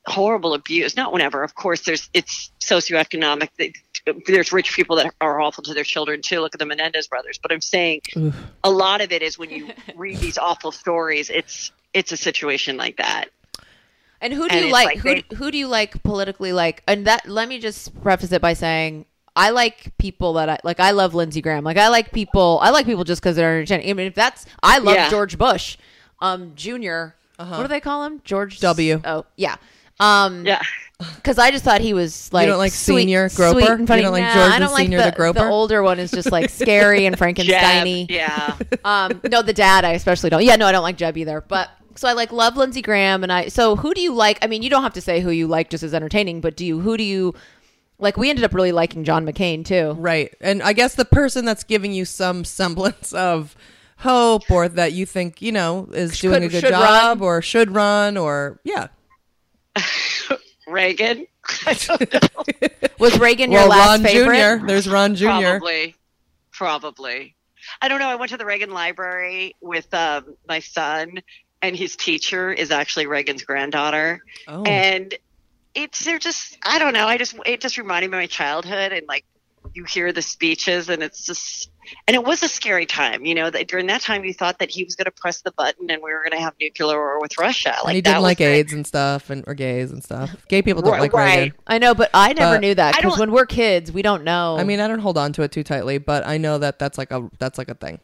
horrible 0.07 0.55
abuse. 0.55 0.97
Not 0.97 1.13
whenever, 1.13 1.43
of 1.43 1.55
course. 1.55 1.83
There's 1.83 2.09
it's 2.15 2.51
socioeconomic. 2.61 3.75
There's 4.27 4.53
rich 4.53 4.73
people 4.73 4.97
that 4.97 5.13
are 5.21 5.41
awful 5.41 5.63
to 5.65 5.75
their 5.75 5.85
children 5.85 6.23
too. 6.23 6.41
Look 6.41 6.55
at 6.55 6.59
the 6.59 6.67
Menendez 6.67 7.07
brothers. 7.09 7.39
But 7.41 7.53
I'm 7.53 7.61
saying 7.61 8.03
a 8.65 8.71
lot 8.71 9.01
of 9.01 9.13
it 9.13 9.23
is 9.23 9.39
when 9.39 9.51
you 9.51 9.71
read 9.97 10.19
these 10.19 10.39
awful 10.39 10.73
stories. 10.73 11.31
It's 11.31 11.73
it's 11.95 12.13
a 12.13 12.17
situation 12.17 12.77
like 12.77 12.97
that. 12.99 13.27
And 14.21 14.33
who 14.33 14.49
do 14.49 14.57
And 14.57 14.67
you 14.67 14.73
like? 14.73 14.87
like 14.87 14.99
who, 14.99 15.15
they- 15.15 15.37
who 15.37 15.51
do 15.51 15.59
you 15.59 15.69
like 15.69 16.03
politically? 16.03 16.53
Like, 16.53 16.83
and 16.89 17.07
that. 17.07 17.29
Let 17.29 17.49
me 17.49 17.59
just 17.61 18.01
preface 18.03 18.33
it 18.33 18.43
by 18.43 18.53
saying 18.55 19.05
I 19.37 19.51
like 19.51 19.97
people 19.99 20.33
that 20.35 20.49
I 20.49 20.59
like. 20.65 20.81
I 20.81 20.91
love 20.91 21.15
Lindsey 21.15 21.41
Graham. 21.41 21.63
Like, 21.65 21.77
I 21.77 21.89
like 21.89 22.11
people. 22.13 22.59
I 22.61 22.71
like 22.71 22.85
people 22.87 23.05
just 23.05 23.23
because 23.23 23.37
they're 23.37 23.57
entertaining. 23.59 23.89
I 23.91 23.93
mean, 23.93 24.07
if 24.09 24.15
that's 24.15 24.45
I 24.63 24.79
love 24.79 24.97
Yeah. 24.97 25.09
George 25.09 25.39
Bush, 25.39 25.77
um, 26.21 26.53
Junior. 26.57 27.15
Uh-huh. 27.39 27.55
What 27.57 27.63
do 27.63 27.69
they 27.69 27.79
call 27.81 28.05
him? 28.05 28.21
George 28.25 28.59
W. 28.59 29.01
Oh, 29.05 29.25
yeah. 29.37 29.55
Um, 30.01 30.45
Yeah. 30.45 30.61
Because 30.99 31.39
I 31.39 31.53
just 31.53 31.63
thought 31.63 31.81
he 31.81 31.95
was 31.95 32.33
like 32.33 32.47
you 32.47 32.51
don't 32.51 32.59
like 32.59 32.73
sweet, 32.73 33.03
Senior 33.03 33.29
sweet 33.29 33.37
Groper? 33.55 33.73
and 33.75 33.87
funny. 33.87 34.01
You 34.01 34.07
don't 34.07 34.13
like 34.13 34.23
Nah, 34.25 34.35
George 34.35 34.51
I 34.53 34.59
don't 34.59 34.73
like 34.73 34.83
Senior 34.83 34.99
the, 34.99 35.05
the 35.11 35.17
Groper? 35.17 35.39
The 35.41 35.49
older 35.49 35.81
one 35.83 36.01
is 36.01 36.11
just 36.11 36.33
like 36.33 36.51
scary 36.51 37.07
and 37.07 37.15
Jeb, 37.15 37.19
Frankenstein-y. 37.19 38.07
yeah. 38.11 38.57
Um, 38.85 39.21
no, 39.31 39.43
the 39.43 39.53
dad 39.53 39.85
I 39.85 39.93
especially 39.93 40.31
don't. 40.31 40.43
Yeah, 40.45 40.57
no, 40.57 40.67
I 40.67 40.73
don't 40.73 40.83
like 40.83 40.97
Jeb 40.97 41.17
either. 41.17 41.41
But 41.41 41.71
so 41.95 42.09
I 42.09 42.15
like 42.15 42.33
love 42.33 42.57
Lindsey 42.57 42.83
Graham, 42.83 43.23
and 43.23 43.33
I. 43.33 43.47
So 43.49 43.77
who 43.77 43.95
do 43.95 44.01
you 44.01 44.13
like? 44.13 44.39
I 44.43 44.49
mean, 44.49 44.63
you 44.65 44.71
don't 44.71 44.83
have 44.83 44.95
to 44.95 45.01
say 45.01 45.21
who 45.21 45.31
you 45.31 45.47
like 45.47 45.71
just 45.71 45.85
as 45.85 45.95
entertaining, 45.95 46.41
but 46.41 46.57
do 46.57 46.67
you? 46.67 46.81
Who 46.81 46.97
do 46.97 47.05
you 47.05 47.33
like? 48.01 48.17
We 48.17 48.29
ended 48.31 48.45
up 48.45 48.53
really 48.53 48.73
liking 48.73 49.05
John 49.05 49.25
McCain 49.25 49.65
too. 49.65 49.93
Right. 49.99 50.35
And 50.41 50.63
I 50.65 50.73
guess 50.73 50.97
the 50.97 51.05
person 51.05 51.45
that's 51.45 51.63
giving 51.63 51.93
you 51.93 52.05
some 52.07 52.45
semblance 52.45 53.13
of 53.13 53.55
hope 53.99 54.51
or 54.51 54.69
that 54.69 54.95
you 54.95 55.07
think, 55.07 55.41
you 55.43 55.53
know, 55.53 55.89
is 55.93 56.19
doing 56.19 56.43
Could- 56.43 56.55
a 56.55 56.61
good 56.61 56.69
job 56.71 57.21
run. 57.21 57.27
or 57.29 57.41
should 57.43 57.71
run 57.73 58.17
or 58.17 58.59
yeah. 58.65 58.89
Reagan. 60.69 61.27
I 61.67 61.75
don't 61.75 62.13
know. 62.13 62.69
Was 62.99 63.19
Reagan 63.19 63.51
your 63.53 63.63
Well, 63.63 63.71
last 63.71 63.89
Ron 63.89 64.03
favorite? 64.03 64.59
Jr. 64.61 64.67
There's 64.67 64.89
Ron 64.89 65.15
Jr. 65.15 65.27
Probably. 65.27 65.95
Probably. 66.53 67.35
I 67.81 67.89
don't 67.89 68.01
know. 68.01 68.09
I 68.09 68.17
went 68.17 68.31
to 68.31 68.37
the 68.37 68.45
Reagan 68.45 68.71
Library 68.71 69.55
with 69.61 69.93
um, 69.95 70.37
my 70.49 70.61
son, 70.61 71.23
and 71.63 71.77
his 71.77 71.97
teacher 71.97 72.53
is 72.53 72.71
actually 72.71 73.07
Reagan's 73.07 73.43
granddaughter. 73.45 74.23
Oh. 74.47 74.63
And 74.63 75.15
it's 75.75 76.05
they're 76.05 76.19
just 76.19 76.57
I 76.65 76.79
don't 76.79 76.93
know. 76.93 77.07
I 77.07 77.19
just 77.19 77.37
it 77.47 77.61
just 77.61 77.79
reminded 77.79 78.11
me 78.11 78.17
of 78.17 78.23
my 78.23 78.27
childhood, 78.27 78.93
and 78.93 79.07
like 79.07 79.25
you 79.75 79.85
hear 79.85 80.13
the 80.13 80.23
speeches, 80.23 80.89
and 80.89 81.03
it's 81.03 81.25
just 81.25 81.71
and 82.07 82.15
it 82.15 82.25
was 82.25 82.43
a 82.43 82.49
scary 82.49 82.87
time. 82.87 83.25
You 83.25 83.35
know 83.35 83.51
that 83.51 83.69
during 83.69 83.87
that 83.87 84.01
time 84.01 84.25
you 84.25 84.33
thought 84.35 84.59
that 84.59 84.71
he 84.71 84.85
was 84.85 84.97
going 84.97 85.07
to 85.07 85.11
press 85.11 85.43
the 85.43 85.53
button 85.53 85.91
and 85.91 86.03
we 86.03 86.13
were 86.13 86.21
going 86.21 86.33
to 86.33 86.41
have 86.41 86.55
nuclear 86.61 86.97
war 86.97 87.21
with 87.21 87.39
Russia. 87.39 87.71
Like 87.71 87.87
and 87.87 87.95
he 87.97 88.01
that 88.03 88.11
didn't 88.13 88.23
like 88.23 88.39
the- 88.39 88.45
AIDS 88.45 88.73
and 88.73 88.87
stuff 88.87 89.31
and 89.31 89.45
or 89.47 89.55
gays 89.55 89.91
and 89.93 90.03
stuff. 90.03 90.35
Gay 90.49 90.63
people 90.63 90.83
don't 90.83 90.93
Right, 90.93 91.01
like 91.01 91.13
right. 91.13 91.37
Reagan. 91.39 91.55
I 91.67 91.79
know, 91.79 91.95
but 91.95 92.11
I 92.15 92.33
never 92.33 92.55
But- 92.57 92.61
knew 92.61 92.75
that 92.75 92.97
because 92.97 93.19
when 93.19 93.31
we're 93.33 93.47
kids, 93.47 93.93
we 93.93 94.03
don't 94.03 94.25
know. 94.25 94.57
I 94.59 94.65
mean, 94.65 94.81
I 94.81 94.89
don't 94.89 95.01
hold 95.01 95.19
on 95.19 95.33
to 95.35 95.43
it 95.43 95.53
too 95.53 95.63
tightly, 95.65 95.99
but 95.99 96.27
I 96.27 96.39
know 96.39 96.59
that 96.59 96.79
that's 96.79 96.99
like 96.99 97.11
a 97.11 97.29
that's 97.39 97.59
like 97.59 97.69
a 97.69 97.75
thing. 97.75 98.01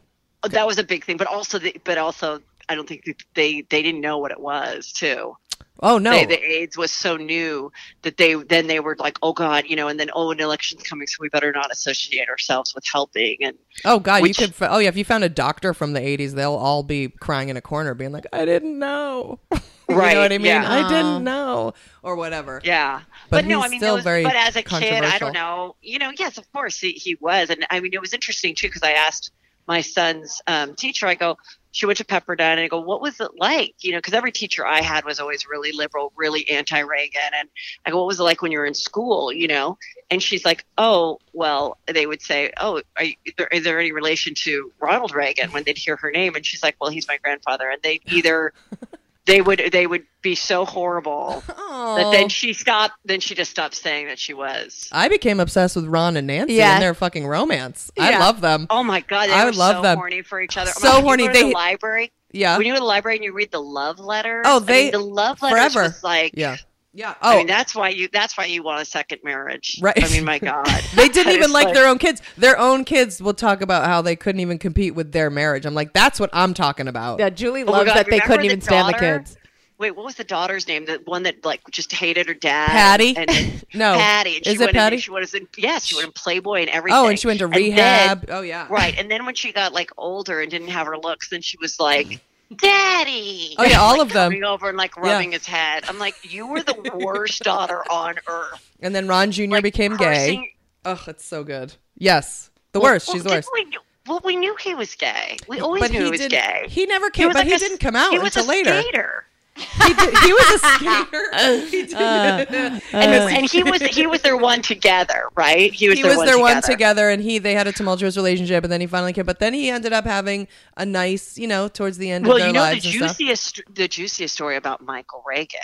that 0.49 0.67
was 0.67 0.77
a 0.77 0.83
big 0.83 1.03
thing, 1.05 1.17
but 1.17 1.27
also 1.27 1.57
the, 1.59 1.75
but 1.83 1.97
also 1.97 2.39
I 2.69 2.75
don't 2.75 2.87
think 2.87 3.03
they 3.35 3.61
they 3.69 3.81
didn't 3.83 4.01
know 4.01 4.17
what 4.17 4.31
it 4.31 4.39
was 4.39 4.91
too. 4.91 5.37
Oh 5.81 5.97
no. 5.97 6.11
They, 6.11 6.25
the 6.25 6.41
AIDS 6.41 6.77
was 6.77 6.91
so 6.91 7.17
new 7.17 7.71
that 8.03 8.17
they 8.17 8.33
then 8.35 8.67
they 8.67 8.79
were 8.79 8.95
like, 8.97 9.17
oh 9.21 9.33
God, 9.33 9.65
you 9.67 9.75
know, 9.75 9.87
and 9.89 9.99
then 9.99 10.09
oh, 10.13 10.31
an 10.31 10.39
election's 10.39 10.83
coming, 10.83 11.05
so 11.05 11.17
we 11.19 11.29
better 11.29 11.51
not 11.51 11.71
associate 11.71 12.29
ourselves 12.29 12.73
with 12.73 12.85
helping. 12.91 13.37
And 13.41 13.57
oh 13.83 13.99
god, 13.99 14.21
which- 14.21 14.39
you 14.39 14.47
could 14.47 14.55
Oh 14.61 14.79
yeah, 14.79 14.87
if 14.89 14.95
you 14.97 15.03
found 15.03 15.23
a 15.25 15.29
doctor 15.29 15.73
from 15.73 15.93
the 15.93 15.99
80s, 15.99 16.31
they'll 16.31 16.55
all 16.55 16.81
be 16.83 17.09
crying 17.09 17.49
in 17.49 17.57
a 17.57 17.61
corner 17.61 17.93
being 17.93 18.11
like, 18.13 18.25
"I 18.31 18.45
didn't 18.45 18.79
know." 18.79 19.39
you 19.51 19.59
know 19.89 19.97
Right, 19.97 20.17
what 20.17 20.31
I 20.31 20.37
mean? 20.37 20.47
yeah. 20.47 20.63
I 20.67 20.87
didn't 20.89 21.23
know 21.23 21.73
or 22.01 22.15
whatever. 22.15 22.61
yeah, 22.63 23.01
But 23.29 23.45
no, 23.45 23.61
I 23.61 23.67
mean, 23.67 23.79
still 23.79 23.95
was, 23.95 24.03
very 24.03 24.23
but 24.23 24.35
as 24.35 24.55
a 24.55 24.63
kid, 24.63 25.03
I 25.03 25.19
don't 25.19 25.33
know, 25.33 25.75
you 25.81 25.99
know, 25.99 26.11
yes, 26.17 26.37
of 26.37 26.51
course 26.53 26.79
he, 26.79 26.91
he 26.93 27.15
was, 27.19 27.49
and 27.49 27.67
I 27.69 27.81
mean, 27.81 27.93
it 27.93 28.01
was 28.01 28.13
interesting 28.13 28.55
too 28.55 28.67
because 28.67 28.81
I 28.83 28.91
asked 28.93 29.31
my 29.67 29.81
son's 29.81 30.41
um, 30.47 30.75
teacher, 30.75 31.05
I 31.07 31.15
go, 31.15 31.37
she 31.75 31.85
went 31.85 31.97
to 31.97 32.05
Pepperdine, 32.05 32.39
and 32.39 32.61
I 32.61 32.69
go, 32.69 32.79
what 32.79 33.01
was 33.01 33.19
it 33.19 33.31
like? 33.37 33.75
You 33.81 33.91
know, 33.91 33.97
because 33.97 34.13
every 34.13 34.31
teacher 34.31 34.65
I 34.65 34.81
had 34.81 35.03
was 35.03 35.19
always 35.19 35.45
really 35.45 35.73
liberal, 35.73 36.13
really 36.15 36.49
anti-Reagan, 36.49 37.31
and 37.37 37.49
I 37.85 37.91
go, 37.91 37.97
what 37.97 38.07
was 38.07 38.17
it 38.17 38.23
like 38.23 38.41
when 38.41 38.53
you 38.53 38.59
were 38.59 38.65
in 38.65 38.73
school? 38.73 39.29
You 39.29 39.49
know, 39.49 39.77
and 40.09 40.23
she's 40.23 40.45
like, 40.45 40.63
oh, 40.77 41.19
well, 41.33 41.77
they 41.85 42.07
would 42.07 42.21
say, 42.21 42.53
oh, 42.61 42.81
are 42.95 43.03
you, 43.03 43.15
is 43.51 43.65
there 43.65 43.77
any 43.77 43.91
relation 43.91 44.33
to 44.35 44.71
Ronald 44.79 45.13
Reagan 45.13 45.51
when 45.51 45.63
they'd 45.63 45.77
hear 45.77 45.97
her 45.97 46.11
name? 46.11 46.35
And 46.35 46.45
she's 46.45 46.63
like, 46.63 46.77
well, 46.79 46.89
he's 46.89 47.09
my 47.09 47.17
grandfather, 47.17 47.69
and 47.69 47.81
they 47.81 47.99
either 48.05 48.53
they 49.25 49.41
would 49.41 49.69
they 49.71 49.87
would 49.87 50.03
be 50.21 50.35
so 50.35 50.65
horrible 50.65 51.43
that 51.47 52.09
then 52.11 52.29
she 52.29 52.53
stopped. 52.53 52.93
Then 53.05 53.19
she 53.19 53.35
just 53.35 53.51
stopped 53.51 53.75
saying 53.75 54.07
that 54.07 54.19
she 54.19 54.33
was. 54.33 54.87
I 54.91 55.07
became 55.07 55.39
obsessed 55.39 55.75
with 55.75 55.85
Ron 55.85 56.17
and 56.17 56.27
Nancy 56.27 56.53
Yeah. 56.55 56.73
and 56.75 56.81
their 56.83 56.93
fucking 56.93 57.25
romance. 57.27 57.91
I 57.99 58.17
love 58.19 58.41
them. 58.41 58.67
Oh 58.69 58.83
my 58.83 59.01
god, 59.01 59.27
they 59.29 59.33
I 59.33 59.45
were 59.45 59.51
love 59.51 59.77
so 59.77 59.81
them. 59.81 59.97
horny 59.97 60.21
for 60.21 60.39
each 60.41 60.57
other. 60.57 60.71
So 60.71 60.95
when 60.97 61.19
horny. 61.19 61.23
You 61.25 61.33
They- 61.33 61.43
the 61.43 61.49
library. 61.51 62.11
Yeah. 62.31 62.57
When 62.57 62.65
you 62.67 62.73
go 62.73 62.77
to 62.77 62.81
the 62.81 62.85
library 62.85 63.15
and 63.17 63.23
you 63.23 63.33
read 63.33 63.51
the 63.51 63.61
love 63.61 63.97
letters. 63.99 64.43
Oh, 64.45 64.57
I 64.57 64.59
they- 64.59 64.83
mean, 64.85 64.91
the 64.91 64.99
love 64.99 65.41
letters 65.41 65.73
forever. 65.73 65.87
was 65.87 66.03
like. 66.03 66.33
Yeah. 66.35 66.57
Yeah. 66.95 67.13
Oh, 67.21 67.31
I 67.33 67.35
mean, 67.37 67.45
oh. 67.45 67.47
that's 67.47 67.75
why 67.75 67.89
you. 67.89 68.07
That's 68.11 68.37
why 68.37 68.45
you 68.45 68.63
want 68.63 68.81
a 68.81 68.85
second 68.85 69.19
marriage. 69.21 69.77
Right. 69.81 70.01
I 70.01 70.09
mean, 70.09 70.23
my 70.23 70.39
God. 70.39 70.65
they 70.95 71.09
didn't 71.09 71.33
even 71.33 71.49
is 71.49 71.51
like 71.51 71.73
their 71.73 71.87
own 71.87 71.97
kids. 71.97 72.21
Their 72.37 72.57
own 72.57 72.85
kids 72.85 73.21
will 73.21 73.33
talk 73.33 73.61
about 73.61 73.85
how 73.85 74.01
they 74.01 74.15
couldn't 74.15 74.39
even 74.39 74.57
compete 74.57 74.95
with 74.95 75.11
their 75.11 75.29
marriage. 75.29 75.65
I'm 75.65 75.75
like, 75.75 75.91
that's 75.91 76.21
what 76.21 76.29
I'm 76.31 76.53
talking 76.53 76.87
about. 76.87 77.19
yeah, 77.19 77.29
Julie 77.29 77.63
Oh 77.63 77.71
loves 77.71 77.87
God, 77.87 77.97
that 77.97 78.09
they 78.09 78.19
couldn't 78.21 78.39
the 78.39 78.45
even 78.45 78.61
stand 78.61 78.87
the 78.93 78.97
kids. 78.97 79.37
Wait, 79.77 79.91
what 79.91 80.05
was 80.05 80.15
the 80.15 80.23
daughter's 80.23 80.69
name? 80.69 80.85
The 80.85 81.01
one 81.03 81.23
that 81.23 81.43
like 81.43 81.59
just 81.69 81.91
hated 81.91 82.27
her 82.27 82.33
dad. 82.33 82.69
Patti? 82.69 83.13
And, 83.17 83.29
and 83.29 83.65
No. 83.73 83.95
Patti. 83.95 84.37
And 84.37 84.47
Is 84.47 84.53
she 84.53 84.55
it 84.55 84.59
went 84.59 84.69
in- 84.69 84.75
Patti? 84.75 84.97
she 84.97 85.11
was 85.11 85.33
in. 85.33 85.49
Yes, 85.57 85.83
she 85.83 85.95
went 85.95 86.07
in 86.07 86.13
Playboy 86.13 86.61
and 86.61 86.69
everything. 86.69 86.97
Oh, 86.97 87.07
and 87.07 87.19
she 87.19 87.27
went 87.27 87.39
to 87.39 87.47
then- 87.49 87.57
rehab. 87.57 88.25
oh 88.29 88.39
yeah. 88.41 88.67
Right. 88.69 88.97
And 88.97 89.11
then 89.11 89.25
when 89.25 89.35
she 89.35 89.51
got 89.51 89.73
like 89.73 89.91
older 89.97 90.39
and 90.39 90.49
didn't 90.49 90.69
have 90.69 90.87
her 90.87 90.97
looks, 90.97 91.27
then 91.27 91.41
she 91.41 91.57
was 91.59 91.77
like, 91.77 92.07
mm-hmm. 92.07 92.15
Daddy. 92.55 93.55
Oh, 93.57 93.63
yeah, 93.63 93.79
all 93.79 94.01
of 94.01 94.09
them. 94.13 94.31
Coming 94.31 94.43
over 94.43 94.69
and 94.69 94.77
like 94.77 94.95
rubbing 94.97 95.31
his 95.31 95.45
head. 95.45 95.85
I'm 95.87 95.97
like, 95.99 96.15
you 96.33 96.47
were 96.47 96.61
the 96.61 96.91
worst 96.95 97.43
daughter 97.43 97.81
on 97.91 98.15
earth. 98.27 98.71
And 98.81 98.93
then 98.95 99.07
Ron 99.07 99.31
Jr. 99.31 99.43
Like, 99.47 99.63
became 99.63 99.97
cursing- 99.97 100.41
gay. 100.41 100.55
Oh, 100.85 101.03
it's 101.07 101.25
so 101.25 101.43
good. 101.43 101.73
Yes, 101.97 102.49
the 102.71 102.79
worst. 102.79 103.07
Well, 103.07 103.15
She's 103.15 103.23
the 103.23 103.29
worst. 103.29 103.49
We, 103.53 103.63
knew- 103.65 103.79
well, 104.07 104.21
we 104.23 104.35
knew 104.35 104.55
he 104.59 104.75
was 104.75 104.93
gay. 104.95 105.37
We 105.47 105.59
always 105.59 105.81
But 105.81 105.91
knew 105.91 105.99
he 105.99 106.05
he 106.05 106.11
was 106.11 106.19
did. 106.21 106.31
gay. 106.31 106.65
He 106.69 106.85
never 106.85 107.09
came, 107.09 107.29
but 107.29 107.35
like 107.35 107.47
he 107.47 107.53
a- 107.53 107.57
didn't 107.59 107.79
come 107.79 107.95
out 107.95 108.11
he 108.11 108.19
was 108.19 108.35
until 108.35 108.47
later. 108.47 108.81
skater. 108.81 109.25
He, 109.55 109.93
did, 109.93 110.17
he 110.17 110.33
was 110.33 110.53
a 110.53 110.59
skater. 110.75 111.67
he 111.69 111.83
did. 111.83 111.95
and, 111.95 112.81
and 112.93 113.49
he 113.49 113.63
was 113.63 113.81
he 113.81 114.05
was 114.05 114.21
their 114.21 114.35
one 114.35 114.61
together, 114.61 115.29
right? 115.35 115.73
He 115.73 115.87
was 115.87 115.97
he 115.97 116.03
their, 116.03 116.11
was 116.11 116.17
one, 116.17 116.25
their 116.25 116.35
together. 116.35 116.53
one 116.55 116.61
together, 116.61 117.09
and 117.09 117.21
he 117.21 117.39
they 117.39 117.53
had 117.53 117.65
a 117.65 117.71
tumultuous 117.71 118.17
relationship, 118.17 118.63
and 118.63 118.71
then 118.73 118.81
he 118.81 118.87
finally 118.87 119.13
came. 119.13 119.25
But 119.25 119.39
then 119.39 119.53
he 119.53 119.69
ended 119.69 119.93
up 119.93 120.03
having 120.05 120.47
a 120.75 120.85
nice, 120.85 121.37
you 121.37 121.47
know, 121.47 121.69
towards 121.69 121.97
the 121.97 122.11
end 122.11 122.25
Well, 122.25 122.35
of 122.35 122.39
their 122.39 122.47
you 122.47 122.53
know 122.53 122.65
the 122.65 122.71
lives 122.73 122.85
and 122.85 122.93
juiciest 122.93 123.61
the 123.73 123.87
juiciest 123.87 124.33
story 124.33 124.57
about 124.57 124.81
Michael 124.83 125.23
Reagan. 125.25 125.59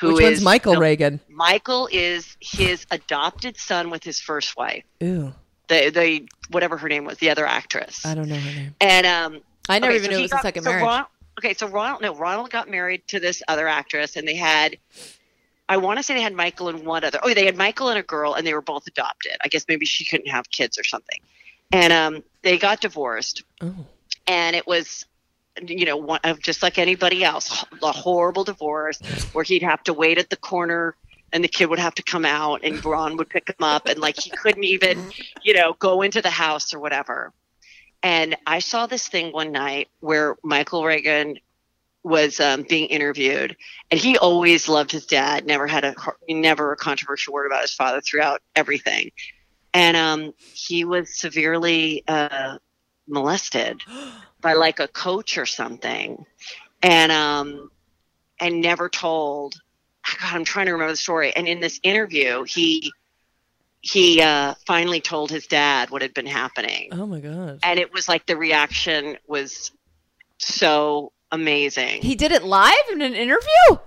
Who 0.00 0.14
Which 0.14 0.22
one's 0.22 0.42
Michael 0.42 0.74
no, 0.74 0.80
Reagan? 0.80 1.20
Michael 1.28 1.88
is 1.92 2.36
his 2.40 2.86
adopted 2.90 3.56
son 3.56 3.90
with 3.90 4.04
his 4.04 4.20
first 4.20 4.56
wife, 4.56 4.84
Ooh, 5.02 5.34
the 5.68 5.90
the 5.90 6.26
whatever 6.50 6.76
her 6.78 6.88
name 6.88 7.04
was, 7.04 7.18
the 7.18 7.28
other 7.30 7.44
actress. 7.46 8.06
I 8.06 8.14
don't 8.14 8.28
know 8.28 8.36
her 8.36 8.54
name. 8.54 8.74
And 8.80 9.06
um, 9.06 9.40
I 9.68 9.80
never 9.80 9.92
okay, 9.92 9.96
even 9.96 10.04
so 10.06 10.10
knew 10.12 10.16
he 10.16 10.22
it 10.22 10.32
was 10.32 10.32
a 10.32 10.42
second 10.42 10.62
so 10.62 10.70
marriage. 10.70 10.84
Ron- 10.84 11.06
okay, 11.38 11.54
so 11.54 11.66
Ronald, 11.68 12.02
no, 12.02 12.14
Ronald 12.14 12.50
got 12.50 12.68
married 12.68 13.06
to 13.08 13.20
this 13.20 13.42
other 13.48 13.66
actress, 13.68 14.16
and 14.16 14.26
they 14.26 14.34
had, 14.34 14.76
I 15.68 15.76
want 15.76 15.98
to 15.98 16.02
say 16.02 16.14
they 16.14 16.20
had 16.20 16.34
Michael 16.34 16.68
and 16.68 16.84
one 16.84 17.04
other. 17.04 17.18
Oh, 17.22 17.32
they 17.32 17.46
had 17.46 17.56
Michael 17.56 17.88
and 17.88 17.98
a 17.98 18.02
girl, 18.02 18.34
and 18.34 18.46
they 18.46 18.54
were 18.54 18.62
both 18.62 18.86
adopted. 18.86 19.32
I 19.42 19.48
guess 19.48 19.64
maybe 19.68 19.86
she 19.86 20.04
couldn't 20.04 20.28
have 20.28 20.50
kids 20.50 20.78
or 20.78 20.84
something, 20.84 21.20
and 21.72 21.92
um, 21.92 22.22
they 22.42 22.58
got 22.58 22.80
divorced, 22.80 23.44
Oh, 23.60 23.86
and 24.26 24.54
it 24.54 24.66
was. 24.66 25.04
You 25.60 25.86
know, 25.86 25.96
one, 25.96 26.20
of 26.22 26.38
just 26.38 26.62
like 26.62 26.78
anybody 26.78 27.24
else, 27.24 27.64
a 27.82 27.90
horrible 27.90 28.44
divorce 28.44 29.00
where 29.32 29.42
he'd 29.42 29.64
have 29.64 29.82
to 29.84 29.92
wait 29.92 30.16
at 30.16 30.30
the 30.30 30.36
corner 30.36 30.94
and 31.32 31.42
the 31.42 31.48
kid 31.48 31.66
would 31.66 31.78
have 31.78 31.94
to 31.96 32.02
come 32.02 32.24
out 32.24 32.60
and 32.62 32.84
Ron 32.84 33.16
would 33.16 33.28
pick 33.28 33.48
him 33.48 33.64
up 33.64 33.86
and 33.86 33.98
like 33.98 34.20
he 34.20 34.30
couldn't 34.30 34.62
even, 34.62 35.10
you 35.42 35.54
know, 35.54 35.74
go 35.78 36.02
into 36.02 36.22
the 36.22 36.30
house 36.30 36.72
or 36.72 36.78
whatever. 36.78 37.32
And 38.02 38.36
I 38.46 38.60
saw 38.60 38.86
this 38.86 39.08
thing 39.08 39.32
one 39.32 39.52
night 39.52 39.88
where 40.00 40.36
Michael 40.42 40.84
Reagan 40.84 41.38
was 42.04 42.40
um, 42.40 42.64
being 42.68 42.86
interviewed, 42.86 43.56
and 43.90 44.00
he 44.00 44.16
always 44.16 44.68
loved 44.68 44.92
his 44.92 45.04
dad. 45.04 45.46
Never 45.46 45.66
had 45.66 45.84
a 45.84 45.94
never 46.28 46.72
a 46.72 46.76
controversial 46.76 47.34
word 47.34 47.46
about 47.46 47.62
his 47.62 47.74
father 47.74 48.00
throughout 48.00 48.40
everything. 48.54 49.10
And 49.74 49.96
um, 49.96 50.32
he 50.38 50.84
was 50.84 51.18
severely 51.18 52.04
uh, 52.08 52.58
molested 53.08 53.82
by 54.40 54.54
like 54.54 54.80
a 54.80 54.88
coach 54.88 55.36
or 55.36 55.46
something, 55.46 56.24
and 56.82 57.12
um, 57.12 57.70
and 58.40 58.60
never 58.60 58.88
told. 58.88 59.54
God, 60.22 60.34
I'm 60.36 60.44
trying 60.44 60.66
to 60.66 60.72
remember 60.72 60.92
the 60.92 60.96
story. 60.96 61.36
And 61.36 61.46
in 61.46 61.60
this 61.60 61.80
interview, 61.82 62.44
he 62.44 62.90
he 63.92 64.20
uh, 64.20 64.54
finally 64.66 65.00
told 65.00 65.30
his 65.30 65.46
dad 65.46 65.90
what 65.90 66.02
had 66.02 66.12
been 66.12 66.26
happening 66.26 66.88
oh 66.92 67.06
my 67.06 67.20
god. 67.20 67.58
and 67.62 67.78
it 67.78 67.92
was 67.92 68.08
like 68.08 68.26
the 68.26 68.36
reaction 68.36 69.16
was 69.26 69.70
so 70.38 71.12
amazing. 71.32 72.00
He 72.02 72.14
did 72.14 72.32
it 72.32 72.42
live 72.42 72.72
in 72.92 73.02
an 73.02 73.14
interview. 73.14 73.78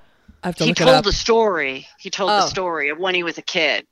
I 0.43 0.47
have 0.47 0.55
to 0.57 0.63
He 0.63 0.71
look 0.71 0.81
it 0.81 0.83
told 0.83 0.95
up. 0.97 1.03
the 1.05 1.13
story. 1.13 1.87
He 1.99 2.09
told 2.09 2.29
the 2.29 2.43
Oh. 2.43 2.47
story 2.47 2.89
of 2.89 2.97
when 2.99 3.15
he 3.15 3.23
was 3.23 3.37
a 3.37 3.41
kid 3.41 3.87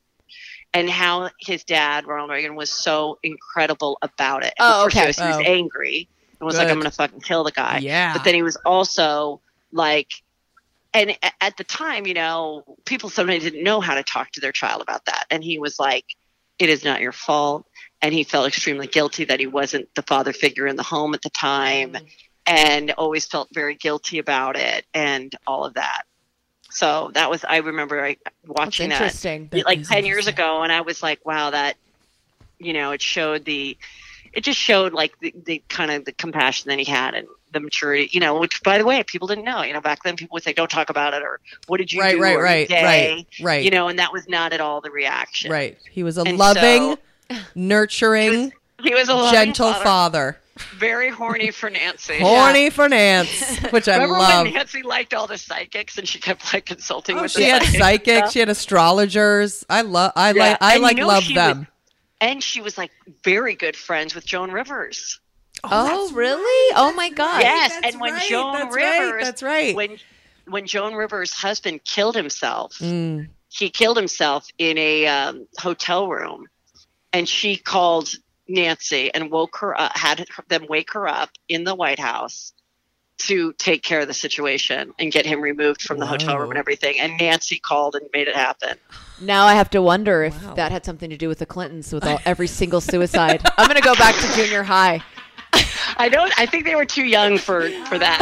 and 0.74 0.90
how 0.90 1.30
his 1.40 1.64
dad, 1.64 2.06
Ronald 2.06 2.32
Reagan, 2.32 2.56
was 2.56 2.70
so 2.70 3.18
incredible 3.24 3.98
about 4.02 4.44
it. 4.44 4.54
Oh, 4.60 4.84
First 4.84 4.94
he 4.96 5.00
okay. 5.00 5.08
was- 5.08 5.18
He 5.18 5.24
was 5.26 5.38
Oh. 5.38 5.42
angry 5.42 6.10
and 6.40 6.46
was 6.46 6.58
like, 6.58 6.68
I'm 6.70 6.76
going 6.76 6.84
to 6.86 6.92
fucking 6.92 7.22
kill 7.22 7.44
the 7.44 7.52
guy. 7.52 7.80
Yeah. 7.82 8.14
But 8.14 8.24
then 8.24 8.34
he 8.36 8.44
was 8.44 8.56
also 8.66 9.42
like, 9.72 10.10
and 10.94 11.18
at 11.42 11.58
the 11.58 11.64
time, 11.64 12.08
you 12.08 12.14
know, 12.14 12.64
people 12.86 13.10
sometimes 13.10 13.44
didn't 13.44 13.64
know 13.64 13.80
how 13.80 13.96
to 13.96 14.04
talk 14.04 14.32
to 14.32 14.42
their 14.42 14.52
child 14.52 14.82
about 14.82 15.06
that. 15.06 15.26
And 15.30 15.44
he 15.44 15.60
was 15.60 15.80
like, 15.80 16.06
it 16.58 16.70
is 16.70 16.84
not 16.84 17.02
your 17.02 17.12
fault. 17.12 17.66
And 18.02 18.14
he 18.14 18.24
felt 18.24 18.48
extremely 18.48 18.88
guilty 18.88 19.26
that 19.26 19.40
he 19.40 19.48
wasn't 19.48 19.94
the 19.96 20.02
father 20.04 20.34
figure 20.34 20.68
in 20.68 20.76
the 20.76 20.84
home 20.84 21.14
at 21.14 21.22
the 21.22 21.30
time 21.30 21.94
mm. 21.94 22.08
and 22.46 22.92
always 22.92 23.26
felt 23.26 23.50
very 23.54 23.76
guilty 23.76 24.20
about 24.20 24.56
it 24.56 24.86
and 24.94 25.34
all 25.46 25.66
of 25.66 25.76
that. 25.76 26.04
So 26.72 27.12
that 27.14 27.30
was, 27.30 27.44
I 27.44 27.58
remember 27.58 28.04
I, 28.04 28.18
watching 28.46 28.90
that 28.90 29.02
interesting. 29.02 29.50
like 29.66 29.80
is 29.80 29.90
10 29.90 30.06
years 30.06 30.28
ago 30.28 30.64
and 30.64 30.72
i 30.72 30.82
was 30.82 31.04
like 31.04 31.24
wow 31.26 31.50
that 31.50 31.76
you 32.58 32.74
know 32.74 32.92
it 32.92 33.02
showed 33.02 33.46
the 33.46 33.78
it 34.34 34.42
just 34.44 34.60
showed 34.60 34.94
like 34.94 35.18
the, 35.20 35.34
the 35.46 35.62
kind 35.70 35.92
of 35.92 36.06
the 36.06 36.12
compassion 36.12 36.70
that 36.70 36.80
he 36.80 36.86
had 36.86 37.14
and 37.16 37.28
the 37.52 37.60
maturity 37.60 38.08
you 38.12 38.20
know 38.20 38.40
which 38.40 38.62
by 38.64 38.78
the 38.78 38.86
way 38.86 39.02
people 39.04 39.28
didn't 39.28 39.44
know 39.44 39.64
you 39.64 39.74
know 39.74 39.82
back 39.82 40.04
then 40.04 40.16
people 40.16 40.36
would 40.36 40.44
say 40.44 40.54
don't 40.54 40.70
talk 40.70 40.90
about 40.92 41.14
it 41.16 41.24
or 41.24 41.40
what 41.68 41.78
did 41.78 41.92
you 41.92 42.00
Right, 42.00 42.16
do 42.16 42.22
right, 42.22 42.36
Or, 42.36 42.44
right, 42.44 42.70
right, 42.70 43.26
right. 43.42 43.64
you 43.66 43.72
know 43.72 43.88
and 43.88 43.98
that 43.98 44.14
was 44.14 44.28
not 44.30 44.54
at 44.54 44.62
all 44.62 44.82
the 44.82 44.92
reaction 44.92 45.52
Right. 45.52 45.78
He 45.90 46.04
was 46.04 46.18
a 46.18 46.22
And 46.22 46.38
loving, 46.38 46.96
so- 47.32 47.38
nurturing, 47.56 48.54
he 48.84 48.94
was 48.94 49.10
a 49.10 49.16
loving 49.16 49.34
gentle 49.34 49.74
father, 49.74 49.84
father. 49.84 50.38
very 50.78 51.10
horny 51.10 51.52
for 51.52 51.70
nancy 51.70 52.18
Horny 52.20 52.70
for 52.70 52.88
Nancy, 52.90 53.68
which 53.70 53.88
I 53.88 53.94
Remember 53.96 54.18
love. 54.20 54.46
when 54.46 54.54
Nancy 54.54 54.84
liked 54.84 55.14
all 55.14 55.26
the 55.28 55.38
psychics 55.38 55.98
and 55.98 56.08
she 56.08 56.20
kept 56.20 56.54
like 56.54 56.66
consulting 56.66 57.18
Oh, 57.18 57.24
with 57.24 57.32
she 57.32 57.44
had 57.44 57.64
psychics 57.64 58.18
stuff? 58.18 58.32
She 58.34 58.40
had 58.40 58.50
astrologers. 58.50 59.66
I 59.70 59.82
love. 59.82 60.12
I 60.16 60.34
Yeah, 60.34 60.40
like. 60.44 60.58
I 60.62 60.78
like 60.78 60.98
love 61.00 61.28
them. 61.34 61.60
was- 61.60 61.68
and 62.22 62.44
she 62.44 62.62
was 62.62 62.78
like 62.78 62.92
very 63.24 63.56
good 63.56 63.76
friends 63.76 64.16
with 64.16 64.26
Joan 64.26 64.52
Rivers. 64.52 65.20
Oh, 65.64 66.12
really? 66.14 66.76
Oh 66.78 66.94
my 66.94 67.10
god. 67.10 67.42
yes, 67.42 67.74
that's 67.74 67.94
and 67.94 68.02
when 68.02 68.14
right, 68.14 68.30
Joan 68.30 68.54
that's 68.54 68.76
right, 68.76 69.00
Rivers, 69.00 69.24
that's 69.24 69.44
right. 69.44 69.76
When 69.76 69.98
when 70.48 70.66
Joan 70.66 70.96
Rivers' 70.96 71.32
husband 71.34 71.84
killed 71.84 72.16
himself, 72.16 72.78
Mm. 72.80 73.30
he 73.50 73.70
killed 73.70 73.98
himself 73.98 74.48
in 74.58 74.78
a 74.78 75.06
um, 75.08 75.48
hotel 75.60 76.08
room, 76.08 76.48
and 77.14 77.28
she 77.30 77.56
called 77.58 78.10
Nancy 78.48 79.14
and 79.14 79.30
woke 79.30 79.58
her 79.58 79.80
up, 79.80 79.96
had 79.96 80.26
them 80.48 80.66
wake 80.68 80.94
her 80.94 81.08
up 81.08 81.30
in 81.48 81.66
the 81.66 81.76
White 81.76 82.00
House 82.00 82.54
to 83.20 83.54
take 83.54 83.84
care 83.84 84.00
of 84.00 84.08
the 84.08 84.14
situation 84.14 84.94
and 84.98 85.12
get 85.12 85.26
him 85.26 85.42
removed 85.42 85.82
from 85.82 86.00
the 86.00 86.06
hotel 86.06 86.38
room 86.38 86.50
and 86.52 86.58
everything. 86.58 87.00
And 87.00 87.18
Nancy 87.20 87.60
called 87.60 87.96
and 87.96 88.08
made 88.14 88.28
it 88.28 88.36
happen. 88.36 88.78
Now 89.22 89.46
I 89.46 89.54
have 89.56 89.70
to 89.72 89.82
wonder 89.82 90.24
if 90.24 90.42
Wow. 90.44 90.54
that 90.56 90.72
had 90.72 90.86
something 90.86 91.10
to 91.10 91.18
do 91.18 91.28
with 91.28 91.40
the 91.40 91.46
Clintons 91.46 91.92
with 91.94 92.06
all, 92.08 92.20
every 92.26 92.48
single 92.48 92.82
suicide. 92.82 93.42
I'm 93.58 93.68
going 93.68 93.76
to 93.76 93.82
go 93.84 93.96
back 93.96 94.16
to 94.16 94.34
junior 94.36 94.64
high. 94.64 95.04
I 95.98 96.08
don't. 96.10 96.32
I 96.40 96.46
think 96.46 96.64
they 96.66 96.76
were 96.76 96.86
too 96.86 97.04
young 97.06 97.38
for 97.38 97.70
for 97.88 97.98
that. 97.98 98.22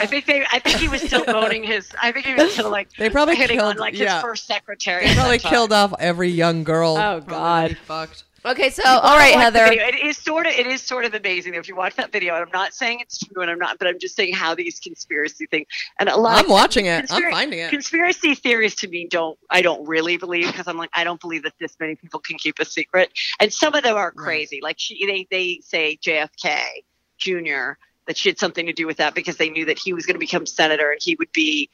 I 0.00 0.06
think 0.06 0.26
they. 0.26 0.44
I 0.52 0.58
think 0.60 0.76
he 0.78 0.86
was 0.88 1.00
still 1.02 1.24
voting 1.26 1.64
his. 1.64 1.90
I 2.00 2.12
think 2.12 2.26
he 2.26 2.34
was 2.34 2.52
still 2.52 2.70
like 2.70 2.90
They 2.96 3.08
probably 3.10 3.34
hitting 3.36 3.58
on 3.58 3.72
killed- 3.72 3.80
like 3.80 3.98
yeah. 3.98 4.14
his 4.16 4.22
first 4.22 4.46
secretary. 4.46 5.06
They 5.08 5.14
probably 5.14 5.38
killed 5.38 5.72
off 5.72 5.94
every 5.98 6.28
young 6.28 6.62
girl. 6.64 6.96
Oh, 6.98 7.20
God. 7.20 7.76
fucked. 7.86 8.24
Okay, 8.44 8.70
so 8.70 8.82
all 8.84 9.16
right, 9.16 9.34
Heather. 9.34 9.66
It 9.66 9.96
is 9.96 10.16
sort 10.16 10.46
of. 10.46 10.52
It 10.52 10.66
is 10.66 10.80
sort 10.80 11.04
of 11.04 11.12
amazing 11.14 11.54
if 11.54 11.68
you 11.68 11.74
watch 11.74 11.96
that 11.96 12.12
video. 12.12 12.34
And 12.34 12.44
I'm 12.44 12.50
not 12.52 12.72
saying 12.72 13.00
it's 13.00 13.18
true, 13.18 13.42
and 13.42 13.50
I'm 13.50 13.58
not. 13.58 13.78
But 13.78 13.88
I'm 13.88 13.98
just 13.98 14.14
saying 14.14 14.34
how 14.34 14.54
these 14.54 14.78
conspiracy 14.78 15.46
things 15.46 15.66
and 15.98 16.08
a 16.08 16.16
lot. 16.16 16.44
I'm 16.44 16.50
watching 16.50 16.86
it. 16.86 17.12
I'm 17.12 17.30
finding 17.32 17.58
it. 17.58 17.70
Conspiracy 17.70 18.34
theories 18.36 18.76
to 18.76 18.88
me 18.88 19.08
don't. 19.10 19.38
I 19.50 19.60
don't 19.60 19.86
really 19.88 20.16
believe 20.18 20.46
because 20.46 20.68
I'm 20.68 20.76
like 20.76 20.90
I 20.94 21.02
don't 21.02 21.20
believe 21.20 21.42
that 21.42 21.54
this 21.58 21.76
many 21.80 21.96
people 21.96 22.20
can 22.20 22.38
keep 22.38 22.60
a 22.60 22.64
secret, 22.64 23.10
and 23.40 23.52
some 23.52 23.74
of 23.74 23.82
them 23.82 23.96
are 23.96 24.12
crazy. 24.12 24.60
Like 24.62 24.78
she, 24.78 25.04
they 25.04 25.26
they 25.30 25.60
say 25.64 25.98
JFK 26.00 26.60
Jr. 27.18 27.72
that 28.06 28.16
she 28.16 28.28
had 28.28 28.38
something 28.38 28.66
to 28.66 28.72
do 28.72 28.86
with 28.86 28.98
that 28.98 29.14
because 29.14 29.36
they 29.36 29.50
knew 29.50 29.64
that 29.64 29.78
he 29.78 29.92
was 29.92 30.06
going 30.06 30.14
to 30.14 30.20
become 30.20 30.46
senator 30.46 30.92
and 30.92 31.02
he 31.02 31.16
would 31.16 31.32
be 31.32 31.70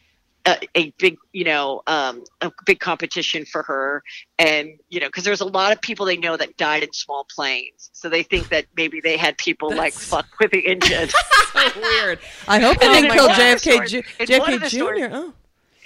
a, 0.47 0.57
a 0.75 0.91
big, 0.99 1.17
you 1.33 1.45
know, 1.45 1.83
um, 1.87 2.23
a 2.41 2.51
big 2.67 2.79
competition 2.81 3.45
for 3.45 3.63
her. 3.63 4.03
And, 4.39 4.79
you 4.91 5.01
know, 5.01 5.07
because 5.07 5.25
there's 5.25 5.41
a 5.41 5.47
lot 5.47 5.73
of 5.73 5.81
people 5.81 6.05
they 6.07 6.17
know 6.17 6.37
that 6.37 6.57
died 6.57 6.83
in 6.83 6.93
small 6.93 7.27
planes. 7.35 7.91
So 7.93 8.09
they 8.09 8.23
think 8.23 8.49
that 8.51 8.67
maybe 8.77 9.01
they 9.01 9.17
had 9.17 9.39
people 9.39 9.75
like 9.75 9.93
fuck 9.95 10.27
with 10.41 10.51
the 10.51 10.61
engine. 10.67 11.09
so 11.53 11.81
weird. 11.81 12.19
I 12.47 12.59
hope 12.61 12.79
they 12.79 12.89
didn't 12.89 13.13
kill 13.13 13.29
one 13.29 13.31
of 13.33 13.37
the 13.37 13.43
JFK. 13.43 13.59
stories- 13.73 13.91
Ju- 13.91 14.03
it's 14.19 14.31
one 14.39 14.53
of 14.55 14.61
JFK 14.63 14.69
Jr. 14.71 14.77
stories- 14.77 15.05
Oh. 15.13 15.33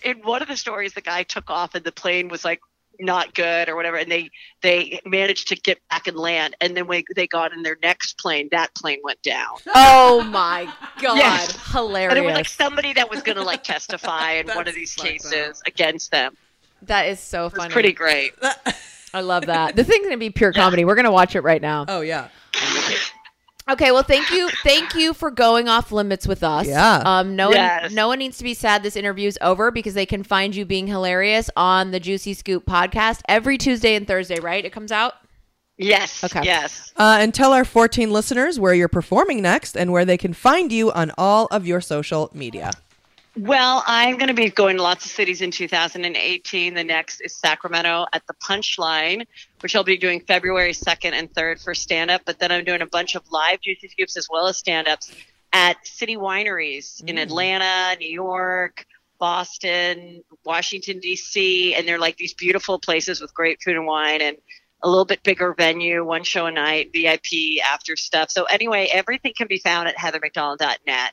in 0.05 0.18
one 0.22 0.43
of 0.43 0.48
the 0.48 0.56
stories, 0.56 0.93
the 0.94 1.01
guy 1.02 1.22
took 1.22 1.51
off 1.51 1.74
and 1.74 1.85
the 1.85 1.93
plane 1.93 2.28
was 2.28 2.44
like 2.44 2.60
not 3.00 3.34
good 3.34 3.68
or 3.68 3.76
whatever. 3.76 3.96
And 3.96 4.10
they, 4.10 4.30
they 4.62 5.00
managed 5.04 5.48
to 5.48 5.56
get 5.56 5.78
back 5.90 6.06
and 6.06 6.16
land. 6.16 6.56
And 6.60 6.76
then 6.76 6.86
when 6.86 7.02
they 7.16 7.26
got 7.26 7.52
in 7.52 7.62
their 7.62 7.76
next 7.82 8.18
plane, 8.18 8.48
that 8.52 8.74
plane 8.74 8.98
went 9.04 9.22
down. 9.22 9.56
Oh 9.74 10.22
my 10.24 10.64
god, 11.00 11.16
Yes. 11.18 11.72
hilarious! 11.72 12.10
And 12.10 12.18
it 12.18 12.26
was 12.26 12.34
like 12.34 12.48
somebody 12.48 12.92
that 12.94 13.08
was 13.10 13.22
going 13.22 13.36
to 13.36 13.42
like 13.44 13.62
testify 13.62 14.32
in 14.32 14.48
one 14.54 14.66
of 14.68 14.74
these 14.74 14.92
fucked 14.94 15.08
cases 15.08 15.62
against 15.66 16.10
them. 16.10 16.36
that 16.82 17.08
is 17.08 17.20
so 17.20 17.46
It 17.46 17.52
was 17.52 17.62
funny. 17.62 17.72
pretty 17.72 17.92
great. 17.92 18.32
I 19.14 19.20
love 19.22 19.46
that. 19.46 19.74
The 19.76 19.84
thing's 19.84 20.04
gonna 20.06 20.18
be 20.18 20.30
pure 20.30 20.52
comedy. 20.52 20.84
We're 20.84 20.94
gonna 20.96 21.10
watch 21.12 21.34
it 21.36 21.40
right 21.42 21.62
now. 21.62 21.84
Oh 21.88 22.00
yeah. 22.02 22.28
Okay, 23.70 23.93
well, 23.93 24.03
thank 24.03 24.31
you, 24.31 24.49
thank 24.62 24.95
you 24.95 25.12
for 25.12 25.31
going 25.31 25.69
off 25.69 25.93
limits 25.93 26.27
with 26.27 26.43
us. 26.43 26.66
Yeah. 26.66 27.03
Um, 27.05 27.36
no 27.36 27.51
Yes. 27.53 27.82
one, 27.85 27.95
no 27.95 28.09
one 28.09 28.19
needs 28.19 28.39
to 28.39 28.45
be 28.45 28.55
sad. 28.55 28.82
This 28.82 28.97
interview's 28.97 29.36
over 29.43 29.70
because 29.70 29.95
they 29.95 30.07
can 30.07 30.23
find 30.23 30.55
you 30.57 30.65
being 30.65 30.86
hilarious 30.86 31.51
on 31.57 31.90
the 31.90 32.01
Juicy 32.01 32.32
Scoop 32.35 32.65
podcast 32.65 33.20
every 33.28 33.59
Tuesday 33.59 33.95
and 33.95 34.07
Thursday. 34.07 34.40
Right? 34.40 34.65
It 34.65 34.73
comes 34.73 34.90
out. 34.90 35.15
Yes. 35.77 36.24
Okay. 36.24 36.40
Yes. 36.45 36.93
Uh, 36.97 37.19
and 37.20 37.32
tell 37.32 37.53
our 37.53 37.65
14 37.65 38.11
listeners 38.11 38.59
where 38.59 38.74
you're 38.74 38.89
performing 38.89 39.43
next 39.43 39.77
and 39.77 39.93
where 39.93 40.05
they 40.05 40.16
can 40.16 40.32
find 40.32 40.73
you 40.73 40.90
on 40.93 41.12
all 41.16 41.47
of 41.53 41.66
your 41.66 41.81
social 41.81 42.31
media. 42.35 42.73
Well, 43.36 43.85
I'm 43.86 44.16
going 44.16 44.27
to 44.27 44.35
be 44.35 44.49
going 44.51 44.78
to 44.78 44.82
lots 44.82 45.05
of 45.05 45.12
cities 45.12 45.40
in 45.40 45.53
2018. 45.53 46.74
The 46.74 46.82
next 46.82 47.20
is 47.20 47.36
Sacramento 47.36 48.07
at 48.12 48.27
the 48.27 48.35
Punchline, 48.43 49.24
which 49.60 49.74
I'll 49.76 49.85
be 49.85 49.97
doing 49.97 50.20
February 50.20 50.72
2nd 50.72 51.12
and 51.12 51.32
3rd 51.32 51.62
for 51.62 51.74
stand 51.74 52.10
up. 52.10 52.22
But 52.24 52.39
then 52.39 52.52
I'm 52.52 52.64
doing 52.64 52.82
a 52.82 52.86
bunch 52.86 53.14
of 53.14 53.22
live 53.30 53.60
Juicy 53.60 53.89
Scoops 53.89 54.16
as 54.16 54.28
well 54.30 54.47
as 54.47 54.56
stand 54.56 54.89
ups 54.89 55.12
at 55.52 55.86
city 55.86 56.16
wineries 56.16 57.02
in 57.05 57.16
mm. 57.16 57.22
Atlanta, 57.22 57.97
New 57.98 58.10
York, 58.10 58.86
Boston, 59.18 60.22
Washington, 60.44 61.01
D.C. 61.01 61.74
And 61.74 61.86
they're 61.86 61.98
like 61.98 62.16
these 62.16 62.35
beautiful 62.35 62.78
places 62.78 63.20
with 63.20 63.35
great 63.35 63.60
food 63.62 63.76
and 63.76 63.86
wine 63.86 64.20
and 64.20 64.36
a 64.82 64.89
little 64.89 65.05
bit 65.05 65.22
bigger 65.22 65.55
venue, 65.55 66.05
one 66.05 66.22
show 66.22 66.47
a 66.47 66.52
night, 66.52 66.90
VIP 66.93 67.62
after 67.64 67.97
stuff. 67.97 68.30
So, 68.30 68.44
anyway, 68.44 68.89
everything 68.93 69.32
can 69.36 69.48
be 69.48 69.59
found 69.59 69.89
at 69.89 69.97
heathermcdonald.net. 69.97 71.12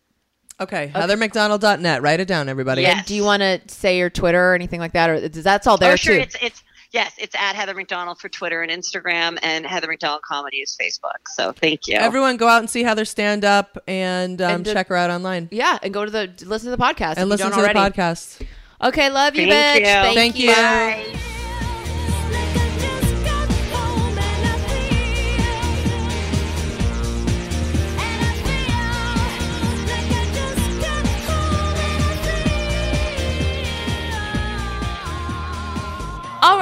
Okay, 0.59 0.91
heathermcdonald.net. 0.93 2.01
Write 2.01 2.19
it 2.19 2.27
down, 2.27 2.47
everybody. 2.47 2.83
Yes. 2.83 2.97
And 2.97 3.05
do 3.05 3.15
you 3.15 3.23
want 3.23 3.41
to 3.41 3.59
say 3.67 3.97
your 3.97 4.09
Twitter 4.09 4.51
or 4.51 4.53
anything 4.53 4.79
like 4.79 4.93
that, 4.93 5.09
or 5.09 5.13
is 5.15 5.43
that's 5.43 5.67
all 5.67 5.77
there 5.77 5.93
oh, 5.93 5.95
sure. 5.97 6.15
too? 6.15 6.21
It's 6.21 6.35
it's 6.41 6.63
yes, 6.95 7.11
it's 7.19 7.35
at 7.35 7.55
Heather 7.55 7.75
McDonald 7.75 8.19
for 8.19 8.29
Twitter 8.29 8.63
and 8.63 8.71
Instagram, 8.71 9.37
and 9.43 9.65
Heather 9.65 9.87
McDonald 9.87 10.21
Comedy 10.23 10.57
is 10.61 10.75
Facebook. 10.81 11.27
So 11.27 11.51
thank 11.51 11.87
you. 11.87 11.95
Everyone 11.97 12.37
go 12.37 12.47
out 12.47 12.59
and 12.59 12.69
see 12.69 12.81
Heather 12.83 13.05
stand 13.05 13.45
up 13.45 13.77
and, 13.87 14.41
um, 14.41 14.51
And 14.51 14.65
the- 14.65 14.73
check 14.73 14.87
her 14.87 14.95
out 14.95 15.09
online. 15.11 15.49
yeah, 15.51 15.77
and 15.83 15.93
go 15.93 16.05
to 16.05 16.09
the 16.11 16.31
listen 16.45 16.71
to 16.71 16.75
the 16.75 16.81
podcast 16.81 17.11
if 17.13 17.17
And 17.19 17.27
you 17.27 17.31
listen 17.31 17.49
don't 17.51 17.59
to 17.59 17.63
already. 17.69 17.79
the 17.91 18.01
podcast. 18.01 18.47
Okay, 18.81 19.09
love 19.09 19.35
you, 19.35 19.47
Thank 19.47 19.85
bitch. 19.85 20.07
you. 20.09 20.13
Thank 20.15 20.39
you. 20.39 20.51
Bye. 20.55 21.34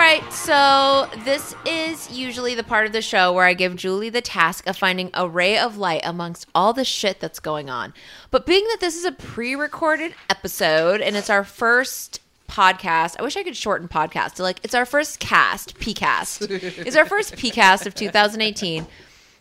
Right, 0.04 0.34
so 0.34 1.10
this 1.24 1.56
is 1.66 2.12
usually 2.12 2.56
the 2.56 2.64
part 2.64 2.86
of 2.86 2.92
the 2.92 3.02
show 3.02 3.32
where 3.32 3.46
I 3.46 3.54
give 3.54 3.78
Julie 3.78 4.10
the 4.10 4.20
task 4.20 4.68
of 4.68 4.76
finding 4.76 5.10
a 5.14 5.30
ray 5.30 5.58
of 5.58 5.78
light 5.78 6.02
amongst 6.04 6.46
all 6.54 6.74
the 6.74 6.84
shit 6.84 7.22
that's 7.22 7.40
going 7.40 7.70
on. 7.70 7.94
But 8.30 8.46
being 8.46 8.66
that 8.66 8.82
this 8.82 8.98
is 8.98 9.06
a 9.06 9.14
pre 9.14 9.56
recorded 9.56 10.14
episode 10.30 11.00
and 11.00 11.16
it's 11.16 11.30
our 11.30 11.46
first 11.46 12.20
podcast, 12.50 13.16
I 13.18 13.24
wish 13.24 13.38
I 13.38 13.44
could 13.44 13.56
shorten 13.56 13.88
podcast 13.88 14.34
to 14.34 14.44
like, 14.44 14.60
it's 14.62 14.76
our 14.76 14.86
first 14.86 15.22
cast, 15.22 15.80
PCast. 15.80 16.50
it's 16.86 16.98
our 16.98 17.06
first 17.06 17.38
PCast 17.38 17.86
of 17.86 17.96
2018. 17.96 18.86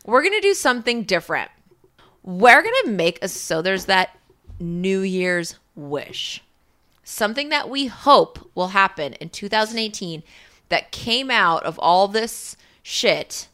We're 0.06 0.22
going 0.22 0.40
to 0.40 0.40
do 0.40 0.54
something 0.54 1.02
different. 1.02 1.50
We're 2.22 2.62
going 2.62 2.84
to 2.84 2.90
make 2.90 3.18
a 3.20 3.26
so 3.26 3.62
there's 3.62 3.86
that 3.86 4.16
New 4.60 5.00
Year's 5.00 5.56
wish 5.74 6.40
something 7.04 7.48
that 7.48 7.68
we 7.68 7.86
hope 7.86 8.50
will 8.54 8.68
happen 8.68 9.12
in 9.14 9.28
2018 9.28 10.22
that 10.72 10.90
came 10.90 11.30
out 11.30 11.62
of 11.64 11.78
all 11.78 12.08
this 12.08 12.56
shit. 12.82 13.48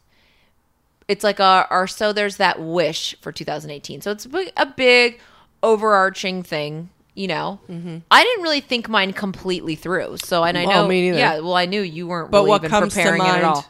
It's 1.09 1.23
like 1.23 1.39
uh, 1.39 1.43
our, 1.43 1.67
our 1.69 1.87
so 1.87 2.13
there's 2.13 2.37
that 2.37 2.61
wish 2.61 3.15
for 3.21 3.31
2018. 3.31 4.01
So 4.01 4.11
it's 4.11 4.25
a 4.25 4.29
big, 4.29 4.51
a 4.57 4.65
big 4.65 5.19
overarching 5.61 6.43
thing, 6.43 6.89
you 7.15 7.27
know. 7.27 7.59
Mm-hmm. 7.69 7.97
I 8.09 8.23
didn't 8.23 8.43
really 8.43 8.61
think 8.61 8.87
mine 8.87 9.11
completely 9.13 9.75
through. 9.75 10.17
So 10.17 10.43
and 10.43 10.57
I 10.57 10.65
Well, 10.65 10.83
know 10.83 10.87
me 10.87 11.01
neither. 11.01 11.17
Yeah, 11.19 11.39
well 11.39 11.55
I 11.55 11.65
knew 11.65 11.81
you 11.81 12.07
weren't 12.07 12.31
But 12.31 12.39
really 12.39 12.49
what 12.49 12.63
comes 12.63 12.93
to 12.93 13.17
mind? 13.17 13.21
at 13.37 13.43
all. 13.43 13.65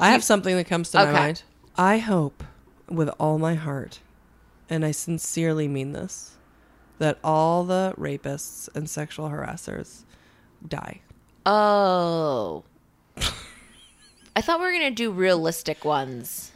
I 0.00 0.10
have 0.10 0.24
something 0.24 0.56
that 0.56 0.66
comes 0.66 0.90
to 0.92 0.98
my 0.98 1.12
mind. 1.12 1.42
I 1.76 1.98
hope 1.98 2.42
with 2.88 3.08
all 3.20 3.38
my 3.38 3.54
heart, 3.54 3.98
and 4.70 4.84
I 4.84 4.92
sincerely 4.92 5.68
mean 5.68 5.92
this, 5.92 6.36
that 6.98 7.18
all 7.24 7.64
the 7.64 7.94
rapists 7.98 8.68
and 8.74 8.88
sexual 8.88 9.28
harassers 9.28 10.04
die. 10.66 11.00
Oh. 11.44 12.64
I 14.36 14.42
thought 14.42 14.60
we 14.60 14.66
were 14.66 14.70
going 14.72 14.82
to 14.82 14.90
do 14.90 15.10
realistic 15.10 15.84
ones. 15.84 16.52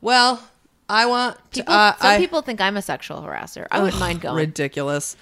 Well, 0.00 0.42
I 0.88 1.06
want 1.06 1.38
People, 1.50 1.72
uh, 1.74 1.96
some 1.98 2.10
I- 2.10 2.18
people 2.18 2.42
think 2.42 2.60
I'm 2.60 2.76
a 2.76 2.82
sexual 2.82 3.18
harasser. 3.20 3.66
I 3.70 3.80
wouldn't 3.82 4.00
mind 4.00 4.20
going. 4.22 4.36
ridiculous. 4.36 5.16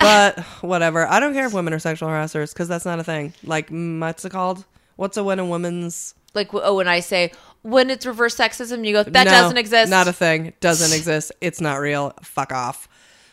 But 0.00 0.38
whatever. 0.62 1.06
I 1.06 1.20
don't 1.20 1.34
care 1.34 1.46
if 1.46 1.52
women 1.52 1.72
are 1.74 1.78
sexual 1.78 2.08
harassers 2.08 2.52
because 2.52 2.66
that's 2.68 2.84
not 2.84 2.98
a 2.98 3.04
thing. 3.04 3.34
Like, 3.44 3.68
mm, 3.70 4.00
what's 4.00 4.24
it 4.24 4.30
called? 4.30 4.64
What's 4.96 5.16
a 5.16 5.24
when 5.24 5.38
a 5.38 5.44
woman's 5.44 6.14
like 6.34 6.48
oh 6.54 6.76
when 6.76 6.88
i 6.88 7.00
say 7.00 7.30
when 7.60 7.90
it's 7.90 8.06
reverse 8.06 8.34
sexism 8.34 8.86
you 8.86 8.94
go 8.94 9.02
that 9.02 9.24
No, 9.24 9.30
doesn't 9.30 9.58
exist 9.58 9.90
Not 9.90 10.08
a 10.08 10.12
thing. 10.14 10.52
Doesn't 10.60 10.96
exist. 10.98 11.30
It's 11.42 11.60
not 11.60 11.74
real. 11.76 12.14
Fuck 12.22 12.52
off. 12.52 12.88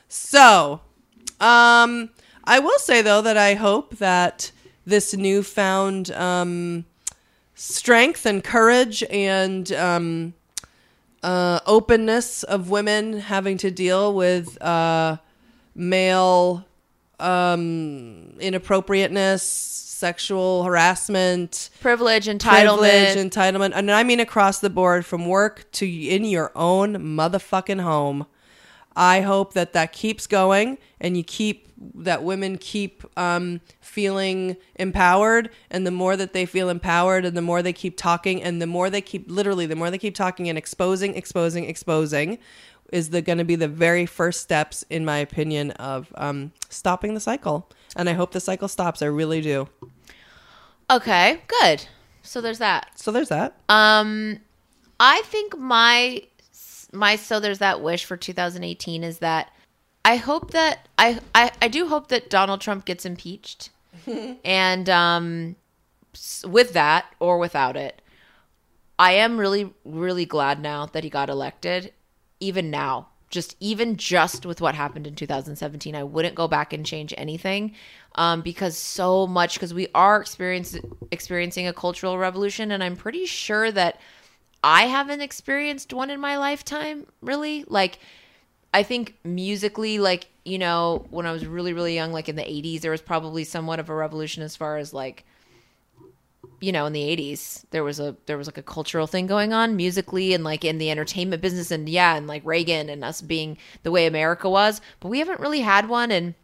So, 0.09 0.81
um, 1.39 2.09
I 2.43 2.59
will 2.59 2.79
say 2.79 3.01
though 3.01 3.21
that 3.21 3.37
I 3.37 3.53
hope 3.53 3.97
that 3.97 4.51
this 4.85 5.13
newfound 5.13 6.11
um, 6.11 6.85
strength 7.59 8.25
and 8.25 8.41
courage 8.41 9.03
and 9.09 9.73
um, 9.73 10.33
uh, 11.21 11.59
openness 11.65 12.43
of 12.43 12.69
women 12.69 13.19
having 13.19 13.57
to 13.57 13.69
deal 13.69 14.13
with 14.13 14.59
uh, 14.63 15.17
male 15.75 16.65
um, 17.19 18.33
inappropriateness, 18.39 19.43
sexual 19.43 20.63
harassment, 20.63 21.69
privilege 21.81 22.27
entitlement 22.27 22.77
privilege, 22.77 23.17
entitlement, 23.17 23.71
and 23.75 23.91
I 23.91 24.03
mean 24.03 24.21
across 24.21 24.59
the 24.59 24.69
board, 24.69 25.05
from 25.05 25.25
work 25.25 25.69
to 25.73 25.85
in 25.85 26.23
your 26.23 26.53
own 26.55 26.95
motherfucking 26.95 27.81
home. 27.81 28.25
I 28.95 29.19
hope 29.19 29.53
that 29.53 29.73
that 29.73 29.91
keeps 29.91 30.27
going, 30.27 30.77
and 31.01 31.17
you 31.17 31.25
keep 31.25 31.68
that 31.95 32.23
women 32.23 32.57
keep 32.57 33.03
um, 33.17 33.61
feeling 33.81 34.57
empowered, 34.75 35.49
and 35.71 35.87
the 35.87 35.91
more 35.91 36.15
that 36.17 36.33
they 36.33 36.45
feel 36.45 36.69
empowered, 36.69 37.25
and 37.25 37.35
the 37.37 37.41
more 37.41 37.61
they 37.61 37.73
keep 37.73 37.97
talking, 37.97 38.41
and 38.43 38.61
the 38.61 38.67
more 38.67 38.89
they 38.89 39.01
keep 39.01 39.29
literally, 39.29 39.65
the 39.65 39.75
more 39.75 39.89
they 39.89 39.97
keep 39.97 40.15
talking 40.15 40.49
and 40.49 40.57
exposing, 40.57 41.15
exposing, 41.15 41.65
exposing, 41.65 42.37
is 42.91 43.11
the 43.11 43.21
going 43.21 43.37
to 43.37 43.45
be 43.45 43.55
the 43.55 43.67
very 43.67 44.05
first 44.05 44.41
steps, 44.41 44.83
in 44.89 45.05
my 45.05 45.17
opinion, 45.19 45.71
of 45.71 46.11
um, 46.15 46.51
stopping 46.69 47.13
the 47.13 47.19
cycle. 47.19 47.69
And 47.95 48.09
I 48.09 48.13
hope 48.13 48.31
the 48.33 48.39
cycle 48.39 48.67
stops. 48.67 49.01
I 49.01 49.05
really 49.07 49.41
do. 49.41 49.67
okay 50.91 51.41
good 51.47 51.85
so 52.23 52.41
there's 52.41 52.59
that 52.59 52.91
So 52.95 53.11
there's 53.11 53.29
that. 53.29 53.55
um 53.69 54.39
i 54.99 55.21
think 55.25 55.57
my 55.57 56.23
my 56.91 57.15
so 57.15 57.39
there's 57.39 57.59
that 57.59 57.81
wish 57.81 58.05
for 58.05 58.17
2018 58.17 59.03
is 59.03 59.19
that 59.19 59.51
i 60.05 60.15
hope 60.15 60.51
that 60.51 60.87
i 60.97 61.19
i, 61.35 61.51
I 61.61 61.67
do 61.67 61.87
hope 61.87 62.07
that 62.09 62.29
donald 62.29 62.61
trump 62.61 62.85
gets 62.85 63.05
impeached 63.05 63.69
and 64.45 64.89
um 64.89 65.55
with 66.45 66.73
that 66.73 67.05
or 67.19 67.37
without 67.37 67.77
it 67.77 68.01
I 68.99 69.13
am 69.13 69.39
really, 69.39 69.73
really 69.85 70.25
glad 70.25 70.61
now 70.61 70.85
that 70.87 71.05
he 71.05 71.09
got 71.09 71.29
elected. 71.29 71.93
Even 72.41 72.69
now, 72.69 73.07
just 73.29 73.55
even 73.61 73.95
just 73.95 74.45
with 74.45 74.59
what 74.59 74.75
happened 74.75 75.07
in 75.07 75.15
2017, 75.15 75.95
I 75.95 76.03
wouldn't 76.03 76.35
go 76.35 76.49
back 76.49 76.73
and 76.73 76.85
change 76.85 77.13
anything 77.17 77.75
um, 78.15 78.41
because 78.41 78.77
so 78.77 79.25
much 79.25 79.53
because 79.53 79.73
we 79.73 79.87
are 79.95 80.21
experiencing 80.21 81.67
a 81.67 81.73
cultural 81.73 82.17
revolution, 82.17 82.71
and 82.71 82.83
I'm 82.83 82.97
pretty 82.97 83.25
sure 83.25 83.71
that 83.71 84.01
I 84.61 84.83
haven't 84.83 85.21
experienced 85.21 85.93
one 85.93 86.09
in 86.09 86.19
my 86.19 86.37
lifetime. 86.37 87.07
Really, 87.21 87.63
like 87.67 87.99
I 88.73 88.83
think 88.83 89.17
musically, 89.23 89.99
like, 89.99 90.27
you 90.45 90.57
know, 90.57 91.05
when 91.09 91.25
I 91.25 91.31
was 91.31 91.45
really, 91.45 91.73
really 91.73 91.95
young, 91.95 92.13
like 92.13 92.29
in 92.29 92.35
the 92.35 92.43
80s, 92.43 92.81
there 92.81 92.91
was 92.91 93.01
probably 93.01 93.43
somewhat 93.43 93.79
of 93.79 93.89
a 93.89 93.95
revolution 93.95 94.43
as 94.43 94.55
far 94.55 94.77
as 94.77 94.93
like, 94.93 95.25
you 96.61 96.71
know, 96.71 96.85
in 96.85 96.93
the 96.93 97.01
80s, 97.01 97.65
there 97.71 97.83
was 97.83 97.99
a, 97.99 98.15
there 98.25 98.37
was 98.37 98.47
like 98.47 98.57
a 98.57 98.63
cultural 98.63 99.07
thing 99.07 99.27
going 99.27 99.53
on 99.53 99.75
musically 99.75 100.33
and 100.33 100.43
like 100.43 100.65
in 100.65 100.77
the 100.77 100.91
entertainment 100.91 101.41
business 101.41 101.71
and 101.71 101.87
yeah, 101.87 102.15
and 102.15 102.27
like 102.27 102.45
Reagan 102.45 102.89
and 102.89 103.03
us 103.03 103.21
being 103.21 103.57
the 103.83 103.91
way 103.91 104.05
America 104.05 104.49
was. 104.49 104.81
But 104.99 105.09
we 105.09 105.19
haven't 105.19 105.39
really 105.39 105.61
had 105.61 105.89
one. 105.89 106.11
And 106.11 106.35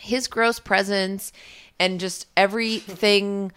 his 0.00 0.28
gross 0.28 0.58
presence 0.58 1.32
and 1.78 2.00
just 2.00 2.26
everything 2.36 3.52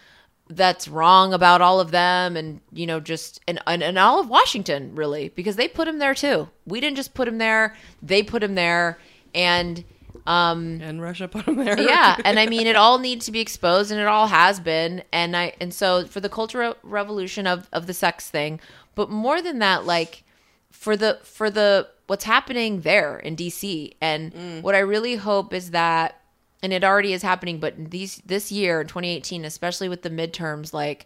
that's 0.50 0.88
wrong 0.88 1.32
about 1.32 1.62
all 1.62 1.80
of 1.80 1.92
them 1.92 2.36
and 2.36 2.60
you 2.74 2.88
know 2.88 3.00
just 3.00 3.40
and, 3.48 3.60
and 3.68 3.84
and 3.84 4.00
all 4.00 4.20
of 4.20 4.30
Washington 4.30 4.96
really 4.96 5.30
because 5.30 5.56
they 5.56 5.68
put 5.68 5.88
him 5.88 6.00
there 6.00 6.16
too. 6.16 6.50
We 6.66 6.80
didn't 6.80 6.98
just 6.98 7.14
put 7.14 7.28
him 7.28 7.38
there, 7.38 7.76
they 8.02 8.24
put 8.24 8.42
him 8.44 8.56
there. 8.56 8.98
And 9.36 9.84
um 10.26 10.80
and 10.82 11.02
Russia 11.02 11.28
put 11.28 11.48
him 11.48 11.58
there. 11.58 11.80
yeah, 11.80 12.18
and 12.26 12.40
I 12.40 12.48
mean 12.48 12.66
it 12.66 12.76
all 12.76 12.98
needs 12.98 13.26
to 13.28 13.32
be 13.32 13.40
exposed 13.40 13.92
and 13.92 14.00
it 14.00 14.08
all 14.08 14.28
has 14.28 14.60
been. 14.60 15.04
And 15.14 15.38
I 15.38 15.54
and 15.62 15.74
so 15.74 16.06
for 16.08 16.20
the 16.20 16.30
cultural 16.30 16.76
revolution 16.82 17.46
of 17.46 17.70
of 17.72 17.86
the 17.86 17.94
sex 17.94 18.30
thing, 18.30 18.60
but 18.96 19.10
more 19.12 19.42
than 19.42 19.60
that 19.60 19.86
like 19.86 20.24
for 20.72 20.98
the 20.98 21.20
for 21.24 21.52
the 21.52 21.88
what's 22.08 22.24
happening 22.24 22.82
there 22.82 23.20
in 23.20 23.36
DC 23.36 23.94
and 24.02 24.64
what 24.64 24.74
I 24.74 24.80
really 24.80 25.16
hope 25.16 25.54
is 25.54 25.72
that 25.72 26.19
and 26.62 26.74
it 26.74 26.84
already 26.84 27.14
is 27.14 27.22
happening 27.22 27.60
but 27.60 27.74
these 27.92 28.22
this 28.26 28.52
year 28.52 28.82
in 28.82 28.88
2018 28.88 29.46
especially 29.46 29.88
with 29.90 30.02
the 30.02 30.10
midterms 30.10 30.74
like 30.74 31.06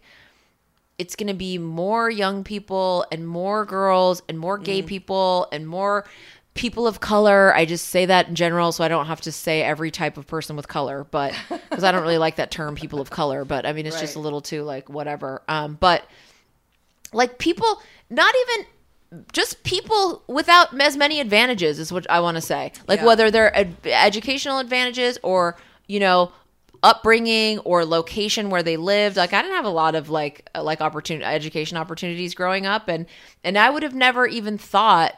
it's 0.98 1.16
going 1.16 1.26
to 1.26 1.34
be 1.34 1.58
more 1.58 2.08
young 2.08 2.44
people 2.44 3.04
and 3.10 3.26
more 3.26 3.64
girls 3.64 4.22
and 4.28 4.38
more 4.38 4.58
gay 4.58 4.80
Mm. 4.82 4.86
people 4.86 5.48
and 5.50 5.66
more 5.66 6.04
people 6.54 6.86
of 6.86 7.00
color. 7.00 7.52
I 7.52 7.64
just 7.64 7.88
say 7.88 8.06
that 8.06 8.28
in 8.28 8.36
general 8.36 8.70
so 8.70 8.84
I 8.84 8.88
don't 8.88 9.06
have 9.06 9.20
to 9.22 9.32
say 9.32 9.60
every 9.62 9.90
type 9.90 10.16
of 10.16 10.28
person 10.28 10.54
with 10.54 10.68
color, 10.68 11.02
but 11.10 11.34
because 11.68 11.82
I 11.82 11.90
don't 11.90 12.02
really 12.02 12.18
like 12.18 12.36
that 12.36 12.52
term 12.52 12.76
people 12.76 13.00
of 13.00 13.10
color, 13.10 13.44
but 13.44 13.66
I 13.66 13.72
mean 13.72 13.86
it's 13.86 13.98
just 14.00 14.14
a 14.14 14.20
little 14.20 14.40
too 14.40 14.62
like 14.62 14.88
whatever. 14.88 15.42
Um 15.48 15.76
but 15.80 16.04
like 17.12 17.38
people 17.38 17.82
not 18.08 18.32
even 18.52 18.66
just 19.32 19.62
people 19.64 20.22
without 20.26 20.78
as 20.80 20.96
many 20.96 21.20
advantages 21.20 21.78
is 21.78 21.92
what 21.92 22.08
I 22.10 22.20
want 22.20 22.36
to 22.36 22.40
say. 22.40 22.72
Like 22.88 23.00
Yeah. 23.00 23.06
whether 23.06 23.30
they're 23.30 23.56
ed- 23.56 23.76
educational 23.84 24.58
advantages 24.58 25.18
or 25.22 25.56
you 25.86 26.00
know 26.00 26.32
upbringing 26.82 27.58
or 27.60 27.84
location 27.84 28.50
where 28.50 28.62
they 28.62 28.76
lived. 28.76 29.16
Like 29.16 29.32
I 29.32 29.40
didn't 29.42 29.56
have 29.56 29.64
a 29.64 29.70
lot 29.70 29.94
of 29.94 30.10
like 30.10 30.48
uh, 30.54 30.62
like 30.62 30.80
opportunity 30.80 31.24
education 31.24 31.76
opportunities 31.76 32.34
growing 32.34 32.66
up, 32.66 32.88
and 32.88 33.06
and 33.42 33.56
I 33.56 33.70
would 33.70 33.82
have 33.82 33.94
never 33.94 34.26
even 34.26 34.58
thought 34.58 35.14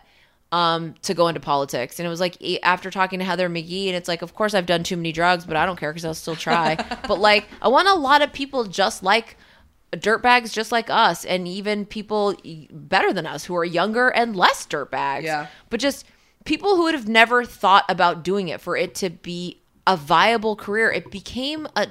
um 0.52 0.94
to 1.02 1.12
go 1.12 1.26
into 1.26 1.40
politics 1.40 1.98
and 1.98 2.06
it 2.06 2.08
was 2.08 2.20
like 2.20 2.36
after 2.62 2.88
talking 2.88 3.18
to 3.18 3.24
heather 3.24 3.48
mcgee 3.50 3.88
and 3.88 3.96
it's 3.96 4.06
like 4.06 4.22
of 4.22 4.32
course 4.32 4.54
i've 4.54 4.64
done 4.64 4.84
too 4.84 4.96
many 4.96 5.10
drugs 5.10 5.44
but 5.44 5.56
i 5.56 5.66
don't 5.66 5.76
care 5.76 5.90
because 5.92 6.04
i'll 6.04 6.14
still 6.14 6.36
try 6.36 6.76
but 7.08 7.18
like 7.18 7.48
i 7.60 7.66
want 7.66 7.88
a 7.88 7.94
lot 7.94 8.22
of 8.22 8.32
people 8.32 8.62
just 8.62 9.02
like 9.02 9.36
dirtbags 9.96 10.52
just 10.52 10.72
like 10.72 10.88
us 10.90 11.24
and 11.24 11.46
even 11.48 11.84
people 11.86 12.36
better 12.70 13.12
than 13.12 13.26
us 13.26 13.44
who 13.44 13.54
are 13.56 13.64
younger 13.64 14.08
and 14.08 14.36
less 14.36 14.66
dirtbags. 14.66 15.22
Yeah. 15.22 15.46
but 15.70 15.80
just 15.80 16.04
people 16.44 16.76
who 16.76 16.84
would 16.84 16.94
have 16.94 17.08
never 17.08 17.44
thought 17.44 17.84
about 17.88 18.22
doing 18.22 18.48
it 18.48 18.60
for 18.60 18.76
it 18.76 18.94
to 18.96 19.10
be 19.10 19.60
a 19.86 19.96
viable 19.96 20.56
career. 20.56 20.90
It 20.90 21.10
became 21.10 21.66
a 21.76 21.88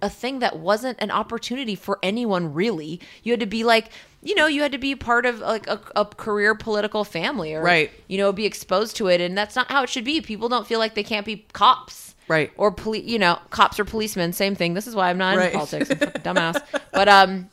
a 0.00 0.08
thing 0.08 0.38
that 0.38 0.56
wasn't 0.56 0.96
an 1.00 1.10
opportunity 1.10 1.74
for 1.74 1.98
anyone 2.04 2.54
really. 2.54 3.00
You 3.24 3.32
had 3.32 3.40
to 3.40 3.46
be 3.46 3.64
like 3.64 3.90
you 4.22 4.34
know 4.36 4.46
you 4.46 4.62
had 4.62 4.70
to 4.72 4.78
be 4.78 4.94
part 4.94 5.26
of 5.26 5.40
like 5.40 5.66
a, 5.66 5.80
a 5.96 6.04
career 6.04 6.54
political 6.54 7.02
family 7.04 7.52
or 7.54 7.62
Right. 7.62 7.90
you 8.06 8.16
know 8.16 8.32
be 8.32 8.46
exposed 8.46 8.94
to 8.96 9.08
it. 9.08 9.20
And 9.20 9.36
that's 9.36 9.56
not 9.56 9.70
how 9.70 9.82
it 9.82 9.88
should 9.90 10.04
be. 10.04 10.20
People 10.20 10.48
don't 10.48 10.66
feel 10.68 10.78
like 10.78 10.94
they 10.94 11.02
can't 11.02 11.26
be 11.26 11.46
cops 11.52 12.14
Right. 12.28 12.52
or 12.56 12.70
police 12.70 13.04
you 13.06 13.18
know 13.18 13.38
cops 13.50 13.80
or 13.80 13.84
policemen 13.84 14.32
same 14.32 14.54
thing 14.54 14.74
this 14.74 14.86
is 14.86 14.94
why 14.94 15.10
i'm 15.10 15.18
not 15.18 15.36
Right. 15.36 15.52
in 15.52 15.58
politics 15.58 15.90
i'm 15.90 15.96
dumbass 16.22 16.62
but 16.92 17.08
um 17.08 17.48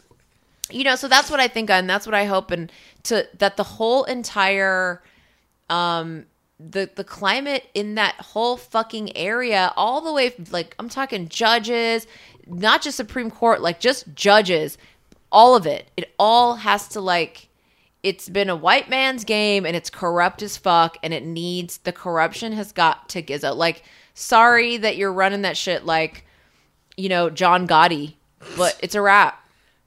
you 0.69 0.83
know 0.83 0.95
so 0.95 1.07
that's 1.07 1.29
what 1.29 1.39
i 1.39 1.47
think 1.47 1.69
and 1.69 1.89
that's 1.89 2.05
what 2.05 2.13
i 2.15 2.25
hope 2.25 2.51
and 2.51 2.71
to 3.03 3.27
that 3.37 3.55
the 3.57 3.63
whole 3.63 4.03
entire 4.05 5.01
um 5.69 6.25
the 6.59 6.89
the 6.95 7.03
climate 7.03 7.65
in 7.73 7.95
that 7.95 8.15
whole 8.15 8.55
fucking 8.57 9.15
area 9.17 9.73
all 9.75 10.01
the 10.01 10.13
way 10.13 10.33
like 10.51 10.75
i'm 10.79 10.89
talking 10.89 11.27
judges 11.27 12.07
not 12.47 12.81
just 12.81 12.95
supreme 12.97 13.29
court 13.29 13.61
like 13.61 13.79
just 13.79 14.05
judges 14.15 14.77
all 15.31 15.55
of 15.55 15.65
it 15.65 15.89
it 15.97 16.13
all 16.17 16.55
has 16.55 16.87
to 16.87 17.01
like 17.01 17.49
it's 18.03 18.29
been 18.29 18.49
a 18.49 18.55
white 18.55 18.87
man's 18.89 19.23
game 19.23 19.65
and 19.65 19.75
it's 19.75 19.89
corrupt 19.89 20.41
as 20.43 20.55
fuck 20.57 20.97
and 21.03 21.13
it 21.13 21.25
needs 21.25 21.79
the 21.79 21.91
corruption 21.91 22.53
has 22.53 22.71
got 22.71 23.09
to 23.09 23.21
gizzo 23.21 23.55
like 23.55 23.83
sorry 24.15 24.77
that 24.77 24.97
you're 24.97 25.13
running 25.13 25.43
that 25.43 25.55
shit 25.57 25.85
like 25.85 26.25
you 26.97 27.09
know 27.09 27.29
john 27.29 27.67
gotti 27.67 28.15
but 28.57 28.75
it's 28.81 28.95
a 28.95 29.01
wrap 29.01 29.39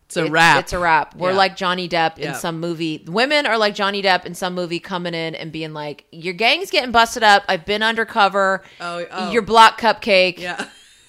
It's 0.07 0.17
a 0.17 0.23
it's, 0.23 0.31
wrap. 0.31 0.59
It's 0.61 0.73
a 0.73 0.79
wrap. 0.79 1.15
We're 1.17 1.33
Yeah. 1.33 1.37
like 1.37 1.55
Johnny 1.57 1.87
Depp 1.89 2.17
in 2.17 2.23
Yeah. 2.25 2.33
some 2.33 2.61
movie. 2.61 3.05
Women 3.07 3.45
are 3.45 3.59
like 3.59 3.75
Johnny 3.75 4.03
Depp 4.03 4.25
in 4.25 4.35
some 4.35 4.55
movie 4.55 4.81
coming 4.81 5.13
in 5.13 5.35
and 5.35 5.53
being 5.53 5.75
like, 5.75 6.07
"Your 6.13 6.33
gang's 6.33 6.71
getting 6.71 6.91
busted 6.93 7.23
up. 7.23 7.45
I've 7.47 7.67
been 7.67 7.83
undercover. 7.83 8.63
Oh, 8.81 9.05
oh. 9.11 9.31
Your 9.33 9.43
block 9.43 9.79
cupcake, 9.79 10.39
Yeah. 10.39 10.65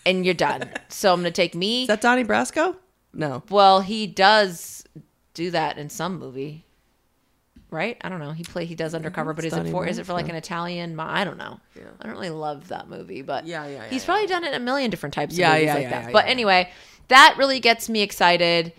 and 0.05 0.25
you're 0.25 0.33
done." 0.33 0.69
so 0.89 1.13
I'm 1.13 1.21
gonna 1.21 1.31
take 1.31 1.55
me. 1.55 1.83
Is 1.83 1.87
that 1.87 2.01
Donnie 2.01 2.25
Brasco? 2.25 2.75
No. 3.13 3.41
well, 3.49 3.79
he 3.79 4.05
does 4.05 4.83
do 5.33 5.49
that 5.51 5.77
in 5.77 5.89
some 5.89 6.19
movie, 6.19 6.65
right? 7.71 7.97
I 8.01 8.09
don't 8.09 8.19
know. 8.19 8.31
He 8.31 8.43
play 8.43 8.65
he 8.65 8.75
does 8.75 8.93
undercover, 8.95 9.33
but 9.33 9.45
is 9.45 9.53
it 9.53 9.67
for 9.69 9.85
is 9.85 9.97
it 9.99 10.05
for 10.05 10.13
like 10.13 10.29
an 10.29 10.35
Italian? 10.35 10.95
mo- 10.95 11.03
I 11.07 11.23
don't 11.23 11.37
know. 11.37 11.59
I 11.99 12.03
don't 12.05 12.13
really 12.13 12.29
love 12.29 12.67
that 12.69 12.89
movie, 12.89 13.21
but 13.21 13.45
Yeah, 13.45 13.65
yeah, 13.65 13.83
yeah, 13.83 13.89
he's 13.89 14.03
yeah. 14.03 14.05
probably 14.05 14.27
done 14.27 14.43
it 14.43 14.53
a 14.53 14.59
million 14.59 14.89
different 14.89 15.13
types 15.13 15.33
of 15.35 15.39
Yeah, 15.39 15.53
movies 15.53 15.73
like 15.73 15.89
that. 15.89 16.11
but 16.13 16.25
anyway, 16.27 16.71
that 17.09 17.35
really 17.37 17.59
gets 17.59 17.89
me 17.89 18.01
excited. 18.01 18.73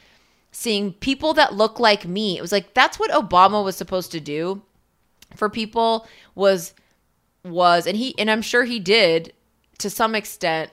Seeing 0.52 0.92
people 0.94 1.32
that 1.34 1.54
look 1.54 1.78
like 1.78 2.06
me, 2.06 2.36
it 2.36 2.42
was 2.42 2.52
like 2.52 2.74
that's 2.74 2.98
what 2.98 3.10
Obama 3.12 3.62
was 3.64 3.76
supposed 3.76 4.10
to 4.12 4.20
do 4.20 4.62
for 5.36 5.48
people 5.48 6.06
was 6.34 6.74
was 7.44 7.86
and 7.86 7.96
he 7.96 8.18
and 8.18 8.30
I'm 8.30 8.42
sure 8.42 8.64
he 8.64 8.80
did 8.80 9.32
to 9.78 9.88
some 9.88 10.14
extent 10.14 10.70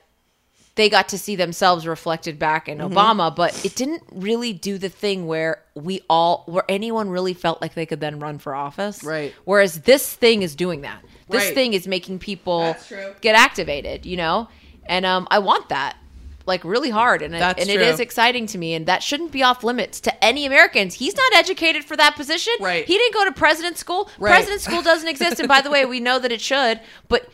they 0.78 0.90
got 0.90 1.10
to 1.10 1.18
see 1.18 1.36
themselves 1.36 1.86
reflected 1.86 2.40
back 2.40 2.70
in 2.70 2.78
Mm-hmm. 2.78 2.98
Obama, 2.98 3.36
but 3.36 3.66
it 3.66 3.76
didn't 3.76 4.04
really 4.12 4.54
do 4.54 4.78
the 4.78 4.88
thing 4.90 5.28
where 5.28 5.62
we 5.76 6.02
all, 6.10 6.44
where 6.46 6.64
anyone 6.70 7.10
really 7.10 7.34
felt 7.34 7.62
like 7.62 7.74
they 7.74 7.86
could 7.86 8.00
then 8.00 8.20
run 8.20 8.38
for 8.38 8.56
office. 8.56 9.04
Right. 9.04 9.34
Whereas 9.44 9.82
this 9.82 10.14
thing 10.14 10.44
is 10.44 10.56
doing 10.56 10.82
that. 10.82 11.04
This 11.30 11.46
Right. 11.46 11.54
thing 11.54 11.74
is 11.74 11.88
making 11.88 12.20
people 12.20 12.76
get 13.22 13.36
activated, 13.36 14.06
you 14.06 14.16
know? 14.16 14.48
And 14.86 15.06
um, 15.06 15.28
I 15.30 15.40
want 15.40 15.70
that 15.70 15.98
like 16.46 16.64
really 16.64 16.90
hard. 16.90 17.22
And, 17.22 17.36
it, 17.36 17.42
and 17.42 17.70
it 17.70 17.82
is 17.82 18.00
exciting 18.00 18.46
to 18.48 18.58
me. 18.58 18.74
And 18.74 18.86
that 18.86 19.04
shouldn't 19.04 19.34
be 19.34 19.44
off 19.44 19.64
limits 19.66 20.00
to 20.02 20.24
any 20.24 20.46
Americans. 20.46 20.94
He's 20.94 21.16
not 21.16 21.34
educated 21.36 21.84
for 21.84 21.98
that 21.98 22.16
position. 22.16 22.54
Right. 22.62 22.86
He 22.86 22.98
didn't 22.98 23.14
go 23.14 23.26
to 23.26 23.34
president 23.34 23.78
school. 23.78 24.10
Right. 24.18 24.32
President 24.32 24.62
school 24.62 24.82
doesn't 24.82 25.10
exist. 25.10 25.40
And 25.40 25.50
by 25.50 25.60
the 25.60 25.70
way, 25.70 25.86
we 25.86 26.00
know 26.00 26.20
that 26.20 26.32
it 26.32 26.40
should, 26.40 26.80
but 27.10 27.28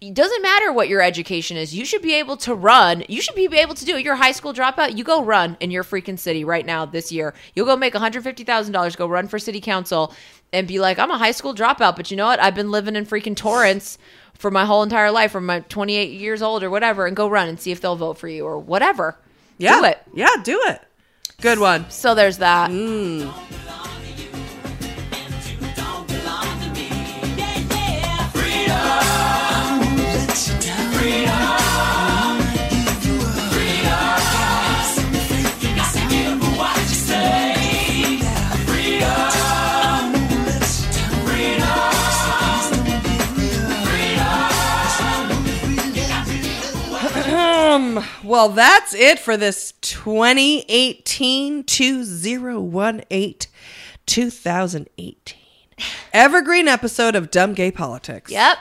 it 0.00 0.14
doesn't 0.14 0.42
matter 0.42 0.72
what 0.72 0.88
your 0.88 1.02
education 1.02 1.58
is. 1.58 1.74
You 1.74 1.84
should 1.84 2.00
be 2.00 2.14
able 2.14 2.38
to 2.38 2.54
run. 2.54 3.04
You 3.08 3.20
should 3.20 3.34
be 3.34 3.46
able 3.52 3.74
to 3.74 3.84
do 3.84 3.96
it. 3.96 4.04
You're 4.04 4.14
a 4.14 4.18
high 4.18 4.32
school 4.32 4.54
dropout. 4.54 4.96
You 4.96 5.04
go 5.04 5.22
run 5.22 5.58
in 5.60 5.70
your 5.70 5.84
freaking 5.84 6.18
city 6.18 6.42
right 6.42 6.64
now 6.64 6.86
this 6.86 7.12
year. 7.12 7.34
You'll 7.54 7.66
go 7.66 7.76
make 7.76 7.92
$150,000, 7.92 8.96
go 8.96 9.06
run 9.06 9.28
for 9.28 9.38
city 9.38 9.60
council 9.60 10.14
and 10.54 10.66
be 10.66 10.80
like, 10.80 10.98
I'm 10.98 11.10
a 11.10 11.18
high 11.18 11.32
school 11.32 11.54
dropout, 11.54 11.96
but 11.96 12.10
you 12.10 12.16
know 12.16 12.26
what? 12.26 12.40
I've 12.40 12.54
been 12.54 12.70
living 12.70 12.96
in 12.96 13.04
freaking 13.04 13.36
Torrance 13.36 13.98
for 14.34 14.50
my 14.50 14.64
whole 14.64 14.82
entire 14.82 15.10
life, 15.10 15.32
from 15.32 15.44
my 15.44 15.60
28 15.60 16.12
years 16.12 16.40
old 16.40 16.62
or 16.62 16.70
whatever, 16.70 17.06
and 17.06 17.14
go 17.14 17.28
run 17.28 17.48
and 17.48 17.60
see 17.60 17.70
if 17.70 17.82
they'll 17.82 17.94
vote 17.94 18.16
for 18.16 18.26
you 18.26 18.46
or 18.46 18.58
whatever. 18.58 19.18
Yeah. 19.58 19.80
Do 19.80 19.84
it. 19.84 20.02
Yeah, 20.14 20.34
do 20.42 20.62
it. 20.66 20.80
Good 21.42 21.58
one. 21.58 21.90
So 21.90 22.14
there's 22.14 22.38
that. 22.38 22.70
Mm. 22.70 23.89
Well, 48.30 48.48
that's 48.48 48.94
it 48.94 49.18
for 49.18 49.36
this 49.36 49.72
2018 49.80 51.64
2018 51.64 53.36
2018 54.06 55.38
evergreen 56.12 56.68
episode 56.68 57.16
of 57.16 57.32
Dumb 57.32 57.54
Gay 57.54 57.72
Politics. 57.72 58.30
Yep. 58.30 58.58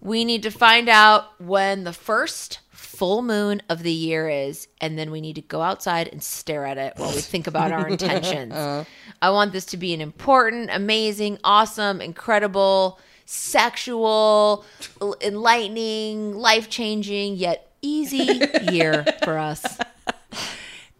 We 0.00 0.24
need 0.24 0.42
to 0.44 0.50
find 0.50 0.88
out 0.88 1.38
when 1.38 1.84
the 1.84 1.92
first 1.92 2.60
full 2.70 3.20
moon 3.20 3.60
of 3.68 3.82
the 3.82 3.92
year 3.92 4.30
is, 4.30 4.68
and 4.80 4.98
then 4.98 5.10
we 5.10 5.20
need 5.20 5.34
to 5.34 5.42
go 5.42 5.60
outside 5.60 6.08
and 6.08 6.22
stare 6.22 6.64
at 6.64 6.78
it 6.78 6.94
while 6.96 7.14
we 7.14 7.20
think 7.20 7.46
about 7.46 7.72
our 7.72 7.88
intentions. 7.88 8.54
Uh-huh. 8.56 8.84
I 9.20 9.28
want 9.30 9.52
this 9.52 9.66
to 9.66 9.76
be 9.76 9.92
an 9.92 10.00
important, 10.00 10.70
amazing, 10.72 11.38
awesome, 11.44 12.00
incredible, 12.00 12.98
sexual, 13.26 14.64
enlightening, 15.20 16.34
life 16.34 16.70
changing, 16.70 17.36
yet 17.36 17.69
easy 17.82 18.40
year 18.70 19.04
for 19.24 19.38
us. 19.38 19.78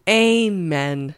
Amen. 0.08 1.14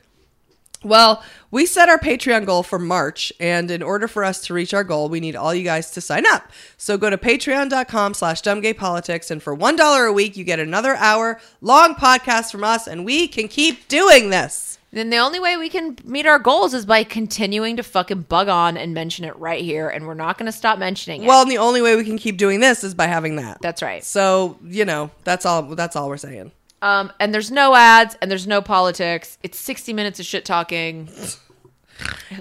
Well, 0.85 1.23
we 1.53 1.67
set 1.67 1.89
our 1.89 1.99
Patreon 1.99 2.45
goal 2.45 2.63
for 2.63 2.79
March, 2.79 3.33
and 3.39 3.71
in 3.71 3.83
order 3.83 4.09
for 4.09 4.25
us 4.25 4.45
to 4.47 4.55
reach 4.55 4.75
our 4.75 4.83
goal, 4.83 5.09
we 5.09 5.21
need 5.21 5.37
all 5.37 5.55
you 5.55 5.63
guys 5.63 5.93
to 5.93 6.01
sign 6.01 6.25
up. 6.27 6.51
So 6.77 6.99
go 6.99 7.09
to 7.09 7.17
patreon.com 7.17 8.15
slash 8.15 8.43
dumbgaypolitics, 8.43 9.31
and 9.31 9.43
for 9.43 9.57
$1 9.57 10.09
a 10.09 10.13
week, 10.13 10.37
you 10.37 10.45
get 10.45 10.59
another 10.59 10.97
hour 10.97 11.41
long 11.61 11.95
podcast 11.95 12.51
from 12.51 12.65
us, 12.65 12.89
and 12.89 13.05
we 13.05 13.29
can 13.29 13.47
keep 13.47 13.87
doing 13.87 14.31
this. 14.31 14.72
Then 14.95 15.09
the 15.09 15.17
only 15.17 15.41
way 15.41 15.57
we 15.57 15.71
can 15.71 15.97
meet 16.05 16.27
our 16.27 16.39
goals 16.39 16.75
is 16.75 16.85
by 16.85 17.03
continuing 17.03 17.77
to 17.79 17.83
fucking 17.83 18.23
bug 18.23 18.49
on 18.49 18.77
and 18.77 18.93
mention 18.93 19.25
it 19.25 19.35
right 19.39 19.65
here, 19.65 19.89
and 19.89 20.07
we're 20.07 20.13
not 20.13 20.37
going 20.37 20.47
to 20.47 20.53
stop 20.53 20.79
mentioning 20.79 21.23
it. 21.23 21.27
Well, 21.27 21.41
and 21.41 21.51
the 21.51 21.57
only 21.57 21.81
way 21.81 21.97
we 21.97 22.05
can 22.05 22.19
keep 22.19 22.37
doing 22.37 22.61
this 22.61 22.85
is 22.85 22.95
by 22.95 23.07
having 23.07 23.37
that. 23.37 23.63
That's 23.63 23.81
right. 23.81 24.05
So, 24.05 24.59
you 24.63 24.85
know, 24.85 25.11
that's 25.25 25.47
all 25.47 25.63
that's 25.63 25.97
all 25.97 26.09
we're 26.11 26.19
saying. 26.19 26.53
Um, 26.83 27.11
and 27.21 27.33
there's 27.33 27.51
no 27.51 27.75
ads 27.75 28.19
and 28.21 28.31
there's 28.31 28.47
no 28.47 28.61
politics. 28.61 29.39
It's 29.43 29.59
60 29.59 29.95
minutes 29.95 30.21
of 30.21 30.27
shit 30.27 30.45
talking. 30.45 31.09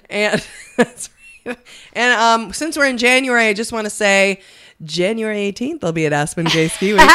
And 0.10 0.46
and 1.94 2.14
um, 2.20 2.52
since 2.52 2.76
we're 2.76 2.88
in 2.88 2.98
January, 2.98 3.48
I 3.48 3.54
just 3.54 3.72
want 3.72 3.86
to 3.86 3.90
say 3.90 4.42
January 4.84 5.52
18th, 5.52 5.84
I'll 5.84 5.92
be 5.92 6.06
at 6.06 6.14
Aspen 6.14 6.46
Gay 6.46 6.68
Ski 6.68 6.94
Week. 6.98 7.10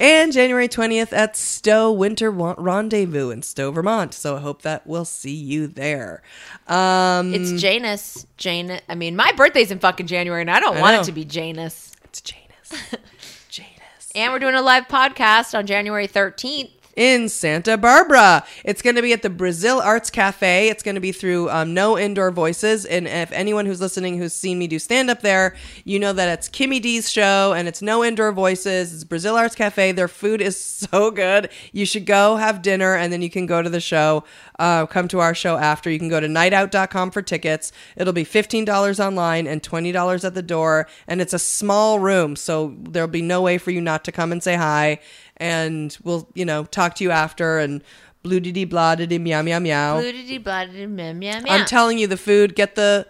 and 0.00 0.32
January 0.32 0.68
20th 0.68 1.12
at 1.12 1.36
Stowe 1.36 1.90
Winter 1.92 2.30
Rendezvous 2.30 3.30
in 3.30 3.42
Stowe, 3.42 3.70
Vermont. 3.70 4.12
So 4.14 4.36
I 4.36 4.40
hope 4.40 4.62
that 4.62 4.86
we'll 4.86 5.04
see 5.04 5.34
you 5.34 5.66
there. 5.66 6.22
Um, 6.68 7.32
It's 7.34 7.60
Janus. 7.60 8.26
Jane. 8.36 8.78
I 8.88 8.94
mean, 8.94 9.16
my 9.16 9.32
birthday's 9.32 9.70
in 9.70 9.78
fucking 9.78 10.06
January, 10.06 10.40
and 10.42 10.50
I 10.50 10.60
don't 10.60 10.76
I 10.76 10.80
want 10.80 10.94
know. 10.96 11.00
it 11.00 11.04
to 11.04 11.12
be 11.12 11.24
Janus. 11.24 11.92
it's 12.04 12.20
Janus. 12.20 12.44
Janus. 13.48 14.12
And 14.14 14.32
we're 14.32 14.38
doing 14.38 14.54
a 14.54 14.62
live 14.62 14.88
podcast 14.88 15.56
on 15.56 15.66
January 15.66 16.08
13th. 16.08 16.70
In 16.96 17.28
Santa 17.28 17.76
Barbara. 17.76 18.42
It's 18.64 18.80
going 18.80 18.96
to 18.96 19.02
be 19.02 19.12
at 19.12 19.20
the 19.20 19.28
Brasil 19.28 19.82
Arts 19.82 20.08
Cafe. 20.08 20.70
It's 20.70 20.82
going 20.82 20.94
to 20.94 21.00
be 21.00 21.12
through 21.12 21.50
um, 21.50 21.74
No 21.74 21.98
Indoor 21.98 22.30
Voices. 22.30 22.86
And 22.86 23.06
if 23.06 23.30
anyone 23.32 23.66
who's 23.66 23.82
listening 23.82 24.16
who's 24.16 24.32
seen 24.32 24.58
me 24.58 24.66
do 24.66 24.78
stand 24.78 25.10
up 25.10 25.20
there, 25.20 25.54
you 25.84 25.98
know 25.98 26.14
that 26.14 26.30
it's 26.30 26.48
Kimmy 26.48 26.80
D's 26.80 27.10
show 27.10 27.52
and 27.52 27.68
it's 27.68 27.82
No 27.82 28.02
Indoor 28.02 28.32
Voices. 28.32 28.94
It's 28.94 29.04
Brasil 29.04 29.36
Arts 29.36 29.54
Cafe. 29.54 29.92
Their 29.92 30.08
food 30.08 30.40
is 30.40 30.58
so 30.90 31.10
good. 31.10 31.50
You 31.70 31.84
should 31.84 32.06
go 32.06 32.36
have 32.36 32.62
dinner 32.62 32.94
and 32.94 33.12
then 33.12 33.20
you 33.20 33.28
can 33.28 33.44
go 33.44 33.60
to 33.60 33.68
the 33.68 33.78
show. 33.78 34.24
Uh, 34.58 34.86
come 34.86 35.06
to 35.08 35.20
our 35.20 35.34
show 35.34 35.58
after. 35.58 35.90
You 35.90 35.98
can 35.98 36.08
go 36.08 36.18
to 36.18 36.28
nightout.com 36.28 37.10
for 37.10 37.20
tickets. 37.20 37.72
It'll 37.98 38.14
be 38.14 38.24
$15 38.24 39.04
online 39.04 39.46
and 39.46 39.62
$20 39.62 40.24
at 40.24 40.32
the 40.32 40.42
door. 40.42 40.88
And 41.06 41.20
it's 41.20 41.34
a 41.34 41.38
small 41.38 41.98
room, 41.98 42.36
so 42.36 42.74
there'll 42.80 43.06
be 43.06 43.20
no 43.20 43.42
way 43.42 43.58
for 43.58 43.70
you 43.70 43.82
not 43.82 44.02
to 44.04 44.12
come 44.12 44.32
and 44.32 44.42
say 44.42 44.54
hi 44.54 44.98
and 45.38 45.96
we'll 46.02 46.28
you 46.34 46.44
know 46.44 46.64
talk 46.64 46.94
to 46.96 47.04
you 47.04 47.10
after 47.10 47.58
and 47.58 47.82
blue 48.22 48.40
diddy 48.40 48.64
blah 48.64 48.94
diddy 48.94 49.18
meow 49.18 49.42
meow 49.42 49.58
meow. 49.58 49.94
Bloodity, 50.00 50.38
bloodity, 50.38 50.86
meow, 50.86 51.12
meow, 51.12 51.40
meow. 51.40 51.52
I'm 51.52 51.64
telling 51.66 51.98
you, 51.98 52.06
the 52.06 52.16
food 52.16 52.54
get 52.54 52.74
the 52.74 53.06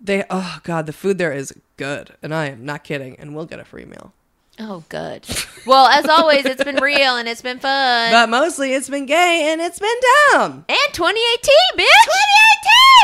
they 0.00 0.24
oh 0.30 0.60
god 0.62 0.86
the 0.86 0.92
food 0.92 1.18
there 1.18 1.32
is 1.32 1.54
good 1.76 2.14
and 2.22 2.34
I 2.34 2.46
am 2.46 2.64
not 2.64 2.84
kidding 2.84 3.16
and 3.18 3.34
we'll 3.34 3.46
get 3.46 3.60
a 3.60 3.64
free 3.64 3.84
meal. 3.84 4.12
Oh, 4.58 4.84
good. 4.88 5.26
Well, 5.66 5.86
as 5.86 6.08
always, 6.08 6.46
it's 6.46 6.64
been 6.64 6.76
real 6.76 7.16
and 7.16 7.28
it's 7.28 7.42
been 7.42 7.58
fun. 7.58 8.10
But 8.10 8.28
mostly 8.30 8.72
it's 8.72 8.88
been 8.88 9.04
gay 9.04 9.50
and 9.52 9.60
it's 9.60 9.78
been 9.78 9.90
dumb. 10.32 10.64
and 10.68 10.94
2018, 10.94 11.54
bitch! 11.76 11.86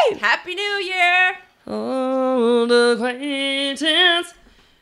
2018! 0.09 0.19
Happy 0.21 0.55
New 0.55 0.63
Year! 0.63 1.37
Old 1.67 2.73
acquaintance, 2.73 4.33